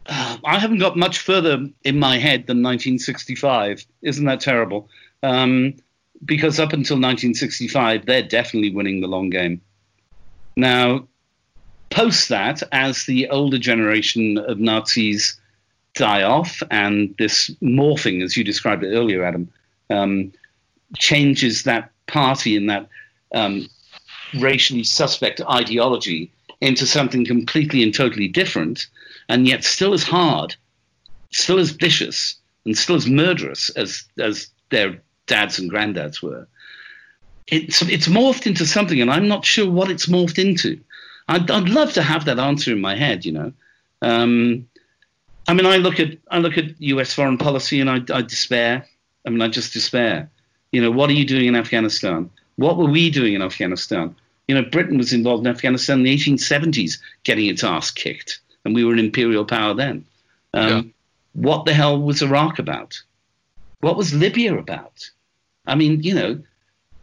I 0.08 0.58
haven't 0.58 0.78
got 0.78 0.96
much 0.96 1.18
further 1.18 1.68
in 1.84 1.98
my 1.98 2.16
head 2.18 2.46
than 2.46 2.62
1965. 2.62 3.84
Isn't 4.02 4.24
that 4.24 4.40
terrible? 4.40 4.88
Um, 5.22 5.74
because 6.24 6.58
up 6.58 6.72
until 6.72 6.96
1965, 6.96 8.06
they're 8.06 8.22
definitely 8.22 8.74
winning 8.74 9.00
the 9.00 9.06
long 9.06 9.30
game. 9.30 9.60
Now, 10.56 11.06
post 11.90 12.28
that, 12.28 12.62
as 12.72 13.04
the 13.06 13.28
older 13.28 13.58
generation 13.58 14.38
of 14.38 14.58
Nazis 14.58 15.38
die 15.94 16.22
off, 16.22 16.62
and 16.70 17.14
this 17.18 17.50
morphing, 17.62 18.22
as 18.22 18.36
you 18.36 18.44
described 18.44 18.84
it 18.84 18.94
earlier, 18.94 19.24
Adam, 19.24 19.50
um, 19.90 20.32
changes 20.96 21.64
that 21.64 21.90
party 22.06 22.56
and 22.56 22.70
that 22.70 22.88
um, 23.34 23.68
racially 24.38 24.84
suspect 24.84 25.40
ideology 25.50 26.30
into 26.60 26.86
something 26.86 27.24
completely 27.24 27.82
and 27.82 27.94
totally 27.94 28.28
different, 28.28 28.86
and 29.28 29.46
yet 29.46 29.64
still 29.64 29.94
as 29.94 30.02
hard, 30.02 30.56
still 31.30 31.58
as 31.58 31.70
vicious, 31.70 32.36
and 32.64 32.76
still 32.76 32.96
as 32.96 33.06
murderous 33.06 33.70
as 33.70 34.04
as 34.18 34.48
their 34.70 35.00
dads 35.26 35.58
and 35.58 35.70
granddads 35.70 36.22
were. 36.22 36.46
It's 37.46 37.80
it's 37.82 38.08
morphed 38.08 38.46
into 38.46 38.66
something, 38.66 39.00
and 39.00 39.10
I'm 39.10 39.28
not 39.28 39.44
sure 39.44 39.70
what 39.70 39.90
it's 39.90 40.06
morphed 40.06 40.38
into. 40.38 40.80
I'd, 41.28 41.50
I'd 41.50 41.68
love 41.68 41.92
to 41.94 42.02
have 42.02 42.24
that 42.24 42.38
answer 42.38 42.72
in 42.72 42.80
my 42.80 42.94
head, 42.96 43.24
you 43.24 43.32
know. 43.32 43.52
Um, 44.02 44.68
I 45.46 45.54
mean, 45.54 45.66
I 45.66 45.76
look 45.76 45.98
at 46.00 46.18
I 46.30 46.38
look 46.38 46.58
at 46.58 46.80
U.S. 46.80 47.12
foreign 47.14 47.38
policy, 47.38 47.80
and 47.80 47.88
I, 47.90 48.00
I 48.12 48.22
despair. 48.22 48.86
I 49.26 49.30
mean, 49.30 49.42
I 49.42 49.48
just 49.48 49.72
despair. 49.72 50.30
You 50.72 50.82
know, 50.82 50.90
what 50.90 51.10
are 51.10 51.14
you 51.14 51.24
doing 51.26 51.46
in 51.46 51.56
Afghanistan? 51.56 52.30
What 52.56 52.76
were 52.76 52.90
we 52.90 53.10
doing 53.10 53.34
in 53.34 53.42
Afghanistan? 53.42 54.14
You 54.46 54.54
know, 54.54 54.62
Britain 54.62 54.98
was 54.98 55.12
involved 55.12 55.46
in 55.46 55.52
Afghanistan 55.52 55.98
in 55.98 56.04
the 56.04 56.16
1870s, 56.16 56.98
getting 57.24 57.46
its 57.46 57.62
ass 57.64 57.90
kicked, 57.90 58.40
and 58.64 58.74
we 58.74 58.84
were 58.84 58.92
an 58.92 58.98
imperial 58.98 59.44
power 59.44 59.74
then. 59.74 60.04
Um, 60.54 60.68
Yeah. 60.68 60.82
What 61.34 61.66
the 61.66 61.74
hell 61.74 62.00
was 62.00 62.20
Iraq 62.22 62.58
about? 62.58 63.00
What 63.80 63.96
was 63.96 64.12
Libya 64.14 64.58
about? 64.58 65.08
I 65.66 65.74
mean, 65.76 66.02
you 66.02 66.14
know, 66.14 66.40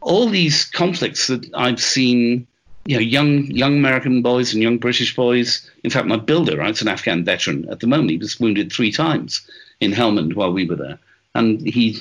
all 0.02 0.28
these 0.28 0.66
conflicts 0.66 1.28
that 1.28 1.50
I've 1.54 1.82
seen, 1.82 2.48
you 2.86 2.95
know, 2.95 3.02
young 3.02 3.45
young 3.45 3.78
American 3.78 4.22
boys 4.22 4.53
and 4.53 4.62
young 4.62 4.78
British 4.78 5.16
boys. 5.16 5.70
In 5.84 5.90
fact, 5.90 6.07
my 6.07 6.18
builder, 6.18 6.57
right, 6.57 6.74
is 6.74 6.82
an 6.82 6.88
Afghan 6.88 7.24
veteran 7.24 7.68
at 7.70 7.80
the 7.80 7.88
moment. 7.88 8.12
He 8.12 8.18
was 8.18 8.40
wounded 8.40 8.72
three 8.72 8.91
times 8.91 9.41
in 9.80 9.91
Helmand 9.91 10.36
while 10.36 10.53
we 10.53 10.66
were 10.68 10.76
there. 10.76 10.99
and 11.36 11.62
he 11.68 11.99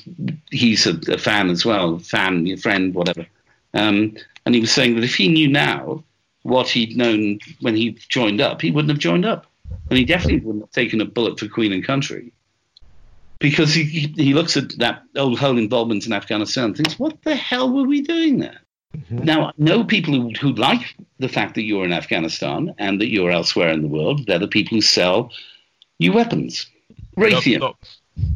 he's 0.51 0.87
a, 0.87 0.99
a 1.13 1.19
fan 1.19 1.51
as 1.51 1.65
well, 1.67 1.99
fan, 1.99 2.47
your 2.47 2.57
friend, 2.57 2.95
whatever. 2.95 3.27
Um, 3.75 4.17
and 4.47 4.55
he 4.55 4.61
was 4.61 4.73
saying 4.73 4.95
that 4.95 5.05
if 5.05 5.17
he 5.17 5.29
knew 5.29 5.49
now 5.49 6.05
what 6.43 6.69
he'd 6.69 6.97
known 6.97 7.41
when 7.61 7.75
he 7.75 7.99
joined 8.09 8.41
up, 8.41 8.63
he 8.63 8.71
wouldn't 8.71 8.91
have 8.91 9.01
joined 9.01 9.27
up, 9.27 9.47
and 9.91 9.99
he 9.99 10.05
definitely 10.05 10.41
wouldn't 10.41 10.65
have 10.65 10.71
taken 10.71 11.01
a 11.01 11.05
bullet 11.05 11.39
for 11.39 11.49
Queen 11.49 11.73
and 11.73 11.85
Country. 11.85 12.33
Because 13.41 13.75
he, 13.75 14.13
he 14.17 14.33
looks 14.33 14.57
at 14.57 14.79
that 14.79 15.03
old 15.17 15.39
whole 15.39 15.59
involvement 15.59 16.07
in 16.07 16.13
Afghanistan 16.13 16.67
and 16.67 16.77
thinks, 16.77 16.99
what 16.99 17.21
the 17.25 17.35
hell 17.35 17.71
were 17.71 17.83
we 17.83 18.01
doing 18.01 18.39
there? 18.39 18.61
Mm-hmm. 18.95 19.25
Now, 19.25 19.47
I 19.49 19.53
know 19.59 19.85
people 19.85 20.15
who, 20.15 20.31
who 20.31 20.53
like 20.53 20.95
the 21.19 21.29
fact 21.29 21.55
that 21.55 21.63
you're 21.63 21.85
in 21.85 21.93
Afghanistan 21.93 22.75
and 22.79 23.01
that 23.01 23.11
you're 23.11 23.31
elsewhere 23.31 23.69
in 23.69 23.83
the 23.83 23.89
world. 23.89 24.27
They're 24.27 24.39
the 24.39 24.49
people 24.49 24.77
who 24.77 24.83
sell 24.83 25.31
you 25.99 26.13
weapons. 26.13 26.67
Raytheon. 27.17 27.75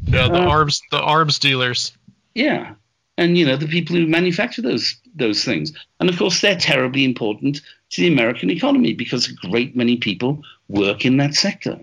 Yeah, 0.05 0.28
the 0.28 0.35
uh, 0.35 0.48
arms 0.48 0.82
the 0.90 1.01
arms 1.01 1.39
dealers. 1.39 1.93
Yeah. 2.35 2.74
And 3.16 3.36
you 3.36 3.47
know, 3.47 3.56
the 3.56 3.66
people 3.66 3.97
who 3.97 4.06
manufacture 4.06 4.62
those 4.62 4.97
those 5.14 5.44
things. 5.44 5.72
And 6.01 6.09
of 6.09 6.18
course 6.18 6.40
they're 6.40 6.56
terribly 6.56 7.05
important 7.05 7.60
to 7.90 8.01
the 8.01 8.09
American 8.09 8.51
economy 8.51 8.94
because 8.94 9.28
a 9.28 9.48
great 9.48 9.76
many 9.76 9.97
people 9.97 10.43
work 10.68 11.05
in 11.05 11.16
that 11.18 11.35
sector. 11.35 11.78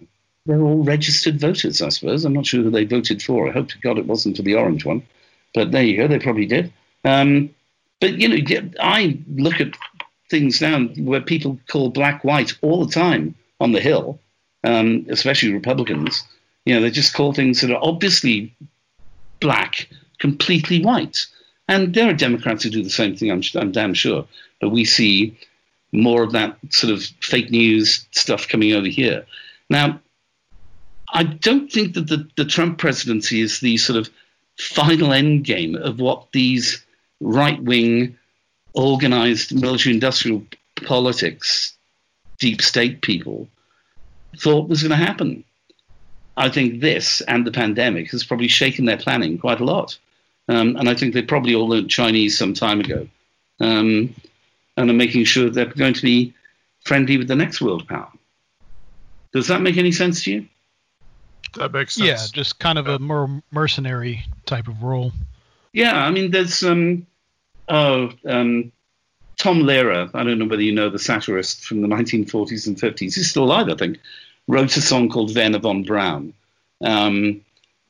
They're 0.45 0.61
all 0.61 0.84
registered 0.84 1.39
voters, 1.39 1.81
I 1.81 1.89
suppose. 1.89 2.23
I'm 2.23 2.34
not 2.34 2.45
sure 2.45 2.61
who 2.61 2.69
they 2.69 2.85
voted 2.85 3.22
for. 3.22 3.49
I 3.49 3.52
hope 3.52 3.69
to 3.69 3.80
God 3.80 3.97
it 3.97 4.06
wasn't 4.06 4.38
for 4.38 4.43
the 4.43 4.56
orange 4.56 4.85
one. 4.85 5.02
But 5.53 5.72
there 5.72 5.84
you 5.84 5.97
go, 5.97 6.07
they 6.07 6.19
probably 6.19 6.45
did. 6.45 6.72
Um, 7.03 7.49
but 8.06 8.19
you 8.22 8.27
know, 8.27 8.69
I 8.80 9.18
look 9.27 9.60
at 9.60 9.76
things 10.30 10.61
now 10.61 10.84
where 10.98 11.22
people 11.22 11.60
call 11.68 11.90
black 11.90 12.23
white 12.23 12.53
all 12.61 12.86
the 12.86 12.91
time 12.91 13.34
on 13.60 13.72
the 13.72 13.80
Hill, 13.80 14.19
um, 14.64 15.07
especially 15.10 15.52
Republicans. 15.53 16.23
You 16.65 16.76
know, 16.76 16.82
they 16.82 16.91
just 16.91 17.15
call 17.15 17.34
things 17.34 17.61
that 17.61 17.72
are 17.72 17.84
obviously 17.84 18.56
black 19.40 19.90
completely 20.19 20.84
white. 20.84 21.26
And 21.68 21.95
there 21.95 22.07
are 22.07 22.14
Democrats 22.14 22.64
who 22.64 22.69
do 22.69 22.84
the 22.84 22.91
same 22.91 23.15
thing, 23.15 23.32
I'm, 23.32 23.41
I'm 23.56 23.72
damn 23.72 23.95
sure. 23.95 24.27
But 24.61 24.69
we 24.69 24.86
see 24.86 25.36
more 25.91 26.22
of 26.22 26.32
that 26.34 26.57
sort 26.69 26.94
of 26.94 27.03
fake 27.22 27.49
news 27.49 28.06
stuff 28.11 28.48
coming 28.48 28.73
over 28.73 28.88
here. 28.88 29.26
Now, 29.68 29.99
I 31.11 31.23
don't 31.23 31.72
think 31.72 31.95
that 31.95 32.07
the, 32.07 32.27
the 32.38 32.45
Trump 32.45 32.77
presidency 32.77 33.41
is 33.41 33.61
the 33.61 33.77
sort 33.77 33.98
of 33.98 34.10
final 34.60 35.11
end 35.11 35.44
game 35.44 35.76
of 35.76 35.99
what 35.99 36.32
these 36.34 36.84
right 37.19 37.61
wing, 37.61 38.17
organized 38.73 39.59
military 39.59 39.93
industrial 39.93 40.43
politics, 40.85 41.73
deep 42.39 42.61
state 42.61 43.01
people 43.01 43.47
thought 44.37 44.69
was 44.69 44.83
going 44.83 44.97
to 44.97 45.05
happen. 45.05 45.43
I 46.37 46.49
think 46.49 46.81
this 46.81 47.21
and 47.21 47.47
the 47.47 47.51
pandemic 47.51 48.11
has 48.11 48.23
probably 48.23 48.49
shaken 48.49 48.85
their 48.85 48.97
planning 48.97 49.37
quite 49.37 49.61
a 49.61 49.65
lot. 49.65 49.97
Um, 50.47 50.75
and 50.75 50.89
I 50.89 50.93
think 50.93 51.13
they 51.13 51.21
probably 51.21 51.55
all 51.55 51.69
learned 51.69 51.89
Chinese 51.89 52.37
some 52.37 52.53
time 52.53 52.79
ago. 52.79 53.07
Um, 53.59 54.13
and 54.77 54.89
are 54.89 54.93
making 54.93 55.23
sure 55.23 55.49
they're 55.49 55.65
going 55.65 55.93
to 55.93 56.01
be 56.01 56.33
friendly 56.83 57.17
with 57.17 57.29
the 57.29 57.35
next 57.35 57.61
world 57.61 57.87
power. 57.87 58.11
Does 59.31 59.47
that 59.47 59.61
make 59.61 59.77
any 59.77 59.91
sense 59.91 60.23
to 60.25 60.31
you? 60.31 60.47
That 61.55 61.71
makes 61.71 61.95
sense. 61.95 62.07
Yeah, 62.07 62.27
just 62.33 62.59
kind 62.59 62.77
of 62.77 62.87
a 62.87 62.99
more 62.99 63.41
mercenary 63.51 64.23
type 64.45 64.67
of 64.67 64.83
role. 64.83 65.13
Yeah, 65.76 65.95
I 65.95 66.10
mean, 66.10 66.31
there's 66.31 66.64
um, 66.64 67.06
oh, 67.68 68.11
um, 68.26 68.72
Tom 69.38 69.60
Lehrer. 69.60 70.10
I 70.14 70.23
don't 70.23 70.39
know 70.39 70.45
whether 70.45 70.61
you 70.61 70.72
know 70.72 70.89
the 70.89 70.99
satirist 70.99 71.65
from 71.65 71.81
the 71.81 71.88
1940s 71.88 72.68
and 72.68 72.77
50s. 72.77 72.99
He's 73.15 73.30
still 73.30 73.43
alive, 73.43 73.69
I 73.69 73.76
think 73.76 73.99
wrote 74.47 74.77
a 74.77 74.81
song 74.81 75.10
called 75.10 75.35
Wernher 75.35 75.60
von 75.60 75.84
Braun. 75.84 76.34
Um, 76.84 77.41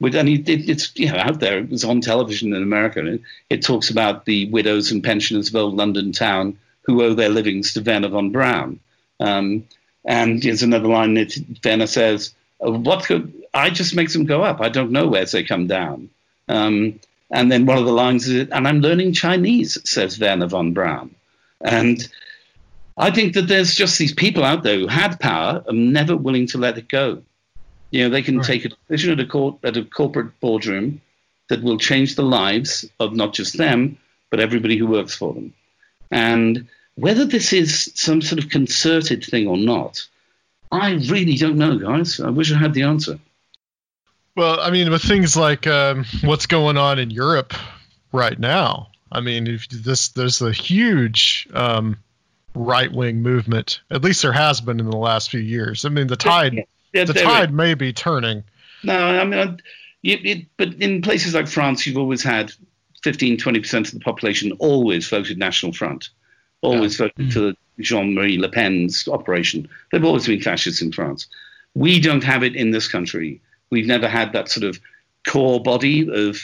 and 0.02 0.28
he, 0.28 0.36
it, 0.36 0.70
it's 0.70 0.92
you 0.96 1.12
know 1.12 1.18
out 1.18 1.40
there. 1.40 1.60
It 1.60 1.70
was 1.70 1.84
on 1.84 2.02
television 2.02 2.54
in 2.54 2.62
America. 2.62 3.06
It, 3.06 3.22
it, 3.50 3.62
talks 3.64 3.90
about 3.90 4.26
the 4.26 4.50
widows 4.50 4.92
and 4.92 5.04
pensioners 5.04 5.50
of 5.50 5.56
old 5.56 5.76
London 5.76 6.12
town 6.12 6.58
who 6.82 7.02
owe 7.02 7.14
their 7.14 7.30
livings 7.30 7.74
to 7.74 7.82
Wernher 7.82 8.10
von 8.10 8.32
Braun. 8.32 8.80
Um, 9.20 9.66
and 10.04 10.42
there's 10.42 10.64
another 10.64 10.88
line 10.88 11.16
that 11.16 11.34
Werner 11.64 11.88
says, 11.88 12.34
uh, 12.66 12.72
"What 12.72 13.06
could 13.06 13.34
I 13.54 13.70
just 13.70 13.96
makes 13.96 14.14
them 14.14 14.26
go 14.26 14.44
up? 14.44 14.62
I 14.62 14.70
don't 14.70 14.92
know 14.92 15.08
where 15.08 15.26
they 15.26 15.44
come 15.44 15.68
down." 15.68 16.10
Um, 16.48 17.00
and 17.36 17.52
then 17.52 17.66
one 17.66 17.78
of 17.78 17.86
the 17.86 17.92
lines 17.92 18.28
is, 18.28 18.48
"And 18.50 18.68
I'm 18.68 18.80
learning 18.80 19.14
Chinese," 19.14 19.78
says 19.84 20.20
Wernher 20.20 20.48
von 20.48 20.74
Braun. 20.74 21.14
And 21.62 22.08
I 22.98 23.12
think 23.12 23.34
that 23.34 23.48
there's 23.48 23.76
just 23.76 23.98
these 24.00 24.14
people 24.14 24.44
out 24.44 24.64
there 24.64 24.80
who 24.80 24.88
had 24.88 25.20
power 25.20 25.64
and 25.68 25.92
never 25.92 26.16
willing 26.16 26.48
to 26.48 26.58
let 26.58 26.78
it 26.78 26.88
go. 26.88 27.22
You 27.92 28.04
know, 28.04 28.10
they 28.10 28.22
can 28.22 28.38
right. 28.38 28.48
take 28.48 28.66
a 28.66 28.70
decision 28.70 29.12
at 29.12 29.26
a 29.26 29.28
court 29.28 29.58
at 29.64 29.78
a 29.78 29.84
corporate 29.84 30.40
boardroom 30.40 31.02
that 31.50 31.62
will 31.62 31.78
change 31.78 32.16
the 32.16 32.24
lives 32.24 32.86
of 33.00 33.14
not 33.14 33.34
just 33.34 33.58
them, 33.58 33.98
but 34.30 34.40
everybody 34.40 34.78
who 34.78 34.88
works 34.88 35.16
for 35.16 35.34
them. 35.34 35.54
And 36.12 36.68
whether 36.96 37.26
this 37.26 37.52
is 37.54 37.92
some 37.96 38.22
sort 38.22 38.44
of 38.44 38.50
concerted 38.50 39.24
thing 39.24 39.48
or 39.48 39.58
not, 39.58 40.08
I 40.72 40.94
really 40.94 41.36
don't 41.36 41.58
know, 41.58 41.78
guys. 41.78 42.20
I 42.20 42.30
wish 42.30 42.52
I 42.52 42.58
had 42.58 42.74
the 42.74 42.84
answer. 42.84 43.20
Well, 44.36 44.60
I 44.60 44.70
mean, 44.70 44.92
with 44.92 45.02
things 45.02 45.38
like 45.38 45.66
um, 45.66 46.06
what's 46.24 46.46
going 46.46 46.78
on 46.78 47.00
in 47.00 47.10
Europe 47.10 47.54
right 48.12 48.38
now, 48.38 48.90
I 49.12 49.22
mean, 49.22 49.48
if 49.48 49.70
this 49.70 50.10
there's 50.10 50.42
a 50.42 50.52
huge 50.52 51.48
um, 51.54 51.98
right 52.56 52.92
wing 52.92 53.22
movement. 53.22 53.82
At 53.92 54.04
least 54.04 54.22
there 54.22 54.34
has 54.34 54.62
been 54.62 54.80
in 54.80 54.90
the 54.90 54.98
last 54.98 55.30
few 55.30 55.40
years. 55.40 55.86
I 55.86 55.90
mean, 55.90 56.08
the 56.08 56.16
tide 56.16 56.66
yeah, 56.94 57.04
the 57.04 57.14
tide 57.14 57.54
may 57.54 57.74
be 57.74 57.94
turning. 57.94 58.44
No, 58.84 58.98
I 58.98 59.24
mean, 59.26 59.60
it, 60.04 60.48
but 60.58 60.74
in 60.76 61.02
places 61.02 61.34
like 61.34 61.48
France, 61.48 61.86
you've 61.86 61.98
always 61.98 62.24
had 62.24 62.52
15, 63.04 63.38
20 63.38 63.60
percent 63.60 63.88
of 63.88 63.94
the 63.94 64.00
population 64.00 64.54
always 64.54 65.08
voted 65.08 65.38
National 65.38 65.74
Front, 65.74 66.10
always 66.62 67.00
yeah. 67.00 67.08
voted 67.18 67.30
mm-hmm. 67.34 67.82
Jean-Marie 67.82 68.38
Le 68.38 68.50
Pen's 68.50 69.08
operation. 69.08 69.68
They've 69.92 70.06
always 70.06 70.28
been 70.28 70.42
fascists 70.42 70.82
in 70.82 70.92
France. 70.92 71.28
We 71.74 72.00
don't 72.00 72.24
have 72.24 72.44
it 72.44 72.56
in 72.56 72.72
this 72.72 72.88
country. 72.88 73.42
We've 73.70 73.88
never 73.88 74.08
had 74.08 74.34
that 74.34 74.50
sort 74.50 74.64
of 74.64 74.80
core 75.28 75.62
body 75.62 76.10
of. 76.10 76.40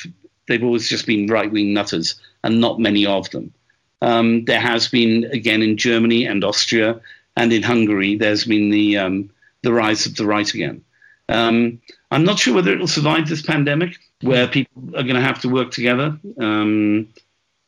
They've 0.48 0.64
always 0.64 0.90
just 0.90 1.06
been 1.06 1.28
right-wing 1.28 1.74
nutters, 1.74 2.20
and 2.44 2.60
not 2.60 2.80
many 2.80 3.06
of 3.06 3.30
them. 3.30 3.54
Um, 4.02 4.44
there 4.46 4.60
has 4.60 4.88
been, 4.88 5.26
again, 5.26 5.62
in 5.62 5.78
Germany 5.78 6.26
and 6.26 6.44
Austria 6.44 7.00
and 7.38 7.54
in 7.54 7.64
Hungary, 7.64 8.18
there's 8.18 8.46
been 8.46 8.72
the, 8.72 8.98
um, 8.98 9.30
the 9.62 9.72
rise 9.72 10.08
of 10.08 10.16
the 10.16 10.26
right 10.26 10.52
again. 10.54 10.84
Um, 11.30 11.80
I'm 12.10 12.26
not 12.26 12.40
sure 12.40 12.56
whether 12.56 12.74
it 12.74 12.80
will 12.80 12.88
survive 12.88 13.30
this 13.30 13.44
pandemic, 13.44 13.98
where 14.22 14.48
people 14.48 14.82
are 14.90 15.04
going 15.04 15.16
to 15.16 15.22
have 15.22 15.40
to 15.42 15.50
work 15.50 15.72
together. 15.72 16.20
Um, 16.40 17.08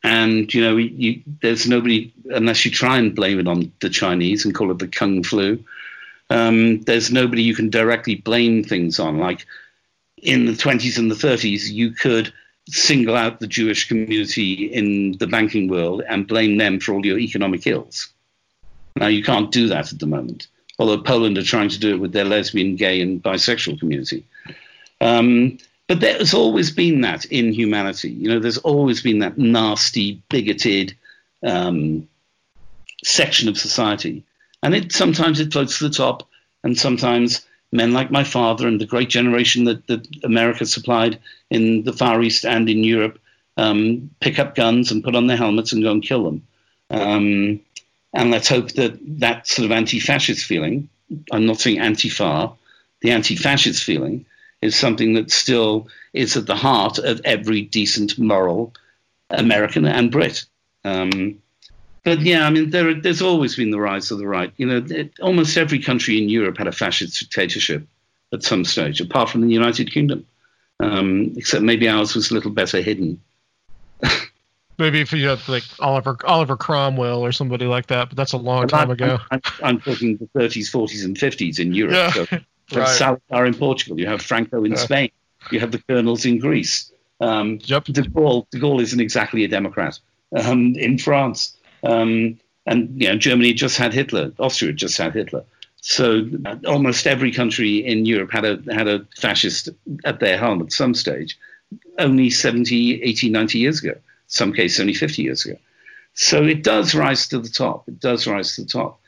and, 0.02 0.52
you 0.52 0.60
know, 0.60 0.76
you, 0.76 1.22
there's 1.40 1.66
nobody, 1.66 2.12
unless 2.26 2.64
you 2.64 2.70
try 2.70 2.98
and 2.98 3.14
blame 3.14 3.38
it 3.38 3.48
on 3.48 3.72
the 3.80 3.88
Chinese 3.88 4.44
and 4.44 4.54
call 4.54 4.70
it 4.72 4.80
the 4.80 4.88
Kung 4.88 5.22
flu, 5.22 5.64
um, 6.34 6.80
there's 6.80 7.12
nobody 7.12 7.42
you 7.42 7.54
can 7.54 7.70
directly 7.70 8.16
blame 8.16 8.64
things 8.64 8.98
on. 8.98 9.18
Like 9.18 9.46
in 10.20 10.46
the 10.46 10.52
20s 10.52 10.98
and 10.98 11.08
the 11.08 11.14
30s, 11.14 11.70
you 11.70 11.92
could 11.92 12.32
single 12.68 13.14
out 13.14 13.38
the 13.38 13.46
Jewish 13.46 13.86
community 13.86 14.64
in 14.64 15.12
the 15.18 15.28
banking 15.28 15.68
world 15.68 16.02
and 16.08 16.26
blame 16.26 16.56
them 16.58 16.80
for 16.80 16.92
all 16.92 17.06
your 17.06 17.18
economic 17.18 17.66
ills. 17.68 18.08
Now, 18.96 19.06
you 19.06 19.22
can't 19.22 19.52
do 19.52 19.68
that 19.68 19.92
at 19.92 20.00
the 20.00 20.06
moment, 20.06 20.48
although 20.78 20.98
Poland 20.98 21.38
are 21.38 21.44
trying 21.44 21.68
to 21.68 21.78
do 21.78 21.90
it 21.94 22.00
with 22.00 22.12
their 22.12 22.24
lesbian, 22.24 22.74
gay, 22.74 23.00
and 23.00 23.22
bisexual 23.22 23.78
community. 23.78 24.24
Um, 25.00 25.58
but 25.86 26.00
there's 26.00 26.34
always 26.34 26.72
been 26.72 27.02
that 27.02 27.26
in 27.26 27.52
humanity. 27.52 28.10
You 28.10 28.30
know, 28.30 28.40
there's 28.40 28.58
always 28.58 29.02
been 29.02 29.20
that 29.20 29.38
nasty, 29.38 30.22
bigoted 30.30 30.96
um, 31.44 32.08
section 33.04 33.48
of 33.48 33.58
society. 33.58 34.24
And 34.64 34.74
it 34.74 34.92
sometimes 34.92 35.40
it 35.40 35.52
floats 35.52 35.78
to 35.78 35.88
the 35.88 35.94
top, 35.94 36.26
and 36.64 36.76
sometimes 36.76 37.44
men 37.70 37.92
like 37.92 38.10
my 38.10 38.24
father 38.24 38.66
and 38.66 38.80
the 38.80 38.86
great 38.86 39.10
generation 39.10 39.64
that, 39.64 39.86
that 39.88 40.08
America 40.24 40.64
supplied 40.64 41.20
in 41.50 41.84
the 41.84 41.92
Far 41.92 42.22
East 42.22 42.46
and 42.46 42.70
in 42.70 42.82
Europe 42.82 43.18
um, 43.58 44.10
pick 44.20 44.38
up 44.38 44.54
guns 44.54 44.90
and 44.90 45.04
put 45.04 45.14
on 45.14 45.26
their 45.26 45.36
helmets 45.36 45.72
and 45.72 45.82
go 45.82 45.90
and 45.90 46.02
kill 46.02 46.24
them. 46.24 46.46
Um, 46.88 47.60
and 48.14 48.30
let's 48.30 48.48
hope 48.48 48.72
that 48.72 48.98
that 49.20 49.46
sort 49.46 49.66
of 49.66 49.72
anti 49.72 50.00
fascist 50.00 50.46
feeling, 50.46 50.88
I'm 51.30 51.44
not 51.44 51.60
saying 51.60 51.80
anti 51.80 52.08
far, 52.08 52.56
the 53.02 53.10
anti 53.10 53.36
fascist 53.36 53.84
feeling 53.84 54.24
is 54.62 54.74
something 54.74 55.12
that 55.14 55.30
still 55.30 55.88
is 56.14 56.38
at 56.38 56.46
the 56.46 56.56
heart 56.56 56.96
of 56.96 57.20
every 57.22 57.60
decent, 57.60 58.18
moral 58.18 58.72
American 59.28 59.84
and 59.84 60.10
Brit. 60.10 60.46
Um, 60.84 61.42
but 62.04 62.20
yeah, 62.20 62.46
I 62.46 62.50
mean, 62.50 62.70
there, 62.70 62.94
there's 62.94 63.22
always 63.22 63.56
been 63.56 63.70
the 63.70 63.80
rise 63.80 64.10
of 64.10 64.18
the 64.18 64.26
right. 64.26 64.52
You 64.56 64.66
know, 64.66 64.84
it, 64.88 65.12
almost 65.20 65.56
every 65.56 65.78
country 65.80 66.22
in 66.22 66.28
Europe 66.28 66.58
had 66.58 66.66
a 66.66 66.72
fascist 66.72 67.18
dictatorship 67.18 67.86
at 68.32 68.42
some 68.42 68.64
stage, 68.64 69.00
apart 69.00 69.30
from 69.30 69.40
the 69.40 69.52
United 69.52 69.90
Kingdom. 69.90 70.26
Um, 70.80 71.32
except 71.36 71.62
maybe 71.62 71.88
ours 71.88 72.14
was 72.14 72.30
a 72.30 72.34
little 72.34 72.50
better 72.50 72.82
hidden. 72.82 73.20
maybe 74.78 75.00
if 75.00 75.12
you 75.12 75.28
had 75.28 75.46
like 75.48 75.62
Oliver 75.78 76.18
Oliver 76.24 76.56
Cromwell 76.56 77.24
or 77.24 77.32
somebody 77.32 77.66
like 77.66 77.86
that, 77.86 78.08
but 78.08 78.16
that's 78.16 78.32
a 78.32 78.36
long 78.36 78.68
time 78.68 78.88
I'm, 78.88 78.90
ago. 78.90 79.18
I'm, 79.30 79.40
I'm, 79.62 79.80
talking 79.80 80.16
the 80.16 80.26
30s, 80.38 80.70
40s, 80.70 81.04
and 81.04 81.16
50s 81.16 81.58
in 81.58 81.72
Europe. 81.72 81.94
Yeah. 81.94 82.10
So 82.10 82.20
you 82.30 82.38
have 82.70 82.76
right. 82.76 82.88
Salazar 82.88 83.46
in 83.46 83.54
Portugal, 83.54 83.98
you 83.98 84.06
have 84.06 84.20
Franco 84.20 84.64
in 84.64 84.72
yeah. 84.72 84.78
Spain, 84.78 85.10
you 85.50 85.60
have 85.60 85.72
the 85.72 85.78
colonels 85.78 86.24
in 86.24 86.38
Greece. 86.38 86.92
Um, 87.20 87.60
Yep. 87.62 87.84
De 87.84 88.02
Gaulle, 88.02 88.46
De 88.50 88.58
Gaulle 88.58 88.82
isn't 88.82 89.00
exactly 89.00 89.44
a 89.44 89.48
Democrat 89.48 89.98
um, 90.36 90.74
in 90.74 90.98
France. 90.98 91.56
Um, 91.84 92.38
and 92.66 93.00
you 93.00 93.08
know, 93.08 93.16
Germany 93.16 93.52
just 93.52 93.76
had 93.76 93.92
Hitler. 93.92 94.32
Austria 94.38 94.72
just 94.72 94.96
had 94.96 95.14
Hitler. 95.14 95.44
So 95.80 96.26
uh, 96.46 96.56
almost 96.66 97.06
every 97.06 97.30
country 97.30 97.84
in 97.84 98.06
Europe 98.06 98.32
had 98.32 98.44
a 98.44 98.74
had 98.74 98.88
a 98.88 99.06
fascist 99.16 99.68
at 100.04 100.20
their 100.20 100.38
helm 100.38 100.62
at 100.62 100.72
some 100.72 100.94
stage, 100.94 101.38
only 101.98 102.30
70, 102.30 103.02
80, 103.02 103.28
90 103.28 103.58
years 103.58 103.82
ago. 103.82 103.94
Some 104.26 104.52
cases 104.52 104.80
only 104.80 104.94
50 104.94 105.22
years 105.22 105.44
ago. 105.44 105.58
So 106.14 106.42
it 106.42 106.62
does 106.62 106.94
rise 106.94 107.28
to 107.28 107.38
the 107.38 107.48
top. 107.48 107.86
It 107.88 108.00
does 108.00 108.26
rise 108.26 108.56
to 108.56 108.62
the 108.62 108.68
top. 108.68 108.98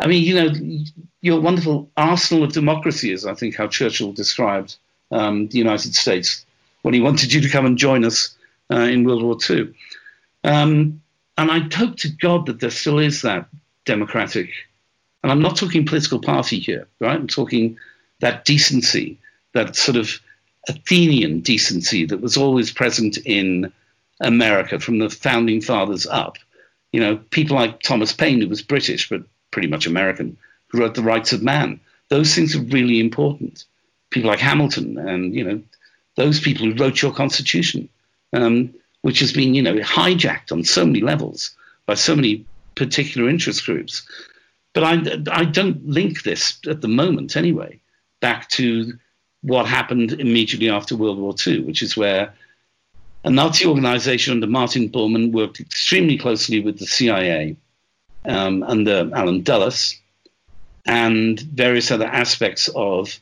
I 0.00 0.06
mean, 0.06 0.24
you 0.24 0.34
know, 0.34 0.84
your 1.20 1.40
wonderful 1.40 1.90
arsenal 1.96 2.42
of 2.42 2.52
democracy 2.52 3.12
is, 3.12 3.26
I 3.26 3.34
think, 3.34 3.54
how 3.54 3.68
Churchill 3.68 4.12
described 4.12 4.76
um, 5.12 5.48
the 5.48 5.58
United 5.58 5.94
States 5.94 6.44
when 6.82 6.94
he 6.94 7.00
wanted 7.00 7.32
you 7.32 7.40
to 7.42 7.48
come 7.50 7.66
and 7.66 7.76
join 7.76 8.04
us 8.04 8.34
uh, 8.72 8.80
in 8.80 9.04
World 9.04 9.22
War 9.22 9.36
II. 9.48 9.72
Um, 10.42 11.02
and 11.40 11.50
I 11.50 11.74
hope 11.74 11.96
to 11.96 12.10
God 12.10 12.46
that 12.46 12.60
there 12.60 12.70
still 12.70 12.98
is 12.98 13.22
that 13.22 13.46
democratic, 13.86 14.50
and 15.22 15.32
I'm 15.32 15.40
not 15.40 15.56
talking 15.56 15.86
political 15.86 16.20
party 16.20 16.58
here, 16.58 16.86
right? 17.00 17.14
I'm 17.14 17.28
talking 17.28 17.78
that 18.20 18.44
decency, 18.44 19.18
that 19.54 19.74
sort 19.74 19.96
of 19.96 20.20
Athenian 20.68 21.40
decency 21.40 22.04
that 22.04 22.20
was 22.20 22.36
always 22.36 22.70
present 22.70 23.16
in 23.24 23.72
America 24.20 24.78
from 24.78 24.98
the 24.98 25.08
founding 25.08 25.62
fathers 25.62 26.06
up. 26.06 26.36
You 26.92 27.00
know, 27.00 27.16
people 27.16 27.56
like 27.56 27.80
Thomas 27.80 28.12
Paine, 28.12 28.42
who 28.42 28.48
was 28.48 28.60
British 28.60 29.08
but 29.08 29.22
pretty 29.50 29.68
much 29.68 29.86
American, 29.86 30.36
who 30.68 30.80
wrote 30.80 30.94
The 30.94 31.02
Rights 31.02 31.32
of 31.32 31.42
Man. 31.42 31.80
Those 32.10 32.34
things 32.34 32.54
are 32.54 32.60
really 32.62 33.00
important. 33.00 33.64
People 34.10 34.30
like 34.30 34.40
Hamilton 34.40 34.98
and, 34.98 35.34
you 35.34 35.44
know, 35.44 35.62
those 36.16 36.38
people 36.38 36.66
who 36.66 36.74
wrote 36.74 37.00
your 37.00 37.14
Constitution, 37.14 37.88
um, 38.34 38.74
which 39.02 39.20
has 39.20 39.32
been, 39.32 39.54
you 39.54 39.62
know, 39.62 39.76
hijacked 39.76 40.52
on 40.52 40.64
so 40.64 40.84
many 40.84 41.00
levels 41.00 41.54
by 41.86 41.94
so 41.94 42.14
many 42.14 42.44
particular 42.74 43.28
interest 43.28 43.64
groups. 43.64 44.06
But 44.72 44.84
I, 44.84 45.40
I 45.40 45.44
don't 45.44 45.86
link 45.86 46.22
this 46.22 46.58
at 46.68 46.80
the 46.80 46.88
moment, 46.88 47.36
anyway, 47.36 47.80
back 48.20 48.48
to 48.50 48.92
what 49.42 49.66
happened 49.66 50.12
immediately 50.12 50.70
after 50.70 50.96
World 50.96 51.18
War 51.18 51.34
II, 51.46 51.62
which 51.62 51.82
is 51.82 51.96
where 51.96 52.32
a 53.24 53.30
Nazi 53.30 53.66
organization 53.66 54.32
under 54.34 54.46
Martin 54.46 54.88
Bormann 54.88 55.32
worked 55.32 55.60
extremely 55.60 56.16
closely 56.16 56.60
with 56.60 56.78
the 56.78 56.86
CIA 56.86 57.56
um, 58.24 58.62
under 58.62 59.10
Allen 59.14 59.42
Dulles 59.42 59.98
and 60.86 61.40
various 61.40 61.90
other 61.90 62.06
aspects 62.06 62.68
of 62.74 63.18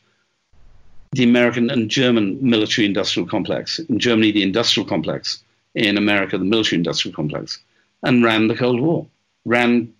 the 1.11 1.23
American 1.23 1.69
and 1.69 1.89
German 1.89 2.37
military 2.41 2.85
industrial 2.85 3.27
complex. 3.27 3.79
In 3.79 3.99
Germany, 3.99 4.31
the 4.31 4.43
industrial 4.43 4.87
complex. 4.87 5.43
In 5.75 5.97
America, 5.97 6.37
the 6.37 6.45
military 6.45 6.77
industrial 6.77 7.15
complex. 7.15 7.59
And 8.03 8.23
ran 8.23 8.47
the 8.47 8.55
Cold 8.55 8.79
War, 8.79 9.07
ran 9.45 9.93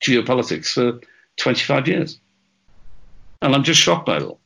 geopolitics 0.00 0.72
for 0.72 1.00
25 1.36 1.88
years. 1.88 2.18
And 3.42 3.54
I'm 3.54 3.64
just 3.64 3.80
shocked 3.80 4.06
by 4.06 4.18
it 4.18 4.22
all. 4.22 4.40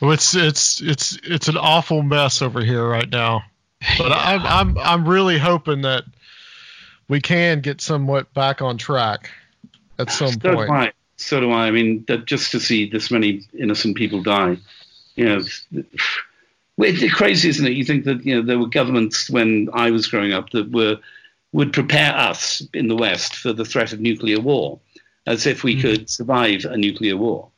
Well, 0.00 0.12
it's 0.12 0.34
it's 0.34 0.80
it's 0.80 1.18
it's 1.24 1.48
an 1.48 1.56
awful 1.56 2.02
mess 2.02 2.40
over 2.42 2.64
here 2.64 2.86
right 2.86 3.08
now. 3.08 3.42
But 3.98 4.12
I'm 4.14 4.40
I'm 4.42 4.78
I'm 4.78 5.08
really 5.08 5.38
hoping 5.38 5.82
that 5.82 6.04
we 7.08 7.20
can 7.20 7.60
get 7.60 7.80
somewhat 7.80 8.32
back 8.34 8.62
on 8.62 8.78
track 8.78 9.30
at 9.98 10.10
some 10.10 10.32
so 10.32 10.54
point. 10.54 10.68
Do 10.68 10.74
I. 10.74 10.92
So 11.16 11.40
do 11.40 11.50
I. 11.50 11.66
I 11.66 11.70
mean, 11.70 12.04
that 12.08 12.26
just 12.26 12.50
to 12.52 12.60
see 12.60 12.88
this 12.88 13.10
many 13.10 13.42
innocent 13.58 13.96
people 13.96 14.22
die, 14.22 14.56
you 15.14 15.24
know, 15.24 15.42
it's 16.78 17.14
crazy, 17.14 17.48
isn't 17.48 17.66
it? 17.66 17.72
You 17.72 17.84
think 17.84 18.04
that 18.04 18.24
you 18.24 18.34
know 18.34 18.42
there 18.42 18.58
were 18.58 18.68
governments 18.68 19.28
when 19.28 19.68
I 19.72 19.90
was 19.90 20.06
growing 20.06 20.32
up 20.32 20.50
that 20.50 20.70
were 20.70 20.98
would 21.52 21.72
prepare 21.72 22.16
us 22.16 22.62
in 22.72 22.88
the 22.88 22.96
West 22.96 23.36
for 23.36 23.52
the 23.52 23.64
threat 23.64 23.92
of 23.92 24.00
nuclear 24.00 24.40
war, 24.40 24.80
as 25.26 25.46
if 25.46 25.62
we 25.62 25.74
mm-hmm. 25.74 25.82
could 25.82 26.10
survive 26.10 26.64
a 26.64 26.76
nuclear 26.76 27.16
war. 27.16 27.50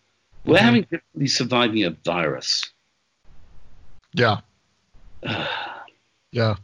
We're 0.45 0.57
mm-hmm. 0.57 0.65
having 0.65 0.83
difficulty 0.83 1.27
surviving 1.29 1.85
a 1.85 1.91
virus. 1.91 2.71
Yeah. 4.13 4.41
yeah. 6.33 6.57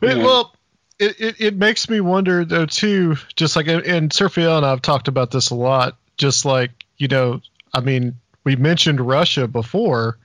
Well, 0.00 0.54
it, 0.98 1.20
it, 1.20 1.40
it, 1.40 1.56
makes 1.56 1.88
me 1.88 2.00
wonder 2.00 2.44
though 2.44 2.66
too. 2.66 3.16
Just 3.36 3.56
like 3.56 3.66
and 3.66 4.10
Seraphiel 4.10 4.56
and 4.56 4.66
I've 4.66 4.82
talked 4.82 5.08
about 5.08 5.30
this 5.30 5.50
a 5.50 5.54
lot. 5.54 5.96
Just 6.16 6.44
like 6.44 6.70
you 6.98 7.08
know, 7.08 7.40
I 7.74 7.80
mean, 7.80 8.14
we 8.44 8.56
mentioned 8.56 9.00
Russia 9.00 9.48
before. 9.48 10.18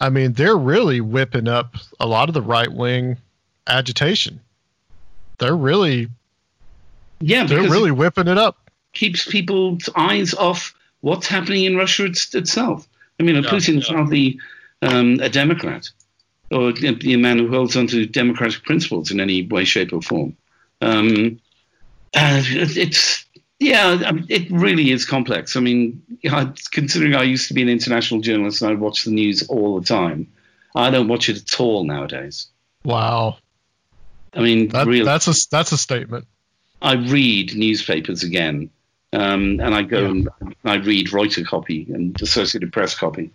I 0.00 0.08
mean, 0.08 0.32
they're 0.32 0.56
really 0.56 1.00
whipping 1.00 1.48
up 1.48 1.76
a 1.98 2.06
lot 2.06 2.28
of 2.28 2.34
the 2.34 2.42
right 2.42 2.72
wing 2.72 3.18
agitation. 3.66 4.40
They're 5.38 5.56
really, 5.56 6.08
yeah, 7.20 7.44
they're 7.44 7.62
really 7.62 7.90
whipping 7.90 8.28
it 8.28 8.38
up. 8.38 8.70
Keeps 8.92 9.30
people's 9.30 9.88
eyes 9.94 10.34
off 10.34 10.74
what's 11.00 11.26
happening 11.26 11.64
in 11.64 11.76
Russia 11.76 12.06
it's, 12.06 12.34
itself. 12.34 12.88
I 13.18 13.22
mean, 13.22 13.36
yeah, 13.36 13.50
Putin's 13.50 13.88
yeah. 13.88 13.96
hardly 13.96 14.40
um, 14.82 15.20
a 15.20 15.28
Democrat 15.28 15.88
or 16.50 16.72
a 16.80 17.16
man 17.16 17.38
who 17.38 17.48
holds 17.48 17.76
onto 17.76 18.06
democratic 18.06 18.64
principles 18.64 19.10
in 19.10 19.20
any 19.20 19.46
way, 19.46 19.64
shape, 19.64 19.92
or 19.92 20.02
form. 20.02 20.36
Um, 20.80 21.40
uh, 22.14 22.42
it's 22.44 23.19
yeah, 23.60 24.02
I 24.06 24.12
mean, 24.12 24.26
it 24.30 24.50
really 24.50 24.90
is 24.90 25.04
complex. 25.04 25.54
I 25.54 25.60
mean, 25.60 26.02
considering 26.70 27.14
I 27.14 27.22
used 27.22 27.46
to 27.48 27.54
be 27.54 27.60
an 27.60 27.68
international 27.68 28.22
journalist 28.22 28.62
and 28.62 28.70
I 28.70 28.74
watch 28.74 29.04
the 29.04 29.10
news 29.10 29.46
all 29.48 29.78
the 29.78 29.86
time, 29.86 30.26
I 30.74 30.90
don't 30.90 31.08
watch 31.08 31.28
it 31.28 31.36
at 31.36 31.60
all 31.60 31.84
nowadays. 31.84 32.46
Wow. 32.84 33.36
I 34.34 34.40
mean, 34.40 34.68
that, 34.68 34.86
really, 34.86 35.04
that's 35.04 35.28
a 35.28 35.48
that's 35.50 35.72
a 35.72 35.78
statement. 35.78 36.26
I 36.80 36.94
read 36.94 37.54
newspapers 37.54 38.22
again, 38.22 38.70
um, 39.12 39.60
and 39.60 39.74
I 39.74 39.82
go 39.82 40.00
yeah. 40.00 40.08
and 40.08 40.28
I 40.64 40.76
read 40.76 41.08
Reuters 41.08 41.46
copy 41.46 41.86
and 41.92 42.20
Associated 42.22 42.72
Press 42.72 42.94
copy, 42.94 43.30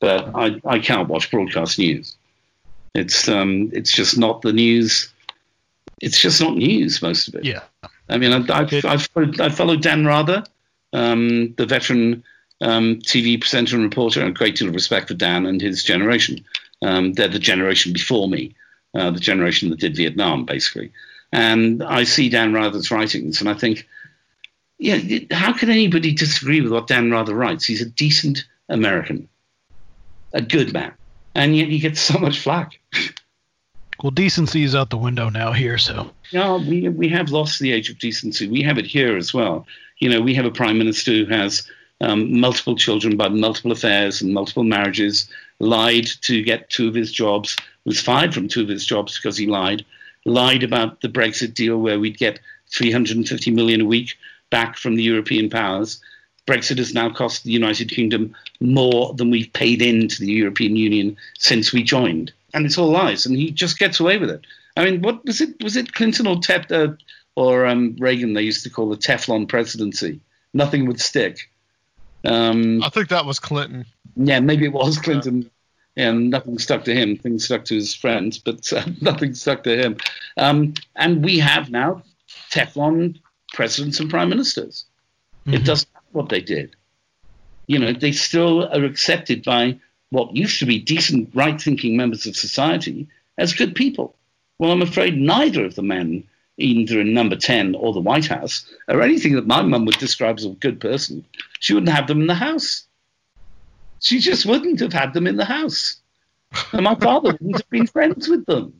but 0.00 0.34
I, 0.34 0.60
I 0.64 0.78
can't 0.80 1.08
watch 1.08 1.30
broadcast 1.30 1.78
news. 1.78 2.16
It's 2.94 3.28
um, 3.28 3.70
it's 3.72 3.92
just 3.92 4.18
not 4.18 4.42
the 4.42 4.52
news. 4.52 5.12
It's 6.00 6.18
just 6.18 6.40
not 6.40 6.56
news. 6.56 7.00
Most 7.00 7.28
of 7.28 7.36
it. 7.36 7.44
Yeah. 7.44 7.60
I 8.08 8.18
mean, 8.18 8.32
I've 8.32 8.50
I've, 8.50 8.84
I've, 8.84 9.06
followed, 9.06 9.40
I've 9.40 9.54
followed 9.54 9.82
Dan 9.82 10.06
Rather, 10.06 10.44
um, 10.92 11.54
the 11.54 11.66
veteran 11.66 12.24
um, 12.60 12.96
TV 12.96 13.40
presenter 13.40 13.76
and 13.76 13.84
reporter, 13.84 14.20
and 14.20 14.30
a 14.30 14.32
great 14.32 14.56
deal 14.56 14.68
of 14.68 14.74
respect 14.74 15.08
for 15.08 15.14
Dan 15.14 15.46
and 15.46 15.60
his 15.60 15.82
generation. 15.82 16.44
Um, 16.82 17.12
they're 17.12 17.28
the 17.28 17.38
generation 17.38 17.92
before 17.92 18.28
me, 18.28 18.54
uh, 18.94 19.10
the 19.10 19.20
generation 19.20 19.70
that 19.70 19.80
did 19.80 19.96
Vietnam, 19.96 20.44
basically. 20.44 20.92
And 21.32 21.82
I 21.82 22.04
see 22.04 22.28
Dan 22.28 22.52
Rather's 22.52 22.90
writings, 22.90 23.40
and 23.40 23.50
I 23.50 23.54
think, 23.54 23.86
yeah, 24.78 24.98
how 25.30 25.52
can 25.52 25.70
anybody 25.70 26.14
disagree 26.14 26.60
with 26.60 26.72
what 26.72 26.86
Dan 26.86 27.10
Rather 27.10 27.34
writes? 27.34 27.64
He's 27.64 27.82
a 27.82 27.90
decent 27.90 28.46
American, 28.68 29.28
a 30.32 30.40
good 30.40 30.72
man, 30.72 30.94
and 31.34 31.56
yet 31.56 31.68
he 31.68 31.78
gets 31.78 32.00
so 32.00 32.18
much 32.18 32.38
flack. 32.38 32.78
Well, 34.02 34.12
decency 34.12 34.62
is 34.62 34.76
out 34.76 34.90
the 34.90 34.96
window 34.96 35.28
now 35.28 35.50
here, 35.50 35.76
so. 35.76 36.12
Yeah, 36.30 36.56
we 36.56 36.88
we 36.88 37.08
have 37.08 37.30
lost 37.30 37.58
the 37.58 37.72
age 37.72 37.90
of 37.90 37.98
decency. 37.98 38.46
We 38.46 38.62
have 38.62 38.78
it 38.78 38.86
here 38.86 39.16
as 39.16 39.34
well. 39.34 39.66
You 39.98 40.08
know, 40.08 40.20
we 40.20 40.34
have 40.34 40.44
a 40.44 40.52
prime 40.52 40.78
minister 40.78 41.10
who 41.10 41.26
has 41.26 41.68
um, 42.00 42.38
multiple 42.38 42.76
children 42.76 43.16
by 43.16 43.28
multiple 43.28 43.72
affairs 43.72 44.22
and 44.22 44.32
multiple 44.32 44.62
marriages, 44.62 45.28
lied 45.58 46.06
to 46.22 46.44
get 46.44 46.70
two 46.70 46.86
of 46.86 46.94
his 46.94 47.10
jobs, 47.10 47.56
was 47.84 48.00
fired 48.00 48.32
from 48.32 48.46
two 48.46 48.62
of 48.62 48.68
his 48.68 48.86
jobs 48.86 49.18
because 49.18 49.36
he 49.36 49.48
lied, 49.48 49.84
lied 50.24 50.62
about 50.62 51.00
the 51.00 51.08
Brexit 51.08 51.54
deal 51.54 51.78
where 51.78 51.98
we'd 51.98 52.18
get 52.18 52.38
350 52.68 53.50
million 53.50 53.80
a 53.80 53.84
week 53.84 54.14
back 54.50 54.76
from 54.76 54.94
the 54.94 55.02
European 55.02 55.50
powers. 55.50 56.00
Brexit 56.46 56.78
has 56.78 56.94
now 56.94 57.10
cost 57.10 57.42
the 57.42 57.50
United 57.50 57.90
Kingdom 57.90 58.32
more 58.60 59.12
than 59.14 59.30
we've 59.30 59.52
paid 59.52 59.82
into 59.82 60.20
the 60.20 60.32
European 60.32 60.76
Union 60.76 61.16
since 61.36 61.72
we 61.72 61.82
joined 61.82 62.32
and 62.54 62.66
it's 62.66 62.78
all 62.78 62.90
lies, 62.90 63.26
and 63.26 63.36
he 63.36 63.50
just 63.50 63.78
gets 63.78 64.00
away 64.00 64.18
with 64.18 64.30
it. 64.30 64.46
I 64.76 64.84
mean, 64.84 65.02
what 65.02 65.24
was 65.24 65.40
it? 65.40 65.62
Was 65.62 65.76
it 65.76 65.92
Clinton 65.92 66.26
or 66.26 66.36
Tef, 66.36 66.70
uh, 66.70 66.94
or 67.36 67.66
um, 67.66 67.96
Reagan? 67.98 68.34
They 68.34 68.42
used 68.42 68.64
to 68.64 68.70
call 68.70 68.88
the 68.88 68.96
Teflon 68.96 69.48
presidency. 69.48 70.20
Nothing 70.54 70.86
would 70.86 71.00
stick. 71.00 71.50
Um, 72.24 72.82
I 72.82 72.88
think 72.88 73.08
that 73.08 73.26
was 73.26 73.38
Clinton. 73.38 73.84
Yeah, 74.16 74.40
maybe 74.40 74.64
it 74.64 74.72
was 74.72 74.98
Clinton. 74.98 75.42
Yeah. 75.42 75.48
And 75.96 76.30
nothing 76.30 76.58
stuck 76.58 76.84
to 76.84 76.94
him. 76.94 77.16
Things 77.16 77.46
stuck 77.46 77.64
to 77.66 77.74
his 77.74 77.92
friends, 77.92 78.38
but 78.38 78.72
uh, 78.72 78.84
nothing 79.00 79.34
stuck 79.34 79.64
to 79.64 79.76
him. 79.76 79.96
Um, 80.36 80.74
and 80.94 81.24
we 81.24 81.38
have 81.38 81.70
now 81.70 82.02
Teflon 82.52 83.20
presidents 83.52 83.98
and 83.98 84.08
prime 84.08 84.28
ministers. 84.28 84.84
Mm-hmm. 85.40 85.54
It 85.54 85.64
doesn't 85.64 85.92
matter 85.92 86.06
what 86.12 86.28
they 86.28 86.40
did. 86.40 86.76
You 87.66 87.80
know, 87.80 87.92
they 87.92 88.12
still 88.12 88.68
are 88.68 88.84
accepted 88.84 89.42
by 89.42 89.78
what 90.10 90.34
used 90.34 90.58
to 90.58 90.66
be 90.66 90.78
decent, 90.78 91.30
right 91.34 91.60
thinking 91.60 91.96
members 91.96 92.26
of 92.26 92.36
society 92.36 93.06
as 93.36 93.52
good 93.52 93.74
people. 93.74 94.14
Well, 94.58 94.72
I'm 94.72 94.82
afraid 94.82 95.16
neither 95.16 95.64
of 95.64 95.74
the 95.74 95.82
men, 95.82 96.24
either 96.56 97.00
in 97.00 97.14
number 97.14 97.36
10 97.36 97.74
or 97.74 97.92
the 97.92 98.00
White 98.00 98.26
House, 98.26 98.66
are 98.88 99.02
anything 99.02 99.34
that 99.34 99.46
my 99.46 99.62
mum 99.62 99.84
would 99.84 99.98
describe 99.98 100.38
as 100.38 100.44
a 100.44 100.50
good 100.50 100.80
person. 100.80 101.24
She 101.60 101.74
wouldn't 101.74 101.92
have 101.94 102.06
them 102.06 102.20
in 102.20 102.26
the 102.26 102.34
house. 102.34 102.84
She 104.00 104.18
just 104.18 104.46
wouldn't 104.46 104.80
have 104.80 104.92
had 104.92 105.12
them 105.12 105.26
in 105.26 105.36
the 105.36 105.44
house. 105.44 105.96
And 106.72 106.82
my 106.84 106.94
father 106.94 107.32
wouldn't 107.32 107.56
have 107.56 107.70
been 107.70 107.86
friends 107.86 108.28
with 108.28 108.46
them. 108.46 108.72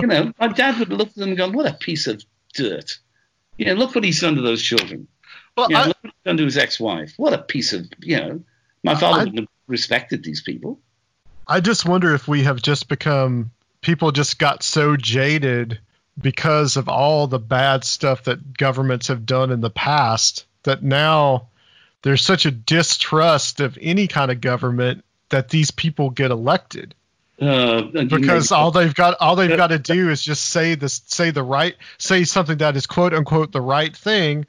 You 0.00 0.06
know, 0.06 0.32
my 0.38 0.48
dad 0.48 0.78
would 0.78 0.88
have 0.88 0.98
looked 0.98 1.12
at 1.12 1.16
them 1.16 1.30
and 1.30 1.38
gone, 1.38 1.52
"What 1.52 1.66
a 1.66 1.74
piece 1.74 2.06
of 2.06 2.22
dirt." 2.54 2.98
You 3.58 3.66
know, 3.66 3.74
look 3.74 3.94
what 3.94 4.04
he's 4.04 4.20
done 4.20 4.34
to 4.36 4.42
those 4.42 4.62
children. 4.62 5.06
Well, 5.56 5.68
You 5.70 5.74
know, 5.76 5.80
I, 5.82 5.86
look 5.88 5.96
what 6.02 6.12
he's 6.12 6.24
done 6.24 6.36
to 6.36 6.44
his 6.44 6.58
ex-wife. 6.58 7.12
What 7.16 7.32
a 7.32 7.38
piece 7.38 7.72
of, 7.72 7.86
you 8.00 8.16
know, 8.18 8.40
my 8.82 8.94
father 8.94 9.20
I- 9.20 9.24
wouldn't 9.24 9.38
have 9.40 9.48
respected 9.66 10.22
these 10.24 10.42
people. 10.42 10.80
I 11.46 11.60
just 11.60 11.86
wonder 11.86 12.14
if 12.14 12.26
we 12.26 12.42
have 12.42 12.60
just 12.60 12.88
become 12.88 13.50
people 13.80 14.10
just 14.10 14.38
got 14.38 14.62
so 14.62 14.96
jaded 14.96 15.78
because 16.20 16.76
of 16.76 16.88
all 16.88 17.26
the 17.26 17.38
bad 17.38 17.84
stuff 17.84 18.24
that 18.24 18.56
governments 18.56 19.08
have 19.08 19.26
done 19.26 19.50
in 19.50 19.60
the 19.60 19.70
past 19.70 20.46
that 20.64 20.82
now 20.82 21.48
there's 22.02 22.22
such 22.22 22.46
a 22.46 22.50
distrust 22.50 23.60
of 23.60 23.78
any 23.80 24.06
kind 24.06 24.30
of 24.30 24.40
government 24.40 25.04
that 25.28 25.48
these 25.48 25.70
people 25.70 26.10
get 26.10 26.30
elected. 26.30 26.94
Uh, 27.38 27.82
because 27.82 28.50
all 28.50 28.70
they've 28.70 28.94
got 28.94 29.14
all 29.20 29.36
they've 29.36 29.58
got 29.58 29.66
to 29.66 29.78
do 29.78 30.08
is 30.08 30.22
just 30.22 30.46
say 30.46 30.74
this 30.74 31.02
say 31.04 31.30
the 31.30 31.42
right 31.42 31.76
say 31.98 32.24
something 32.24 32.56
that 32.56 32.76
is 32.76 32.86
quote 32.86 33.12
unquote 33.12 33.52
the 33.52 33.60
right 33.60 33.94
thing 33.94 34.46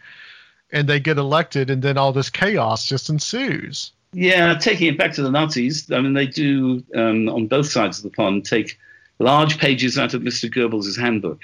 and 0.72 0.88
they 0.88 1.02
get 1.02 1.18
elected 1.18 1.70
and 1.70 1.82
then 1.82 1.98
all 1.98 2.14
this 2.14 2.30
chaos 2.30 2.86
just 2.86 3.10
ensues 3.10 3.92
Yeah, 4.14 4.56
taking 4.56 4.88
it 4.88 4.98
back 4.98 5.14
to 5.14 5.22
the 5.22 5.32
Nazis, 5.32 5.92
I 5.92 6.00
mean, 6.00 6.14
they 6.14 6.28
do 6.28 6.84
um, 6.96 7.30
on 7.30 7.48
both 7.48 7.68
sides 7.68 7.98
of 8.00 8.04
the 8.04 8.10
pond 8.10 8.46
take 8.46 8.78
large 9.20 9.58
pages 9.58 9.98
out 9.98 10.14
of 10.14 10.22
Mr. 10.22 10.52
Goebbels' 10.52 10.98
handbook, 11.00 11.42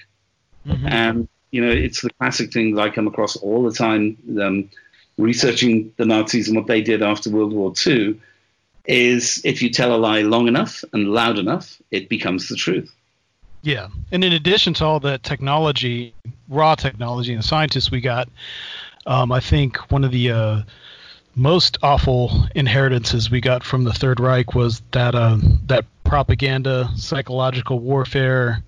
and 0.85 1.27
you 1.51 1.63
know 1.63 1.71
it's 1.71 2.01
the 2.01 2.09
classic 2.19 2.53
thing 2.53 2.75
that 2.75 2.81
I 2.81 2.89
come 2.89 3.07
across 3.07 3.35
all 3.35 3.63
the 3.63 3.73
time, 3.73 4.17
um, 4.41 4.69
researching 5.17 5.93
the 5.97 6.05
Nazis 6.05 6.47
and 6.47 6.57
what 6.57 6.67
they 6.67 6.81
did 6.81 7.01
after 7.01 7.29
World 7.29 7.53
War 7.53 7.73
II. 7.85 8.19
Is 8.85 9.41
if 9.45 9.61
you 9.61 9.69
tell 9.69 9.95
a 9.95 9.97
lie 9.97 10.23
long 10.23 10.49
enough 10.49 10.83
and 10.91 11.07
loud 11.07 11.39
enough, 11.39 11.81
it 11.89 12.09
becomes 12.09 12.49
the 12.49 12.55
truth. 12.55 12.93
Yeah, 13.61 13.87
and 14.11 14.25
in 14.25 14.33
addition 14.33 14.73
to 14.75 14.85
all 14.85 14.99
that 15.01 15.23
technology, 15.23 16.13
raw 16.49 16.75
technology, 16.75 17.31
and 17.31 17.39
the 17.39 17.47
scientists 17.47 17.91
we 17.91 18.01
got, 18.01 18.27
um, 19.05 19.31
I 19.31 19.39
think 19.39 19.77
one 19.89 20.03
of 20.03 20.11
the 20.11 20.31
uh, 20.31 20.61
most 21.35 21.77
awful 21.81 22.47
inheritances 22.55 23.31
we 23.31 23.41
got 23.41 23.63
from 23.63 23.83
the 23.83 23.93
Third 23.93 24.19
Reich 24.19 24.53
was 24.53 24.81
that 24.91 25.15
uh, 25.15 25.37
that 25.65 25.85
propaganda, 26.03 26.89
psychological 26.95 27.79
warfare, 27.79 28.63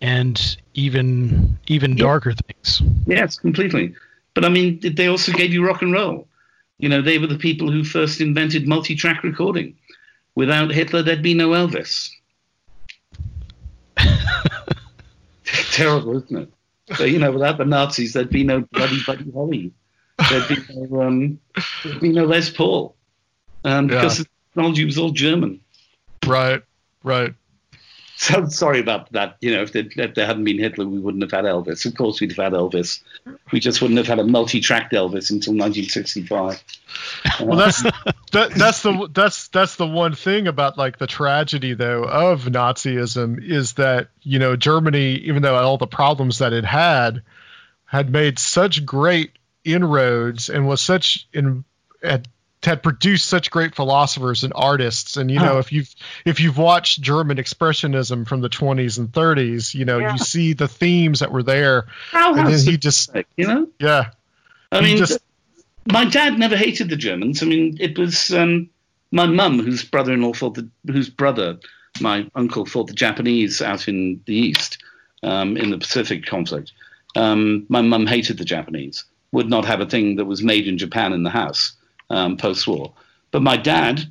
and 0.00 0.56
even 0.74 1.58
even 1.66 1.96
darker 1.96 2.32
things. 2.32 2.82
Yes, 3.06 3.38
completely. 3.38 3.94
But 4.34 4.44
I 4.44 4.48
mean, 4.48 4.80
they 4.82 5.06
also 5.06 5.32
gave 5.32 5.52
you 5.52 5.66
rock 5.66 5.82
and 5.82 5.92
roll. 5.92 6.28
You 6.78 6.88
know, 6.90 7.00
they 7.00 7.18
were 7.18 7.26
the 7.26 7.38
people 7.38 7.70
who 7.70 7.84
first 7.84 8.20
invented 8.20 8.68
multi-track 8.68 9.22
recording. 9.22 9.74
Without 10.34 10.70
Hitler, 10.70 11.02
there'd 11.02 11.22
be 11.22 11.32
no 11.32 11.50
Elvis. 11.50 12.10
Terrible, 15.72 16.18
isn't 16.18 16.36
it? 16.36 16.52
But, 16.88 17.10
you 17.10 17.18
know, 17.18 17.32
without 17.32 17.56
the 17.56 17.64
Nazis, 17.64 18.12
there'd 18.12 18.28
be 18.28 18.44
no 18.44 18.60
bloody 18.72 18.98
Buddy 19.06 19.30
Holly. 19.32 19.72
There'd 20.30 20.48
be 20.48 20.56
no, 20.74 21.02
um, 21.02 21.40
there'd 21.84 22.00
be 22.00 22.08
no 22.12 22.24
Les 22.24 22.50
Paul, 22.50 22.94
um, 23.64 23.88
Yeah. 23.88 23.96
because 23.96 24.18
the 24.18 24.26
technology 24.54 24.84
was 24.84 24.98
all 24.98 25.10
German. 25.10 25.60
right 26.26 26.62
right 27.04 27.34
So 28.16 28.48
sorry 28.48 28.80
about 28.80 29.12
that. 29.12 29.36
You 29.42 29.54
know, 29.54 29.62
if 29.62 29.72
there, 29.72 29.84
if 29.94 30.14
there 30.14 30.24
hadn't 30.26 30.44
been 30.44 30.58
Hitler, 30.58 30.86
we 30.86 30.98
wouldn't 30.98 31.22
have 31.22 31.30
had 31.32 31.44
Elvis. 31.44 31.84
Of 31.84 31.94
course, 31.96 32.18
we'd 32.18 32.32
have 32.32 32.44
had 32.44 32.52
Elvis. 32.54 33.00
We 33.52 33.60
just 33.60 33.82
wouldn't 33.82 33.98
have 33.98 34.06
had 34.06 34.18
a 34.18 34.24
multi-tracked 34.24 34.94
Elvis 34.94 35.30
until 35.30 35.52
1965. 35.52 36.64
well 37.40 37.58
that's 37.58 37.82
that, 38.32 38.52
that's 38.56 38.80
the 38.82 39.08
that's 39.12 39.48
that's 39.48 39.76
the 39.76 39.86
one 39.86 40.14
thing 40.14 40.48
about 40.48 40.78
like 40.78 40.96
the 40.98 41.06
tragedy 41.06 41.74
though 41.74 42.04
of 42.04 42.44
nazism 42.44 43.42
is 43.42 43.74
that 43.74 44.08
you 44.22 44.38
know 44.38 44.56
germany 44.56 45.16
even 45.16 45.42
though 45.42 45.54
all 45.56 45.76
the 45.76 45.86
problems 45.86 46.38
that 46.38 46.54
it 46.54 46.64
had 46.64 47.22
had 47.84 48.10
made 48.10 48.38
such 48.38 48.86
great 48.86 49.32
inroads 49.66 50.48
and 50.48 50.66
was 50.66 50.80
such 50.80 51.26
in 51.32 51.64
had, 52.02 52.28
had 52.62 52.82
produced 52.82 53.26
such 53.26 53.50
great 53.50 53.74
philosophers 53.74 54.42
and 54.44 54.52
artists 54.56 55.16
and 55.16 55.30
you 55.30 55.38
know 55.38 55.54
Huh. 55.54 55.58
if 55.58 55.72
you've 55.72 55.94
if 56.24 56.40
you've 56.40 56.58
watched 56.58 57.00
german 57.00 57.36
expressionism 57.36 58.26
from 58.26 58.40
the 58.40 58.48
20s 58.48 58.98
and 58.98 59.10
30s 59.12 59.74
you 59.74 59.84
know 59.84 59.98
Yeah. 59.98 60.12
you 60.12 60.18
see 60.18 60.52
the 60.52 60.68
themes 60.68 61.20
that 61.20 61.30
were 61.32 61.42
there 61.42 61.86
How 62.12 62.34
and 62.34 62.48
then 62.48 62.58
he 62.60 62.76
just 62.76 63.10
you 63.36 63.46
know? 63.46 63.68
yeah 63.78 64.10
I 64.72 64.80
mean, 64.80 64.96
just- 64.98 65.20
my 65.92 66.04
dad 66.04 66.38
never 66.38 66.56
hated 66.56 66.88
the 66.90 66.96
Germans. 66.96 67.40
I 67.40 67.46
mean, 67.46 67.76
it 67.80 67.96
was 67.96 68.32
um, 68.32 68.68
my 69.12 69.26
mum 69.26 69.60
whose 69.60 69.84
brother-in-law 69.84 70.32
fought 70.32 70.54
the, 70.54 70.68
whose 70.90 71.08
brother, 71.08 71.58
my 72.00 72.28
uncle, 72.34 72.66
fought 72.66 72.88
the 72.88 72.92
Japanese 72.92 73.62
out 73.62 73.86
in 73.86 74.20
the 74.26 74.34
east 74.34 74.82
um, 75.22 75.56
in 75.56 75.70
the 75.70 75.78
Pacific 75.78 76.26
conflict. 76.26 76.72
Um, 77.14 77.64
my 77.68 77.80
mum 77.82 78.04
hated 78.08 78.36
the 78.38 78.44
Japanese. 78.44 79.04
Would 79.32 79.50
not 79.50 79.64
have 79.64 79.80
a 79.80 79.86
thing 79.86 80.16
that 80.16 80.24
was 80.24 80.42
made 80.42 80.66
in 80.66 80.78
Japan 80.78 81.12
in 81.12 81.22
the 81.22 81.30
house 81.30 81.72
um, 82.10 82.36
post-war. 82.36 82.92
But 83.30 83.42
my 83.42 83.56
dad 83.56 84.04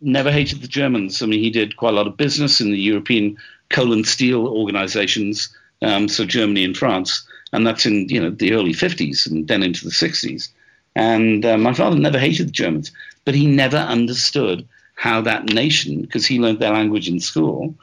never 0.00 0.32
hated 0.32 0.60
the 0.60 0.68
Germans. 0.68 1.22
I 1.22 1.26
mean, 1.26 1.40
he 1.40 1.50
did 1.50 1.76
quite 1.76 1.92
a 1.92 1.96
lot 1.96 2.06
of 2.06 2.16
business 2.16 2.60
in 2.60 2.70
the 2.70 2.78
European 2.78 3.36
coal 3.70 3.92
and 3.92 4.06
steel 4.06 4.46
organizations, 4.46 5.54
um, 5.82 6.08
so 6.08 6.24
Germany 6.24 6.64
and 6.64 6.76
France, 6.76 7.26
and 7.52 7.66
that's 7.66 7.86
in 7.86 8.08
you 8.08 8.20
know 8.20 8.30
the 8.30 8.52
early 8.52 8.72
50s 8.72 9.30
and 9.30 9.48
then 9.48 9.62
into 9.62 9.84
the 9.84 9.90
60s. 9.90 10.48
And 10.94 11.44
uh, 11.44 11.56
my 11.56 11.72
father 11.72 11.96
never 11.96 12.18
hated 12.18 12.48
the 12.48 12.52
Germans, 12.52 12.92
but 13.24 13.34
he 13.34 13.46
never 13.46 13.78
understood 13.78 14.66
how 14.94 15.22
that 15.22 15.46
nation, 15.46 16.02
because 16.02 16.26
he 16.26 16.38
learned 16.38 16.60
their 16.60 16.72
language 16.72 17.08
in 17.08 17.18
school, 17.18 17.74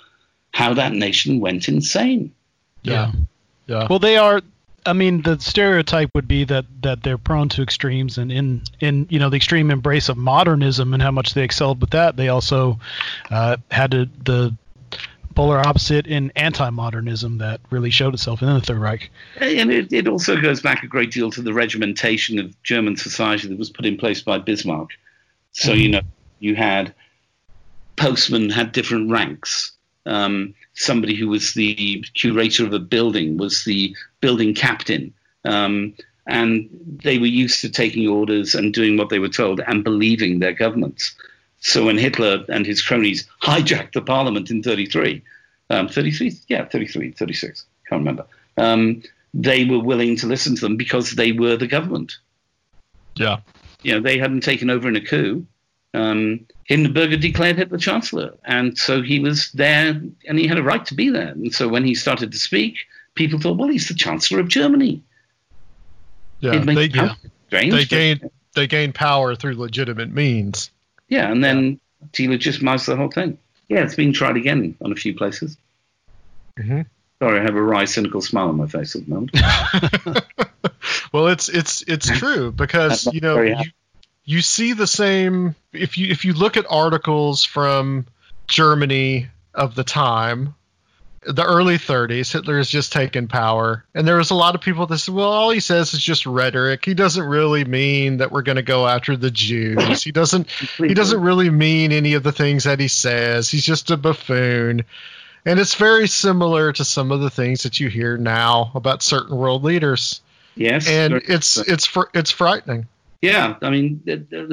how 0.53 0.74
that 0.76 0.94
nation 0.94 1.40
went 1.40 1.68
insane. 1.68 2.32
yeah 2.84 3.11
yeah 3.68 3.88
Well, 3.90 3.99
they 3.99 4.18
are. 4.18 4.41
I 4.90 4.94
mean, 4.94 5.22
the 5.22 5.40
stereotype 5.40 6.10
would 6.16 6.28
be 6.28 6.44
that 6.45 6.66
that 6.82 7.03
they're 7.03 7.20
prone 7.20 7.48
to 7.49 7.61
extremes, 7.61 8.18
and 8.18 8.32
in 8.32 8.64
in 8.80 9.06
you 9.10 9.20
know 9.20 9.30
the 9.30 9.38
extreme 9.38 9.70
embrace 9.70 10.10
of 10.10 10.18
modernism 10.18 10.94
and 10.94 11.03
how 11.03 11.11
much 11.11 11.36
they 11.36 11.44
excelled 11.44 11.80
with 11.80 11.91
that, 11.91 12.18
they 12.18 12.30
also 12.30 12.80
uh, 13.30 13.57
had 13.70 13.91
to, 13.91 14.10
the 14.24 14.56
polar 15.36 15.60
opposite 15.60 16.07
in 16.07 16.32
anti-modernism 16.36 17.38
that 17.38 17.61
really 17.70 17.91
showed 17.91 18.14
itself 18.14 18.41
in 18.41 18.48
the 18.48 18.60
Third 18.60 18.80
Reich. 18.80 19.11
And 19.40 19.72
it, 19.72 19.94
it 19.94 20.07
also 20.07 20.41
goes 20.41 20.61
back 20.61 20.84
a 20.84 20.88
great 20.88 21.11
deal 21.11 21.30
to 21.32 21.41
the 21.41 21.53
regimentation 21.53 22.40
of 22.40 22.61
German 22.64 22.98
society 22.98 23.48
that 23.48 23.57
was 23.57 23.70
put 23.70 23.86
in 23.86 23.95
place 23.95 24.22
by 24.22 24.40
Bismarck. 24.40 24.90
So, 25.52 25.72
you 25.74 25.90
know, 25.90 26.02
you 26.40 26.56
had 26.56 26.94
postmen 27.95 28.49
had 28.49 28.72
different 28.72 29.11
ranks. 29.11 29.72
Um, 30.06 30.56
somebody 30.74 31.16
who 31.16 31.28
was 31.28 31.53
the 31.53 32.03
curator 32.16 32.66
of 32.66 32.74
a 32.74 32.80
building 32.80 33.38
was 33.38 33.64
the 33.64 33.95
building 34.21 34.53
captain. 34.53 35.13
Um, 35.45 35.93
and 36.27 36.69
they 37.03 37.17
were 37.17 37.25
used 37.25 37.61
to 37.61 37.69
taking 37.69 38.07
orders 38.07 38.53
and 38.53 38.73
doing 38.73 38.97
what 38.97 39.09
they 39.09 39.19
were 39.19 39.29
told 39.29 39.61
and 39.61 39.83
believing 39.83 40.39
their 40.39 40.53
governments. 40.53 41.15
So 41.59 41.85
when 41.85 41.97
Hitler 41.97 42.45
and 42.49 42.65
his 42.65 42.81
cronies 42.81 43.27
hijacked 43.41 43.93
the 43.93 44.01
parliament 44.01 44.51
in 44.51 44.61
33, 44.61 45.21
um, 45.71 45.87
33, 45.87 46.37
yeah, 46.47 46.65
33, 46.65 47.11
36, 47.11 47.65
can't 47.87 47.99
remember, 47.99 48.25
um, 48.57 49.01
they 49.33 49.65
were 49.65 49.79
willing 49.79 50.15
to 50.17 50.27
listen 50.27 50.55
to 50.55 50.61
them 50.61 50.77
because 50.77 51.11
they 51.11 51.31
were 51.31 51.57
the 51.57 51.67
government. 51.67 52.17
yeah 53.15 53.37
You 53.81 53.93
know, 53.93 54.01
they 54.01 54.17
hadn't 54.17 54.41
taken 54.41 54.69
over 54.69 54.87
in 54.87 54.95
a 54.95 55.01
coup. 55.01 55.45
Um, 55.93 56.45
Hindenburg 56.65 57.11
had 57.11 57.21
declared 57.21 57.57
Hitler 57.57 57.79
chancellor, 57.79 58.37
and 58.45 58.77
so 58.77 59.01
he 59.01 59.19
was 59.19 59.51
there, 59.53 60.01
and 60.27 60.39
he 60.39 60.45
had 60.45 60.59
a 60.59 60.63
right 60.63 60.85
to 60.85 60.93
be 60.93 61.09
there. 61.09 61.29
And 61.29 61.53
so 61.53 61.67
when 61.67 61.83
he 61.83 61.95
started 61.95 62.31
to 62.31 62.37
speak, 62.37 62.77
people 63.19 63.39
thought, 63.39 63.57
well, 63.57 63.69
he's 63.69 63.87
the 63.87 63.93
chancellor 63.93 64.39
of 64.39 64.47
Germany. 64.47 65.03
yeah 66.39 66.57
they, 66.63 66.85
yeah. 66.85 67.13
strange, 67.47 67.73
they 67.73 67.79
but- 67.81 67.89
gained 67.89 68.31
they 68.55 68.65
gained 68.65 68.95
power 68.95 69.35
through 69.35 69.53
legitimate 69.55 70.11
means. 70.11 70.71
Yeah, 71.07 71.31
and 71.31 71.43
then 71.43 71.79
delegitimised 72.13 72.87
the 72.87 72.95
whole 72.95 73.11
thing. 73.11 73.37
Yeah, 73.67 73.83
it's 73.83 73.93
been 73.95 74.13
tried 74.13 74.37
again 74.37 74.75
on 74.81 74.91
a 74.91 74.95
few 74.95 75.13
places. 75.15 75.55
Mhm. 76.57 76.87
Sorry, 77.21 77.39
I 77.39 77.43
have 77.43 77.55
a 77.55 77.61
wry, 77.61 77.85
cynical 77.85 78.21
smile 78.21 78.47
on 78.49 78.57
my 78.57 78.67
face 78.67 78.95
at 78.95 79.05
the 79.05 79.11
moment. 79.11 79.31
Well, 81.11 81.27
it's 81.27 81.49
it's 81.49 81.81
it's 81.87 82.07
true 82.19 82.51
because 82.51 83.07
you 83.11 83.19
know 83.19 83.41
you, 83.41 83.55
you 84.25 84.41
see 84.41 84.73
the 84.73 84.85
same 84.85 85.55
if 85.73 85.97
you 85.97 86.07
if 86.11 86.23
you 86.23 86.33
look 86.33 86.55
at 86.55 86.65
articles 86.69 87.43
from 87.43 88.05
Germany 88.47 89.27
of 89.53 89.73
the 89.73 89.83
time, 89.83 90.53
the 91.21 91.43
early 91.43 91.77
30s, 91.77 92.31
Hitler 92.31 92.57
has 92.57 92.69
just 92.69 92.93
taken 92.93 93.27
power, 93.27 93.83
and 93.93 94.07
there 94.07 94.17
was 94.17 94.31
a 94.31 94.35
lot 94.35 94.55
of 94.55 94.61
people 94.61 94.85
that 94.87 94.97
said, 94.97 95.13
"Well, 95.13 95.29
all 95.29 95.49
he 95.49 95.59
says 95.59 95.93
is 95.93 96.01
just 96.01 96.25
rhetoric. 96.25 96.85
He 96.85 96.93
doesn't 96.93 97.23
really 97.23 97.65
mean 97.65 98.17
that 98.17 98.31
we're 98.31 98.41
going 98.41 98.55
to 98.55 98.61
go 98.61 98.87
after 98.87 99.17
the 99.17 99.31
Jews. 99.31 100.03
He 100.03 100.11
doesn't 100.11 100.49
he 100.77 100.93
doesn't 100.93 101.21
really 101.21 101.49
mean 101.49 101.91
any 101.91 102.13
of 102.13 102.23
the 102.23 102.31
things 102.31 102.63
that 102.63 102.79
he 102.79 102.87
says. 102.87 103.49
He's 103.49 103.65
just 103.65 103.91
a 103.91 103.97
buffoon." 103.97 104.83
And 105.45 105.59
it's 105.59 105.75
very 105.75 106.07
similar 106.07 106.73
to 106.73 106.83
some 106.83 107.11
of 107.11 107.21
the 107.21 107.29
things 107.29 107.63
that 107.63 107.79
you 107.79 107.89
hear 107.89 108.17
now 108.17 108.71
about 108.75 109.01
certain 109.01 109.37
world 109.37 109.63
leaders, 109.63 110.21
Yes, 110.55 110.87
and 110.87 111.13
it's 111.13 111.57
it's 111.57 111.85
fr- 111.85 112.11
it's 112.13 112.31
frightening. 112.31 112.87
Yeah, 113.21 113.55
I 113.61 113.69
mean, 113.69 114.01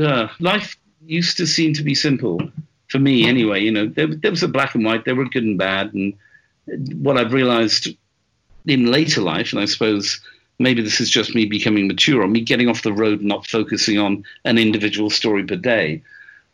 uh, 0.01 0.29
life 0.39 0.77
used 1.05 1.37
to 1.39 1.47
seem 1.47 1.75
to 1.75 1.83
be 1.83 1.95
simple 1.95 2.41
for 2.89 2.99
me 2.99 3.27
anyway. 3.29 3.61
You 3.63 3.73
know, 3.73 3.87
there, 3.87 4.07
there 4.07 4.31
was 4.31 4.43
a 4.43 4.49
black 4.49 4.75
and 4.75 4.85
white. 4.85 5.05
There 5.05 5.15
were 5.15 5.25
good 5.25 5.45
and 5.45 5.59
bad, 5.59 5.95
and 5.95 6.15
what 6.67 7.17
I've 7.17 7.33
realised 7.33 7.89
in 8.67 8.91
later 8.91 9.21
life, 9.21 9.53
and 9.53 9.61
I 9.61 9.67
suppose 9.67 10.21
maybe 10.59 10.83
this 10.83 11.01
is 11.01 11.11
just 11.11 11.35
me 11.35 11.47
becoming 11.47 11.87
mature 11.87 12.23
or 12.23 12.29
me 12.29 12.41
getting 12.41 12.69
off 12.69 12.83
the 12.83 12.93
road, 12.93 13.21
and 13.21 13.29
not 13.29 13.47
focusing 13.47 13.99
on 13.99 14.25
an 14.45 14.59
individual 14.59 15.11
story 15.11 15.45
per 15.45 15.57
day, 15.57 16.03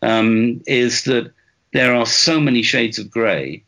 um, 0.03 0.61
is 0.67 1.05
that 1.05 1.33
there 1.73 1.95
are 1.95 2.07
so 2.07 2.41
many 2.41 2.63
shades 2.63 2.99
of 2.99 3.11
grey 3.11 3.63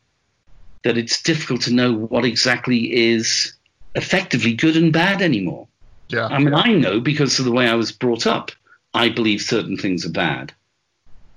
that 0.83 0.97
it's 0.97 1.21
difficult 1.21 1.61
to 1.61 1.73
know 1.73 1.93
what 1.93 2.25
exactly 2.25 2.93
is 2.93 3.53
effectively 3.95 4.53
good 4.53 4.77
and 4.77 4.93
bad 4.93 5.21
anymore. 5.21 5.67
Yeah. 6.09 6.27
I 6.27 6.37
mean, 6.37 6.53
I 6.53 6.73
know 6.73 6.99
because 6.99 7.39
of 7.39 7.45
the 7.45 7.51
way 7.51 7.67
I 7.67 7.73
was 7.73 7.91
brought 7.91 8.27
up, 8.27 8.51
I 8.93 9.09
believe 9.09 9.41
certain 9.41 9.77
things 9.77 10.05
are 10.05 10.11
bad 10.11 10.53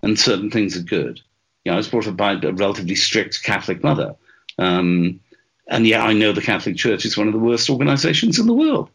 and 0.02 0.18
certain 0.18 0.51
things 0.51 0.76
are 0.76 0.82
good. 0.82 1.20
You 1.64 1.72
know, 1.72 1.74
I 1.74 1.76
was 1.78 1.89
brought 1.89 2.06
up 2.06 2.16
by 2.16 2.32
a 2.32 2.52
relatively 2.52 2.94
strict 2.94 3.43
Catholic 3.43 3.82
mother. 3.82 4.14
Um, 4.59 5.20
and 5.68 5.86
yeah, 5.86 6.02
I 6.02 6.12
know 6.12 6.32
the 6.32 6.43
Catholic 6.43 6.76
Church 6.76 7.05
is 7.05 7.16
one 7.16 7.26
of 7.26 7.32
the 7.32 7.39
worst 7.39 7.70
organizations 7.70 8.39
in 8.39 8.47
the 8.47 8.55
world 8.55 8.90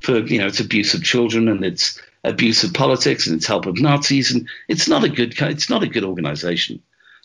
for, 0.00 0.18
you 0.18 0.38
know, 0.38 0.46
its 0.46 0.60
abuse 0.60 0.94
of 0.94 1.02
children 1.02 1.48
and 1.48 1.64
its 1.64 2.00
abuse 2.24 2.64
of 2.64 2.74
politics 2.74 3.26
and 3.26 3.36
its 3.36 3.46
help 3.46 3.66
of 3.66 3.80
Nazis. 3.80 4.32
And 4.32 4.48
it's 4.68 4.88
not 4.88 5.04
a 5.04 5.08
good, 5.08 5.34
it's 5.40 5.70
not 5.70 5.82
a 5.82 5.88
good 5.88 6.04
organization. 6.04 6.82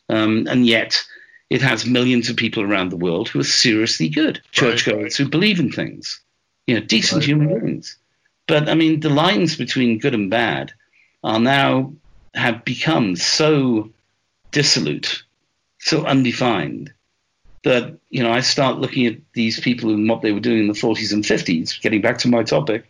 Um, 0.09 0.47
and 0.49 0.65
yet 0.65 1.03
it 1.49 1.61
has 1.61 1.85
millions 1.85 2.29
of 2.29 2.35
people 2.35 2.63
around 2.63 2.89
the 2.89 2.97
world 2.97 3.29
who 3.29 3.39
are 3.39 3.45
seriously 3.45 4.09
good 4.09 4.41
churchgoers 4.51 5.03
right. 5.03 5.13
who 5.15 5.29
believe 5.29 5.59
in 5.59 5.71
things, 5.71 6.19
you 6.65 6.75
know, 6.75 6.85
decent 6.85 7.19
right. 7.19 7.27
human 7.27 7.59
beings. 7.59 7.97
But 8.47 8.69
I 8.69 8.73
mean, 8.73 9.01
the 9.01 9.09
lines 9.09 9.55
between 9.55 9.99
good 9.99 10.13
and 10.13 10.29
bad 10.29 10.73
are 11.23 11.39
now 11.39 11.93
have 12.33 12.65
become 12.65 13.15
so 13.15 13.91
dissolute, 14.51 15.23
so 15.79 16.05
undefined 16.05 16.93
that 17.63 17.97
you 18.09 18.21
know 18.21 18.31
I 18.31 18.41
start 18.41 18.77
looking 18.77 19.05
at 19.05 19.17
these 19.33 19.59
people 19.59 19.89
and 19.89 20.07
what 20.07 20.21
they 20.21 20.31
were 20.31 20.39
doing 20.39 20.59
in 20.59 20.67
the 20.67 20.73
40s 20.73 21.11
and 21.11 21.23
50s. 21.23 21.81
Getting 21.81 22.01
back 22.01 22.17
to 22.19 22.27
my 22.27 22.43
topic, 22.43 22.89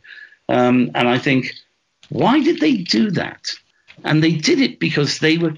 um, 0.49 0.91
and 0.95 1.07
I 1.07 1.17
think, 1.17 1.53
why 2.09 2.41
did 2.41 2.59
they 2.59 2.77
do 2.77 3.11
that? 3.11 3.51
And 4.03 4.23
they 4.23 4.33
did 4.33 4.59
it 4.59 4.79
because 4.79 5.19
they 5.19 5.37
were 5.37 5.53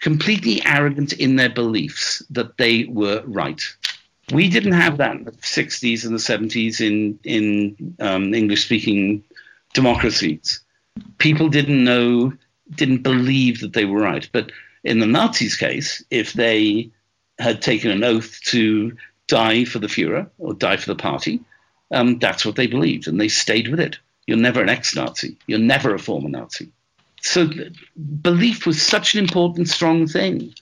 completely 0.00 0.64
arrogant 0.66 1.12
in 1.12 1.36
their 1.36 1.50
beliefs 1.50 2.22
that 2.30 2.56
they 2.56 2.84
were 2.84 3.22
right. 3.26 3.62
We 4.32 4.48
didn't 4.48 4.72
have 4.72 4.96
that 4.98 5.16
in 5.16 5.24
the 5.24 5.32
60s 5.32 6.04
and 6.04 6.14
the 6.14 6.18
70s 6.18 6.80
in 6.80 7.18
in 7.24 7.96
um, 8.00 8.34
English 8.34 8.64
speaking 8.64 9.22
democracies. 9.74 10.60
People 11.18 11.48
didn't 11.48 11.84
know, 11.84 12.32
didn't 12.74 13.02
believe 13.02 13.60
that 13.60 13.72
they 13.72 13.84
were 13.84 14.00
right. 14.00 14.28
But 14.32 14.52
in 14.84 14.98
the 14.98 15.06
Nazis' 15.06 15.56
case, 15.56 16.02
if 16.10 16.32
they 16.32 16.90
had 17.42 17.62
taken 17.62 17.90
an 17.90 18.04
oath 18.04 18.40
to 18.46 18.96
die 19.28 19.64
for 19.64 19.78
the 19.78 19.86
Fuhrer 19.86 20.30
or 20.38 20.54
die 20.54 20.76
for 20.76 20.86
the 20.86 20.96
party, 20.96 21.40
um, 21.90 22.18
that's 22.18 22.44
what 22.44 22.56
they 22.56 22.66
believed, 22.66 23.08
and 23.08 23.20
they 23.20 23.28
stayed 23.28 23.68
with 23.68 23.80
it. 23.80 23.98
You're 24.26 24.38
never 24.38 24.62
an 24.62 24.68
ex-Nazi. 24.68 25.36
You're 25.46 25.58
never 25.58 25.94
a 25.94 25.98
former 25.98 26.28
Nazi 26.28 26.72
so 27.22 27.48
belief 28.20 28.66
was 28.66 28.82
such 28.82 29.14
an 29.14 29.20
important, 29.20 29.68
strong 29.68 30.06
thing. 30.06 30.52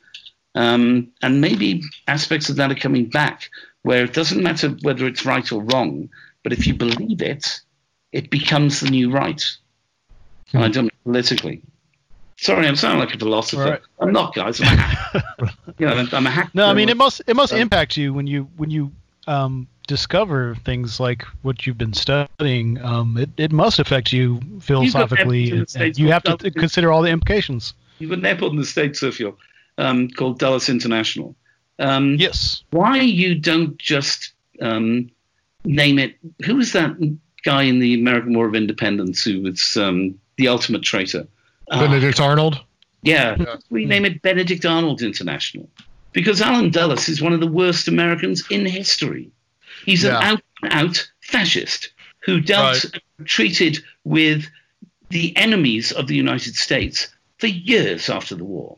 Um, 0.55 1.11
and 1.23 1.40
maybe 1.40 1.82
aspects 2.07 2.48
of 2.48 2.57
that 2.57 2.70
are 2.70 2.77
coming 2.77 3.07
back, 3.07 3.51
where 3.82 4.05
it 4.05 4.12
doesn't 4.12 4.43
matter 4.43 4.70
whether 4.82 5.07
it's 5.07 5.24
right 5.24 5.51
or 5.51 5.62
wrong, 5.62 6.11
but 6.43 6.52
if 6.52 6.66
you 6.66 6.74
believe 6.74 7.23
it, 7.23 7.61
it 8.12 8.31
becomes 8.31 8.81
the 8.81 8.90
new 8.90 9.11
right. 9.11 9.43
Hmm. 10.51 10.57
And 10.57 10.65
I 10.65 10.69
don't 10.69 10.85
mean 10.85 10.90
politically. 11.05 11.62
Sorry, 12.41 12.67
I'm 12.67 12.75
sounding 12.75 13.01
like 13.01 13.15
a 13.15 13.19
philosopher. 13.19 13.62
Right. 13.62 13.81
I'm 13.99 14.12
not, 14.12 14.35
guys. 14.35 14.62
I'm 14.62 14.67
a 14.69 14.71
hack. 14.71 15.25
you 15.79 15.87
know, 15.87 16.07
I'm 16.11 16.27
a 16.27 16.31
hack. 16.31 16.51
No, 16.55 16.67
I 16.67 16.73
mean 16.73 16.89
it 16.89 16.97
must 16.97 17.21
it 17.27 17.37
must 17.37 17.53
um, 17.53 17.59
impact 17.59 17.99
you 17.99 18.15
when 18.15 18.27
you 18.27 18.49
when 18.57 18.71
you 18.71 18.91
um, 19.27 19.69
discover 19.87 20.55
things 20.65 20.99
like 20.99 21.25
what 21.43 21.67
you've 21.67 21.77
been 21.77 21.93
studying, 21.93 22.81
um, 22.83 23.19
it, 23.19 23.29
it 23.37 23.53
must 23.53 23.79
affect 23.79 24.11
you 24.11 24.41
philosophically. 24.61 25.51
And, 25.51 25.77
and 25.77 25.99
you 25.99 26.11
have 26.12 26.23
to 26.23 26.51
consider 26.51 26.91
all 26.91 27.03
the 27.03 27.11
implications. 27.11 27.75
You've 27.99 28.09
got 28.09 28.21
an 28.21 28.27
airport 28.27 28.53
in 28.53 28.59
the 28.59 28.65
States, 28.65 29.03
Sergio, 29.03 29.37
um, 29.77 30.09
called 30.09 30.39
Dulles 30.39 30.71
International. 30.71 31.37
Um, 31.79 32.17
yes. 32.19 32.62
Why 32.71 33.01
you 33.01 33.35
don't 33.35 33.77
just 33.77 34.33
um, 34.62 35.11
name 35.65 35.99
it? 35.99 36.17
Who 36.47 36.57
was 36.57 36.73
that 36.73 36.97
guy 37.45 37.65
in 37.65 37.81
the 37.81 37.93
American 37.93 38.33
War 38.33 38.47
of 38.47 38.55
Independence 38.55 39.23
who 39.25 39.43
was 39.43 39.77
um, 39.77 40.19
the 40.37 40.49
ultimate 40.49 40.83
traitor? 40.83 41.27
Benedict 41.71 42.21
uh, 42.21 42.25
Arnold? 42.25 42.61
Yeah. 43.03 43.37
yeah. 43.39 43.57
We 43.71 43.85
name 43.87 44.05
it 44.05 44.23
Benedict 44.23 44.65
Arnold 44.65 45.03
International. 45.03 45.69
Because 46.13 46.43
Allen 46.43 46.71
Dulles 46.71 47.09
is 47.09 47.23
one 47.23 47.33
of 47.33 47.41
the 47.41 47.47
worst 47.47 47.87
Americans 47.87 48.45
in 48.51 48.67
history. 48.67 49.31
He's 49.85 50.03
yeah. 50.03 50.19
an 50.19 50.25
out 50.25 50.43
and 50.63 50.73
out 50.73 51.11
fascist 51.21 51.93
who 52.21 52.41
dealt 52.41 52.85
right. 52.85 53.03
treated 53.25 53.79
with 54.05 54.47
the 55.09 55.37
enemies 55.37 55.93
of 55.93 56.07
the 56.07 56.17
United 56.17 56.57
States 56.57 57.09
for 57.39 57.47
years 57.47 58.11
after 58.11 58.35
the 58.35 58.45
war. 58.45 58.77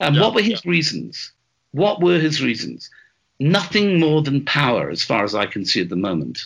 And 0.00 0.16
yeah, 0.16 0.22
what 0.22 0.34
were 0.34 0.42
his 0.42 0.64
yeah. 0.64 0.70
reasons? 0.70 1.32
What 1.72 2.02
were 2.02 2.18
his 2.18 2.42
reasons? 2.42 2.90
Nothing 3.38 4.00
more 4.00 4.22
than 4.22 4.44
power, 4.44 4.90
as 4.90 5.02
far 5.02 5.24
as 5.24 5.34
I 5.34 5.46
can 5.46 5.64
see 5.64 5.80
at 5.80 5.88
the 5.88 5.96
moment. 5.96 6.40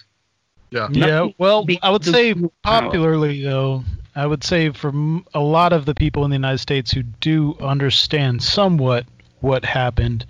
Yeah. 0.71 0.89
yeah. 0.91 1.29
Well, 1.39 1.67
I 1.83 1.91
would 1.91 2.05
say 2.05 2.35
popularly, 2.63 3.43
though, 3.43 3.85
I 4.17 4.27
would 4.27 4.45
say 4.45 4.71
for 4.71 4.93
a 5.35 5.41
lot 5.41 5.73
of 5.73 5.87
the 5.87 5.95
people 5.95 6.25
in 6.25 6.31
the 6.31 6.37
United 6.37 6.59
States 6.59 6.93
who 6.93 7.03
do 7.03 7.57
understand 7.61 8.43
somewhat 8.43 9.07
what 9.41 9.65
happened, 9.65 10.25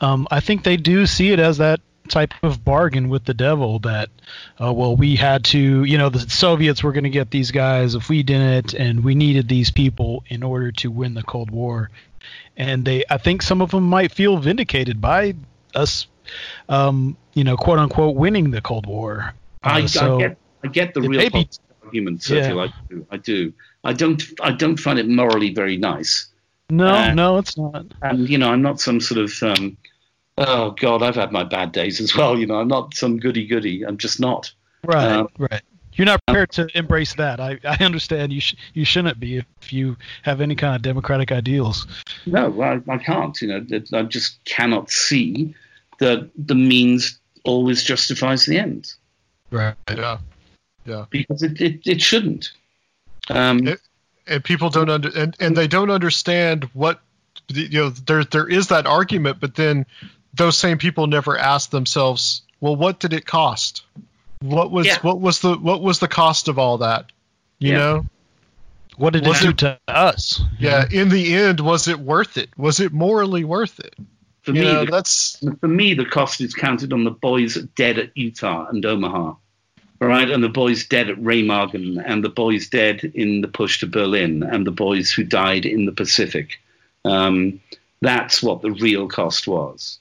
um, 0.00 0.26
I 0.30 0.40
think 0.40 0.64
they 0.64 0.76
do 0.76 1.06
see 1.06 1.30
it 1.32 1.38
as 1.38 1.58
that 1.58 1.80
type 2.08 2.34
of 2.42 2.64
bargain 2.64 3.08
with 3.08 3.24
the 3.24 3.34
devil 3.34 3.78
that, 3.80 4.08
uh, 4.60 4.72
well, 4.72 4.96
we 4.96 5.16
had 5.16 5.44
to, 5.44 5.84
you 5.84 5.98
know, 5.98 6.08
the 6.08 6.20
Soviets 6.20 6.82
were 6.82 6.92
going 6.92 7.04
to 7.04 7.10
get 7.10 7.30
these 7.30 7.50
guys 7.50 7.94
if 7.94 8.08
we 8.08 8.22
didn't, 8.22 8.74
and 8.74 9.02
we 9.04 9.14
needed 9.14 9.48
these 9.48 9.70
people 9.70 10.24
in 10.28 10.42
order 10.42 10.72
to 10.72 10.90
win 10.90 11.14
the 11.14 11.22
Cold 11.22 11.50
War. 11.50 11.90
And 12.56 12.84
they, 12.84 13.04
I 13.10 13.18
think 13.18 13.42
some 13.42 13.60
of 13.60 13.70
them 13.70 13.84
might 13.84 14.12
feel 14.12 14.36
vindicated 14.38 15.00
by 15.00 15.34
us, 15.74 16.06
um, 16.68 17.16
you 17.34 17.44
know, 17.44 17.56
quote 17.56 17.78
unquote, 17.78 18.16
winning 18.16 18.50
the 18.50 18.60
Cold 18.60 18.86
War. 18.86 19.34
Uh, 19.62 19.68
I, 19.68 19.86
so 19.86 20.16
I, 20.16 20.20
get, 20.20 20.38
I 20.64 20.68
get 20.68 20.94
the 20.94 21.02
real 21.02 21.20
maybe, 21.20 21.48
argument, 21.86 22.28
yeah. 22.28 22.54
I 22.54 22.72
do. 22.88 23.06
I 23.10 23.16
do. 23.16 23.52
I 23.84 23.92
don't, 23.92 24.22
I 24.40 24.52
don't 24.52 24.78
find 24.78 24.98
it 24.98 25.08
morally 25.08 25.54
very 25.54 25.76
nice. 25.76 26.26
No, 26.68 26.88
uh, 26.88 27.14
no, 27.14 27.38
it's 27.38 27.56
not. 27.56 27.86
And 28.02 28.28
you 28.28 28.38
know, 28.38 28.50
I'm 28.50 28.62
not 28.62 28.80
some 28.80 29.00
sort 29.00 29.20
of 29.20 29.42
um, 29.42 29.76
oh 30.38 30.72
god, 30.72 31.02
I've 31.02 31.14
had 31.14 31.32
my 31.32 31.44
bad 31.44 31.72
days 31.72 32.00
as 32.00 32.14
well. 32.14 32.38
You 32.38 32.46
know, 32.46 32.56
I'm 32.56 32.68
not 32.68 32.94
some 32.94 33.18
goody 33.18 33.46
goody. 33.46 33.84
I'm 33.84 33.96
just 33.96 34.20
not. 34.20 34.52
Right, 34.84 35.12
um, 35.12 35.28
right. 35.38 35.62
You're 35.94 36.06
not 36.06 36.20
prepared 36.26 36.52
to 36.52 36.68
embrace 36.76 37.14
that. 37.14 37.40
I, 37.40 37.58
I 37.64 37.82
understand 37.82 38.32
you 38.32 38.40
sh- 38.40 38.56
you 38.74 38.84
shouldn't 38.84 39.18
be 39.18 39.38
if 39.38 39.72
you 39.72 39.96
have 40.22 40.40
any 40.40 40.54
kind 40.54 40.76
of 40.76 40.82
democratic 40.82 41.32
ideals. 41.32 41.86
No, 42.26 42.60
I, 42.60 42.80
I 42.88 42.98
can't. 42.98 43.40
You 43.40 43.48
know, 43.48 43.80
I 43.94 44.02
just 44.02 44.44
cannot 44.44 44.90
see 44.90 45.54
that 45.98 46.28
the 46.36 46.54
means 46.54 47.18
always 47.44 47.82
justifies 47.82 48.44
the 48.44 48.58
end. 48.58 48.92
Right. 49.50 49.74
Yeah. 49.88 50.18
Yeah. 50.86 51.06
Because 51.10 51.42
it, 51.42 51.60
it, 51.60 51.86
it 51.86 52.00
shouldn't. 52.00 52.52
Um, 53.28 53.66
it, 53.66 53.80
and 54.26 54.42
people 54.42 54.70
don't 54.70 54.88
under 54.88 55.10
and, 55.16 55.36
and 55.40 55.56
they 55.56 55.68
don't 55.68 55.90
understand 55.90 56.64
what 56.74 57.00
you 57.48 57.68
know 57.68 57.90
there 57.90 58.24
there 58.24 58.48
is 58.48 58.68
that 58.68 58.86
argument 58.86 59.38
but 59.40 59.54
then 59.54 59.86
those 60.36 60.56
same 60.56 60.78
people 60.78 61.06
never 61.06 61.36
ask 61.36 61.70
themselves, 61.70 62.42
well, 62.60 62.76
what 62.76 63.00
did 63.00 63.12
it 63.12 63.26
cost? 63.26 63.82
What 64.40 64.70
was 64.70 64.86
yeah. 64.86 64.98
what 65.00 65.20
was 65.20 65.40
the 65.40 65.56
what 65.56 65.82
was 65.82 65.98
the 65.98 66.08
cost 66.08 66.48
of 66.48 66.58
all 66.58 66.78
that? 66.78 67.06
You 67.58 67.72
yeah. 67.72 67.78
know, 67.78 68.06
what 68.96 69.14
did 69.14 69.26
was 69.26 69.40
it 69.40 69.44
do 69.44 69.50
it, 69.50 69.58
to 69.58 69.80
us? 69.88 70.42
Yeah, 70.58 70.84
in 70.90 71.08
the 71.08 71.34
end, 71.34 71.60
was 71.60 71.88
it 71.88 71.98
worth 71.98 72.36
it? 72.36 72.50
Was 72.56 72.80
it 72.80 72.92
morally 72.92 73.44
worth 73.44 73.80
it? 73.80 73.94
For 74.42 74.52
you 74.52 74.60
me, 74.60 74.72
know, 74.72 74.84
the, 74.84 74.90
that's 74.90 75.42
for 75.60 75.68
me 75.68 75.94
the 75.94 76.04
cost 76.04 76.40
is 76.42 76.54
counted 76.54 76.92
on 76.92 77.04
the 77.04 77.10
boys 77.10 77.54
dead 77.76 77.98
at 77.98 78.10
Utah 78.14 78.66
and 78.68 78.84
Omaha, 78.84 79.34
right, 80.00 80.30
and 80.30 80.42
the 80.42 80.48
boys 80.48 80.86
dead 80.86 81.08
at 81.08 81.16
Remagen, 81.16 82.02
and 82.04 82.22
the 82.22 82.28
boys 82.28 82.68
dead 82.68 83.04
in 83.14 83.40
the 83.40 83.48
push 83.48 83.80
to 83.80 83.86
Berlin, 83.86 84.42
and 84.42 84.66
the 84.66 84.72
boys 84.72 85.10
who 85.10 85.24
died 85.24 85.64
in 85.64 85.86
the 85.86 85.92
Pacific. 85.92 86.58
Um, 87.04 87.60
that's 88.02 88.42
what 88.42 88.62
the 88.62 88.72
real 88.72 89.08
cost 89.08 89.46
was. 89.46 89.98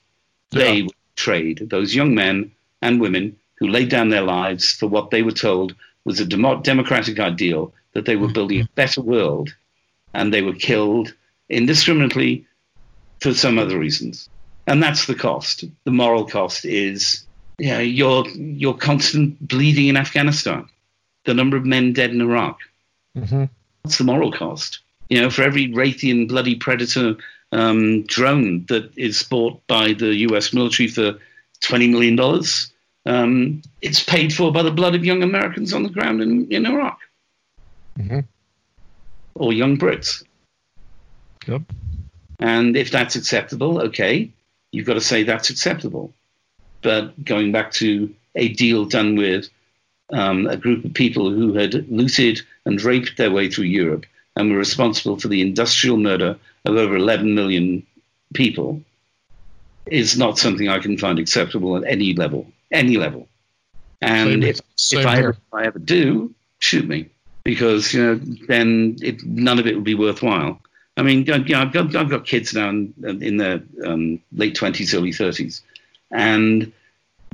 They 0.51 0.79
yeah. 0.79 0.87
trade 1.15 1.69
those 1.69 1.95
young 1.95 2.15
men 2.15 2.51
and 2.81 2.99
women 2.99 3.37
who 3.57 3.67
laid 3.67 3.89
down 3.89 4.09
their 4.09 4.21
lives 4.21 4.71
for 4.71 4.87
what 4.87 5.11
they 5.11 5.21
were 5.21 5.31
told 5.31 5.75
was 6.03 6.19
a 6.19 6.25
dem- 6.25 6.61
democratic 6.61 7.19
ideal 7.19 7.73
that 7.93 8.05
they 8.05 8.15
were 8.15 8.31
building 8.31 8.61
a 8.61 8.69
better 8.75 9.01
world, 9.01 9.55
and 10.13 10.33
they 10.33 10.41
were 10.41 10.53
killed 10.53 11.13
indiscriminately 11.49 12.45
for 13.21 13.33
some 13.33 13.57
other 13.57 13.79
reasons. 13.79 14.29
And 14.67 14.81
that's 14.81 15.05
the 15.05 15.15
cost. 15.15 15.63
The 15.83 15.91
moral 15.91 16.25
cost 16.25 16.65
is 16.65 17.24
yeah, 17.57 17.79
your 17.79 18.27
your 18.29 18.75
constant 18.75 19.47
bleeding 19.47 19.87
in 19.87 19.97
Afghanistan, 19.97 20.67
the 21.25 21.33
number 21.33 21.57
of 21.57 21.65
men 21.65 21.93
dead 21.93 22.11
in 22.11 22.21
Iraq. 22.21 22.59
Mm-hmm. 23.17 23.45
What's 23.83 23.97
the 23.97 24.03
moral 24.03 24.31
cost? 24.31 24.79
You 25.09 25.21
know, 25.21 25.29
for 25.29 25.43
every 25.43 25.69
Raytheon 25.69 26.27
bloody 26.27 26.55
predator 26.55 27.15
um, 27.51 28.03
drone 28.03 28.65
that 28.65 28.91
is 28.97 29.23
bought 29.23 29.65
by 29.67 29.93
the 29.93 30.15
U.S. 30.27 30.53
military 30.53 30.87
for 30.87 31.19
twenty 31.61 31.87
million 31.87 32.15
dollars. 32.15 32.71
Um, 33.05 33.61
it's 33.81 34.03
paid 34.03 34.33
for 34.33 34.51
by 34.51 34.63
the 34.63 34.71
blood 34.71 34.95
of 34.95 35.05
young 35.05 35.21
Americans 35.21 35.73
on 35.73 35.83
the 35.83 35.89
ground 35.89 36.21
in, 36.21 36.51
in 36.51 36.65
Iraq 36.65 36.99
hmm 37.97 38.21
or 39.35 39.51
young 39.51 39.77
Brits. 39.77 40.23
Yep. 41.45 41.63
And 42.39 42.75
if 42.75 42.89
that's 42.89 43.15
acceptable, 43.15 43.81
okay, 43.81 44.31
you've 44.71 44.87
got 44.87 44.93
to 44.93 45.01
say 45.01 45.23
that's 45.23 45.49
acceptable. 45.49 46.13
But 46.85 47.25
going 47.25 47.51
back 47.51 47.71
to 47.81 48.13
a 48.35 48.49
deal 48.49 48.85
done 48.85 49.15
with 49.15 49.49
um, 50.11 50.45
a 50.45 50.55
group 50.55 50.85
of 50.85 50.93
people 50.93 51.31
who 51.31 51.53
had 51.53 51.89
looted 51.89 52.41
and 52.63 52.79
raped 52.79 53.17
their 53.17 53.31
way 53.31 53.49
through 53.49 53.65
Europe 53.65 54.05
and 54.35 54.51
were 54.51 54.59
responsible 54.59 55.19
for 55.19 55.27
the 55.27 55.41
industrial 55.41 55.97
murder 55.97 56.37
of 56.63 56.75
over 56.75 56.95
11 56.95 57.33
million 57.33 57.83
people 58.35 58.83
is 59.87 60.15
not 60.15 60.37
something 60.37 60.69
I 60.69 60.77
can 60.77 60.95
find 60.99 61.17
acceptable 61.17 61.75
at 61.75 61.85
any 61.91 62.13
level, 62.13 62.45
any 62.71 62.97
level. 62.97 63.27
And 63.99 64.43
if, 64.43 64.59
if, 64.91 65.07
I 65.07 65.17
ever, 65.17 65.29
if 65.31 65.53
I 65.53 65.63
ever 65.63 65.79
do, 65.79 66.35
shoot 66.59 66.87
me 66.87 67.09
because 67.43 67.93
you 67.93 68.03
know 68.03 68.15
then 68.47 68.97
it, 69.01 69.23
none 69.25 69.57
of 69.57 69.65
it 69.65 69.73
will 69.73 69.81
be 69.81 69.95
worthwhile. 69.95 70.61
I 70.97 71.01
mean, 71.01 71.25
you 71.25 71.37
know, 71.37 71.61
I've 71.61 71.73
got 71.73 71.95
I've 71.95 72.09
got 72.11 72.27
kids 72.27 72.53
now 72.53 72.69
in, 72.69 72.93
in 73.03 73.37
their 73.37 73.63
um, 73.83 74.19
late 74.31 74.53
twenties, 74.53 74.93
early 74.93 75.13
thirties, 75.13 75.63
and 76.15 76.71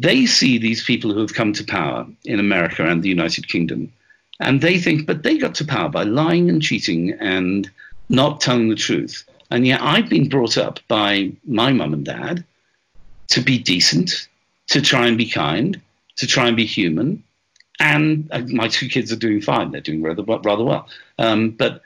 they 0.01 0.25
see 0.25 0.57
these 0.57 0.83
people 0.83 1.13
who 1.13 1.19
have 1.19 1.35
come 1.35 1.53
to 1.53 1.63
power 1.63 2.07
in 2.25 2.39
America 2.39 2.83
and 2.83 3.03
the 3.03 3.09
United 3.09 3.47
Kingdom, 3.47 3.93
and 4.39 4.59
they 4.61 4.79
think, 4.79 5.05
but 5.05 5.21
they 5.21 5.37
got 5.37 5.53
to 5.55 5.65
power 5.65 5.87
by 5.87 6.03
lying 6.03 6.49
and 6.49 6.61
cheating 6.61 7.11
and 7.19 7.69
not 8.09 8.41
telling 8.41 8.69
the 8.69 8.75
truth. 8.75 9.23
And 9.51 9.67
yet, 9.67 9.81
I've 9.81 10.09
been 10.09 10.29
brought 10.29 10.57
up 10.57 10.79
by 10.87 11.31
my 11.45 11.71
mum 11.71 11.93
and 11.93 12.05
dad 12.05 12.43
to 13.29 13.41
be 13.41 13.59
decent, 13.59 14.27
to 14.67 14.81
try 14.81 15.07
and 15.07 15.17
be 15.17 15.29
kind, 15.29 15.79
to 16.15 16.25
try 16.25 16.47
and 16.47 16.57
be 16.57 16.65
human. 16.65 17.23
And 17.79 18.27
uh, 18.31 18.41
my 18.47 18.67
two 18.67 18.87
kids 18.89 19.11
are 19.11 19.17
doing 19.17 19.41
fine; 19.41 19.71
they're 19.71 19.81
doing 19.81 20.01
rather 20.01 20.23
rather 20.23 20.63
well. 20.63 20.87
Um, 21.19 21.51
but 21.51 21.81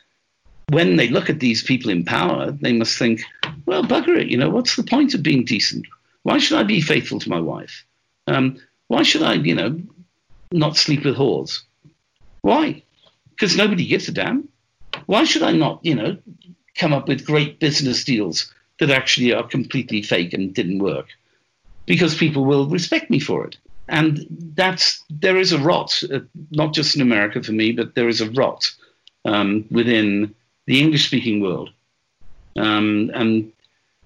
when 0.70 0.96
they 0.96 1.10
look 1.10 1.30
at 1.30 1.40
these 1.40 1.62
people 1.64 1.92
in 1.92 2.06
power, 2.06 2.52
they 2.52 2.74
must 2.74 2.98
think, 2.98 3.22
well, 3.66 3.84
bugger 3.84 4.18
it, 4.18 4.28
you 4.28 4.38
know, 4.38 4.50
what's 4.50 4.76
the 4.76 4.84
point 4.84 5.14
of 5.14 5.22
being 5.22 5.44
decent? 5.44 5.86
Why 6.26 6.40
should 6.40 6.58
I 6.58 6.64
be 6.64 6.82
faithful 6.82 7.20
to 7.20 7.30
my 7.30 7.40
wife? 7.40 7.86
Um, 8.26 8.58
why 8.88 9.04
should 9.04 9.22
I, 9.22 9.34
you 9.34 9.54
know, 9.54 9.80
not 10.52 10.76
sleep 10.76 11.06
with 11.06 11.16
whores? 11.16 11.62
Why? 12.42 12.82
Because 13.30 13.56
nobody 13.56 13.86
gives 13.86 14.08
a 14.08 14.12
damn. 14.12 14.50
Why 15.06 15.24
should 15.24 15.44
I 15.44 15.52
not, 15.52 15.86
you 15.86 15.94
know, 15.94 16.18
come 16.74 16.94
up 16.94 17.08
with 17.08 17.28
great 17.28 17.60
business 17.60 18.04
deals 18.04 18.52
that 18.80 18.90
actually 18.90 19.36
are 19.36 19.48
completely 19.48 20.02
fake 20.02 20.34
and 20.34 20.52
didn't 20.52 20.80
work? 20.80 21.10
Because 21.86 22.16
people 22.16 22.44
will 22.44 22.68
respect 22.70 23.12
me 23.12 23.20
for 23.20 23.46
it. 23.46 23.58
And 23.88 24.26
that's 24.56 25.04
there 25.12 25.38
is 25.38 25.52
a 25.52 25.60
rot, 25.60 26.02
uh, 26.12 26.22
not 26.50 26.74
just 26.74 26.96
in 26.96 27.04
America 27.04 27.44
for 27.44 27.52
me, 27.52 27.72
but 27.72 27.94
there 27.94 28.10
is 28.10 28.20
a 28.20 28.32
rot 28.32 28.74
um, 29.26 29.66
within 29.70 30.34
the 30.66 30.82
English-speaking 30.82 31.40
world, 31.40 31.70
um, 32.56 33.12
and 33.14 33.52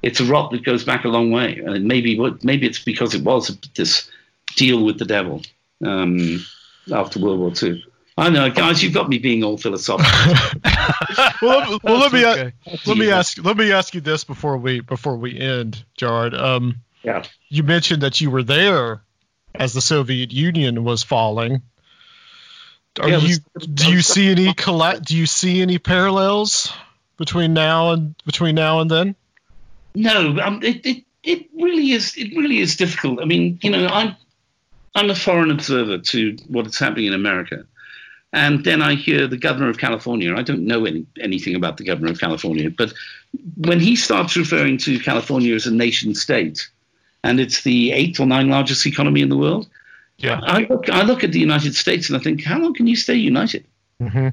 it's 0.02 0.20
a 0.20 0.26
rot 0.26 0.52
that 0.52 0.64
goes 0.64 0.84
back 0.84 1.06
a 1.06 1.10
long 1.10 1.32
way. 1.32 1.62
And 1.66 1.86
maybe 1.86 2.20
maybe 2.44 2.68
it's 2.68 2.80
because 2.80 3.14
it 3.14 3.24
was 3.24 3.58
this 3.76 4.10
deal 4.56 4.84
with 4.84 5.00
the 5.00 5.06
devil 5.06 5.42
um, 5.86 6.46
after 6.92 7.20
World 7.20 7.40
War 7.40 7.52
II. 7.62 7.84
I 8.18 8.30
know, 8.30 8.50
guys, 8.50 8.84
you've 8.84 8.94
got 8.94 9.08
me 9.08 9.18
being 9.18 9.44
all 9.46 9.58
philosophical. 9.58 10.62
well, 11.42 11.72
let, 11.72 11.84
well, 11.84 12.00
let 12.00 12.12
me 12.12 12.26
okay. 12.26 12.52
let 12.86 12.98
me 12.98 13.12
ask 13.12 13.38
let 13.44 13.56
me 13.56 13.72
ask 13.72 13.94
you 13.94 14.02
this 14.02 14.26
before 14.26 14.58
we 14.58 14.82
before 14.82 15.16
we 15.16 15.40
end, 15.40 15.84
Gerrard. 15.98 16.34
Um, 16.34 16.82
yeah. 17.02 17.24
you 17.48 17.64
mentioned 17.64 18.04
that 18.04 18.20
you 18.20 18.30
were 18.30 18.44
there 18.44 19.04
as 19.56 19.74
the 19.74 19.82
Soviet 19.82 20.34
Union 20.34 20.84
was 20.84 21.02
falling. 21.02 21.62
Are 23.00 23.08
Yeah, 23.08 23.18
it 23.18 23.24
you 23.24 23.38
do 23.68 23.90
you 23.90 24.02
see 24.02 24.30
any 24.30 24.54
colla- 24.54 25.00
do 25.00 25.16
you 25.16 25.26
see 25.26 25.62
any 25.62 25.78
parallels 25.78 26.74
between 27.18 27.54
now 27.54 27.92
and 27.92 28.16
between 28.26 28.56
now 28.56 28.82
and 28.82 28.92
then? 28.92 29.16
No, 30.00 30.40
um, 30.40 30.64
it, 30.64 30.86
it 30.86 31.04
it 31.24 31.50
really 31.54 31.92
is 31.92 32.16
it 32.16 32.30
really 32.36 32.60
is 32.60 32.78
difficult. 32.78 33.20
I 33.22 33.26
mean, 33.26 33.60
you 33.62 33.70
know, 33.70 33.86
I'm 33.88 34.16
I'm 34.96 35.10
a 35.10 35.16
foreign 35.16 35.52
observer 35.52 35.98
to 35.98 36.38
what 36.48 36.66
is 36.68 36.80
happening 36.80 37.08
in 37.08 37.14
America, 37.14 37.66
and 38.32 38.64
then 38.64 38.82
I 38.82 38.96
hear 38.96 39.28
the 39.28 39.38
governor 39.38 39.70
of 39.70 39.78
California. 39.78 40.34
I 40.36 40.42
don't 40.42 40.66
know 40.66 40.86
any, 40.86 41.06
anything 41.20 41.54
about 41.56 41.76
the 41.78 41.84
governor 41.84 42.12
of 42.12 42.20
California, 42.20 42.70
but 42.70 42.94
when 43.58 43.82
he 43.82 43.98
starts 43.98 44.38
referring 44.38 44.78
to 44.80 45.00
California 45.00 45.54
as 45.54 45.66
a 45.68 45.74
nation 45.74 46.16
state, 46.16 46.70
and 47.22 47.40
it's 47.40 47.64
the 47.64 47.92
eighth 47.92 48.22
or 48.22 48.26
ninth 48.26 48.50
largest 48.50 48.86
economy 48.86 49.22
in 49.22 49.30
the 49.30 49.38
world, 49.38 49.68
Yeah. 50.18 50.40
I 50.44 50.66
look 50.70 50.90
I 50.90 51.02
look 51.04 51.24
at 51.26 51.32
the 51.34 51.40
United 51.40 51.76
States 51.76 52.10
and 52.10 52.18
I 52.18 52.24
think, 52.24 52.44
how 52.44 52.60
long 52.60 52.74
can 52.74 52.88
you 52.88 52.96
stay 52.96 53.16
united? 53.16 53.66
Mm-hmm. 54.02 54.30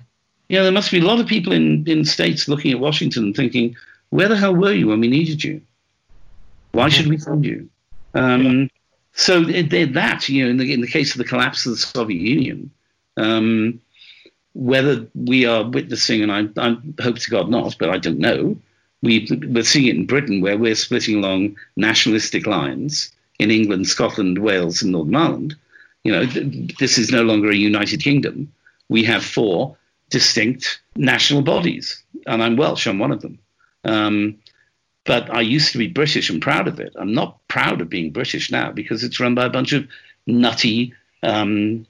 You 0.49 0.59
know, 0.59 0.63
there 0.63 0.73
must 0.73 0.93
be 0.93 1.01
a 1.01 1.05
lot 1.05 1.19
of 1.19 1.27
people 1.27 1.53
in, 1.53 1.85
in 1.89 2.05
states 2.05 2.47
looking 2.47 2.73
at 2.73 2.79
Washington 2.79 3.25
and 3.25 3.35
thinking, 3.35 3.75
where 4.11 4.29
the 4.29 4.37
hell 4.37 4.55
were 4.55 4.73
you 4.73 4.89
when 4.89 5.01
we 5.01 5.09
needed 5.09 5.43
you? 5.45 5.61
Why 6.73 6.89
should 6.89 7.07
we 7.07 7.17
fund 7.17 7.45
you? 7.45 7.69
Um, 8.15 8.71
So 9.19 9.43
that, 9.45 10.29
you 10.29 10.45
know, 10.45 10.51
in 10.51 10.59
the, 10.59 10.73
in 10.73 10.83
the 10.83 10.87
case 10.87 11.13
of 11.13 11.19
the 11.19 11.25
collapse 11.25 11.65
of 11.65 11.73
the 11.73 11.79
Soviet 11.79 12.21
Union, 12.21 12.71
um, 13.17 13.81
whether 14.53 15.07
we 15.15 15.47
are 15.47 15.65
witnessing, 15.65 16.23
and 16.23 16.31
I, 16.31 16.49
I 16.63 16.77
hope 17.03 17.19
to 17.19 17.31
God 17.31 17.49
not, 17.49 17.77
but 17.79 17.89
I 17.89 17.97
don't 17.97 18.19
know, 18.19 18.59
we, 19.03 19.27
we're 19.49 19.65
seeing 19.65 19.87
it 19.87 19.97
in 19.97 20.07
Britain 20.07 20.43
where 20.43 20.59
we're 20.59 20.75
splitting 20.75 21.17
along 21.17 21.57
nationalistic 21.77 22.47
lines 22.47 23.11
in 23.39 23.51
England, 23.51 23.87
Scotland, 23.87 24.39
Wales, 24.39 24.83
and 24.83 24.93
Northern 24.93 25.17
Ireland. 25.17 25.57
You 26.05 26.13
know, 26.13 26.27
th- 26.27 26.77
this 26.77 26.99
is 26.99 27.11
no 27.11 27.23
longer 27.23 27.51
a 27.51 27.57
united 27.57 28.03
kingdom. 28.03 28.53
We 28.91 29.03
have 29.05 29.25
four 29.25 29.77
distinct 30.11 30.79
national 30.95 31.43
bodies, 31.43 32.03
and 32.27 32.43
I'm 32.43 32.57
Welsh, 32.57 32.87
I'm 32.87 32.99
one 32.99 33.13
of 33.13 33.23
them. 33.23 33.39
Um, 33.87 34.39
but 35.05 35.33
I 35.33 35.41
used 35.41 35.73
to 35.73 35.79
be 35.79 35.87
British 35.87 36.29
and 36.29 36.43
proud 36.43 36.67
of 36.69 36.81
it. 36.81 36.93
I'm 36.99 37.15
not 37.15 37.39
proud 37.49 37.81
of 37.81 37.89
being 37.89 38.11
British 38.11 38.51
now 38.51 38.73
because 38.73 39.05
it's 39.05 39.21
run 39.21 39.35
by 39.35 39.47
a 39.47 39.51
bunch 39.51 39.73
of 39.73 39.87
nutty, 40.27 40.93
um, 41.23 41.87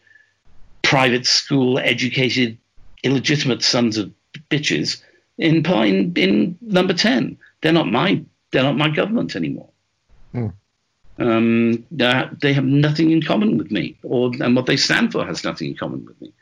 private 0.82 1.26
school 1.26 1.78
educated, 1.78 2.58
illegitimate 3.02 3.62
sons 3.62 3.96
of 3.96 4.12
bitches 4.50 5.02
in, 5.38 5.64
in 5.64 6.12
in 6.16 6.58
number 6.60 6.92
ten. 6.92 7.38
They're 7.62 7.72
not 7.72 7.90
my 7.90 8.22
they're 8.50 8.62
not 8.62 8.76
my 8.76 8.88
government 8.88 9.34
anymore. 9.34 9.70
Hmm. 10.32 10.48
Um, 11.18 11.86
they 11.90 12.52
have 12.52 12.64
nothing 12.64 13.10
in 13.10 13.22
common 13.22 13.56
with 13.56 13.70
me, 13.70 13.96
or 14.02 14.32
and 14.40 14.54
what 14.54 14.66
they 14.66 14.76
stand 14.76 15.12
for 15.12 15.24
has 15.24 15.44
nothing 15.44 15.68
in 15.68 15.76
common 15.76 16.04
with 16.04 16.20
me. 16.20 16.32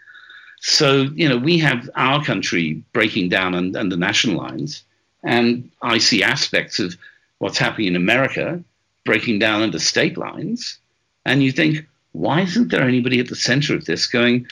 So 0.61 1.03
you 1.15 1.29
know 1.29 1.37
we 1.39 1.59
have 1.59 1.89
our 1.95 2.25
country 2.25 2.83
breaking 2.93 3.29
down 3.29 3.55
un- 3.55 3.77
under 3.77 3.97
national 3.97 4.37
lines, 4.37 4.83
and 5.25 5.71
I 5.83 5.99
see 5.99 6.23
aspects 6.23 6.79
of 6.79 6.97
what's 7.39 7.59
happening 7.59 7.89
in 7.89 7.97
America 7.97 8.63
breaking 9.05 9.39
down 9.39 9.63
under 9.63 9.79
state 9.79 10.17
lines, 10.17 10.79
and 11.25 11.43
you 11.43 11.53
think, 11.53 11.87
why 12.13 12.43
isn't 12.43 12.71
there 12.71 12.83
anybody 12.83 13.21
at 13.21 13.29
the 13.29 13.37
center 13.37 13.75
of 13.75 13.85
this 13.85 14.07
going, 14.07 14.47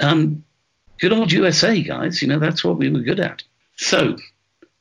um, 0.00 0.44
good 0.98 1.12
old 1.12 1.32
USA, 1.32 1.80
guys? 1.82 2.20
You 2.20 2.28
know 2.28 2.38
that's 2.38 2.64
what 2.64 2.76
we 2.76 2.90
were 2.90 3.00
good 3.00 3.20
at. 3.20 3.42
So 3.76 4.16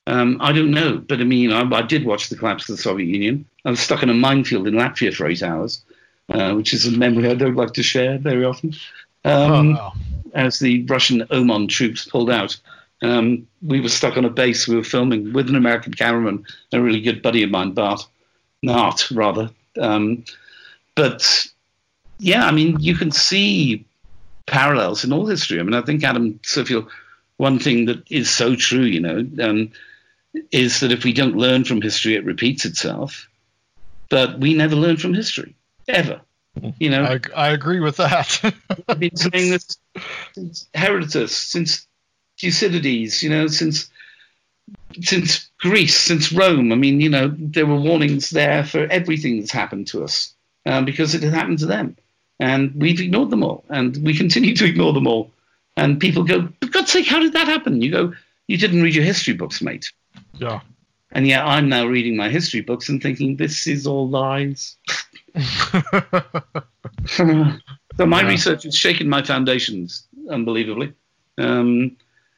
um, 0.08 0.38
I 0.42 0.52
don't 0.52 0.72
know, 0.72 0.98
but 0.98 1.22
I 1.22 1.24
mean, 1.24 1.50
you 1.50 1.56
I, 1.56 1.78
I 1.78 1.82
did 1.82 2.06
watch 2.06 2.30
the 2.30 2.36
collapse 2.36 2.68
of 2.70 2.76
the 2.76 2.82
Soviet 2.82 3.08
Union. 3.08 3.46
I 3.66 3.70
was 3.70 3.80
stuck 3.80 4.04
in 4.04 4.10
a 4.10 4.14
minefield 4.14 4.68
in 4.68 4.74
Latvia 4.74 5.14
for 5.14 5.28
eight 5.28 5.44
hours, 5.44 5.82
uh, 6.30 6.54
which 6.54 6.74
is 6.74 6.86
a 6.86 6.92
memory 6.92 7.30
I 7.30 7.36
don't 7.36 7.56
like 7.56 7.74
to 7.74 7.84
share 7.84 8.18
very 8.18 8.44
often. 8.44 8.74
Um, 9.26 9.70
oh, 9.70 9.74
wow. 9.74 9.94
as 10.34 10.60
the 10.60 10.84
Russian 10.84 11.22
OMON 11.32 11.70
troops 11.70 12.06
pulled 12.06 12.30
out. 12.30 12.58
Um, 13.04 13.48
we 13.62 13.82
were 13.82 13.90
stuck 13.90 14.18
on 14.18 14.26
a 14.26 14.30
base. 14.30 14.68
We 14.68 14.78
were 14.78 14.84
filming 14.84 15.34
with 15.34 15.50
an 15.50 15.56
American 15.56 15.94
cameraman, 15.94 16.46
a 16.72 16.82
really 16.82 17.02
good 17.02 17.22
buddy 17.22 17.44
of 17.44 17.52
mine, 17.52 17.74
Bart, 17.74 18.06
Nart 18.66 19.16
rather. 19.16 19.50
Um, 19.80 20.24
but 20.96 21.48
yeah, 22.20 22.46
I 22.46 22.52
mean, 22.52 22.80
you 22.80 22.96
can 22.96 23.12
see 23.12 23.86
parallels 24.46 25.04
in 25.04 25.12
all 25.12 25.26
history. 25.26 25.60
I 25.60 25.64
mean, 25.64 25.74
I 25.74 25.82
think 25.82 26.04
Adam 26.04 26.40
Suffield, 26.44 26.90
one 27.38 27.60
thing 27.60 27.86
that 27.86 28.04
is 28.10 28.30
so 28.30 28.56
true, 28.56 28.84
you 28.84 29.02
know, 29.02 29.28
um, 29.44 29.72
is 30.52 30.80
that 30.80 30.92
if 30.92 31.04
we 31.04 31.14
don't 31.14 31.36
learn 31.36 31.66
from 31.66 31.82
history, 31.82 32.16
it 32.16 32.26
repeats 32.26 32.66
itself. 32.66 33.28
But 34.10 34.40
we 34.40 34.54
never 34.54 34.76
learn 34.76 34.98
from 34.98 35.14
history 35.14 35.56
ever. 35.88 36.22
You 36.80 36.92
know, 36.92 37.04
I, 37.04 37.20
I 37.36 37.50
agree 37.50 37.80
with 37.80 37.98
that. 37.98 38.40
I've 38.88 39.00
been 39.00 39.16
saying 39.16 39.50
this 39.50 39.78
since 40.34 40.70
Herodotus, 40.74 41.36
since 41.36 41.88
Thucydides, 42.52 43.24
you 43.24 43.30
know, 43.30 43.48
since 43.48 43.90
since 45.02 45.50
Greece, 45.60 45.98
since 45.98 46.32
Rome. 46.32 46.72
I 46.72 46.76
mean, 46.76 47.02
you 47.02 47.10
know, 47.10 47.34
there 47.38 47.66
were 47.66 47.80
warnings 47.80 48.30
there 48.30 48.64
for 48.64 48.86
everything 48.88 49.40
that's 49.40 49.52
happened 49.52 49.88
to 49.88 50.04
us 50.04 50.34
um, 50.66 50.86
because 50.86 51.16
it 51.16 51.24
had 51.24 51.34
happened 51.34 51.60
to 51.60 51.66
them, 51.66 51.96
and 52.40 52.74
we've 52.76 53.00
ignored 53.02 53.30
them 53.32 53.44
all, 53.44 53.64
and 53.70 53.98
we 54.04 54.16
continue 54.16 54.56
to 54.56 54.66
ignore 54.66 54.94
them 54.94 55.08
all. 55.08 55.32
And 55.76 56.00
people 56.00 56.24
go, 56.24 56.48
"For 56.62 56.70
God's 56.70 56.92
sake, 56.92 57.08
how 57.08 57.20
did 57.20 57.34
that 57.34 57.48
happen?" 57.48 57.82
You 57.82 57.92
go, 57.92 58.14
"You 58.48 58.58
didn't 58.58 58.84
read 58.84 58.96
your 58.96 59.04
history 59.06 59.34
books, 59.34 59.62
mate." 59.62 59.92
yeah. 60.38 60.60
And 61.16 61.28
yet 61.28 61.46
I'm 61.46 61.70
now 61.70 61.86
reading 61.86 62.16
my 62.16 62.30
history 62.30 62.62
books 62.62 62.90
and 62.90 63.00
thinking 63.02 63.36
this 63.36 63.68
is 63.68 63.86
all 63.86 64.10
lies. 64.10 64.78
so 67.06 68.06
my 68.06 68.22
Yeah. 68.22 68.28
research 68.28 68.64
has 68.64 68.76
shaken 68.76 69.10
my 69.10 69.22
foundations 69.22 70.08
unbelievably. 70.30 70.94
Um, 71.38 71.98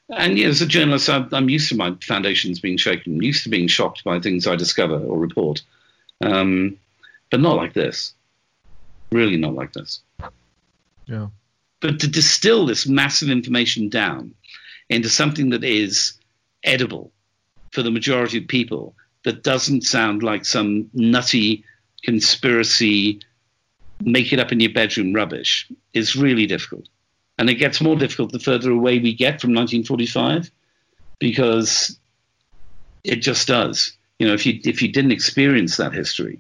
and 0.10 0.38
yeah, 0.38 0.48
as 0.48 0.62
a 0.62 0.66
journalist, 0.66 1.10
I'm, 1.10 1.30
I'm 1.32 1.50
used 1.50 1.70
to 1.70 1.76
my 1.76 1.96
foundations 2.02 2.60
being 2.60 2.78
shaken. 2.78 3.16
I'm 3.16 3.22
used 3.22 3.44
to 3.44 3.50
being 3.50 3.68
shocked 3.68 4.04
by 4.04 4.20
things 4.20 4.48
I 4.48 4.56
discover 4.56 4.98
or 4.98 5.18
report, 5.18 5.62
um, 6.24 6.78
but 7.32 7.42
not 7.42 7.56
like 7.56 7.74
this. 7.74 8.14
Really, 9.12 9.38
not 9.38 9.56
like 9.56 9.74
this. 9.74 10.02
yeah. 11.06 11.28
But 11.80 12.00
to 12.00 12.08
distill 12.08 12.66
this 12.66 12.88
massive 12.88 13.30
information 13.30 13.90
down 13.90 14.34
into 14.90 15.10
something 15.10 15.50
that 15.50 15.64
is 15.64 16.14
edible 16.64 17.12
for 17.72 17.84
the 17.84 17.92
majority 17.92 18.38
of 18.38 18.48
people, 18.48 18.96
that 19.24 19.44
doesn't 19.44 19.82
sound 19.82 20.24
like 20.24 20.46
some 20.46 20.90
nutty 20.94 21.64
conspiracy, 22.04 23.20
make 24.02 24.32
it 24.32 24.40
up 24.40 24.52
in 24.52 24.60
your 24.60 24.72
bedroom 24.72 25.14
rubbish, 25.14 25.70
is 25.94 26.16
really 26.16 26.46
difficult. 26.46 26.88
And 27.38 27.50
it 27.50 27.56
gets 27.56 27.82
more 27.82 27.96
difficult 27.96 28.32
the 28.32 28.40
further 28.40 28.72
away 28.72 29.00
we 29.00 29.14
get 29.14 29.42
from 29.42 29.52
1945, 29.54 30.50
because 31.20 31.98
it 33.04 33.18
just 33.18 33.48
does. 33.48 33.92
You 34.20 34.28
know, 34.28 34.34
if 34.34 34.46
you 34.46 34.60
if 34.64 34.82
you 34.82 34.92
didn't 34.92 35.12
experience 35.12 35.78
that 35.78 35.94
history, 35.94 36.40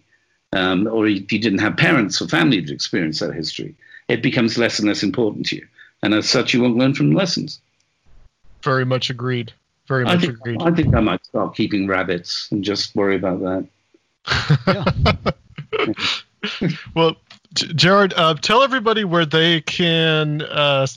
um, 0.53 0.87
or 0.87 1.07
if 1.07 1.31
you 1.31 1.39
didn't 1.39 1.59
have 1.59 1.75
parents 1.75 2.21
or 2.21 2.27
family 2.27 2.61
to 2.63 2.73
experience 2.73 3.19
that 3.19 3.33
history, 3.33 3.75
it 4.07 4.23
becomes 4.23 4.57
less 4.57 4.79
and 4.79 4.87
less 4.87 5.03
important 5.03 5.45
to 5.47 5.57
you. 5.57 5.67
And 6.01 6.13
as 6.13 6.29
such, 6.29 6.53
you 6.53 6.61
won't 6.61 6.77
learn 6.77 6.93
from 6.93 7.09
the 7.11 7.17
lessons. 7.17 7.59
Very 8.63 8.85
much 8.85 9.09
agreed. 9.09 9.51
Very 9.87 10.05
I 10.05 10.13
much 10.13 10.21
think, 10.21 10.33
agreed. 10.33 10.61
I 10.61 10.71
think 10.71 10.95
I 10.95 10.99
might 11.01 11.25
start 11.25 11.55
keeping 11.55 11.87
rabbits 11.87 12.47
and 12.51 12.63
just 12.63 12.95
worry 12.95 13.15
about 13.15 13.67
that. 14.25 15.35
Well, 16.95 17.11
J- 17.11 17.17
Gerrard, 17.55 18.13
uh, 18.15 18.35
tell 18.35 18.63
everybody 18.63 19.03
where 19.03 19.25
they 19.25 19.61
can 19.61 20.41
uh, 20.41 20.87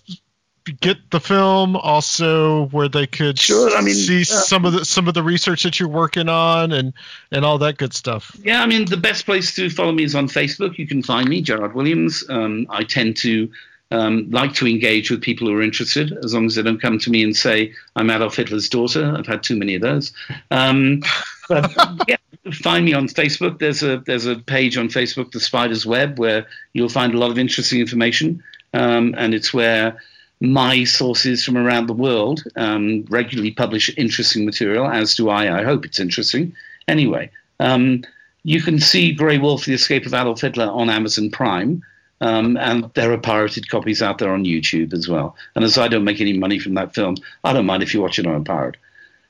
get 0.80 1.10
the 1.10 1.20
film. 1.20 1.76
Also, 1.76 2.66
where 2.66 2.88
they 2.88 3.06
could 3.06 3.38
Sure, 3.38 3.76
I 3.76 3.80
mean, 3.80 3.94
see 3.94 4.22
uh, 4.22 4.24
some 4.24 4.64
of 4.64 4.72
the 4.72 4.84
some 4.84 5.08
of 5.08 5.14
the 5.14 5.22
research 5.22 5.62
that 5.62 5.80
you're 5.80 5.88
working 5.88 6.28
on 6.28 6.72
and 6.72 6.92
and 7.32 7.44
all 7.44 7.58
that 7.58 7.78
good 7.78 7.94
stuff. 7.94 8.36
Yeah, 8.42 8.62
I 8.62 8.66
mean, 8.66 8.84
the 8.84 8.96
best 8.96 9.24
place 9.24 9.54
to 9.56 9.70
follow 9.70 9.92
me 9.92 10.04
is 10.04 10.14
on 10.14 10.28
Facebook. 10.28 10.78
You 10.78 10.86
can 10.86 11.02
find 11.02 11.28
me, 11.28 11.40
Gerrard 11.42 11.74
Williams. 11.74 12.24
Um, 12.28 12.66
I 12.70 12.84
tend 12.84 13.16
to 13.18 13.50
um, 13.90 14.30
like 14.30 14.54
to 14.54 14.66
engage 14.66 15.10
with 15.10 15.22
people 15.22 15.48
who 15.48 15.56
are 15.56 15.62
interested, 15.62 16.12
as 16.24 16.34
long 16.34 16.46
as 16.46 16.54
they 16.54 16.62
don't 16.62 16.80
come 16.80 16.98
to 16.98 17.10
me 17.10 17.22
and 17.22 17.34
say, 17.34 17.72
I'm 17.96 18.10
Adolf 18.10 18.36
Hitler's 18.36 18.68
daughter. 18.68 19.14
I've 19.16 19.26
had 19.26 19.42
too 19.42 19.56
many 19.56 19.74
of 19.74 19.82
those. 19.82 20.12
Um, 20.50 21.02
but 21.48 21.72
yeah, 22.08 22.16
find 22.52 22.84
me 22.84 22.94
on 22.94 23.08
Facebook. 23.08 23.58
There's 23.58 23.82
a 23.82 23.98
there's 23.98 24.26
a 24.26 24.36
page 24.36 24.76
on 24.76 24.88
Facebook, 24.88 25.32
The 25.32 25.40
Spider's 25.40 25.86
Web, 25.86 26.18
where 26.18 26.46
you'll 26.72 26.88
find 26.88 27.14
a 27.14 27.18
lot 27.18 27.30
of 27.30 27.38
interesting 27.38 27.80
information. 27.80 28.42
Um, 28.74 29.14
and 29.16 29.34
it's 29.34 29.52
where 29.54 29.98
my 30.40 30.84
sources 30.84 31.44
from 31.44 31.56
around 31.56 31.86
the 31.86 31.94
world 31.94 32.44
um, 32.56 33.04
regularly 33.08 33.50
publish 33.50 33.90
interesting 33.96 34.44
material, 34.44 34.86
as 34.86 35.14
do 35.14 35.28
I. 35.30 35.60
I 35.60 35.64
hope 35.64 35.84
it's 35.84 36.00
interesting. 36.00 36.54
Anyway, 36.86 37.30
um, 37.60 38.04
you 38.44 38.62
can 38.62 38.78
see 38.78 39.12
Grey 39.12 39.38
Wolf: 39.38 39.64
The 39.64 39.74
Escape 39.74 40.06
of 40.06 40.14
Adolf 40.14 40.40
Hitler 40.40 40.66
on 40.66 40.90
Amazon 40.90 41.30
Prime. 41.30 41.82
Um, 42.20 42.56
and 42.56 42.90
there 42.94 43.12
are 43.12 43.18
pirated 43.18 43.70
copies 43.70 44.02
out 44.02 44.18
there 44.18 44.32
on 44.32 44.44
YouTube 44.44 44.92
as 44.92 45.08
well. 45.08 45.36
And 45.54 45.64
as 45.64 45.78
I 45.78 45.86
don't 45.86 46.02
make 46.02 46.20
any 46.20 46.36
money 46.36 46.58
from 46.58 46.74
that 46.74 46.92
film, 46.92 47.14
I 47.44 47.52
don't 47.52 47.64
mind 47.64 47.84
if 47.84 47.94
you 47.94 48.02
watch 48.02 48.18
it 48.18 48.26
on 48.26 48.34
a 48.34 48.42
pirate. 48.42 48.76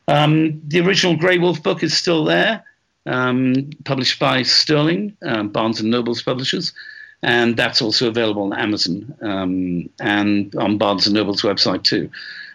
Um, 0.09 0.63
the 0.67 0.81
original 0.81 1.15
Grey 1.15 1.37
Wolf 1.37 1.63
book 1.63 1.83
is 1.83 1.95
still 1.95 2.25
there, 2.25 2.65
um, 3.09 3.71
published 3.85 4.21
by 4.21 4.43
Sterling, 4.43 5.17
um, 5.23 5.49
Barnes 5.49 5.81
and 5.81 5.91
Noble's 5.91 6.23
publishers, 6.23 6.73
and 7.23 7.57
that's 7.57 7.83
also 7.83 8.09
available 8.09 8.43
on 8.43 8.53
Amazon 8.53 9.15
um, 9.23 9.89
and 10.01 10.55
on 10.57 10.79
Barnes 10.79 11.07
and 11.07 11.15
Noble's 11.15 11.43
website 11.43 11.83
too. 11.83 12.11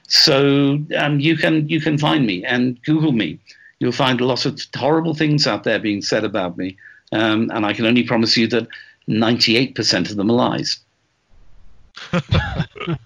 So 0.08 0.80
um, 0.98 1.20
you 1.20 1.36
can 1.38 1.68
you 1.68 1.82
can 1.82 1.98
find 1.98 2.26
me 2.26 2.46
and 2.46 2.82
Google 2.84 3.12
me. 3.12 3.40
You'll 3.80 3.92
find 3.92 4.22
a 4.22 4.26
lot 4.26 4.46
of 4.46 4.62
horrible 4.76 5.14
things 5.14 5.48
out 5.48 5.64
there 5.64 5.80
being 5.80 6.02
said 6.02 6.24
about 6.24 6.58
me, 6.58 6.78
um, 7.12 7.50
and 7.54 7.66
I 7.66 7.74
can 7.74 7.86
only 7.86 8.04
promise 8.04 8.38
you 8.38 8.48
that 8.48 8.68
98% 9.10 10.10
of 10.10 10.16
them 10.16 10.30
are 10.30 10.34
lies. 10.34 10.80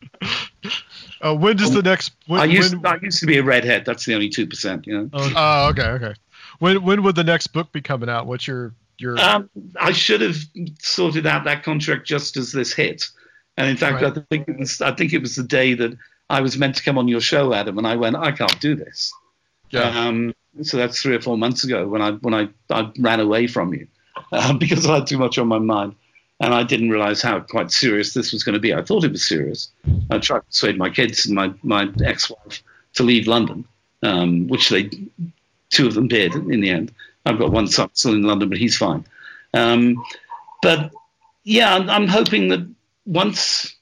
Uh, 1.19 1.33
when 1.35 1.57
does 1.57 1.73
the 1.73 1.81
next? 1.81 2.11
When, 2.27 2.39
I 2.39 2.45
used 2.45 2.75
when, 2.75 2.85
I 2.85 2.99
used 3.01 3.19
to 3.21 3.25
be 3.25 3.37
a 3.37 3.43
redhead. 3.43 3.85
That's 3.85 4.05
the 4.05 4.13
only 4.13 4.29
two 4.29 4.45
percent. 4.45 4.85
You 4.85 5.01
know. 5.01 5.09
oh, 5.13 5.69
okay, 5.69 5.87
okay. 5.87 6.13
When 6.59 6.83
when 6.83 7.03
would 7.03 7.15
the 7.15 7.23
next 7.23 7.47
book 7.47 7.71
be 7.71 7.81
coming 7.81 8.09
out? 8.09 8.25
What's 8.25 8.47
your 8.47 8.73
your? 8.97 9.19
Um, 9.19 9.49
I 9.79 9.91
should 9.91 10.21
have 10.21 10.37
sorted 10.79 11.25
out 11.27 11.43
that 11.45 11.63
contract 11.63 12.07
just 12.07 12.37
as 12.37 12.51
this 12.51 12.73
hit, 12.73 13.07
and 13.57 13.69
in 13.69 13.77
fact, 13.77 14.01
Right. 14.01 14.17
I 14.17 14.21
think 14.29 14.47
it 14.47 14.57
was 14.57 14.81
I 14.81 14.91
think 14.91 15.13
it 15.13 15.21
was 15.21 15.35
the 15.35 15.43
day 15.43 15.73
that 15.75 15.97
I 16.29 16.41
was 16.41 16.57
meant 16.57 16.75
to 16.75 16.83
come 16.83 16.97
on 16.97 17.07
your 17.07 17.21
show, 17.21 17.53
Adam, 17.53 17.77
and 17.77 17.87
I 17.87 17.95
went, 17.95 18.15
I 18.15 18.31
can't 18.31 18.59
do 18.59 18.75
this. 18.75 19.13
yeah. 19.69 19.81
Um, 20.07 20.33
so 20.63 20.75
that's 20.77 20.99
three 21.01 21.15
or 21.15 21.21
four 21.21 21.37
months 21.37 21.63
ago 21.63 21.87
when 21.87 22.01
I 22.01 22.11
when 22.13 22.33
I, 22.33 22.49
I 22.71 22.91
ran 22.97 23.19
away 23.19 23.45
from 23.47 23.73
you 23.73 23.87
uh, 24.31 24.53
because 24.57 24.85
I 24.87 24.95
had 24.95 25.07
too 25.07 25.17
much 25.19 25.37
on 25.37 25.47
my 25.47 25.59
mind, 25.59 25.93
and 26.39 26.53
I 26.53 26.63
didn't 26.63 26.89
realize 26.89 27.21
how 27.21 27.39
quite 27.41 27.71
serious 27.71 28.13
this 28.13 28.33
was 28.33 28.43
going 28.43 28.53
to 28.53 28.59
be. 28.59 28.73
I 28.73 28.81
thought 28.81 29.03
it 29.03 29.11
was 29.11 29.27
serious. 29.27 29.69
I 30.09 30.17
tried 30.17 30.39
to 30.39 30.45
persuade 30.45 30.77
my 30.77 30.89
kids 30.89 31.25
and 31.27 31.35
my 31.35 31.53
my 31.61 31.89
ex-wife 32.03 32.63
to 32.93 33.03
leave 33.03 33.27
London, 33.27 33.65
um, 34.01 34.47
which 34.47 34.69
they 34.69 34.89
two 35.77 35.87
of 35.87 35.93
them 35.93 36.07
did 36.07 36.33
in 36.33 36.61
the 36.61 36.69
end. 36.69 36.91
I've 37.25 37.37
got 37.37 37.51
one 37.51 37.67
son 37.67 37.89
still 37.93 38.13
in 38.13 38.23
London, 38.23 38.49
but 38.49 38.57
he's 38.57 38.77
fine. 38.77 39.05
Um, 39.53 40.03
but 40.61 40.91
yeah, 41.43 41.75
I'm, 41.75 41.89
I'm 41.89 42.07
hoping 42.07 42.49
that 42.49 42.67
once 43.05 43.75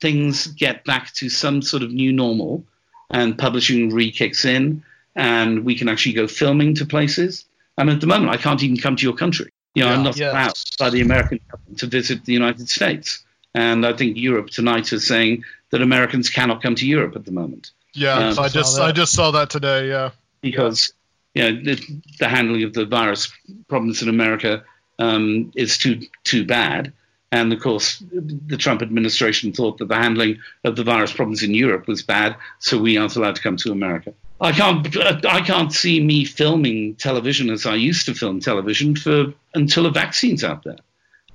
things 0.00 0.48
get 0.48 0.84
back 0.84 1.12
to 1.14 1.28
some 1.28 1.62
sort 1.62 1.82
of 1.82 1.90
new 1.92 2.12
normal 2.12 2.64
and 3.10 3.38
publishing 3.38 3.90
re-kicks 3.90 4.44
in 4.44 4.82
and 5.16 5.64
we 5.64 5.74
can 5.74 5.88
actually 5.88 6.12
go 6.12 6.26
filming 6.26 6.74
to 6.74 6.84
places. 6.84 7.44
I 7.76 7.84
mean, 7.84 7.94
at 7.94 8.00
the 8.00 8.06
moment, 8.06 8.30
I 8.30 8.36
can't 8.36 8.62
even 8.62 8.76
come 8.76 8.96
to 8.96 9.02
your 9.02 9.16
country. 9.16 9.50
You 9.74 9.84
know, 9.84 9.90
I'm 9.90 10.02
not 10.02 10.16
Yes. 10.16 10.32
allowed 10.32 10.54
by 10.78 10.90
the 10.90 11.00
American 11.00 11.40
government 11.50 11.78
to 11.78 11.86
visit 11.86 12.24
the 12.24 12.32
United 12.32 12.68
States. 12.68 13.24
And 13.54 13.86
I 13.86 13.92
think 13.92 14.16
Europe 14.16 14.50
tonight 14.50 14.92
is 14.92 15.06
saying 15.06 15.44
that 15.70 15.82
Americans 15.82 16.30
cannot 16.30 16.62
come 16.62 16.74
to 16.76 16.86
Europe 16.86 17.16
at 17.16 17.24
the 17.24 17.32
moment 17.32 17.70
yeah. 17.94 18.28
um, 18.28 18.38
I 18.38 18.48
just. 18.48 18.78
I 18.78 18.92
just 18.92 19.12
saw 19.12 19.30
that 19.32 19.50
today. 19.50 19.88
Yeah. 19.88 20.10
because 20.40 20.92
you 21.38 21.44
know 21.44 21.62
the, 21.62 22.00
the 22.18 22.28
handling 22.28 22.64
of 22.64 22.72
the 22.72 22.84
virus 22.84 23.32
problems 23.68 24.02
in 24.02 24.08
America 24.08 24.64
um, 24.98 25.52
is 25.54 25.78
too 25.78 26.00
too 26.24 26.44
bad, 26.44 26.92
and 27.30 27.52
of 27.52 27.60
course 27.60 28.02
the 28.12 28.56
Trump 28.56 28.82
administration 28.82 29.52
thought 29.52 29.78
that 29.78 29.86
the 29.86 29.94
handling 29.94 30.40
of 30.64 30.74
the 30.74 30.82
virus 30.82 31.12
problems 31.12 31.44
in 31.44 31.54
Europe 31.54 31.86
was 31.86 32.02
bad, 32.02 32.34
so 32.58 32.76
we 32.76 32.96
aren't 32.96 33.14
allowed 33.14 33.36
to 33.36 33.42
come 33.42 33.56
to 33.58 33.70
America. 33.70 34.12
I 34.40 34.50
can't 34.50 34.96
I 35.26 35.40
can't 35.40 35.72
see 35.72 36.02
me 36.02 36.24
filming 36.24 36.96
television 36.96 37.50
as 37.50 37.66
I 37.66 37.76
used 37.76 38.06
to 38.06 38.14
film 38.14 38.40
television 38.40 38.96
for 38.96 39.32
until 39.54 39.86
a 39.86 39.92
vaccine's 39.92 40.42
out 40.42 40.64
there. 40.64 40.78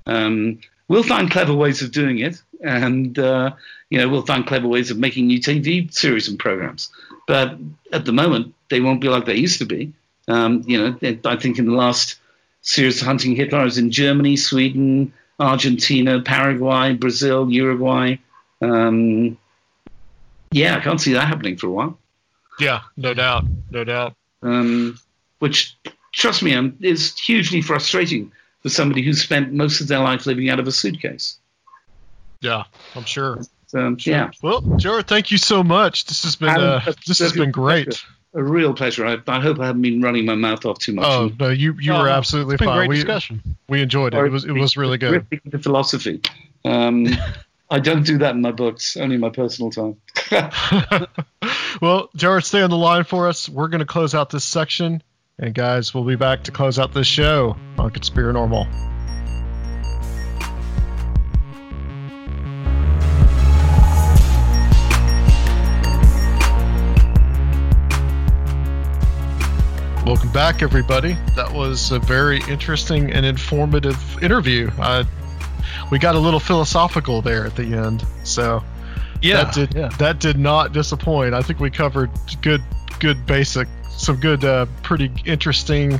Um, 0.06 0.58
we'll 0.88 1.02
find 1.02 1.30
clever 1.30 1.54
ways 1.54 1.80
of 1.80 1.92
doing 1.92 2.18
it, 2.18 2.42
and 2.62 3.18
uh, 3.18 3.52
you 3.88 3.98
know 3.98 4.10
we'll 4.10 4.26
find 4.26 4.46
clever 4.46 4.68
ways 4.68 4.90
of 4.90 4.98
making 4.98 5.28
new 5.28 5.40
TV 5.40 5.90
series 5.90 6.28
and 6.28 6.38
programs. 6.38 6.90
But 7.26 7.56
at 7.90 8.04
the 8.04 8.12
moment, 8.12 8.54
they 8.74 8.80
won't 8.80 9.00
be 9.00 9.08
like 9.08 9.24
they 9.24 9.36
used 9.36 9.60
to 9.60 9.66
be. 9.66 9.92
Um, 10.26 10.64
you 10.66 10.76
know, 10.76 10.98
I 11.24 11.36
think 11.36 11.60
in 11.60 11.66
the 11.66 11.76
last 11.76 12.16
series 12.62 13.00
of 13.00 13.06
Hunting 13.06 13.36
Hitler, 13.36 13.60
I 13.60 13.64
was 13.64 13.78
in 13.78 13.92
Germany, 13.92 14.36
Sweden, 14.36 15.12
Argentina, 15.38 16.20
Paraguay, 16.20 16.94
Brazil, 16.94 17.48
Uruguay. 17.48 18.16
Um, 18.60 19.38
yeah, 20.50 20.76
I 20.76 20.80
can't 20.80 21.00
see 21.00 21.12
that 21.12 21.28
happening 21.28 21.56
for 21.56 21.68
a 21.68 21.70
while. 21.70 21.98
Yeah. 22.58 22.80
No 22.96 23.14
doubt. 23.14 23.44
No 23.70 23.84
doubt. 23.84 24.16
Um, 24.42 24.98
which, 25.38 25.76
trust 26.12 26.42
me, 26.42 26.52
um, 26.54 26.76
is 26.80 27.16
hugely 27.16 27.62
frustrating 27.62 28.32
for 28.64 28.70
somebody 28.70 29.02
who 29.02 29.12
spent 29.12 29.52
most 29.52 29.80
of 29.80 29.86
their 29.86 30.00
life 30.00 30.26
living 30.26 30.50
out 30.50 30.58
of 30.58 30.66
a 30.66 30.72
suitcase. 30.72 31.38
Yeah. 32.40 32.64
I'm 32.96 33.04
sure. 33.04 33.38
Um, 33.72 33.96
yeah, 34.00 34.30
Well, 34.42 34.60
Gerrard, 34.78 35.06
thank 35.06 35.30
you 35.32 35.38
so 35.38 35.62
much. 35.62 36.06
This 36.06 36.22
has 36.24 36.36
been 36.36 36.50
uh, 36.50 36.80
this 37.06 37.18
has 37.18 37.32
been 37.32 37.50
great. 37.50 38.04
Pleasure. 38.34 38.46
a 38.46 38.50
real 38.50 38.74
pleasure. 38.74 39.06
I, 39.06 39.18
I 39.26 39.40
hope 39.40 39.58
I 39.60 39.66
haven't 39.66 39.82
been 39.82 40.02
running 40.02 40.26
my 40.26 40.34
mouth 40.34 40.64
off 40.66 40.78
too 40.78 40.94
much. 40.94 41.04
Oh 41.06 41.30
no, 41.38 41.48
you 41.50 41.74
you 41.80 41.92
No, 41.92 42.00
were 42.00 42.04
no, 42.06 42.12
absolutely 42.12 42.54
it's 42.54 42.60
been 42.60 42.68
fine. 42.68 42.76
great 42.78 42.88
we 42.88 42.94
discussion. 42.96 43.42
we 43.68 43.80
enjoyed 43.82 44.14
it. 44.14 44.18
It 44.24 44.30
was 44.30 44.44
it 44.44 44.52
was 44.52 44.76
really 44.76 44.98
good. 44.98 45.12
Really 45.30 45.40
into 45.44 45.58
philosophy. 45.58 46.20
Um, 46.64 47.06
I 47.70 47.78
don't 47.80 48.04
do 48.04 48.18
that 48.18 48.34
in 48.34 48.42
my 48.42 48.52
books, 48.52 48.96
only 48.96 49.14
in 49.16 49.20
my 49.20 49.30
personal 49.30 49.70
time. 49.70 49.96
well, 51.80 52.10
Gerrard, 52.14 52.44
stay 52.44 52.60
on 52.62 52.70
the 52.70 52.76
line 52.76 53.04
for 53.04 53.26
us. 53.28 53.48
We're 53.48 53.68
going 53.68 53.80
to 53.80 53.86
close 53.86 54.14
out 54.14 54.30
this 54.30 54.44
section, 54.44 55.02
and 55.38 55.54
guys, 55.54 55.94
we'll 55.94 56.04
be 56.04 56.16
back 56.16 56.44
to 56.44 56.52
close 56.52 56.78
out 56.78 56.92
this 56.92 57.06
show 57.06 57.56
on 57.78 57.90
Conspirinormal. 57.90 58.93
Welcome 70.04 70.30
back, 70.32 70.60
everybody. 70.62 71.16
That 71.34 71.50
was 71.52 71.90
a 71.90 71.98
very 71.98 72.40
interesting 72.48 73.10
and 73.12 73.24
informative 73.24 73.96
interview. 74.22 74.70
Uh, 74.78 75.04
we 75.90 75.98
got 75.98 76.14
a 76.14 76.18
little 76.18 76.40
philosophical 76.40 77.22
there 77.22 77.46
at 77.46 77.56
the 77.56 77.74
end, 77.74 78.04
so 78.22 78.62
Yeah, 79.22 79.44
that 79.44 79.54
did 79.54 79.74
yeah. 79.74 79.88
that 79.98 80.20
did 80.20 80.38
not 80.38 80.72
disappoint. 80.74 81.32
I 81.34 81.40
think 81.40 81.58
we 81.58 81.70
covered 81.70 82.10
good 82.42 82.62
good 83.00 83.24
basic, 83.24 83.66
some 83.88 84.16
good, 84.16 84.44
uh, 84.44 84.66
pretty 84.82 85.10
interesting, 85.24 85.98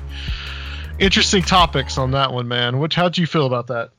interesting 0.98 1.42
topics 1.42 1.96
on 1.96 2.10
that 2.10 2.30
one, 2.32 2.46
man. 2.46 2.78
Which 2.78 2.94
how'd 2.94 3.16
you 3.16 3.26
feel 3.26 3.46
about 3.46 3.68
that? 3.68 3.90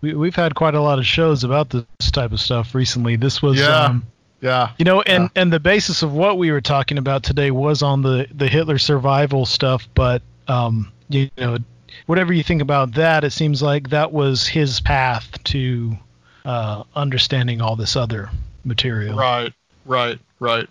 We, 0.00 0.14
we've 0.14 0.36
had 0.36 0.56
quite 0.56 0.74
a 0.74 0.80
lot 0.80 0.98
of 0.98 1.06
shows 1.06 1.44
about 1.44 1.70
this 1.70 2.10
type 2.10 2.32
of 2.32 2.40
stuff 2.40 2.74
recently. 2.74 3.14
This 3.16 3.40
was, 3.40 3.58
Yeah. 3.58 3.84
um, 3.84 4.04
Yeah, 4.44 4.72
you 4.76 4.84
know, 4.84 5.00
and 5.00 5.30
and 5.34 5.50
the 5.50 5.58
basis 5.58 6.02
of 6.02 6.12
what 6.12 6.36
we 6.36 6.50
were 6.52 6.60
talking 6.60 6.98
about 6.98 7.22
today 7.22 7.50
was 7.50 7.82
on 7.82 8.02
the 8.02 8.26
the 8.30 8.46
Hitler 8.46 8.76
survival 8.76 9.46
stuff. 9.46 9.88
But 9.94 10.20
um, 10.48 10.92
you 11.08 11.30
know, 11.38 11.56
whatever 12.04 12.30
you 12.30 12.42
think 12.42 12.60
about 12.60 12.92
that, 12.96 13.24
it 13.24 13.30
seems 13.30 13.62
like 13.62 13.88
that 13.88 14.12
was 14.12 14.46
his 14.46 14.80
path 14.80 15.42
to 15.44 15.96
uh, 16.44 16.82
understanding 16.94 17.62
all 17.62 17.74
this 17.74 17.96
other 17.96 18.28
material. 18.66 19.16
Right, 19.16 19.50
right, 19.86 20.18
right. 20.40 20.68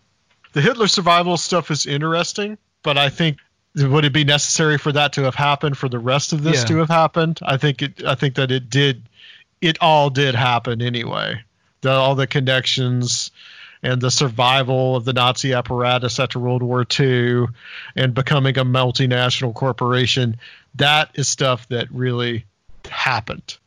The 0.52 0.62
Hitler 0.62 0.88
survival 0.88 1.36
stuff 1.38 1.72
is 1.72 1.88
interesting, 1.88 2.60
but 2.84 3.00
I 3.00 3.10
think 3.10 3.38
would 3.76 4.06
it 4.06 4.14
be 4.14 4.24
necessary 4.24 4.78
for 4.78 4.92
that 4.92 5.14
to 5.14 5.24
have 5.24 5.34
happened 5.34 5.80
for 5.80 5.90
the 5.90 5.98
rest 5.98 6.32
of 6.32 6.44
this 6.44 6.58
Yeah. 6.62 6.66
to 6.66 6.78
have 6.78 6.90
happened? 6.90 7.40
I 7.42 7.58
think 7.58 7.82
it. 7.82 8.04
I 8.06 8.14
think 8.14 8.36
that 8.36 8.52
it 8.52 8.70
did. 8.70 9.02
It 9.62 9.80
all 9.82 10.12
did 10.12 10.36
happen 10.36 10.80
anyway. 10.80 11.42
The, 11.82 11.90
all 11.92 12.14
the 12.16 12.28
connections 12.28 13.32
and 13.84 14.02
the 14.02 14.10
survival 14.10 14.96
of 14.96 15.06
the 15.06 15.14
Nazi 15.14 15.54
apparatus 15.54 16.20
after 16.20 16.40
World 16.40 16.64
War 16.64 16.86
II 17.00 17.48
and 17.96 18.14
becoming 18.14 18.58
a 18.58 18.66
multinational 18.66 19.54
corporation. 19.54 20.38
That 20.76 21.10
is 21.16 21.28
stuff 21.28 21.68
that 21.68 21.92
really 21.92 22.46
happened. 22.90 23.58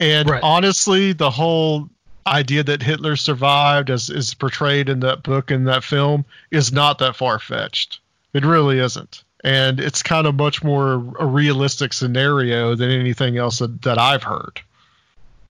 And 0.00 0.28
Right. 0.28 0.42
honestly, 0.42 1.12
the 1.12 1.30
whole 1.30 1.88
idea 2.26 2.62
that 2.64 2.82
Hitler 2.82 3.16
survived 3.16 3.90
as 3.90 4.10
is 4.10 4.34
portrayed 4.34 4.88
in 4.88 5.00
that 5.00 5.22
book 5.22 5.50
and 5.50 5.68
that 5.68 5.84
film 5.84 6.24
is 6.50 6.72
not 6.72 6.98
that 6.98 7.16
far 7.16 7.38
fetched. 7.38 8.00
It 8.32 8.44
really 8.44 8.78
isn't. 8.78 9.24
And 9.42 9.80
it's 9.80 10.02
kind 10.02 10.26
of 10.26 10.34
much 10.34 10.62
more 10.62 10.94
a 11.18 11.26
realistic 11.26 11.92
scenario 11.92 12.74
than 12.74 12.90
anything 12.90 13.38
else 13.38 13.58
that, 13.60 13.82
that 13.82 13.98
I've 13.98 14.22
heard. 14.22 14.60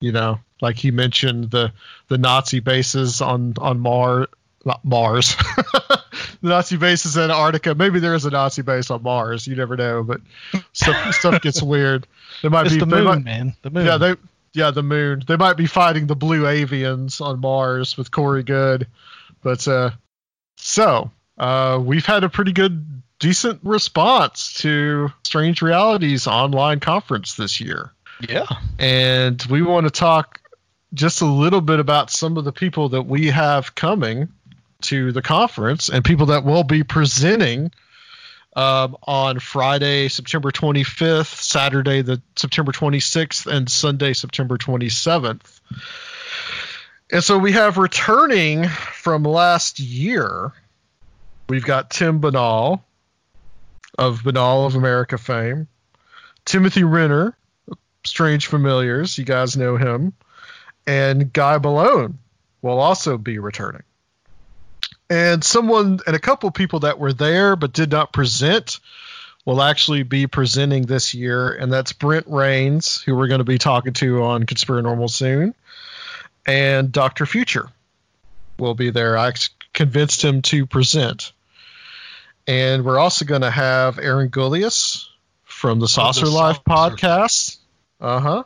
You 0.01 0.13
know, 0.13 0.41
like 0.61 0.77
he 0.77 0.91
mentioned 0.91 1.51
the 1.51 1.73
the 2.09 2.19
Nazi 2.19 2.61
bases 2.61 3.21
on 3.21 3.55
on 3.59 3.81
Mars, 3.81 4.29
not 4.65 4.85
Mars, 4.85 5.37
the 5.37 6.03
Nazi 6.43 6.77
bases 6.77 7.17
in 7.17 7.25
Antarctica. 7.25 7.75
Maybe 7.75 8.01
there 8.01 8.15
is 8.15 8.25
a 8.25 8.31
Nazi 8.31 8.63
base 8.63 8.91
on 8.91 9.03
Mars. 9.03 9.47
You 9.47 9.57
never 9.57 9.77
know, 9.77 10.03
but 10.03 10.21
stuff 10.73 11.15
stuff 11.15 11.43
gets 11.43 11.63
weird. 11.63 12.07
There 12.43 12.51
might 12.51 12.67
It's 12.67 12.75
be 12.75 12.81
the 12.81 12.87
moon, 12.87 13.05
might- 13.05 13.25
man. 13.25 13.55
The 13.63 13.71
moon. 13.71 13.87
yeah, 13.87 13.97
they 13.99 14.15
yeah, 14.55 14.71
the 14.71 14.83
moon. 14.83 15.23
They 15.27 15.37
might 15.37 15.57
be 15.57 15.67
fighting 15.67 16.07
the 16.07 16.17
blue 16.17 16.43
avians 16.43 17.21
on 17.21 17.41
Mars 17.41 17.97
with 17.97 18.11
Corey 18.11 18.43
Goode. 18.43 18.87
But 19.43 19.67
uh 19.69 19.91
so, 20.57 21.11
uh 21.39 21.79
we've 21.83 22.07
had 22.07 22.25
a 22.25 22.29
pretty 22.31 22.53
good 22.53 23.03
decent 23.19 23.61
response 23.63 24.55
to 24.61 25.11
Strange 25.25 25.61
Realities 25.61 26.27
online 26.27 26.81
conference 26.81 27.35
this 27.35 27.61
year. 27.61 27.93
Yeah. 28.29 28.47
And 28.79 29.43
we 29.51 29.63
want 29.63 29.87
to 29.87 29.91
talk 29.91 30.41
just 30.93 31.21
a 31.21 31.27
little 31.27 31.61
bit 31.61 31.81
about 31.81 32.11
some 32.11 32.37
of 32.37 32.45
the 32.45 32.53
people 32.53 32.91
that 32.91 33.03
we 33.03 33.29
have 33.29 33.75
coming 33.75 34.29
to 34.83 35.13
the 35.13 35.23
conference 35.23 35.89
and 35.89 36.05
people 36.05 36.27
that 36.27 36.45
will 36.45 36.65
be 36.65 36.83
presenting 36.83 37.71
um, 38.57 38.97
on 39.05 39.39
Friday, 39.39 40.09
September 40.09 40.51
25th, 40.51 41.41
Saturday, 41.41 42.03
the 42.03 42.21
September 42.37 42.73
26th, 42.73 43.47
and 43.47 43.71
Sunday, 43.71 44.13
September 44.13 44.59
27th. 44.59 45.61
And 47.13 47.23
so 47.23 47.39
we 47.39 47.53
have 47.53 47.79
returning 47.79 48.69
from 48.69 49.23
last 49.23 49.79
year. 49.79 50.53
We've 51.49 51.65
got 51.65 51.91
Tim 51.91 52.21
Binnall 52.21 52.83
of 53.99 54.21
Binnall 54.21 54.67
of 54.67 54.77
America 54.77 55.19
fame, 55.19 55.69
Timothy 56.45 56.85
Renner, 56.85 57.37
Strange 58.05 58.47
Familiars, 58.47 59.19
you 59.19 59.25
guys 59.25 59.57
know 59.57 59.77
him, 59.77 60.13
and 60.87 61.33
Guy 61.33 61.59
Malone 61.59 62.19
will 62.63 62.79
also 62.79 63.19
be 63.19 63.39
returning. 63.39 63.83
And 65.09 65.43
someone 65.43 66.01
and 66.07 66.15
a 66.15 66.21
couple 66.21 66.51
people 66.51 66.81
that 66.81 66.99
were 66.99 67.13
there 67.13 67.57
but 67.57 67.73
did 67.73 67.91
not 67.91 68.13
present 68.13 68.79
will 69.45 69.63
actually 69.63 70.03
be 70.03 70.27
presenting 70.27 70.87
this 70.87 71.15
year, 71.15 71.51
and 71.53 71.73
that's 71.73 71.93
Brent 71.93 72.29
Raynes, 72.29 73.03
who 73.03 73.17
we're 73.17 73.29
going 73.29 73.39
to 73.39 73.45
be 73.45 73.59
talking 73.59 73.93
to 73.95 74.23
on 74.23 74.45
Conspirinormal 74.45 75.11
soon, 75.11 75.55
and 76.47 76.93
Dr. 76.93 77.27
Future 77.27 77.69
will 78.59 78.75
be 78.75 78.91
there. 78.91 79.17
I 79.17 79.33
convinced 79.73 80.23
him 80.23 80.43
to 80.43 80.67
present. 80.67 81.33
And 82.47 82.85
we're 82.85 82.99
also 82.99 83.25
going 83.25 83.43
to 83.43 83.51
have 83.51 83.99
Aaron 83.99 84.29
Gulyas 84.29 85.07
from 85.45 85.81
the 85.81 85.89
Saucer 85.89 86.27
Life 86.27 86.65
podcast. 86.65 87.60
Uh 88.01 88.21
huh. 88.21 88.45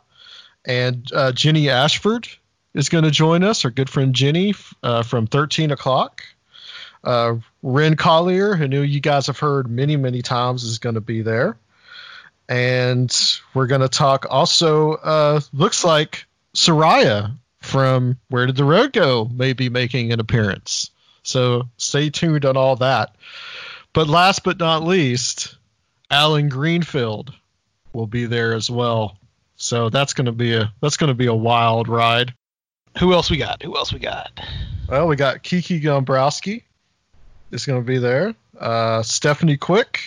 And 0.65 1.09
uh, 1.13 1.31
Jenny 1.31 1.69
Ashford 1.69 2.27
is 2.73 2.89
going 2.89 3.03
to 3.03 3.11
join 3.11 3.43
us, 3.43 3.65
our 3.65 3.71
good 3.71 3.89
friend 3.89 4.13
Jenny 4.13 4.53
uh, 4.83 5.03
from 5.03 5.27
13 5.27 5.71
o'clock. 5.71 6.23
Uh, 7.03 7.35
Ren 7.61 7.95
Collier, 7.95 8.55
who 8.55 8.67
knew 8.67 8.81
you 8.81 8.99
guys 8.99 9.27
have 9.27 9.39
heard 9.39 9.69
many, 9.69 9.95
many 9.95 10.21
times, 10.21 10.63
is 10.63 10.79
going 10.79 10.95
to 10.95 11.01
be 11.01 11.21
there. 11.21 11.57
And 12.49 13.15
we're 13.53 13.67
going 13.67 13.81
to 13.81 13.89
talk 13.89 14.25
also, 14.29 14.93
uh, 14.93 15.41
looks 15.53 15.83
like 15.83 16.25
Seriah 16.53 17.35
from 17.61 18.17
Where 18.29 18.45
Did 18.45 18.55
the 18.55 18.63
Road 18.63 18.93
Go 18.93 19.25
may 19.25 19.53
be 19.53 19.69
making 19.69 20.11
an 20.11 20.19
appearance. 20.19 20.91
So 21.23 21.63
stay 21.77 22.09
tuned 22.09 22.45
on 22.45 22.57
all 22.57 22.75
that. 22.77 23.15
But 23.93 24.07
last 24.07 24.43
but 24.43 24.59
not 24.59 24.83
least, 24.83 25.55
Allen 26.11 26.49
Greenfield 26.49 27.33
will 27.93 28.07
be 28.07 28.25
there 28.25 28.53
as 28.53 28.69
well. 28.69 29.17
So 29.65 29.89
that's 29.89 30.13
to 30.25 30.31
be 30.31 30.53
a 30.53 30.71
that's 30.81 30.97
to 30.97 31.13
be 31.13 31.25
a 31.25 31.33
wild 31.33 31.87
ride. 31.87 32.33
Who 32.99 33.13
else 33.13 33.29
we 33.29 33.37
got? 33.37 33.63
Who 33.63 33.75
else 33.75 33.91
we 33.91 33.99
got? 33.99 34.39
Well, 34.87 35.07
we 35.07 35.15
got 35.15 35.43
Kiki 35.43 35.81
Gombrowski 35.81 36.63
is 37.51 37.65
going 37.65 37.81
to 37.81 37.85
be 37.85 37.97
there. 37.97 38.35
Uh, 38.57 39.01
Stephanie 39.01 39.57
Quick, 39.57 40.01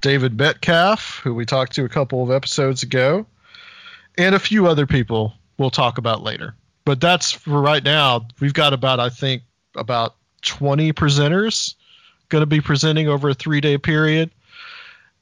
David 0.00 0.38
Metcalf, 0.38 1.20
who 1.22 1.34
we 1.34 1.44
talked 1.44 1.74
to 1.74 1.84
a 1.84 1.88
couple 1.88 2.22
of 2.22 2.30
episodes 2.30 2.82
ago, 2.82 3.26
and 4.16 4.34
a 4.34 4.38
few 4.38 4.66
other 4.68 4.86
people 4.86 5.34
we'll 5.58 5.70
talk 5.70 5.98
about 5.98 6.22
later. 6.22 6.54
But 6.84 7.00
that's 7.00 7.32
for 7.32 7.60
right 7.60 7.82
now. 7.82 8.28
We've 8.40 8.54
got 8.54 8.72
about, 8.72 9.00
I 9.00 9.10
think, 9.10 9.42
about 9.76 10.14
20 10.42 10.92
presenters 10.92 11.74
going 12.30 12.42
to 12.42 12.46
be 12.46 12.60
presenting 12.60 13.08
over 13.08 13.30
a 13.30 13.34
three 13.34 13.60
day 13.60 13.76
period. 13.76 14.30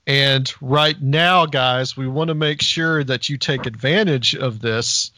And 0.08 0.50
right 0.62 0.98
now, 0.98 1.44
guys, 1.44 1.94
we 1.94 2.08
want 2.08 2.28
to 2.28 2.34
make 2.34 2.62
sure 2.62 3.04
that 3.04 3.28
you 3.28 3.36
take 3.36 3.66
advantage 3.66 4.34
of 4.34 4.58
this 4.58 5.10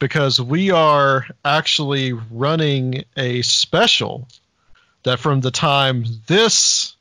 because 0.00 0.40
we 0.40 0.72
are 0.72 1.24
actually 1.44 2.12
running 2.12 3.04
a 3.16 3.42
special 3.42 4.26
that 5.04 5.20
from 5.20 5.40
the 5.40 5.52
time 5.52 6.04
this 6.26 6.96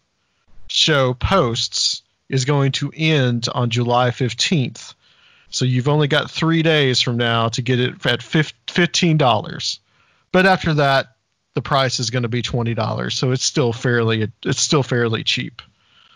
show 0.68 1.16
posts 1.16 2.04
is 2.30 2.46
going 2.46 2.74
to 2.74 2.94
end 2.96 3.48
on 3.52 3.72
July 3.72 4.12
15th. 4.12 4.94
So 5.50 5.66
you've 5.66 5.88
only 5.88 6.08
got 6.08 6.30
three 6.30 6.62
days 6.62 7.02
from 7.02 7.18
now 7.18 7.50
to 7.50 7.64
get 7.64 7.80
it 7.80 8.06
at 8.06 8.20
$15. 8.20 9.80
But 10.32 10.46
after 10.46 10.76
that, 10.76 11.16
the 11.56 11.64
price 11.64 12.00
is 12.00 12.12
going 12.12 12.24
to 12.24 12.30
be 12.30 12.44
$20. 12.44 13.12
So 13.12 13.32
it's 13.32 13.44
still 13.44 13.74
fairly 13.74 14.32
it's 14.46 14.62
still 14.62 14.84
fairly 14.84 15.24
cheap. 15.24 15.64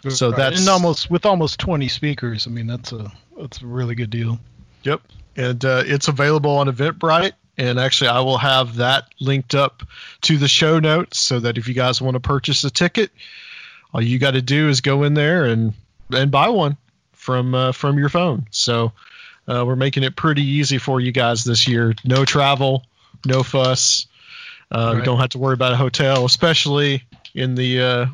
So 0.09 0.29
Right. 0.29 0.37
that's 0.37 0.59
and 0.61 0.69
almost 0.69 1.11
with 1.11 1.25
almost 1.25 1.59
20 1.59 1.87
speakers. 1.87 2.47
I 2.47 2.49
mean, 2.49 2.67
that's 2.67 2.91
a 2.91 3.11
that's 3.39 3.61
a 3.61 3.65
really 3.67 3.95
good 3.95 4.09
deal. 4.09 4.39
Yep. 4.83 5.01
And 5.37 5.63
uh, 5.63 5.83
it's 5.85 6.07
available 6.07 6.51
on 6.57 6.67
Eventbrite. 6.67 7.33
And 7.57 7.79
actually, 7.79 8.09
I 8.09 8.21
will 8.21 8.37
have 8.37 8.77
that 8.77 9.05
linked 9.19 9.53
up 9.55 9.83
to 10.21 10.37
the 10.37 10.47
show 10.47 10.79
notes 10.79 11.19
so 11.19 11.39
that 11.41 11.57
if 11.57 11.67
you 11.67 11.73
guys 11.73 12.01
want 12.01 12.15
to 12.15 12.19
purchase 12.19 12.63
a 12.63 12.71
ticket, 12.71 13.11
all 13.93 14.01
you 14.01 14.17
got 14.19 14.31
to 14.31 14.41
do 14.41 14.69
is 14.69 14.81
go 14.81 15.03
in 15.03 15.13
there 15.13 15.45
and 15.45 15.73
and 16.11 16.31
buy 16.31 16.49
one 16.49 16.77
from 17.13 17.53
uh, 17.53 17.71
from 17.71 17.99
your 17.99 18.09
phone. 18.09 18.47
So 18.51 18.93
uh, 19.47 19.63
we're 19.67 19.75
making 19.75 20.03
it 20.03 20.15
pretty 20.15 20.43
easy 20.43 20.77
for 20.79 20.99
you 20.99 21.11
guys 21.11 21.43
this 21.43 21.67
year. 21.67 21.93
No 22.03 22.25
travel, 22.25 22.85
no 23.25 23.43
fuss. 23.43 24.07
Uh, 24.71 24.95
You 24.97 25.03
don't 25.03 25.19
have 25.19 25.29
to 25.31 25.37
worry 25.37 25.53
about 25.53 25.73
a 25.73 25.77
hotel, 25.77 26.25
especially 26.25 27.03
in 27.35 27.55
the 27.55 27.81
uh, 27.81 28.05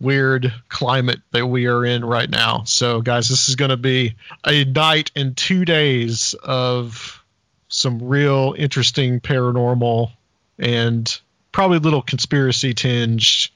weird 0.00 0.52
climate 0.68 1.20
that 1.32 1.46
we 1.46 1.66
are 1.66 1.84
in 1.84 2.04
right 2.04 2.28
now. 2.28 2.64
So, 2.64 3.00
guys, 3.00 3.28
this 3.28 3.48
is 3.48 3.56
going 3.56 3.70
to 3.70 3.76
be 3.76 4.16
a 4.44 4.64
night 4.64 5.10
and 5.16 5.36
two 5.36 5.64
days 5.64 6.34
of 6.42 7.24
some 7.68 8.02
real 8.02 8.54
interesting 8.56 9.20
paranormal 9.20 10.12
and 10.58 11.20
probably 11.52 11.78
a 11.78 11.80
little 11.80 12.02
conspiracy 12.02 12.74
tinged 12.74 13.50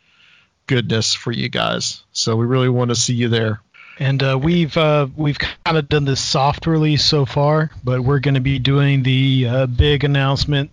goodness 0.66 1.14
for 1.14 1.32
you 1.32 1.48
guys. 1.48 2.02
So 2.12 2.36
we 2.36 2.46
really 2.46 2.68
want 2.68 2.90
to 2.90 2.94
see 2.94 3.14
you 3.14 3.28
there. 3.28 3.60
And 3.98 4.22
uh, 4.22 4.38
we've 4.40 4.76
uh, 4.76 5.08
we've 5.16 5.38
kind 5.38 5.76
of 5.76 5.88
done 5.88 6.04
this 6.04 6.20
soft 6.20 6.68
release 6.68 7.04
so 7.04 7.26
far, 7.26 7.70
but 7.82 8.02
we're 8.02 8.20
going 8.20 8.34
to 8.34 8.40
be 8.40 8.60
doing 8.60 9.02
the 9.02 9.46
uh, 9.48 9.66
big 9.66 10.04
announcement 10.04 10.70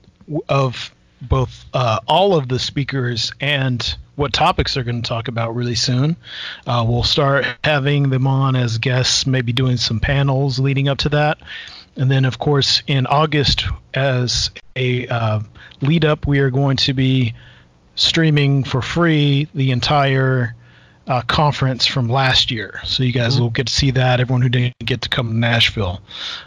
of 0.47 0.93
both 1.21 1.65
uh, 1.73 1.99
all 2.07 2.35
of 2.35 2.47
the 2.47 2.59
speakers 2.59 3.31
and 3.41 3.97
what 4.15 4.33
topics 4.33 4.73
they're 4.73 4.83
going 4.83 5.01
to 5.01 5.07
talk 5.07 5.27
about 5.27 5.55
really 5.55 5.75
soon. 5.75 6.15
Uh, 6.65 6.85
we'll 6.87 7.03
start 7.03 7.45
having 7.63 8.09
them 8.09 8.27
on 8.27 8.55
as 8.55 8.77
guests, 8.77 9.27
maybe 9.27 9.53
doing 9.53 9.77
some 9.77 9.99
panels 9.99 10.59
leading 10.59 10.87
up 10.87 10.99
to 10.99 11.09
that. 11.09 11.37
And 11.95 12.11
then, 12.11 12.25
of 12.25 12.39
course, 12.39 12.83
in 12.87 13.05
August, 13.07 13.65
as 13.93 14.51
a 14.75 15.07
uh, 15.07 15.39
lead 15.81 16.05
up, 16.05 16.27
we 16.27 16.39
are 16.39 16.49
going 16.49 16.77
to 16.77 16.93
be 16.93 17.33
streaming 17.95 18.63
for 18.63 18.81
free 18.81 19.47
the 19.55 19.71
entire 19.71 20.55
uh, 21.07 21.21
conference 21.21 21.85
from 21.85 22.09
last 22.09 22.51
year. 22.51 22.79
So 22.83 23.03
you 23.03 23.11
guys 23.11 23.33
mm-hmm. 23.33 23.43
will 23.43 23.49
get 23.51 23.67
to 23.67 23.73
see 23.73 23.91
that. 23.91 24.19
Everyone 24.19 24.41
who 24.41 24.49
didn't 24.49 24.73
get 24.79 25.01
to 25.01 25.09
come 25.09 25.29
to 25.29 25.35
Nashville. 25.35 26.01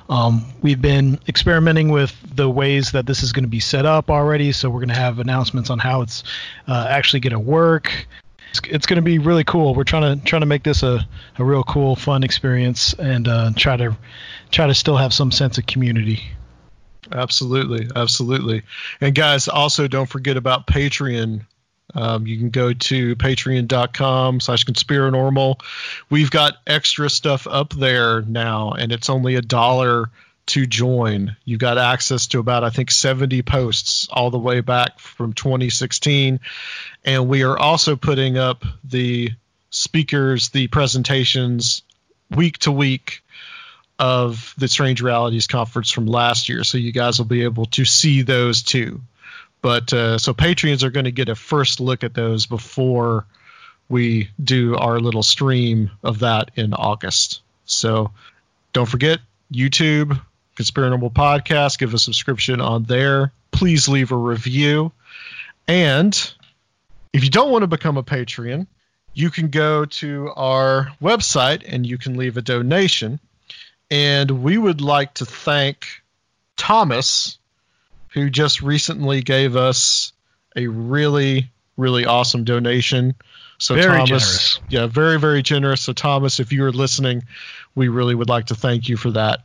Um, 0.08 0.44
we've 0.62 0.80
been 0.80 1.18
experimenting 1.28 1.90
with 1.90 2.16
the 2.34 2.50
ways 2.50 2.92
that 2.92 3.06
this 3.06 3.22
is 3.22 3.32
going 3.32 3.44
to 3.44 3.48
be 3.48 3.60
set 3.60 3.86
up 3.86 4.10
already. 4.10 4.52
So 4.52 4.68
we're 4.68 4.80
going 4.80 4.88
to 4.88 4.94
have 4.94 5.18
announcements 5.18 5.70
on 5.70 5.78
how 5.78 6.02
it's 6.02 6.24
uh, 6.66 6.86
actually 6.88 7.20
going 7.20 7.32
to 7.32 7.38
work. 7.38 8.06
It's, 8.50 8.60
it's 8.68 8.86
going 8.86 8.96
to 8.96 9.02
be 9.02 9.18
really 9.18 9.44
cool. 9.44 9.74
We're 9.74 9.84
trying 9.84 10.18
to 10.18 10.24
trying 10.24 10.40
to 10.40 10.46
make 10.46 10.64
this 10.64 10.82
a, 10.82 11.06
a 11.38 11.44
real 11.44 11.62
cool, 11.62 11.94
fun 11.94 12.24
experience 12.24 12.94
and 12.94 13.28
uh, 13.28 13.52
try 13.54 13.76
to 13.76 13.96
try 14.50 14.66
to 14.66 14.74
still 14.74 14.96
have 14.96 15.12
some 15.12 15.30
sense 15.30 15.58
of 15.58 15.66
community. 15.66 16.22
Absolutely, 17.12 17.88
absolutely. 17.94 18.62
And 19.00 19.14
guys, 19.14 19.48
also 19.48 19.88
don't 19.88 20.08
forget 20.08 20.36
about 20.36 20.66
Patreon 20.66 21.44
um, 21.94 22.26
you 22.26 22.38
can 22.38 22.50
go 22.50 22.72
to 22.72 23.16
patreon.com 23.16 24.40
slash 24.40 24.64
conspirinormal. 24.64 25.60
We've 26.10 26.30
got 26.30 26.54
extra 26.66 27.08
stuff 27.08 27.46
up 27.46 27.72
there 27.72 28.22
now, 28.22 28.72
and 28.72 28.92
it's 28.92 29.08
only 29.08 29.36
a 29.36 29.42
dollar 29.42 30.10
to 30.48 30.66
join. 30.66 31.36
You've 31.44 31.60
got 31.60 31.78
access 31.78 32.26
to 32.28 32.38
about, 32.38 32.64
I 32.64 32.70
think, 32.70 32.90
70 32.90 33.42
posts 33.42 34.08
all 34.10 34.30
the 34.30 34.38
way 34.38 34.60
back 34.60 34.98
from 34.98 35.34
2016. 35.34 36.40
And 37.04 37.28
we 37.28 37.42
are 37.42 37.58
also 37.58 37.96
putting 37.96 38.38
up 38.38 38.64
the 38.82 39.30
speakers, 39.70 40.48
the 40.50 40.68
presentations 40.68 41.82
week 42.30 42.58
to 42.58 42.72
week 42.72 43.22
of 43.98 44.54
the 44.56 44.68
Strange 44.68 45.02
Realities 45.02 45.46
conference 45.46 45.90
from 45.90 46.06
last 46.06 46.48
year. 46.48 46.64
So 46.64 46.78
you 46.78 46.92
guys 46.92 47.18
will 47.18 47.26
be 47.26 47.44
able 47.44 47.66
to 47.66 47.84
see 47.84 48.22
those 48.22 48.62
too. 48.62 49.02
But 49.60 49.92
uh, 49.92 50.18
so 50.18 50.34
Patreons 50.34 50.82
are 50.82 50.90
going 50.90 51.04
to 51.04 51.10
get 51.12 51.28
a 51.28 51.34
first 51.34 51.80
look 51.80 52.04
at 52.04 52.14
those 52.14 52.46
before 52.46 53.26
we 53.88 54.30
do 54.42 54.76
our 54.76 55.00
little 55.00 55.22
stream 55.22 55.90
of 56.02 56.20
that 56.20 56.50
in 56.54 56.74
August. 56.74 57.40
So 57.64 58.12
don't 58.72 58.88
forget 58.88 59.18
YouTube, 59.52 60.20
Conspirinormal 60.56 61.12
Podcast. 61.12 61.78
Give 61.78 61.94
a 61.94 61.98
subscription 61.98 62.60
on 62.60 62.84
there. 62.84 63.32
Please 63.50 63.88
leave 63.88 64.12
a 64.12 64.16
review. 64.16 64.92
And 65.66 66.32
if 67.12 67.24
you 67.24 67.30
don't 67.30 67.50
want 67.50 67.62
to 67.62 67.66
become 67.66 67.96
a 67.96 68.02
Patreon, 68.02 68.66
you 69.14 69.30
can 69.30 69.48
go 69.48 69.84
to 69.84 70.30
our 70.36 70.92
website 71.02 71.64
and 71.66 71.86
you 71.86 71.98
can 71.98 72.16
leave 72.16 72.36
a 72.36 72.42
donation. 72.42 73.18
And 73.90 74.42
we 74.42 74.58
would 74.58 74.80
like 74.80 75.14
to 75.14 75.24
thank 75.24 75.86
Thomas 76.56 77.38
who 78.12 78.30
just 78.30 78.62
recently 78.62 79.22
gave 79.22 79.56
us 79.56 80.12
a 80.56 80.66
really, 80.66 81.50
really 81.76 82.04
awesome 82.04 82.44
donation. 82.44 83.14
So 83.58 83.74
very 83.74 83.86
Thomas, 83.86 84.06
generous. 84.06 84.60
yeah, 84.68 84.86
very, 84.86 85.18
very 85.18 85.42
generous. 85.42 85.82
So 85.82 85.92
Thomas, 85.92 86.40
if 86.40 86.52
you 86.52 86.64
are 86.64 86.72
listening, 86.72 87.24
we 87.74 87.88
really 87.88 88.14
would 88.14 88.28
like 88.28 88.46
to 88.46 88.54
thank 88.54 88.88
you 88.88 88.96
for 88.96 89.10
that. 89.12 89.40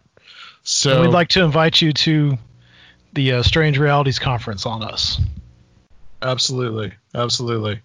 So 0.63 0.93
and 0.93 1.01
we'd 1.01 1.13
like 1.13 1.29
to 1.29 1.43
invite 1.43 1.81
you 1.81 1.91
to 1.93 2.37
the 3.13 3.33
uh, 3.33 3.43
Strange 3.43 3.77
Realities 3.77 4.19
conference 4.19 4.65
on 4.65 4.83
us. 4.83 5.19
Absolutely, 6.21 6.93
absolutely. 7.13 7.81